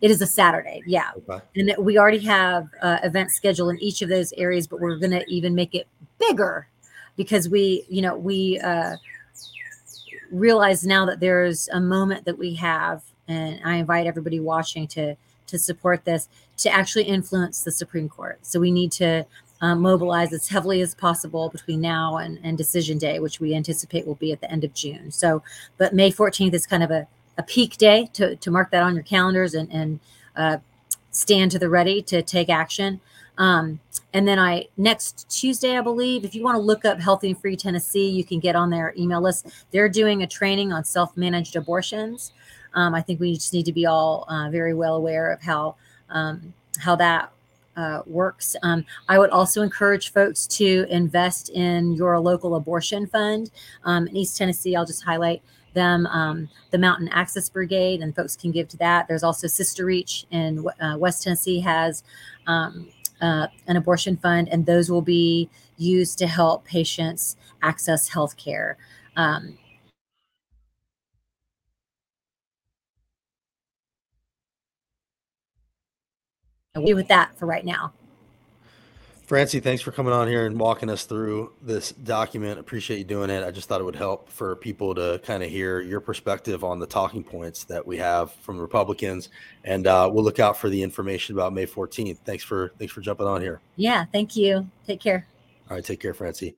it 0.00 0.10
is 0.10 0.22
a 0.22 0.26
Saturday, 0.26 0.82
yeah. 0.86 1.10
Okay. 1.28 1.44
And 1.56 1.74
we 1.78 1.98
already 1.98 2.20
have 2.20 2.68
uh, 2.80 2.98
events 3.02 3.34
scheduled 3.34 3.70
in 3.70 3.82
each 3.82 4.00
of 4.00 4.08
those 4.08 4.32
areas, 4.34 4.66
but 4.66 4.80
we're 4.80 4.96
going 4.96 5.10
to 5.10 5.24
even 5.28 5.54
make 5.54 5.74
it 5.74 5.88
bigger 6.18 6.68
because 7.16 7.48
we, 7.48 7.84
you 7.88 8.00
know, 8.00 8.16
we 8.16 8.60
uh, 8.60 8.96
realize 10.30 10.84
now 10.84 11.04
that 11.06 11.20
there's 11.20 11.68
a 11.68 11.80
moment 11.80 12.24
that 12.26 12.38
we 12.38 12.54
have, 12.54 13.02
and 13.26 13.60
I 13.64 13.76
invite 13.76 14.06
everybody 14.06 14.40
watching 14.40 14.86
to 14.88 15.16
to 15.48 15.58
support 15.58 16.04
this 16.04 16.28
to 16.58 16.70
actually 16.70 17.04
influence 17.04 17.62
the 17.62 17.72
Supreme 17.72 18.08
Court. 18.08 18.38
So 18.42 18.60
we 18.60 18.70
need 18.70 18.92
to 18.92 19.24
um, 19.60 19.80
mobilize 19.80 20.32
as 20.32 20.48
heavily 20.48 20.80
as 20.80 20.94
possible 20.94 21.48
between 21.48 21.80
now 21.80 22.16
and, 22.16 22.38
and 22.42 22.56
decision 22.56 22.98
day, 22.98 23.18
which 23.18 23.40
we 23.40 23.54
anticipate 23.54 24.06
will 24.06 24.14
be 24.14 24.32
at 24.32 24.40
the 24.40 24.50
end 24.50 24.64
of 24.64 24.74
June. 24.74 25.10
So, 25.10 25.42
but 25.76 25.94
May 25.94 26.10
14th 26.10 26.54
is 26.54 26.66
kind 26.66 26.82
of 26.82 26.90
a 26.90 27.06
a 27.38 27.42
peak 27.44 27.76
day 27.76 28.10
to, 28.12 28.36
to 28.36 28.50
mark 28.50 28.70
that 28.72 28.82
on 28.82 28.94
your 28.94 29.04
calendars 29.04 29.54
and, 29.54 29.72
and 29.72 30.00
uh, 30.36 30.58
stand 31.12 31.52
to 31.52 31.58
the 31.58 31.68
ready 31.68 32.02
to 32.02 32.20
take 32.20 32.50
action. 32.50 33.00
Um, 33.38 33.78
and 34.12 34.26
then 34.26 34.38
I 34.38 34.66
next 34.76 35.30
Tuesday, 35.30 35.78
I 35.78 35.80
believe, 35.80 36.24
if 36.24 36.34
you 36.34 36.42
want 36.42 36.56
to 36.56 36.60
look 36.60 36.84
up 36.84 36.98
Healthy 37.00 37.30
and 37.30 37.40
Free 37.40 37.56
Tennessee, 37.56 38.08
you 38.08 38.24
can 38.24 38.40
get 38.40 38.56
on 38.56 38.70
their 38.70 38.92
email 38.98 39.20
list. 39.20 39.46
They're 39.70 39.88
doing 39.88 40.22
a 40.22 40.26
training 40.26 40.72
on 40.72 40.84
self-managed 40.84 41.54
abortions. 41.54 42.32
Um, 42.74 42.94
I 42.94 43.00
think 43.00 43.20
we 43.20 43.34
just 43.34 43.52
need 43.52 43.66
to 43.66 43.72
be 43.72 43.86
all 43.86 44.26
uh, 44.28 44.50
very 44.50 44.74
well 44.74 44.96
aware 44.96 45.30
of 45.30 45.40
how 45.40 45.76
um, 46.10 46.52
how 46.78 46.96
that 46.96 47.32
uh, 47.78 48.02
works. 48.06 48.56
Um, 48.62 48.84
I 49.08 49.18
would 49.18 49.30
also 49.30 49.62
encourage 49.62 50.12
folks 50.12 50.46
to 50.48 50.84
invest 50.90 51.48
in 51.50 51.92
your 51.92 52.18
local 52.18 52.56
abortion 52.56 53.06
fund. 53.06 53.50
Um, 53.84 54.08
in 54.08 54.16
East 54.16 54.36
Tennessee, 54.36 54.74
I'll 54.74 54.84
just 54.84 55.04
highlight 55.04 55.42
them 55.74 56.06
um, 56.06 56.48
the 56.72 56.78
Mountain 56.78 57.08
Access 57.10 57.48
Brigade, 57.48 58.00
and 58.00 58.14
folks 58.16 58.36
can 58.36 58.50
give 58.50 58.66
to 58.68 58.76
that. 58.78 59.06
There's 59.06 59.22
also 59.22 59.46
Sister 59.46 59.84
Reach 59.84 60.26
in 60.32 60.66
uh, 60.80 60.96
West 60.98 61.22
Tennessee 61.22 61.60
has 61.60 62.02
um, 62.48 62.88
uh, 63.20 63.46
an 63.68 63.76
abortion 63.76 64.16
fund, 64.16 64.48
and 64.48 64.66
those 64.66 64.90
will 64.90 65.02
be 65.02 65.48
used 65.76 66.18
to 66.18 66.26
help 66.26 66.64
patients 66.64 67.36
access 67.62 68.08
health 68.08 68.36
care. 68.36 68.76
Um, 69.16 69.56
with 76.78 77.08
that 77.08 77.36
for 77.38 77.46
right 77.46 77.64
now. 77.64 77.92
Francie, 79.28 79.60
thanks 79.60 79.82
for 79.82 79.92
coming 79.92 80.14
on 80.14 80.26
here 80.26 80.46
and 80.46 80.58
walking 80.58 80.88
us 80.88 81.04
through 81.04 81.52
this 81.60 81.92
document. 81.92 82.58
Appreciate 82.58 82.96
you 82.96 83.04
doing 83.04 83.28
it. 83.28 83.44
I 83.44 83.50
just 83.50 83.68
thought 83.68 83.78
it 83.78 83.84
would 83.84 83.94
help 83.94 84.30
for 84.30 84.56
people 84.56 84.94
to 84.94 85.20
kind 85.22 85.42
of 85.42 85.50
hear 85.50 85.80
your 85.80 86.00
perspective 86.00 86.64
on 86.64 86.78
the 86.78 86.86
talking 86.86 87.22
points 87.22 87.64
that 87.64 87.86
we 87.86 87.98
have 87.98 88.32
from 88.32 88.58
Republicans, 88.58 89.28
and 89.64 89.86
uh, 89.86 90.08
we'll 90.10 90.24
look 90.24 90.38
out 90.38 90.56
for 90.56 90.70
the 90.70 90.82
information 90.82 91.34
about 91.34 91.52
May 91.52 91.66
14th. 91.66 92.16
Thanks 92.24 92.42
for 92.42 92.72
thanks 92.78 92.94
for 92.94 93.02
jumping 93.02 93.26
on 93.26 93.42
here. 93.42 93.60
Yeah, 93.76 94.06
thank 94.06 94.34
you. 94.34 94.66
Take 94.86 95.00
care. 95.00 95.26
All 95.68 95.76
right, 95.76 95.84
take 95.84 96.00
care, 96.00 96.14
Francie. 96.14 96.56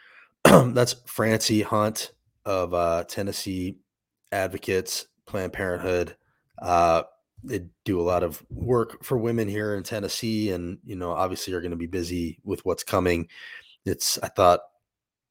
That's 0.44 0.96
Francie 1.06 1.62
Hunt 1.62 2.10
of 2.44 2.74
uh, 2.74 3.04
Tennessee 3.04 3.76
Advocates 4.32 5.06
Planned 5.26 5.52
Parenthood. 5.52 6.16
Uh, 6.60 7.04
they 7.42 7.66
do 7.84 8.00
a 8.00 8.02
lot 8.02 8.22
of 8.22 8.42
work 8.50 9.04
for 9.04 9.18
women 9.18 9.48
here 9.48 9.74
in 9.74 9.82
Tennessee, 9.82 10.50
and 10.50 10.78
you 10.84 10.96
know, 10.96 11.12
obviously, 11.12 11.54
are 11.54 11.60
going 11.60 11.70
to 11.70 11.76
be 11.76 11.86
busy 11.86 12.38
with 12.44 12.64
what's 12.64 12.84
coming. 12.84 13.28
It's 13.84 14.18
I 14.22 14.28
thought 14.28 14.60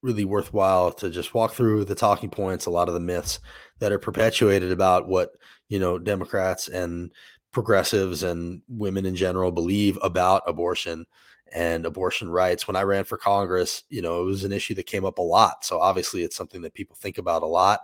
really 0.02 0.24
worthwhile 0.24 0.92
to 0.92 1.10
just 1.10 1.34
walk 1.34 1.52
through 1.52 1.84
the 1.84 1.94
talking 1.94 2.30
points, 2.30 2.66
a 2.66 2.70
lot 2.70 2.88
of 2.88 2.94
the 2.94 3.00
myths 3.00 3.38
that 3.78 3.92
are 3.92 3.98
perpetuated 3.98 4.72
about 4.72 5.08
what 5.08 5.30
you 5.68 5.78
know 5.78 5.98
Democrats 5.98 6.68
and 6.68 7.12
progressives 7.52 8.22
and 8.22 8.62
women 8.68 9.04
in 9.06 9.16
general 9.16 9.50
believe 9.50 9.98
about 10.02 10.42
abortion 10.46 11.04
and 11.52 11.84
abortion 11.84 12.30
rights. 12.30 12.66
When 12.66 12.76
I 12.76 12.82
ran 12.82 13.04
for 13.04 13.18
Congress, 13.18 13.82
you 13.88 14.02
know, 14.02 14.22
it 14.22 14.24
was 14.24 14.44
an 14.44 14.52
issue 14.52 14.74
that 14.74 14.86
came 14.86 15.04
up 15.04 15.18
a 15.18 15.22
lot. 15.22 15.64
So 15.64 15.80
obviously, 15.80 16.22
it's 16.22 16.36
something 16.36 16.62
that 16.62 16.74
people 16.74 16.96
think 16.96 17.18
about 17.18 17.42
a 17.42 17.46
lot. 17.46 17.80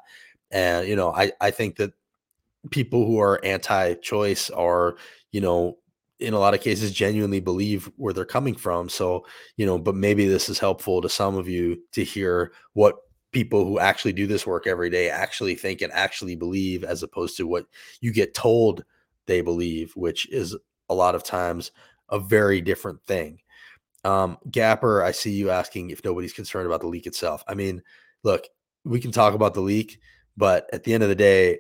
And 0.51 0.89
you 0.89 0.97
know, 0.97 1.13
I 1.13 1.33
I 1.41 1.51
think 1.51 1.77
that 1.77 1.93
people 2.71 3.07
who 3.07 3.19
are 3.21 3.45
anti-choice 3.45 4.51
are, 4.51 4.97
you 5.33 5.41
know, 5.41 5.79
in 6.19 6.33
a 6.33 6.39
lot 6.39 6.55
of 6.55 6.61
cases 6.63 6.93
genuinely 6.93 7.41
believe 7.41 7.91
where 7.97 8.15
they're 8.15 8.25
coming 8.25 8.55
from. 8.55 8.89
So, 8.89 9.27
you 9.57 9.67
know, 9.67 9.79
but 9.79 9.95
maybe 9.95 10.27
this 10.27 10.49
is 10.49 10.59
helpful 10.59 11.03
to 11.03 11.09
some 11.09 11.37
of 11.37 11.49
you 11.49 11.79
to 11.93 12.05
hear 12.05 12.53
what 12.73 12.97
people 13.33 13.67
who 13.67 13.79
actually 13.79 14.15
do 14.15 14.27
this 14.27 14.47
work 14.47 14.67
every 14.67 14.89
day 14.89 15.11
actually 15.11 15.55
think 15.55 15.83
and 15.83 15.93
actually 15.93 16.35
believe 16.35 16.85
as 16.85 17.03
opposed 17.03 17.37
to 17.37 17.47
what 17.47 17.67
you 18.01 18.13
get 18.13 18.35
told 18.35 18.85
they 19.27 19.43
believe, 19.43 19.93
which 19.95 20.27
is 20.31 20.57
a 20.89 20.95
lot 20.95 21.15
of 21.15 21.23
times 21.23 21.71
a 22.09 22.19
very 22.19 22.61
different 22.63 23.03
thing. 23.05 23.39
Um, 24.05 24.39
Gapper, 24.51 25.03
I 25.03 25.11
see 25.11 25.33
you 25.33 25.51
asking 25.51 25.91
if 25.91 26.05
nobody's 26.05 26.33
concerned 26.33 26.67
about 26.67 26.81
the 26.81 26.87
leak 26.87 27.07
itself. 27.07 27.43
I 27.47 27.55
mean, 27.55 27.83
look, 28.23 28.47
we 28.85 29.01
can 29.01 29.11
talk 29.11 29.35
about 29.35 29.53
the 29.53 29.61
leak, 29.61 29.99
but 30.37 30.71
at 30.73 30.85
the 30.85 30.95
end 30.95 31.03
of 31.03 31.09
the 31.09 31.15
day, 31.15 31.59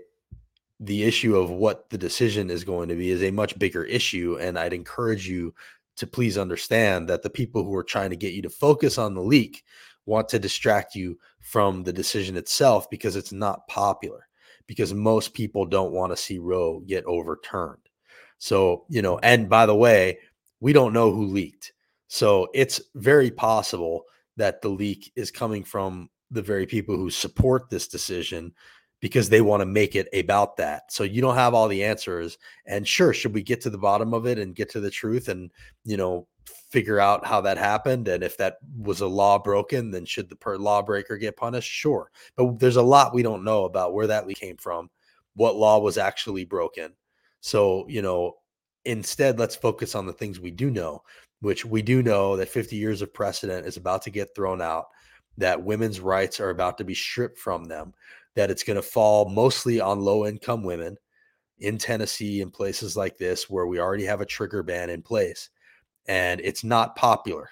the 0.80 1.04
issue 1.04 1.36
of 1.36 1.50
what 1.50 1.88
the 1.90 1.98
decision 1.98 2.50
is 2.50 2.64
going 2.64 2.88
to 2.88 2.94
be 2.94 3.10
is 3.10 3.22
a 3.22 3.30
much 3.30 3.58
bigger 3.58 3.84
issue. 3.84 4.38
And 4.40 4.58
I'd 4.58 4.72
encourage 4.72 5.28
you 5.28 5.54
to 5.96 6.06
please 6.06 6.36
understand 6.36 7.08
that 7.08 7.22
the 7.22 7.30
people 7.30 7.64
who 7.64 7.74
are 7.74 7.82
trying 7.82 8.10
to 8.10 8.16
get 8.16 8.34
you 8.34 8.42
to 8.42 8.50
focus 8.50 8.98
on 8.98 9.14
the 9.14 9.22
leak 9.22 9.64
want 10.04 10.28
to 10.28 10.38
distract 10.38 10.94
you 10.94 11.18
from 11.40 11.82
the 11.82 11.92
decision 11.92 12.36
itself 12.36 12.88
because 12.90 13.16
it's 13.16 13.32
not 13.32 13.66
popular, 13.68 14.28
because 14.66 14.92
most 14.92 15.32
people 15.32 15.64
don't 15.64 15.92
want 15.92 16.12
to 16.12 16.16
see 16.16 16.38
Roe 16.38 16.80
get 16.80 17.04
overturned. 17.06 17.78
So, 18.38 18.84
you 18.88 19.00
know, 19.00 19.18
and 19.18 19.48
by 19.48 19.64
the 19.64 19.74
way, 19.74 20.18
we 20.60 20.72
don't 20.72 20.92
know 20.92 21.10
who 21.10 21.26
leaked. 21.26 21.72
So 22.08 22.48
it's 22.54 22.80
very 22.94 23.30
possible 23.30 24.04
that 24.36 24.60
the 24.60 24.68
leak 24.68 25.12
is 25.16 25.30
coming 25.30 25.64
from 25.64 26.10
the 26.30 26.42
very 26.42 26.66
people 26.66 26.96
who 26.96 27.10
support 27.10 27.70
this 27.70 27.88
decision 27.88 28.52
because 29.00 29.28
they 29.28 29.40
want 29.40 29.60
to 29.60 29.66
make 29.66 29.94
it 29.94 30.08
about 30.12 30.56
that. 30.56 30.90
So 30.90 31.04
you 31.04 31.20
don't 31.20 31.34
have 31.34 31.54
all 31.54 31.68
the 31.68 31.84
answers. 31.84 32.38
And 32.66 32.86
sure, 32.86 33.12
should 33.12 33.34
we 33.34 33.42
get 33.42 33.60
to 33.62 33.70
the 33.70 33.78
bottom 33.78 34.14
of 34.14 34.26
it 34.26 34.38
and 34.38 34.54
get 34.54 34.70
to 34.70 34.80
the 34.80 34.90
truth 34.90 35.28
and, 35.28 35.50
you 35.84 35.96
know, 35.96 36.26
figure 36.70 36.98
out 36.98 37.26
how 37.26 37.40
that 37.40 37.58
happened 37.58 38.08
and 38.08 38.22
if 38.22 38.36
that 38.36 38.58
was 38.78 39.00
a 39.00 39.06
law 39.06 39.38
broken, 39.38 39.90
then 39.90 40.04
should 40.04 40.28
the 40.28 40.36
per 40.36 40.56
lawbreaker 40.56 41.16
get 41.16 41.36
punished? 41.36 41.70
Sure. 41.70 42.10
But 42.36 42.58
there's 42.58 42.76
a 42.76 42.82
lot 42.82 43.14
we 43.14 43.22
don't 43.22 43.44
know 43.44 43.64
about 43.64 43.94
where 43.94 44.06
that 44.06 44.28
came 44.34 44.56
from, 44.56 44.90
what 45.34 45.56
law 45.56 45.78
was 45.78 45.98
actually 45.98 46.44
broken. 46.44 46.92
So, 47.40 47.86
you 47.88 48.02
know, 48.02 48.36
instead 48.84 49.38
let's 49.38 49.56
focus 49.56 49.94
on 49.94 50.06
the 50.06 50.12
things 50.12 50.40
we 50.40 50.50
do 50.50 50.70
know, 50.70 51.02
which 51.40 51.64
we 51.64 51.82
do 51.82 52.02
know 52.02 52.36
that 52.36 52.48
50 52.48 52.76
years 52.76 53.02
of 53.02 53.12
precedent 53.12 53.66
is 53.66 53.76
about 53.76 54.02
to 54.02 54.10
get 54.10 54.34
thrown 54.34 54.62
out, 54.62 54.86
that 55.38 55.62
women's 55.62 56.00
rights 56.00 56.40
are 56.40 56.50
about 56.50 56.78
to 56.78 56.84
be 56.84 56.94
stripped 56.94 57.38
from 57.38 57.64
them 57.64 57.92
that 58.36 58.50
it's 58.50 58.62
going 58.62 58.76
to 58.76 58.82
fall 58.82 59.28
mostly 59.28 59.80
on 59.80 60.00
low 60.00 60.26
income 60.26 60.62
women, 60.62 60.96
in 61.58 61.78
Tennessee 61.78 62.42
and 62.42 62.52
places 62.52 62.96
like 62.96 63.16
this 63.16 63.48
where 63.48 63.66
we 63.66 63.80
already 63.80 64.04
have 64.04 64.20
a 64.20 64.26
trigger 64.26 64.62
ban 64.62 64.90
in 64.90 65.02
place 65.02 65.48
and 66.06 66.40
it's 66.42 66.62
not 66.62 66.96
popular 66.96 67.48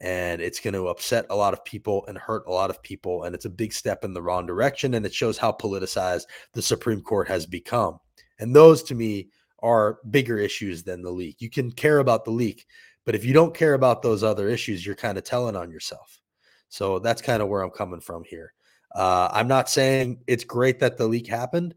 and 0.00 0.40
it's 0.40 0.60
going 0.60 0.74
to 0.74 0.88
upset 0.88 1.26
a 1.30 1.34
lot 1.34 1.52
of 1.52 1.64
people 1.64 2.04
and 2.08 2.18
hurt 2.18 2.44
a 2.46 2.52
lot 2.52 2.70
of 2.70 2.82
people 2.82 3.24
and 3.24 3.34
it's 3.34 3.44
a 3.44 3.50
big 3.50 3.72
step 3.72 4.04
in 4.04 4.14
the 4.14 4.22
wrong 4.22 4.46
direction 4.46 4.94
and 4.94 5.04
it 5.06 5.14
shows 5.14 5.38
how 5.38 5.52
politicized 5.52 6.24
the 6.54 6.62
Supreme 6.62 7.00
Court 7.00 7.28
has 7.28 7.46
become. 7.46 7.98
And 8.38 8.54
those 8.54 8.82
to 8.84 8.94
me 8.94 9.28
are 9.60 9.98
bigger 10.10 10.38
issues 10.38 10.82
than 10.82 11.02
the 11.02 11.10
leak. 11.10 11.40
You 11.40 11.50
can 11.50 11.70
care 11.70 11.98
about 11.98 12.24
the 12.24 12.32
leak, 12.32 12.66
but 13.04 13.14
if 13.14 13.24
you 13.24 13.32
don't 13.32 13.54
care 13.54 13.74
about 13.74 14.02
those 14.02 14.24
other 14.24 14.48
issues, 14.48 14.84
you're 14.84 14.96
kind 14.96 15.18
of 15.18 15.24
telling 15.24 15.56
on 15.56 15.70
yourself. 15.70 16.20
So 16.68 16.98
that's 16.98 17.22
kind 17.22 17.42
of 17.42 17.48
where 17.48 17.62
I'm 17.62 17.70
coming 17.70 18.00
from 18.00 18.24
here. 18.24 18.54
Uh, 18.94 19.28
I'm 19.32 19.48
not 19.48 19.70
saying 19.70 20.18
it's 20.26 20.44
great 20.44 20.80
that 20.80 20.96
the 20.96 21.06
leak 21.06 21.26
happened, 21.26 21.74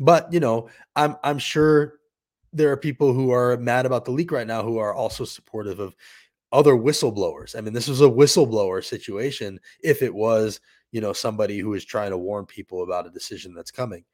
but 0.00 0.32
you 0.32 0.40
know, 0.40 0.68
I'm 0.96 1.16
I'm 1.22 1.38
sure 1.38 1.94
there 2.52 2.70
are 2.70 2.76
people 2.76 3.12
who 3.12 3.30
are 3.32 3.56
mad 3.56 3.86
about 3.86 4.04
the 4.04 4.10
leak 4.10 4.30
right 4.30 4.46
now 4.46 4.62
who 4.62 4.78
are 4.78 4.94
also 4.94 5.24
supportive 5.24 5.80
of 5.80 5.96
other 6.52 6.74
whistleblowers. 6.74 7.56
I 7.56 7.62
mean, 7.62 7.72
this 7.72 7.88
was 7.88 8.02
a 8.02 8.08
whistleblower 8.08 8.84
situation 8.84 9.58
if 9.82 10.02
it 10.02 10.14
was, 10.14 10.60
you 10.90 11.00
know, 11.00 11.14
somebody 11.14 11.58
who 11.58 11.72
is 11.74 11.84
trying 11.84 12.10
to 12.10 12.18
warn 12.18 12.44
people 12.44 12.82
about 12.82 13.06
a 13.06 13.10
decision 13.10 13.54
that's 13.54 13.70
coming 13.70 14.04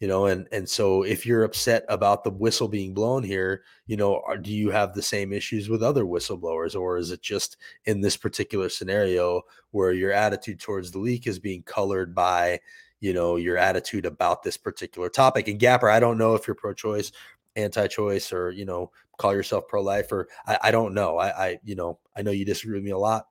you 0.00 0.08
know 0.08 0.26
and 0.26 0.48
and 0.50 0.68
so 0.68 1.02
if 1.02 1.24
you're 1.24 1.44
upset 1.44 1.84
about 1.88 2.24
the 2.24 2.30
whistle 2.30 2.68
being 2.68 2.92
blown 2.92 3.22
here 3.22 3.62
you 3.86 3.96
know 3.96 4.22
are, 4.26 4.38
do 4.38 4.50
you 4.50 4.70
have 4.70 4.94
the 4.94 5.02
same 5.02 5.32
issues 5.32 5.68
with 5.68 5.82
other 5.82 6.04
whistleblowers 6.04 6.74
or 6.74 6.96
is 6.96 7.10
it 7.10 7.22
just 7.22 7.58
in 7.84 8.00
this 8.00 8.16
particular 8.16 8.68
scenario 8.68 9.42
where 9.70 9.92
your 9.92 10.12
attitude 10.12 10.58
towards 10.58 10.90
the 10.90 10.98
leak 10.98 11.26
is 11.26 11.38
being 11.38 11.62
colored 11.62 12.14
by 12.14 12.58
you 13.00 13.12
know 13.12 13.36
your 13.36 13.56
attitude 13.56 14.06
about 14.06 14.42
this 14.42 14.56
particular 14.56 15.08
topic? 15.08 15.46
And 15.46 15.60
gapper 15.60 15.90
i 15.90 16.00
don't 16.00 16.18
know 16.18 16.34
if 16.34 16.46
you're 16.46 16.56
pro-choice 16.56 17.12
anti-choice 17.56 18.32
or 18.32 18.50
you 18.50 18.64
know 18.64 18.90
call 19.18 19.34
yourself 19.34 19.68
pro-life 19.68 20.10
or 20.12 20.28
i, 20.46 20.58
I 20.64 20.70
don't 20.70 20.94
know. 20.94 21.18
I, 21.18 21.46
I 21.48 21.58
you 21.62 21.76
know 21.76 21.98
i 22.16 22.22
know 22.22 22.30
you 22.30 22.44
disagree 22.44 22.74
with 22.76 22.84
me 22.84 22.90
a 22.90 22.98
lot 22.98 23.26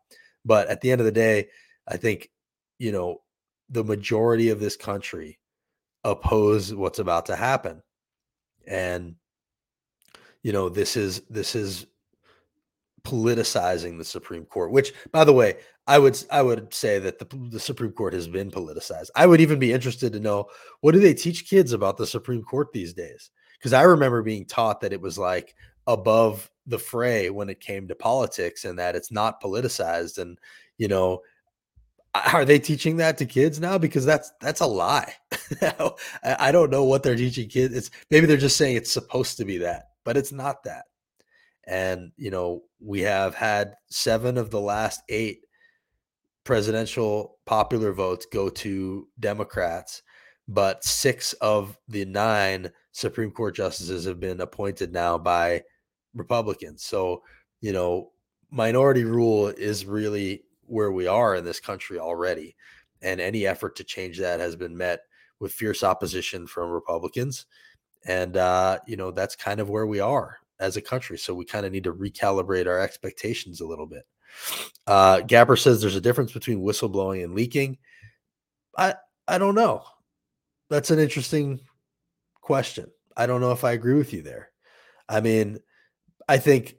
but 0.45 0.67
at 0.67 0.81
the 0.81 0.91
end 0.91 1.01
of 1.01 1.05
the 1.05 1.11
day 1.11 1.47
i 1.87 1.97
think 1.97 2.29
you 2.77 2.91
know 2.91 3.21
the 3.69 3.83
majority 3.83 4.49
of 4.49 4.59
this 4.59 4.75
country 4.75 5.38
oppose 6.03 6.73
what's 6.73 6.99
about 6.99 7.25
to 7.27 7.35
happen. 7.35 7.81
And 8.67 9.15
you 10.43 10.51
know 10.51 10.69
this 10.69 10.95
is 10.95 11.21
this 11.29 11.55
is 11.55 11.85
politicizing 13.03 13.97
the 13.97 14.05
supreme 14.05 14.45
court 14.45 14.71
which 14.71 14.93
by 15.11 15.23
the 15.23 15.33
way 15.33 15.55
i 15.87 15.97
would 15.97 16.21
i 16.31 16.41
would 16.41 16.73
say 16.73 16.99
that 16.99 17.17
the, 17.17 17.25
the 17.49 17.59
supreme 17.59 17.91
court 17.91 18.13
has 18.13 18.27
been 18.27 18.51
politicized. 18.51 19.09
I 19.15 19.25
would 19.25 19.41
even 19.41 19.57
be 19.57 19.71
interested 19.71 20.13
to 20.13 20.19
know 20.19 20.47
what 20.81 20.91
do 20.91 20.99
they 20.99 21.13
teach 21.13 21.49
kids 21.49 21.73
about 21.73 21.97
the 21.97 22.07
supreme 22.07 22.43
court 22.43 22.71
these 22.73 22.93
days? 22.93 23.31
Because 23.57 23.73
i 23.73 23.81
remember 23.83 24.21
being 24.21 24.45
taught 24.45 24.81
that 24.81 24.93
it 24.93 25.01
was 25.01 25.17
like 25.17 25.55
above 25.87 26.49
the 26.67 26.79
fray 26.79 27.29
when 27.29 27.49
it 27.49 27.61
came 27.61 27.87
to 27.87 27.95
politics 27.95 28.65
and 28.65 28.77
that 28.77 28.95
it's 28.95 29.11
not 29.11 29.41
politicized 29.41 30.17
and 30.17 30.37
you 30.77 30.87
know 30.87 31.21
are 32.13 32.45
they 32.45 32.59
teaching 32.59 32.97
that 32.97 33.17
to 33.19 33.25
kids 33.25 33.59
now? 33.59 33.77
Because 33.77 34.05
that's 34.05 34.31
that's 34.41 34.61
a 34.61 34.65
lie. 34.65 35.13
I 36.23 36.51
don't 36.51 36.71
know 36.71 36.83
what 36.83 37.03
they're 37.03 37.15
teaching 37.15 37.49
kids. 37.49 37.75
It's 37.75 37.91
maybe 38.09 38.25
they're 38.25 38.37
just 38.37 38.57
saying 38.57 38.75
it's 38.75 38.91
supposed 38.91 39.37
to 39.37 39.45
be 39.45 39.59
that, 39.59 39.89
but 40.03 40.17
it's 40.17 40.31
not 40.31 40.63
that. 40.63 40.85
And 41.67 42.11
you 42.17 42.31
know, 42.31 42.63
we 42.79 43.01
have 43.01 43.35
had 43.35 43.75
seven 43.89 44.37
of 44.37 44.49
the 44.49 44.61
last 44.61 45.01
eight 45.09 45.41
presidential 46.43 47.37
popular 47.45 47.91
votes 47.93 48.25
go 48.25 48.49
to 48.49 49.07
Democrats, 49.19 50.01
but 50.47 50.83
six 50.83 51.33
of 51.33 51.77
the 51.87 52.05
nine 52.05 52.71
Supreme 52.91 53.31
Court 53.31 53.55
justices 53.55 54.05
have 54.05 54.19
been 54.19 54.41
appointed 54.41 54.91
now 54.91 55.17
by 55.17 55.61
Republicans. 56.15 56.83
So, 56.83 57.21
you 57.61 57.71
know, 57.71 58.11
minority 58.49 59.03
rule 59.03 59.47
is 59.47 59.85
really 59.85 60.43
where 60.69 60.91
we 60.91 61.07
are 61.07 61.35
in 61.35 61.43
this 61.43 61.59
country 61.59 61.99
already. 61.99 62.55
And 63.01 63.21
any 63.21 63.47
effort 63.47 63.75
to 63.77 63.83
change 63.83 64.19
that 64.19 64.39
has 64.39 64.55
been 64.55 64.75
met 64.75 65.01
with 65.39 65.53
fierce 65.53 65.83
opposition 65.83 66.47
from 66.47 66.69
Republicans. 66.69 67.45
And, 68.05 68.35
uh, 68.37 68.79
you 68.87 68.97
know, 68.97 69.11
that's 69.11 69.35
kind 69.35 69.59
of 69.59 69.69
where 69.69 69.87
we 69.87 69.99
are 69.99 70.37
as 70.59 70.77
a 70.77 70.81
country. 70.81 71.17
So 71.17 71.33
we 71.33 71.45
kind 71.45 71.65
of 71.65 71.71
need 71.71 71.85
to 71.85 71.93
recalibrate 71.93 72.67
our 72.67 72.79
expectations 72.79 73.61
a 73.61 73.67
little 73.67 73.85
bit. 73.85 74.05
Uh, 74.85 75.21
Gapper 75.21 75.55
says 75.55 75.81
there's 75.81 75.95
a 75.95 76.01
difference 76.01 76.33
between 76.33 76.61
whistleblowing 76.61 77.23
and 77.23 77.33
leaking. 77.33 77.77
I, 78.77 78.95
I 79.27 79.37
don't 79.37 79.55
know. 79.55 79.83
That's 80.69 80.91
an 80.91 80.99
interesting 80.99 81.61
question. 82.41 82.91
I 83.15 83.25
don't 83.25 83.41
know 83.41 83.51
if 83.51 83.63
I 83.63 83.71
agree 83.71 83.95
with 83.95 84.13
you 84.13 84.21
there. 84.21 84.51
I 85.07 85.21
mean, 85.21 85.59
I 86.27 86.37
think 86.37 86.75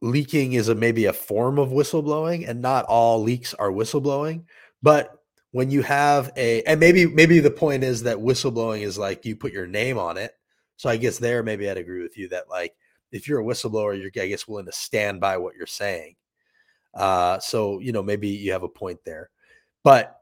leaking 0.00 0.52
is 0.52 0.68
a 0.68 0.74
maybe 0.74 1.06
a 1.06 1.12
form 1.12 1.58
of 1.58 1.70
whistleblowing 1.70 2.48
and 2.48 2.62
not 2.62 2.84
all 2.84 3.22
leaks 3.22 3.54
are 3.54 3.70
whistleblowing 3.70 4.44
but 4.82 5.18
when 5.52 5.70
you 5.70 5.82
have 5.82 6.30
a 6.36 6.62
and 6.62 6.78
maybe 6.80 7.06
maybe 7.06 7.38
the 7.40 7.50
point 7.50 7.82
is 7.82 8.02
that 8.02 8.18
whistleblowing 8.18 8.82
is 8.82 8.98
like 8.98 9.24
you 9.24 9.36
put 9.36 9.52
your 9.52 9.66
name 9.66 9.98
on 9.98 10.16
it. 10.16 10.32
So 10.76 10.88
i 10.88 10.96
guess 10.96 11.18
there 11.18 11.42
maybe 11.42 11.68
i'd 11.68 11.78
agree 11.78 12.02
with 12.02 12.16
you 12.16 12.28
that 12.28 12.48
like 12.48 12.74
if 13.10 13.26
you're 13.26 13.40
a 13.40 13.44
whistleblower 13.44 13.98
you're 13.98 14.22
i 14.22 14.28
guess 14.28 14.46
willing 14.46 14.66
to 14.66 14.72
stand 14.72 15.20
by 15.20 15.36
what 15.36 15.54
you're 15.56 15.66
saying. 15.66 16.16
Uh 16.94 17.38
so 17.38 17.80
you 17.80 17.92
know 17.92 18.02
maybe 18.02 18.28
you 18.28 18.52
have 18.52 18.62
a 18.62 18.68
point 18.68 19.00
there. 19.04 19.30
But 19.84 20.16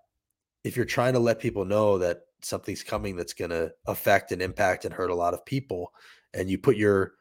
if 0.64 0.76
you're 0.76 0.84
trying 0.84 1.14
to 1.14 1.18
let 1.20 1.38
people 1.38 1.64
know 1.64 1.98
that 1.98 2.22
something's 2.42 2.82
coming 2.82 3.16
that's 3.16 3.32
going 3.32 3.50
to 3.50 3.72
affect 3.86 4.30
and 4.30 4.42
impact 4.42 4.84
and 4.84 4.92
hurt 4.92 5.10
a 5.10 5.14
lot 5.14 5.34
of 5.34 5.44
people 5.44 5.92
and 6.34 6.50
you 6.50 6.58
put 6.58 6.76
your 6.76 7.14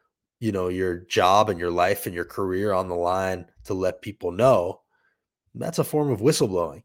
you 0.46 0.52
know 0.52 0.68
your 0.68 1.00
job 1.00 1.50
and 1.50 1.60
your 1.60 1.72
life 1.72 2.06
and 2.06 2.14
your 2.14 2.24
career 2.24 2.72
on 2.72 2.88
the 2.88 2.96
line 2.96 3.48
to 3.64 3.74
let 3.74 4.04
people 4.04 4.32
know 4.32 4.82
that's 5.56 5.80
a 5.80 5.84
form 5.84 6.12
of 6.12 6.20
whistleblowing. 6.20 6.84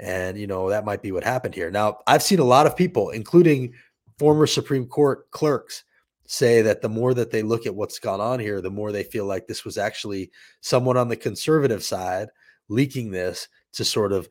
And 0.00 0.36
you 0.36 0.48
know 0.48 0.68
that 0.70 0.84
might 0.84 1.00
be 1.00 1.12
what 1.12 1.22
happened 1.22 1.54
here. 1.54 1.70
Now 1.70 1.98
i've 2.08 2.24
seen 2.24 2.40
a 2.40 2.44
lot 2.44 2.66
of 2.66 2.76
people 2.76 3.10
including 3.10 3.72
former 4.18 4.48
supreme 4.48 4.84
court 4.84 5.30
clerks 5.30 5.84
say 6.26 6.60
that 6.60 6.82
the 6.82 6.88
more 6.88 7.14
that 7.14 7.30
they 7.30 7.42
look 7.42 7.66
at 7.66 7.74
what's 7.74 8.00
gone 8.00 8.20
on 8.20 8.40
here 8.40 8.60
the 8.60 8.70
more 8.70 8.90
they 8.90 9.04
feel 9.04 9.26
like 9.26 9.46
this 9.46 9.64
was 9.64 9.78
actually 9.78 10.32
someone 10.60 10.96
on 10.96 11.08
the 11.08 11.16
conservative 11.16 11.84
side 11.84 12.28
leaking 12.68 13.12
this 13.12 13.46
to 13.72 13.84
sort 13.84 14.12
of 14.12 14.28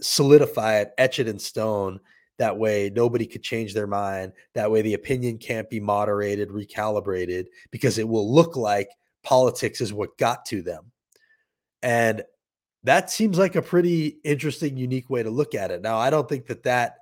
solidify 0.00 0.78
it 0.78 0.92
etch 0.98 1.18
it 1.18 1.26
in 1.26 1.38
stone 1.38 1.98
that 2.38 2.58
way, 2.58 2.90
nobody 2.94 3.26
could 3.26 3.42
change 3.42 3.74
their 3.74 3.86
mind. 3.86 4.32
That 4.54 4.70
way, 4.70 4.82
the 4.82 4.94
opinion 4.94 5.38
can't 5.38 5.70
be 5.70 5.80
moderated, 5.80 6.48
recalibrated, 6.48 7.46
because 7.70 7.98
it 7.98 8.08
will 8.08 8.32
look 8.32 8.56
like 8.56 8.88
politics 9.22 9.80
is 9.80 9.92
what 9.92 10.18
got 10.18 10.44
to 10.46 10.62
them. 10.62 10.90
And 11.82 12.22
that 12.82 13.10
seems 13.10 13.38
like 13.38 13.56
a 13.56 13.62
pretty 13.62 14.18
interesting, 14.24 14.76
unique 14.76 15.08
way 15.08 15.22
to 15.22 15.30
look 15.30 15.54
at 15.54 15.70
it. 15.70 15.80
Now, 15.80 15.96
I 15.96 16.10
don't 16.10 16.28
think 16.28 16.46
that 16.46 16.64
that, 16.64 16.96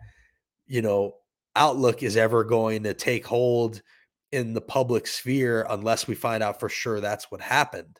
you 0.66 0.82
know, 0.82 1.14
outlook 1.56 2.02
is 2.02 2.16
ever 2.16 2.44
going 2.44 2.84
to 2.84 2.94
take 2.94 3.26
hold 3.26 3.82
in 4.30 4.54
the 4.54 4.60
public 4.60 5.06
sphere 5.06 5.66
unless 5.68 6.06
we 6.06 6.14
find 6.14 6.42
out 6.42 6.60
for 6.60 6.68
sure 6.68 7.00
that's 7.00 7.30
what 7.30 7.40
happened. 7.40 7.98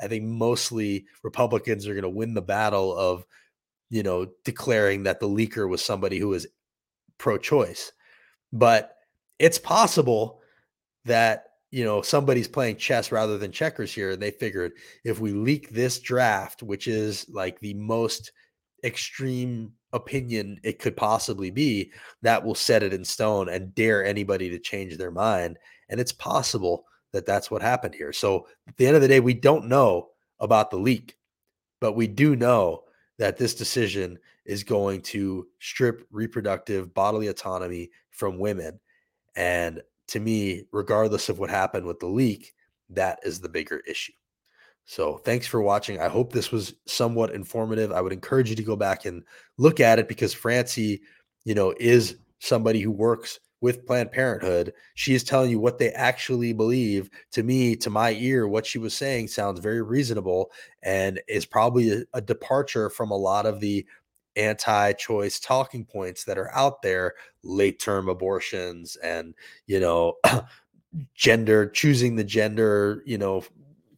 I 0.00 0.08
think 0.08 0.24
mostly 0.24 1.06
Republicans 1.22 1.86
are 1.86 1.94
going 1.94 2.02
to 2.02 2.08
win 2.08 2.34
the 2.34 2.42
battle 2.42 2.96
of, 2.96 3.24
you 3.90 4.02
know, 4.02 4.28
declaring 4.44 5.04
that 5.04 5.20
the 5.20 5.28
leaker 5.28 5.68
was 5.68 5.84
somebody 5.84 6.18
who 6.18 6.28
was 6.28 6.46
pro-choice 7.18 7.92
but 8.52 8.96
it's 9.38 9.58
possible 9.58 10.40
that 11.04 11.44
you 11.70 11.84
know 11.84 12.00
somebody's 12.00 12.48
playing 12.48 12.76
chess 12.76 13.12
rather 13.12 13.36
than 13.36 13.52
checkers 13.52 13.92
here 13.92 14.10
and 14.10 14.22
they 14.22 14.30
figured 14.30 14.72
if 15.04 15.20
we 15.20 15.32
leak 15.32 15.70
this 15.70 15.98
draft 15.98 16.62
which 16.62 16.88
is 16.88 17.26
like 17.28 17.60
the 17.60 17.74
most 17.74 18.32
extreme 18.84 19.72
opinion 19.92 20.58
it 20.62 20.78
could 20.78 20.96
possibly 20.96 21.50
be 21.50 21.90
that 22.22 22.44
will 22.44 22.54
set 22.54 22.82
it 22.82 22.92
in 22.92 23.04
stone 23.04 23.48
and 23.48 23.74
dare 23.74 24.04
anybody 24.04 24.50
to 24.50 24.58
change 24.58 24.96
their 24.96 25.10
mind 25.10 25.58
and 25.88 26.00
it's 26.00 26.12
possible 26.12 26.84
that 27.12 27.26
that's 27.26 27.50
what 27.50 27.62
happened 27.62 27.94
here. 27.94 28.12
So 28.12 28.46
at 28.66 28.76
the 28.76 28.86
end 28.86 28.96
of 28.96 29.02
the 29.02 29.08
day 29.08 29.20
we 29.20 29.34
don't 29.34 29.68
know 29.68 30.08
about 30.40 30.70
the 30.70 30.76
leak 30.76 31.16
but 31.80 31.92
we 31.92 32.06
do 32.06 32.36
know 32.36 32.84
that 33.18 33.36
this 33.36 33.54
decision 33.54 34.18
is 34.48 34.64
going 34.64 35.02
to 35.02 35.46
strip 35.60 36.04
reproductive 36.10 36.92
bodily 36.94 37.28
autonomy 37.28 37.90
from 38.10 38.38
women. 38.38 38.80
And 39.36 39.82
to 40.08 40.18
me, 40.18 40.64
regardless 40.72 41.28
of 41.28 41.38
what 41.38 41.50
happened 41.50 41.86
with 41.86 42.00
the 42.00 42.06
leak, 42.06 42.54
that 42.90 43.20
is 43.22 43.40
the 43.40 43.48
bigger 43.48 43.82
issue. 43.86 44.14
So 44.86 45.18
thanks 45.18 45.46
for 45.46 45.60
watching. 45.60 46.00
I 46.00 46.08
hope 46.08 46.32
this 46.32 46.50
was 46.50 46.72
somewhat 46.86 47.34
informative. 47.34 47.92
I 47.92 48.00
would 48.00 48.12
encourage 48.12 48.48
you 48.48 48.56
to 48.56 48.62
go 48.62 48.74
back 48.74 49.04
and 49.04 49.22
look 49.58 49.80
at 49.80 49.98
it 49.98 50.08
because 50.08 50.32
Francie, 50.32 51.02
you 51.44 51.54
know, 51.54 51.74
is 51.78 52.16
somebody 52.38 52.80
who 52.80 52.90
works 52.90 53.38
with 53.60 53.84
Planned 53.86 54.12
Parenthood. 54.12 54.72
She 54.94 55.14
is 55.14 55.24
telling 55.24 55.50
you 55.50 55.58
what 55.58 55.78
they 55.78 55.90
actually 55.90 56.52
believe. 56.52 57.10
To 57.32 57.42
me, 57.42 57.76
to 57.76 57.90
my 57.90 58.12
ear, 58.12 58.48
what 58.48 58.64
she 58.64 58.78
was 58.78 58.94
saying 58.94 59.28
sounds 59.28 59.60
very 59.60 59.82
reasonable 59.82 60.50
and 60.82 61.20
is 61.28 61.44
probably 61.44 61.90
a, 61.92 62.04
a 62.14 62.20
departure 62.20 62.88
from 62.88 63.10
a 63.10 63.16
lot 63.16 63.46
of 63.46 63.60
the 63.60 63.84
anti-choice 64.38 65.40
talking 65.40 65.84
points 65.84 66.24
that 66.24 66.38
are 66.38 66.54
out 66.54 66.82
there, 66.82 67.14
late 67.42 67.78
term 67.78 68.08
abortions 68.08 68.96
and, 68.96 69.34
you 69.66 69.80
know, 69.80 70.14
gender 71.14 71.68
choosing 71.68 72.16
the 72.16 72.24
gender, 72.24 73.02
you 73.04 73.18
know, 73.18 73.42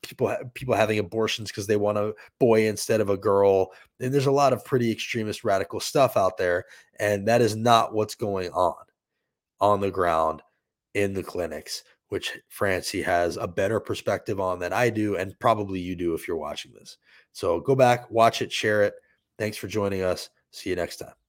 people 0.02 0.34
people 0.54 0.74
having 0.74 0.98
abortions 0.98 1.50
because 1.50 1.66
they 1.66 1.76
want 1.76 1.98
a 1.98 2.14
boy 2.38 2.66
instead 2.66 3.00
of 3.00 3.10
a 3.10 3.16
girl. 3.16 3.72
And 4.00 4.12
there's 4.12 4.26
a 4.26 4.32
lot 4.32 4.52
of 4.52 4.64
pretty 4.64 4.90
extremist 4.90 5.44
radical 5.44 5.78
stuff 5.78 6.16
out 6.16 6.38
there 6.38 6.64
and 6.98 7.28
that 7.28 7.42
is 7.42 7.54
not 7.54 7.94
what's 7.94 8.14
going 8.14 8.50
on 8.50 8.74
on 9.60 9.80
the 9.80 9.90
ground 9.90 10.42
in 10.94 11.14
the 11.14 11.22
clinics 11.22 11.84
which 12.10 12.38
Francie 12.48 13.02
has 13.02 13.36
a 13.36 13.46
better 13.46 13.78
perspective 13.80 14.40
on 14.40 14.58
than 14.58 14.72
I 14.72 14.90
do, 14.90 15.16
and 15.16 15.38
probably 15.38 15.78
you 15.78 15.94
do 15.94 16.12
if 16.14 16.26
you're 16.26 16.36
watching 16.36 16.72
this. 16.72 16.98
So 17.32 17.60
go 17.60 17.76
back, 17.76 18.10
watch 18.10 18.42
it, 18.42 18.52
share 18.52 18.82
it. 18.82 18.94
Thanks 19.40 19.56
for 19.56 19.68
joining 19.68 20.02
us. 20.02 20.28
See 20.50 20.68
you 20.68 20.76
next 20.76 20.98
time. 20.98 21.19